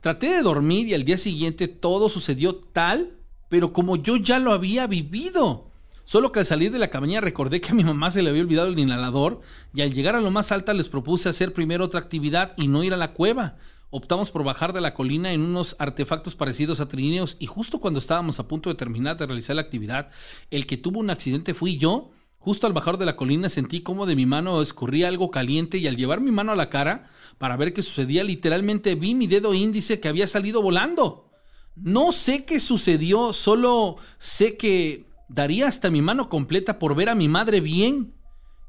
Traté 0.02 0.27
de 0.27 0.41
dormir 0.41 0.88
y 0.88 0.94
al 0.94 1.06
día 1.06 1.18
siguiente 1.18 1.68
todo 1.68 2.10
sucedió 2.10 2.56
tal, 2.56 3.18
pero 3.49 3.73
como 3.73 3.95
yo 3.95 4.18
ya 4.18 4.39
lo 4.39 4.52
había 4.52 4.88
vivido. 4.88 5.66
Solo 6.07 6.31
que 6.31 6.39
al 6.39 6.45
salir 6.45 6.71
de 6.71 6.79
la 6.79 6.89
cabaña 6.89 7.19
recordé 7.19 7.59
que 7.59 7.71
a 7.71 7.75
mi 7.75 7.84
mamá 7.84 8.11
se 8.11 8.21
le 8.21 8.29
había 8.29 8.41
olvidado 8.41 8.69
el 8.69 8.79
inhalador 8.79 9.41
y 9.73 9.81
al 9.81 9.93
llegar 9.93 10.15
a 10.15 10.21
lo 10.21 10.31
más 10.31 10.53
alta 10.53 10.73
les 10.73 10.88
propuse 10.88 11.27
hacer 11.27 11.51
primero 11.51 11.84
otra 11.84 11.99
actividad 11.99 12.53
y 12.55 12.69
no 12.69 12.81
ir 12.81 12.93
a 12.93 12.97
la 12.97 13.11
cueva. 13.11 13.57
Optamos 13.89 14.31
por 14.31 14.45
bajar 14.45 14.71
de 14.71 14.79
la 14.79 14.93
colina 14.93 15.34
en 15.34 15.41
unos 15.41 15.75
artefactos 15.79 16.34
parecidos 16.34 16.79
a 16.79 16.88
trineos 16.88 17.35
y 17.39 17.47
justo 17.47 17.81
cuando 17.81 17.99
estábamos 17.99 18.39
a 18.39 18.47
punto 18.47 18.69
de 18.69 18.75
terminar 18.75 19.17
de 19.17 19.25
realizar 19.25 19.57
la 19.57 19.63
actividad, 19.63 20.07
el 20.49 20.65
que 20.65 20.77
tuvo 20.77 21.01
un 21.01 21.09
accidente 21.09 21.53
fui 21.53 21.77
yo. 21.77 22.11
Justo 22.38 22.67
al 22.67 22.71
bajar 22.71 22.97
de 22.97 23.05
la 23.05 23.17
colina 23.17 23.49
sentí 23.49 23.81
como 23.81 24.05
de 24.05 24.15
mi 24.15 24.25
mano 24.25 24.61
escurría 24.61 25.09
algo 25.09 25.29
caliente 25.29 25.77
y 25.77 25.88
al 25.88 25.97
llevar 25.97 26.21
mi 26.21 26.31
mano 26.31 26.53
a 26.53 26.55
la 26.55 26.69
cara 26.69 27.09
para 27.38 27.57
ver 27.57 27.73
qué 27.73 27.84
sucedía, 27.84 28.23
literalmente 28.23 28.95
vi 28.95 29.13
mi 29.13 29.27
dedo 29.27 29.53
índice 29.53 29.99
que 29.99 30.07
había 30.07 30.27
salido 30.27 30.61
volando. 30.61 31.29
No 31.75 32.13
sé 32.13 32.45
qué 32.45 32.61
sucedió, 32.61 33.34
solo 33.34 33.97
sé 34.19 34.55
que 34.55 35.06
Daría 35.29 35.67
hasta 35.67 35.91
mi 35.91 36.01
mano 36.01 36.29
completa 36.29 36.79
por 36.79 36.95
ver 36.95 37.09
a 37.09 37.15
mi 37.15 37.27
madre 37.27 37.59
bien 37.59 38.13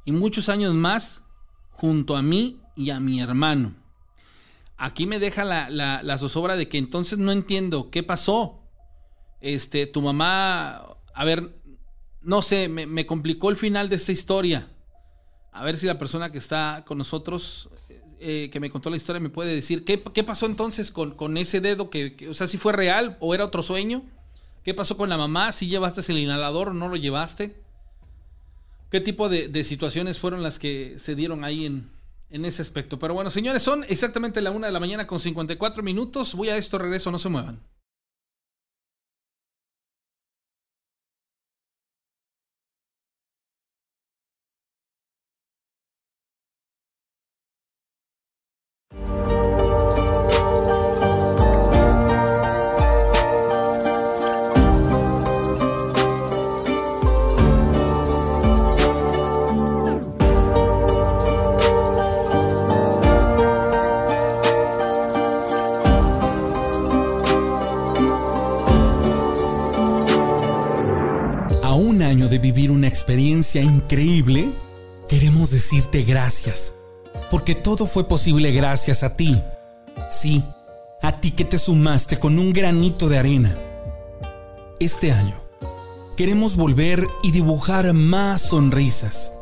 y 0.05 0.13
muchos 0.13 0.49
años 0.49 0.75
más 0.75 1.23
junto 1.71 2.17
a 2.17 2.23
mí 2.23 2.61
y 2.75 2.91
a 2.91 2.99
mi 2.99 3.21
hermano. 3.21 3.75
Aquí 4.77 5.07
me 5.07 5.19
deja 5.19 5.45
la, 5.45 6.19
zozobra 6.19 6.57
de 6.57 6.69
que 6.69 6.79
entonces 6.79 7.19
no 7.19 7.33
entiendo 7.33 7.91
qué 7.91 8.03
pasó. 8.03 8.63
Este, 9.41 9.87
tu 9.87 10.01
mamá, 10.01 10.97
a 11.15 11.25
ver, 11.25 11.61
no 12.23 12.43
sé, 12.43 12.69
me, 12.69 13.07
complicó 13.07 13.51
el 13.51 13.57
final 13.57 13.89
de 13.89 13.97
esta 13.97 14.13
historia. 14.13 14.69
A 15.53 15.65
ver 15.65 15.77
si 15.77 15.87
la 15.87 15.99
persona 15.99 16.31
que 16.31 16.39
está 16.39 16.85
con 16.87 16.99
nosotros, 16.99 17.69
eh, 18.21 18.51
que 18.53 18.61
me 18.61 18.71
contó 18.71 18.91
la 18.91 18.97
historia, 18.97 19.21
me 19.21 19.31
puede 19.31 19.55
decir 19.55 19.85
qué, 19.85 19.99
pasó 19.99 20.47
entonces 20.47 20.91
con, 20.91 21.13
con 21.13 21.37
ese 21.37 21.61
dedo, 21.61 21.91
que, 21.91 22.29
o 22.29 22.35
sea, 22.35 22.47
si 22.47 22.57
fue 22.57 22.73
real 22.73 23.17
o 23.21 23.35
era 23.35 23.45
otro 23.45 23.63
sueño. 23.63 24.05
¿Qué 24.69 24.75
pasó 24.75 24.99
con 24.99 25.09
la 25.09 25.17
mamá? 25.17 25.51
¿Si 25.53 25.67
llevaste 25.67 26.03
el 26.13 26.19
inhalador 26.19 26.69
o 26.69 26.75
no 26.75 26.91
lo 26.91 26.97
llevaste? 26.97 27.57
¿Qué 28.91 29.01
tipo 29.01 29.31
de, 29.31 29.65
situaciones 29.65 30.19
fueron 30.19 30.43
las 30.43 30.59
que 30.59 30.99
se 30.99 31.15
dieron 31.15 31.43
ahí 31.43 31.65
en, 31.65 31.91
en 32.29 32.45
ese 32.45 32.61
aspecto? 32.61 32.99
Pero 32.99 33.15
bueno, 33.15 33.31
señores, 33.31 33.63
son 33.63 33.87
exactamente 33.89 34.43
la 34.43 34.51
una 34.51 34.67
de 34.67 34.75
la 34.75 34.79
mañana 34.79 35.07
con 35.07 35.21
54 35.21 35.83
minutos. 35.83 36.35
Voy 36.35 36.51
a 36.51 36.59
esto, 36.59 36.77
regreso, 36.77 37.11
no 37.11 37.19
se 37.19 37.31
muevan. 37.31 37.63
Decirte 75.69 76.03
gracias, 76.03 76.75
porque 77.31 77.55
todo 77.55 77.85
fue 77.85 78.09
posible 78.09 78.53
gracias 78.53 79.03
a 79.03 79.17
ti. 79.17 79.43
Sí, 80.11 80.43
a 81.03 81.21
ti 81.21 81.33
que 81.33 81.45
te 81.45 81.59
sumaste 81.59 82.19
con 82.19 82.39
un 82.39 82.55
granito 82.55 83.07
de 83.11 83.19
arena. 83.19 83.55
Este 84.81 85.13
año, 85.13 85.39
queremos 86.17 86.57
volver 86.57 87.07
y 87.23 87.33
dibujar 87.33 87.93
más 87.93 88.41
sonrisas. 88.41 89.35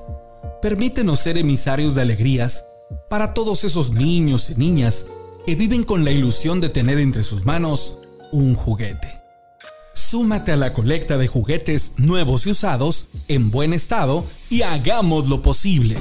Permítenos 0.60 1.20
ser 1.20 1.38
emisarios 1.38 1.94
de 1.94 2.02
alegrías 2.02 2.66
para 3.08 3.32
todos 3.32 3.62
esos 3.62 3.92
niños 3.92 4.50
y 4.50 4.56
niñas 4.56 5.06
que 5.46 5.54
viven 5.54 5.84
con 5.84 6.04
la 6.04 6.10
ilusión 6.10 6.60
de 6.60 6.70
tener 6.70 6.98
entre 6.98 7.22
sus 7.22 7.44
manos 7.44 8.00
un 8.32 8.56
juguete. 8.56 9.25
Súmate 9.96 10.52
a 10.52 10.56
la 10.58 10.74
colecta 10.74 11.16
de 11.16 11.26
juguetes 11.26 11.94
nuevos 11.96 12.46
y 12.46 12.50
usados 12.50 13.08
en 13.28 13.50
buen 13.50 13.72
estado 13.72 14.26
y 14.50 14.60
hagamos 14.60 15.26
lo 15.26 15.40
posible. 15.40 15.96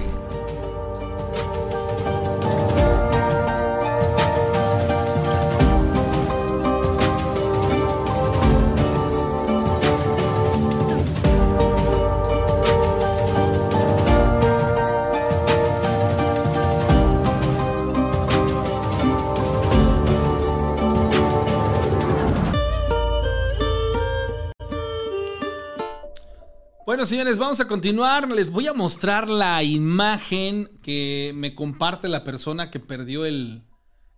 Bueno, 26.95 27.07
señores, 27.07 27.38
vamos 27.38 27.59
a 27.59 27.67
continuar. 27.67 28.31
Les 28.31 28.49
voy 28.49 28.67
a 28.67 28.73
mostrar 28.73 29.27
la 29.27 29.61
imagen 29.63 30.69
que 30.81 31.34
me 31.35 31.53
comparte 31.53 32.07
la 32.07 32.23
persona 32.23 32.72
que 32.72 32.80
perdió 32.80 33.26
el, 33.26 33.63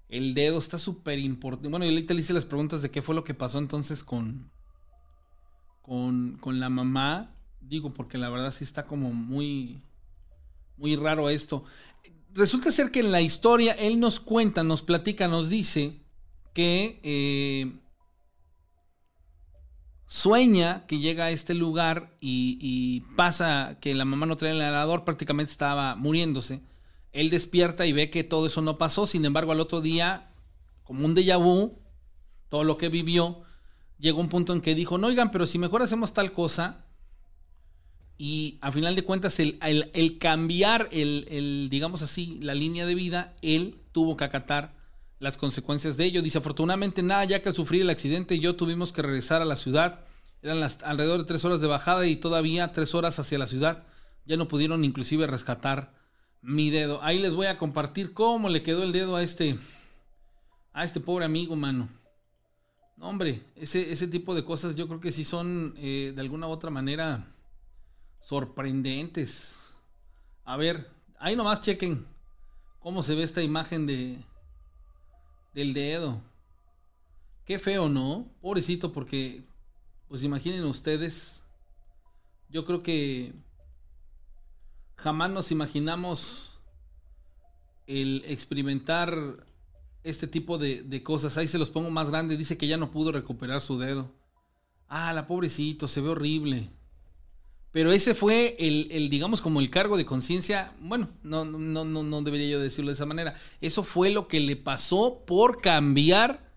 el 0.09 0.35
dedo. 0.35 0.59
Está 0.59 0.77
súper 0.77 1.17
importante. 1.17 1.69
Bueno, 1.69 1.85
yo 1.85 1.91
ahorita 1.91 2.13
le 2.13 2.19
hice 2.19 2.33
las 2.33 2.45
preguntas 2.45 2.83
de 2.83 2.91
qué 2.91 3.01
fue 3.01 3.15
lo 3.15 3.23
que 3.23 3.33
pasó 3.33 3.57
entonces 3.57 4.03
con, 4.03 4.51
con, 5.81 6.37
con 6.39 6.59
la 6.59 6.69
mamá. 6.69 7.33
Digo, 7.61 7.95
porque 7.95 8.19
la 8.19 8.29
verdad 8.29 8.53
sí 8.53 8.63
está 8.63 8.85
como 8.85 9.11
muy, 9.11 9.81
muy 10.77 10.95
raro 10.95 11.31
esto. 11.31 11.65
Resulta 12.35 12.71
ser 12.71 12.91
que 12.91 12.99
en 12.99 13.11
la 13.11 13.21
historia 13.21 13.73
él 13.73 13.99
nos 13.99 14.19
cuenta, 14.19 14.63
nos 14.63 14.83
platica, 14.83 15.27
nos 15.27 15.49
dice 15.49 15.99
que 16.53 16.99
eh, 17.01 17.73
sueña 20.07 20.85
que 20.87 20.99
llega 20.99 21.25
a 21.25 21.31
este 21.31 21.53
lugar 21.53 22.15
y, 22.19 23.03
pasa 23.15 23.77
que 23.79 23.93
la 23.93 24.05
mamá 24.05 24.25
no 24.25 24.37
trae 24.37 24.51
el 24.51 24.61
helador, 24.61 25.03
prácticamente 25.03 25.51
estaba 25.51 25.95
muriéndose. 25.95 26.61
Él 27.11 27.29
despierta 27.29 27.85
y 27.85 27.93
ve 27.93 28.09
que 28.09 28.23
todo 28.23 28.47
eso 28.47 28.61
no 28.61 28.77
pasó, 28.77 29.05
sin 29.05 29.25
embargo 29.25 29.51
al 29.51 29.59
otro 29.59 29.81
día, 29.81 30.29
como 30.83 31.05
un 31.05 31.15
déjà 31.15 31.37
vu, 31.37 31.79
todo 32.49 32.63
lo 32.63 32.77
que 32.77 32.89
vivió, 32.89 33.41
llegó 33.99 34.21
un 34.21 34.29
punto 34.29 34.53
en 34.53 34.61
que 34.61 34.75
dijo, 34.75 34.97
no 34.97 35.07
oigan, 35.07 35.31
pero 35.31 35.45
si 35.45 35.59
mejor 35.59 35.81
hacemos 35.81 36.13
tal 36.13 36.31
cosa, 36.31 36.85
y 38.17 38.57
a 38.61 38.71
final 38.71 38.95
de 38.95 39.03
cuentas 39.03 39.39
el, 39.39 40.17
cambiar, 40.19 40.89
el, 40.91 41.67
digamos 41.69 42.01
así, 42.01 42.39
la 42.41 42.55
línea 42.55 42.85
de 42.85 42.95
vida, 42.95 43.35
él 43.41 43.81
tuvo 43.91 44.15
que 44.17 44.23
acatar 44.23 44.76
las 45.19 45.37
consecuencias 45.37 45.97
de 45.97 46.05
ello. 46.05 46.21
Dice, 46.21 46.37
afortunadamente 46.37 47.03
nada, 47.03 47.25
ya 47.25 47.41
que 47.41 47.49
al 47.49 47.55
sufrir 47.55 47.81
el 47.81 47.89
accidente 47.89 48.39
yo 48.39 48.55
tuvimos 48.55 48.91
que 48.91 49.01
regresar 49.01 49.41
a 49.41 49.45
la 49.45 49.55
ciudad. 49.55 50.01
Eran 50.41 50.61
alrededor 50.83 51.19
de 51.19 51.25
tres 51.25 51.43
horas 51.45 51.59
de 51.59 51.67
bajada 51.67 52.05
y 52.07 52.15
todavía 52.15 52.71
tres 52.71 52.93
horas 52.93 53.17
hacia 53.19 53.39
la 53.39 53.47
ciudad. 53.47 53.83
Ya 54.25 54.37
no 54.37 54.47
pudieron 54.47 54.83
inclusive 54.85 55.25
rescatar 55.27 55.93
mi 56.41 56.69
dedo. 56.69 57.01
Ahí 57.01 57.19
les 57.19 57.33
voy 57.33 57.47
a 57.47 57.57
compartir 57.57 58.13
cómo 58.13 58.49
le 58.49 58.63
quedó 58.63 58.83
el 58.83 58.91
dedo 58.91 59.15
a 59.15 59.23
este, 59.23 59.57
a 60.73 60.83
este 60.83 60.99
pobre 60.99 61.25
amigo, 61.25 61.55
mano. 61.55 61.89
No, 62.95 63.09
hombre, 63.09 63.43
ese, 63.55 63.91
ese 63.91 64.07
tipo 64.07 64.33
de 64.33 64.43
cosas 64.43 64.75
yo 64.75 64.87
creo 64.87 64.99
que 64.99 65.11
sí 65.11 65.23
son 65.23 65.75
eh, 65.77 66.13
de 66.15 66.21
alguna 66.21 66.47
u 66.47 66.51
otra 66.51 66.69
manera 66.69 67.25
sorprendentes. 68.19 69.59
A 70.43 70.57
ver, 70.57 70.89
ahí 71.19 71.35
nomás 71.35 71.61
chequen 71.61 72.05
cómo 72.79 73.03
se 73.03 73.15
ve 73.15 73.23
esta 73.23 73.43
imagen 73.43 73.85
de, 73.85 74.17
del 75.53 75.73
dedo. 75.73 76.21
Qué 77.45 77.59
feo, 77.59 77.89
¿no? 77.89 78.27
Pobrecito, 78.41 78.91
porque, 78.91 79.43
pues 80.07 80.23
imaginen 80.23 80.65
ustedes, 80.65 81.41
yo 82.49 82.65
creo 82.65 82.83
que 82.83 83.33
jamás 84.95 85.31
nos 85.31 85.51
imaginamos 85.51 86.59
el 87.85 88.23
experimentar 88.27 89.45
este 90.03 90.27
tipo 90.27 90.57
de, 90.57 90.83
de, 90.83 91.03
cosas. 91.03 91.37
Ahí 91.37 91.47
se 91.47 91.57
los 91.57 91.69
pongo 91.69 91.89
más 91.89 92.09
grande. 92.09 92.37
Dice 92.37 92.57
que 92.57 92.67
ya 92.67 92.77
no 92.77 92.91
pudo 92.91 93.11
recuperar 93.11 93.61
su 93.61 93.77
dedo. 93.77 94.11
Ah, 94.87 95.13
la 95.13 95.27
pobrecito, 95.27 95.87
se 95.87 96.01
ve 96.01 96.09
horrible. 96.09 96.69
Pero 97.77 97.91
ese 97.91 98.15
fue 98.15 98.55
el, 98.57 99.07
digamos, 99.07 99.39
como 99.39 99.59
el 99.59 99.69
cargo 99.69 99.97
de 99.97 100.05
conciencia. 100.07 100.73
Bueno, 100.79 101.09
no, 101.21 101.45
no, 101.45 101.85
no, 101.85 102.01
no 102.01 102.21
debería 102.23 102.49
yo 102.49 102.59
decirlo 102.59 102.89
de 102.89 102.95
esa 102.95 103.05
manera. 103.05 103.35
Eso 103.61 103.83
fue 103.83 104.09
lo 104.09 104.27
que 104.27 104.39
le 104.39 104.55
pasó 104.55 105.23
por 105.27 105.61
cambiar 105.61 106.51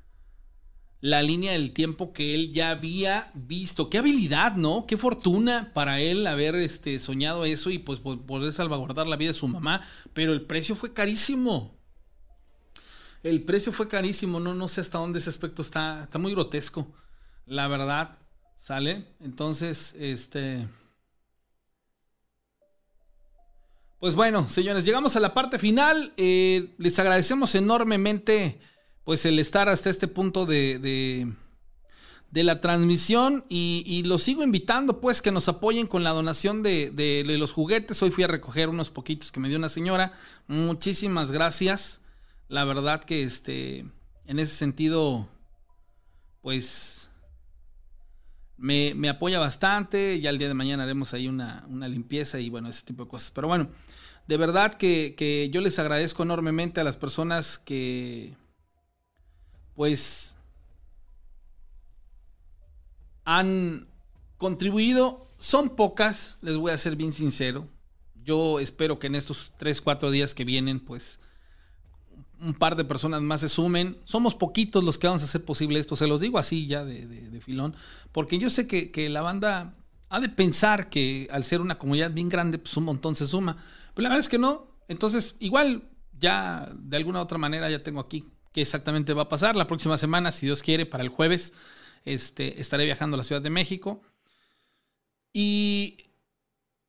la 1.02 1.20
línea 1.20 1.52
del 1.52 1.72
tiempo 1.72 2.14
que 2.14 2.34
él 2.34 2.54
ya 2.54 2.70
había 2.70 3.32
visto. 3.34 3.90
Qué 3.90 3.98
habilidad, 3.98 4.56
¿no? 4.56 4.86
Qué 4.86 4.96
fortuna 4.96 5.72
para 5.74 6.00
él 6.00 6.26
haber 6.26 6.54
este, 6.54 6.98
soñado 6.98 7.44
eso 7.44 7.68
y 7.68 7.76
pues 7.76 7.98
poder 7.98 8.50
salvaguardar 8.54 9.06
la 9.06 9.16
vida 9.16 9.32
de 9.32 9.38
su 9.38 9.46
mamá. 9.46 9.86
Pero 10.14 10.32
el 10.32 10.46
precio 10.46 10.74
fue 10.74 10.94
carísimo. 10.94 11.76
El 13.22 13.42
precio 13.42 13.72
fue 13.72 13.88
carísimo. 13.88 14.40
No, 14.40 14.54
no 14.54 14.68
sé 14.68 14.80
hasta 14.80 14.96
dónde 14.96 15.18
ese 15.18 15.28
aspecto 15.28 15.60
está. 15.60 16.04
Está 16.04 16.18
muy 16.18 16.32
grotesco. 16.32 16.90
La 17.44 17.68
verdad. 17.68 18.16
¿Sale? 18.56 19.04
Entonces, 19.20 19.94
este. 19.98 20.66
Pues 24.00 24.14
bueno, 24.14 24.48
señores, 24.48 24.86
llegamos 24.86 25.14
a 25.16 25.20
la 25.20 25.34
parte 25.34 25.58
final. 25.58 26.14
Eh, 26.16 26.74
les 26.78 26.98
agradecemos 26.98 27.54
enormemente 27.54 28.58
pues 29.04 29.26
el 29.26 29.38
estar 29.38 29.68
hasta 29.68 29.90
este 29.90 30.08
punto 30.08 30.46
de, 30.46 30.78
de, 30.78 32.42
la 32.42 32.62
transmisión 32.62 33.44
y, 33.50 33.82
y, 33.86 34.04
los 34.04 34.22
sigo 34.22 34.42
invitando 34.42 35.00
pues 35.02 35.20
que 35.20 35.32
nos 35.32 35.48
apoyen 35.48 35.86
con 35.86 36.02
la 36.02 36.10
donación 36.10 36.62
de, 36.62 36.90
de, 36.90 37.24
los 37.36 37.52
juguetes. 37.52 38.02
Hoy 38.02 38.10
fui 38.10 38.24
a 38.24 38.28
recoger 38.28 38.70
unos 38.70 38.88
poquitos 38.88 39.30
que 39.32 39.40
me 39.40 39.50
dio 39.50 39.58
una 39.58 39.68
señora. 39.68 40.14
Muchísimas 40.46 41.30
gracias. 41.30 42.00
La 42.48 42.64
verdad 42.64 43.04
que 43.04 43.22
este, 43.22 43.84
en 44.24 44.38
ese 44.38 44.54
sentido, 44.54 45.28
pues 46.40 46.99
me, 48.60 49.08
apoya 49.08 49.38
bastante. 49.38 50.20
Ya 50.20 50.30
el 50.30 50.38
día 50.38 50.48
de 50.48 50.54
mañana 50.54 50.84
haremos 50.84 51.14
ahí 51.14 51.26
una, 51.26 51.64
una, 51.68 51.88
limpieza 51.88 52.38
y 52.38 52.50
bueno, 52.50 52.68
ese 52.68 52.84
tipo 52.84 53.04
de 53.04 53.10
cosas. 53.10 53.30
Pero 53.30 53.48
bueno, 53.48 53.70
de 54.28 54.36
verdad 54.36 54.74
que, 54.74 55.50
yo 55.52 55.60
les 55.60 55.78
agradezco 55.78 56.22
enormemente 56.22 56.80
a 56.80 56.84
las 56.84 56.96
personas 56.96 57.58
que, 57.58 58.34
pues, 59.74 60.36
han 63.24 63.88
contribuido. 64.36 65.26
Son 65.38 65.74
pocas, 65.74 66.38
les 66.42 66.56
voy 66.56 66.70
a 66.70 66.78
ser 66.78 66.96
bien 66.96 67.12
sincero. 67.12 67.66
Yo 68.22 68.60
espero 68.60 68.98
que 68.98 69.06
en 69.06 69.14
estos 69.14 69.54
3, 69.56 69.80
4 69.80 70.10
días 70.10 70.34
que 70.34 70.44
vienen, 70.44 70.80
pues, 70.80 71.18
un 72.40 72.54
par 72.54 72.76
de 72.76 72.84
personas 72.84 73.22
más 73.22 73.40
se 73.40 73.48
sumen. 73.48 73.98
Somos 74.04 74.34
poquitos 74.34 74.82
los 74.82 74.98
que 74.98 75.06
vamos 75.06 75.22
a 75.22 75.26
hacer 75.26 75.44
posible 75.44 75.78
esto, 75.78 75.96
se 75.96 76.06
los 76.06 76.20
digo 76.20 76.38
así 76.38 76.66
ya 76.66 76.84
de, 76.84 77.40
filón, 77.40 77.74
porque 78.12 78.38
yo 78.38 78.50
sé 78.50 78.66
que, 78.66 78.90
que, 78.90 79.08
la 79.08 79.22
banda 79.22 79.74
ha 80.08 80.20
de 80.20 80.28
pensar 80.28 80.90
que 80.90 81.28
al 81.30 81.44
ser 81.44 81.60
una 81.60 81.78
comunidad 81.78 82.10
bien 82.10 82.28
grande, 82.28 82.58
pues 82.58 82.76
un 82.76 82.84
montón 82.84 83.14
se 83.14 83.26
suma. 83.26 83.56
Pero 83.94 84.02
la 84.02 84.08
verdad 84.10 84.20
es 84.20 84.28
que 84.28 84.38
no. 84.38 84.66
Entonces, 84.88 85.36
igual, 85.38 85.84
ya 86.18 86.70
de 86.74 86.96
alguna 86.96 87.20
otra 87.22 87.38
manera 87.38 87.70
ya 87.70 87.82
tengo 87.82 88.00
aquí 88.00 88.26
qué 88.52 88.62
exactamente 88.62 89.14
va 89.14 89.22
a 89.22 89.28
pasar. 89.28 89.56
La 89.56 89.66
próxima 89.66 89.96
semana, 89.96 90.32
si 90.32 90.46
Dios 90.46 90.62
quiere, 90.62 90.86
para 90.86 91.02
el 91.02 91.08
jueves, 91.08 91.52
este, 92.04 92.60
estaré 92.60 92.84
viajando 92.84 93.14
a 93.14 93.18
la 93.18 93.24
Ciudad 93.24 93.42
de 93.42 93.50
México. 93.50 94.02
Y 95.32 95.96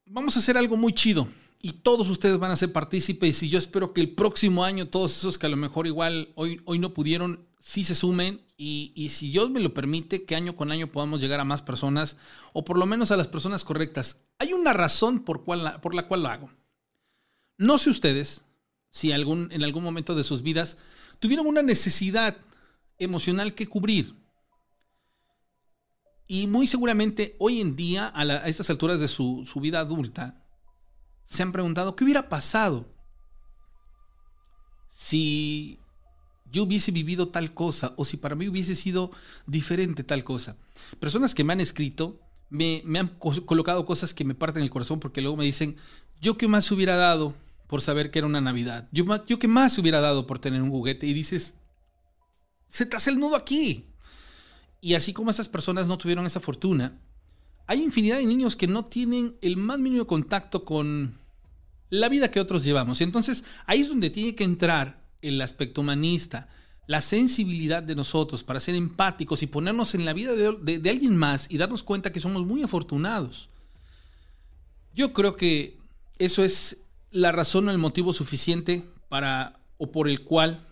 vamos 0.06 0.36
a 0.36 0.40
hacer 0.40 0.58
algo 0.58 0.78
muy 0.78 0.94
chido. 0.94 1.28
Y 1.62 1.74
todos 1.74 2.10
ustedes 2.10 2.40
van 2.40 2.52
a 2.52 2.56
ser 2.56 2.72
partícipes. 2.72 3.44
Y 3.44 3.50
yo 3.50 3.60
espero 3.60 3.94
que 3.94 4.02
el 4.02 4.16
próximo 4.16 4.64
año, 4.64 4.88
todos 4.88 5.16
esos 5.16 5.38
que 5.38 5.46
a 5.46 5.50
lo 5.50 5.58
mejor 5.58 5.86
igual 5.86 6.30
hoy, 6.36 6.62
hoy 6.66 6.80
no 6.80 6.94
pudieron, 6.94 7.48
sí 7.60 7.84
se 7.84 7.94
sumen. 7.94 8.42
Y, 8.58 8.92
y 8.96 9.10
si 9.10 9.30
Dios 9.30 9.52
me 9.52 9.60
lo 9.60 9.74
permite, 9.74 10.26
que 10.26 10.36
año 10.36 10.56
con 10.56 10.72
año 10.72 10.92
podamos 10.92 11.20
llegar 11.20 11.40
a 11.40 11.46
más 11.46 11.62
personas. 11.62 12.18
O 12.54 12.66
por 12.66 12.80
lo 12.80 12.86
menos 12.86 13.12
a 13.12 13.18
las 13.18 13.28
personas 13.28 13.64
correctas. 13.64 14.18
Hay 14.40 14.54
una 14.54 14.74
razón 14.74 15.24
por, 15.24 15.44
cual, 15.44 15.80
por 15.82 15.94
la 15.94 16.08
cual 16.08 16.24
lo 16.24 16.30
hago. 16.30 16.50
No 17.58 17.78
sé 17.78 17.92
ustedes 17.92 18.44
si 18.90 19.12
algún, 19.12 19.52
en 19.52 19.64
algún 19.64 19.84
momento 19.84 20.16
de 20.16 20.24
sus 20.24 20.42
vidas 20.42 20.78
tuvieron 21.20 21.46
una 21.46 21.62
necesidad 21.62 22.38
emocional 22.98 23.54
que 23.54 23.68
cubrir. 23.68 24.16
Y 26.28 26.48
muy 26.48 26.66
seguramente 26.66 27.36
hoy 27.40 27.62
en 27.62 27.76
día, 27.76 28.12
a, 28.16 28.48
estas 28.48 28.70
alturas 28.70 29.00
de 29.00 29.08
su, 29.08 29.46
su 29.46 29.60
vida 29.60 29.80
adulta, 29.80 30.41
se 31.26 31.44
han 31.44 31.52
preguntado, 31.52 31.96
¿qué 31.96 32.04
hubiera 32.04 32.30
pasado 32.30 32.94
si 34.90 35.80
yo 36.46 36.64
hubiese 36.64 36.92
vivido 36.92 37.30
tal 37.30 37.54
cosa 37.54 37.94
o 37.98 38.06
si 38.06 38.18
para 38.18 38.36
mí 38.36 38.48
hubiese 38.48 38.76
sido 38.76 39.12
diferente 39.46 40.04
tal 40.04 40.24
cosa? 40.24 40.58
Personas 41.00 41.34
que 41.34 41.44
me 41.44 41.54
han 41.54 41.62
escrito 41.62 42.20
me, 42.50 42.82
me 42.86 43.00
han 43.00 43.08
colocado 43.08 43.86
cosas 43.86 44.14
que 44.14 44.26
me 44.26 44.36
parten 44.36 44.64
el 44.64 44.70
corazón 44.70 45.00
porque 45.00 45.22
luego 45.22 45.38
me 45.38 45.46
dicen, 45.46 45.78
¿yo 46.20 46.38
qué 46.38 46.48
más 46.48 46.70
hubiera 46.72 46.98
dado 46.98 47.34
por 47.72 47.82
saber 47.82 48.12
que 48.12 48.20
era 48.20 48.28
una 48.28 48.42
Navidad. 48.42 48.90
Yo, 48.92 49.06
yo 49.28 49.40
qué 49.40 49.48
más 49.48 49.78
hubiera 49.78 50.02
dado 50.02 50.28
por 50.28 50.40
tener 50.40 50.62
un 50.62 50.72
juguete 50.72 51.08
y 51.08 51.14
dices, 51.14 51.56
se 52.68 52.86
te 52.86 52.98
hace 52.98 53.12
el 53.12 53.18
nudo 53.18 53.38
aquí. 53.38 53.86
Y 54.82 54.96
así 54.96 55.14
como 55.14 55.32
esas 55.32 55.48
personas 55.48 55.88
no 55.88 55.98
tuvieron 55.98 56.26
esa 56.26 56.42
fortuna, 56.42 57.00
hay 57.72 57.82
infinidad 57.82 58.18
de 58.18 58.26
niños 58.26 58.58
que 58.58 58.68
no 58.68 58.84
tienen 58.84 59.38
el 59.42 59.56
más 59.56 59.80
mínimo 59.80 60.06
contacto 60.06 60.66
con 60.66 61.18
la 61.90 62.10
vida 62.10 62.30
que 62.30 62.42
otros 62.42 62.66
llevamos. 62.66 63.00
Y 63.00 63.06
entonces 63.06 63.46
ahí 63.66 63.80
es 63.80 63.88
donde 63.88 64.10
tiene 64.10 64.36
que 64.36 64.44
entrar 64.44 65.06
el 65.22 65.40
aspecto 65.40 65.80
humanista, 65.80 66.50
la 66.86 67.00
sensibilidad 67.00 67.82
de 67.82 67.96
nosotros 67.96 68.44
para 68.44 68.60
ser 68.60 68.76
empáticos 68.76 69.42
y 69.42 69.48
ponernos 69.48 69.96
en 69.96 70.04
la 70.04 70.12
vida 70.12 70.34
de, 70.34 70.80
de 70.80 70.90
alguien 70.90 71.16
más 71.16 71.48
y 71.50 71.58
darnos 71.58 71.82
cuenta 71.82 72.12
que 72.12 72.20
somos 72.20 72.46
muy 72.46 72.62
afortunados. 72.62 73.48
Yo 74.94 75.14
creo 75.14 75.38
que 75.38 75.78
eso 76.20 76.44
es 76.44 76.76
la 77.10 77.32
razón 77.32 77.70
o 77.70 77.72
el 77.72 77.78
motivo 77.78 78.12
suficiente 78.12 78.84
para 79.08 79.62
o 79.78 79.94
por 79.94 80.10
el 80.10 80.26
cual 80.26 80.68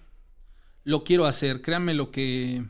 lo 0.83 1.05
quiero 1.05 1.27
hacer. 1.27 1.61
Créanme 1.61 1.93
lo 1.93 2.11
que 2.11 2.65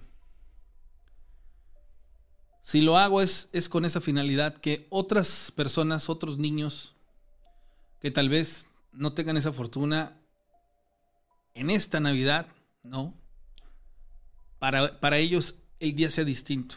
Si 2.70 2.82
lo 2.82 3.00
hago 3.00 3.20
es, 3.20 3.50
es 3.52 3.68
con 3.68 3.84
esa 3.84 4.00
finalidad 4.00 4.56
que 4.56 4.86
otras 4.92 5.52
personas, 5.56 6.08
otros 6.08 6.38
niños 6.38 6.94
que 8.00 8.12
tal 8.12 8.30
vez 8.30 8.66
no 8.92 9.14
tengan 9.14 9.38
esa 9.38 9.52
fortuna 9.52 10.16
en 11.56 11.72
esta 11.72 12.00
Navidad, 12.00 12.46
¿no? 12.84 13.16
Para, 14.60 15.00
para 15.00 15.18
ellos 15.18 15.56
el 15.80 15.96
día 15.96 16.12
sea 16.12 16.24
distinto. 16.26 16.76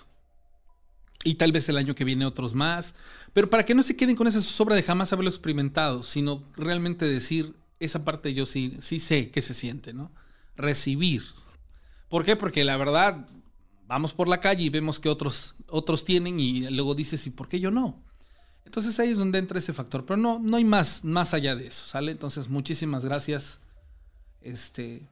Y 1.24 1.34
tal 1.34 1.52
vez 1.52 1.68
el 1.68 1.76
año 1.76 1.94
que 1.94 2.06
viene 2.06 2.24
otros 2.24 2.54
más. 2.54 2.94
Pero 3.34 3.50
para 3.50 3.66
que 3.66 3.74
no 3.74 3.82
se 3.82 3.94
queden 3.94 4.16
con 4.16 4.26
esa 4.26 4.40
sobra 4.40 4.74
de 4.74 4.84
jamás 4.84 5.12
haberlo 5.12 5.28
experimentado, 5.28 6.04
sino 6.04 6.42
realmente 6.56 7.06
decir, 7.06 7.54
esa 7.80 8.02
parte 8.02 8.32
yo 8.32 8.46
sí, 8.46 8.78
sí 8.80 8.98
sé 8.98 9.30
que 9.30 9.42
se 9.42 9.52
siente, 9.52 9.92
¿no? 9.92 10.10
Recibir. 10.56 11.22
¿Por 12.08 12.24
qué? 12.24 12.34
Porque 12.34 12.64
la 12.64 12.78
verdad, 12.78 13.26
vamos 13.92 14.14
por 14.14 14.26
la 14.26 14.40
calle 14.40 14.64
y 14.64 14.70
vemos 14.70 14.98
que 14.98 15.10
otros, 15.10 15.54
otros 15.68 16.06
tienen 16.06 16.40
y 16.40 16.62
luego 16.70 16.94
dices, 16.94 17.26
¿y 17.26 17.30
por 17.30 17.48
qué 17.48 17.60
yo 17.60 17.70
no? 17.70 18.02
Entonces 18.64 18.98
ahí 18.98 19.10
es 19.10 19.18
donde 19.18 19.38
entra 19.38 19.58
ese 19.58 19.74
factor. 19.74 20.06
Pero 20.06 20.16
no, 20.16 20.38
no 20.38 20.56
hay 20.56 20.64
más, 20.64 21.04
más 21.04 21.34
allá 21.34 21.54
de 21.56 21.66
eso, 21.66 21.86
¿sale? 21.86 22.12
Entonces, 22.12 22.48
muchísimas 22.48 23.04
gracias. 23.04 23.60
Este, 24.40 25.06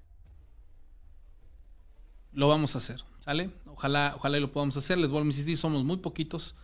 Lo 2.33 2.47
vamos 2.47 2.77
a 2.77 2.79
hacer, 2.79 3.03
¿sale? 3.19 3.51
Ojalá, 3.73 4.15
ojalá 4.16 4.39
y 4.39 4.40
lo 4.40 4.53
podamos 4.53 4.77
hacer. 4.77 4.99
Les 4.99 5.09
vuelvo 5.09 5.27
a 5.27 5.31
insistir, 5.31 5.57
somos 5.57 5.85
muy 5.85 5.99
poquitos. 5.99 6.55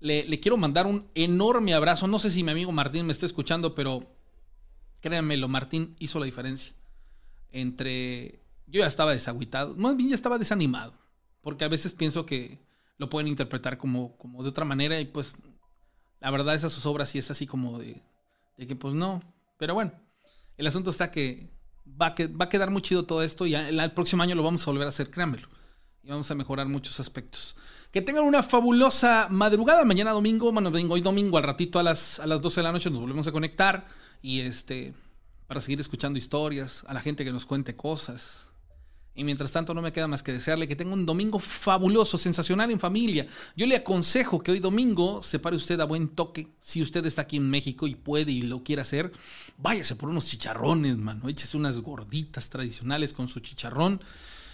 Le, 0.00 0.40
quiero 0.40 0.56
mandar 0.56 0.86
un 0.86 1.08
enorme 1.14 1.74
abrazo. 1.74 2.06
No 2.06 2.18
sé 2.18 2.30
si 2.30 2.42
mi 2.42 2.50
amigo 2.50 2.72
Martín 2.72 3.06
me 3.06 3.12
está 3.12 3.26
escuchando, 3.26 3.74
pero 3.74 4.16
créanmelo, 5.00 5.48
Martín 5.48 5.96
hizo 5.98 6.18
la 6.18 6.26
diferencia 6.26 6.74
entre 7.50 8.42
yo 8.66 8.80
ya 8.80 8.86
estaba 8.86 9.12
desagüitado, 9.12 9.74
más 9.76 9.96
bien 9.96 10.10
ya 10.10 10.14
estaba 10.14 10.38
desanimado, 10.38 10.92
porque 11.40 11.64
a 11.64 11.68
veces 11.68 11.94
pienso 11.94 12.26
que 12.26 12.60
lo 12.98 13.08
pueden 13.08 13.28
interpretar 13.28 13.78
como, 13.78 14.16
como 14.18 14.42
de 14.42 14.50
otra 14.50 14.64
manera 14.64 15.00
y 15.00 15.06
pues 15.06 15.32
la 16.20 16.30
verdad 16.30 16.54
esas 16.54 16.72
sus 16.72 16.84
obras 16.84 17.08
sí 17.08 17.18
es 17.18 17.30
así 17.30 17.46
como 17.46 17.78
de, 17.78 18.02
de 18.56 18.66
que 18.66 18.76
pues 18.76 18.94
no, 18.94 19.22
pero 19.56 19.74
bueno, 19.74 19.92
el 20.56 20.66
asunto 20.66 20.90
está 20.90 21.10
que 21.10 21.48
va, 22.00 22.14
que 22.14 22.26
va 22.26 22.46
a 22.46 22.48
quedar 22.48 22.70
muy 22.70 22.82
chido 22.82 23.04
todo 23.04 23.22
esto 23.22 23.46
y 23.46 23.54
el, 23.54 23.92
próximo 23.92 24.22
año 24.22 24.34
lo 24.34 24.42
vamos 24.42 24.66
a 24.66 24.70
volver 24.70 24.86
a 24.86 24.90
hacer, 24.90 25.10
créanmelo, 25.10 25.48
y 26.02 26.08
vamos 26.08 26.30
a 26.30 26.34
mejorar 26.34 26.68
muchos 26.68 27.00
aspectos. 27.00 27.56
Que 27.92 28.02
tengan 28.02 28.24
una 28.24 28.42
fabulosa 28.42 29.28
madrugada, 29.30 29.84
mañana 29.84 30.12
domingo, 30.12 30.52
bueno, 30.52 30.70
hoy 30.70 31.00
domingo 31.00 31.38
al 31.38 31.44
ratito 31.44 31.78
a 31.78 31.82
las, 31.82 32.20
a 32.20 32.26
las 32.26 32.40
12 32.40 32.60
de 32.60 32.64
la 32.64 32.72
noche 32.72 32.90
nos 32.90 33.00
volvemos 33.00 33.26
a 33.26 33.32
conectar 33.32 33.86
y 34.22 34.40
este, 34.40 34.94
para 35.46 35.60
seguir 35.60 35.80
escuchando 35.80 36.18
historias, 36.18 36.84
a 36.86 36.94
la 36.94 37.00
gente 37.00 37.24
que 37.24 37.32
nos 37.32 37.46
cuente 37.46 37.76
cosas, 37.76 38.48
y 39.18 39.24
mientras 39.24 39.50
tanto 39.50 39.74
no 39.74 39.82
me 39.82 39.92
queda 39.92 40.06
más 40.06 40.22
que 40.22 40.32
desearle 40.32 40.68
que 40.68 40.76
tenga 40.76 40.92
un 40.92 41.04
domingo 41.04 41.40
fabuloso, 41.40 42.16
sensacional 42.16 42.70
en 42.70 42.78
familia. 42.78 43.26
Yo 43.56 43.66
le 43.66 43.74
aconsejo 43.74 44.38
que 44.38 44.52
hoy 44.52 44.60
domingo 44.60 45.24
se 45.24 45.40
pare 45.40 45.56
usted 45.56 45.80
a 45.80 45.86
buen 45.86 46.10
toque. 46.10 46.52
Si 46.60 46.80
usted 46.80 47.04
está 47.04 47.22
aquí 47.22 47.36
en 47.36 47.50
México 47.50 47.88
y 47.88 47.96
puede 47.96 48.30
y 48.30 48.42
lo 48.42 48.62
quiere 48.62 48.82
hacer, 48.82 49.10
váyase 49.56 49.96
por 49.96 50.08
unos 50.08 50.26
chicharrones, 50.26 50.96
mano. 50.98 51.28
Échese 51.28 51.56
unas 51.56 51.80
gorditas 51.80 52.48
tradicionales 52.48 53.12
con 53.12 53.26
su 53.26 53.40
chicharrón. 53.40 54.00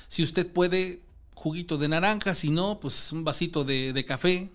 Si 0.08 0.22
usted 0.22 0.50
puede, 0.50 1.02
juguito 1.35 1.78
de 1.78 1.89
naranja. 1.89 2.35
Si 2.35 2.51
no, 2.51 2.81
pues 2.81 3.12
un 3.12 3.24
vasito 3.24 3.65
de, 3.65 3.93
de 3.93 4.05
café, 4.05 4.51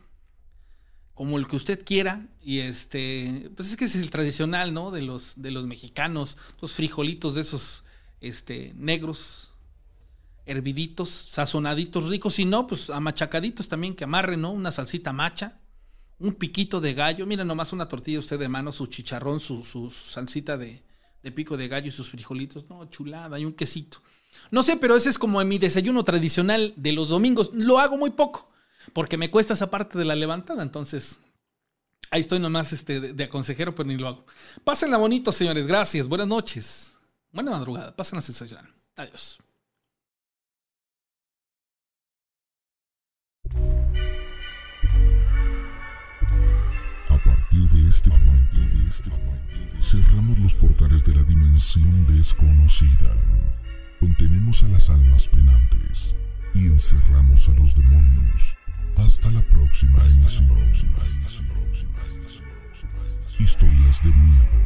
como 1.13 1.37
el 1.37 1.47
que 1.47 1.57
usted 1.57 1.83
quiera. 1.83 2.27
Y 2.41 2.59
este, 2.59 3.51
pues 3.55 3.69
es 3.69 3.77
que 3.77 3.85
es 3.85 3.95
el 3.95 4.09
tradicional, 4.09 4.73
¿no? 4.73 4.89
De 4.89 5.01
los, 5.01 5.33
de 5.41 5.51
los 5.51 5.67
mexicanos, 5.67 6.37
los 6.61 6.71
frijolitos 6.71 7.35
de 7.35 7.41
esos 7.41 7.83
este, 8.21 8.73
negros, 8.75 9.51
herviditos, 10.45 11.09
sazonaditos 11.09 12.07
ricos, 12.07 12.35
si 12.35 12.45
no, 12.45 12.67
pues 12.67 12.89
amachacaditos 12.89 13.67
también 13.69 13.95
que 13.95 14.05
amarren, 14.05 14.41
¿no? 14.41 14.51
Una 14.51 14.71
salsita 14.71 15.13
macha, 15.13 15.59
un 16.19 16.33
piquito 16.33 16.81
de 16.81 16.93
gallo, 16.93 17.25
mira 17.25 17.43
nomás 17.43 17.71
una 17.71 17.87
tortilla 17.87 18.19
usted 18.19 18.39
de 18.39 18.49
mano, 18.49 18.71
su 18.71 18.87
chicharrón, 18.87 19.39
su, 19.39 19.63
su, 19.63 19.91
salsita 19.91 20.57
de, 20.57 20.83
de, 21.21 21.31
pico 21.31 21.55
de 21.55 21.67
gallo 21.67 21.89
y 21.89 21.91
sus 21.91 22.09
frijolitos, 22.09 22.69
no, 22.69 22.85
chulada, 22.85 23.39
y 23.39 23.45
un 23.45 23.53
quesito. 23.53 24.01
No 24.51 24.63
sé, 24.63 24.77
pero 24.77 24.95
ese 24.95 25.09
es 25.09 25.17
como 25.17 25.43
mi 25.43 25.57
desayuno 25.57 26.03
tradicional 26.03 26.73
de 26.75 26.91
los 26.93 27.09
domingos. 27.09 27.51
Lo 27.53 27.79
hago 27.79 27.97
muy 27.97 28.11
poco, 28.11 28.49
porque 28.93 29.17
me 29.17 29.31
cuesta 29.31 29.53
esa 29.53 29.69
parte 29.69 29.97
de 29.97 30.05
la 30.05 30.15
levantada, 30.15 30.63
entonces 30.63 31.19
ahí 32.11 32.21
estoy 32.21 32.39
nomás 32.39 32.73
este, 32.73 32.99
de, 32.99 33.13
de 33.13 33.29
consejero, 33.29 33.75
pero 33.75 33.87
ni 33.87 33.97
lo 33.97 34.07
hago. 34.07 34.25
Pásenla 34.63 34.97
bonito, 34.97 35.31
señores, 35.31 35.67
gracias, 35.67 36.07
buenas 36.07 36.27
noches, 36.27 36.93
buena 37.31 37.51
madrugada, 37.51 37.95
pásenla 37.95 38.21
sensacional. 38.21 38.67
Adiós. 38.95 39.39
este 47.89 48.09
momento, 48.11 48.55
de 48.55 48.89
este 48.89 49.09
momento, 49.09 49.81
cerramos 49.81 50.37
los 50.39 50.53
portales 50.55 51.03
de 51.03 51.15
la 51.15 51.23
dimensión 51.23 52.05
desconocida. 52.05 53.15
Contenemos 53.99 54.63
a 54.63 54.69
las 54.69 54.89
almas 54.89 55.27
penantes 55.27 56.15
y 56.53 56.67
encerramos 56.67 57.49
a 57.49 57.53
los 57.55 57.75
demonios. 57.75 58.57
Hasta 58.95 59.29
la 59.31 59.41
próxima 59.41 59.99
emisión. 60.05 60.57
Historias 63.39 64.01
de 64.03 64.13
miedo. 64.13 64.59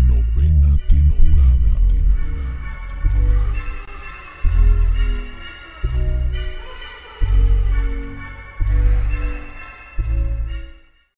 Novena 0.00 0.76
temporada. 0.88 1.78
temporada, 1.88 2.88
temporada. 3.02 3.75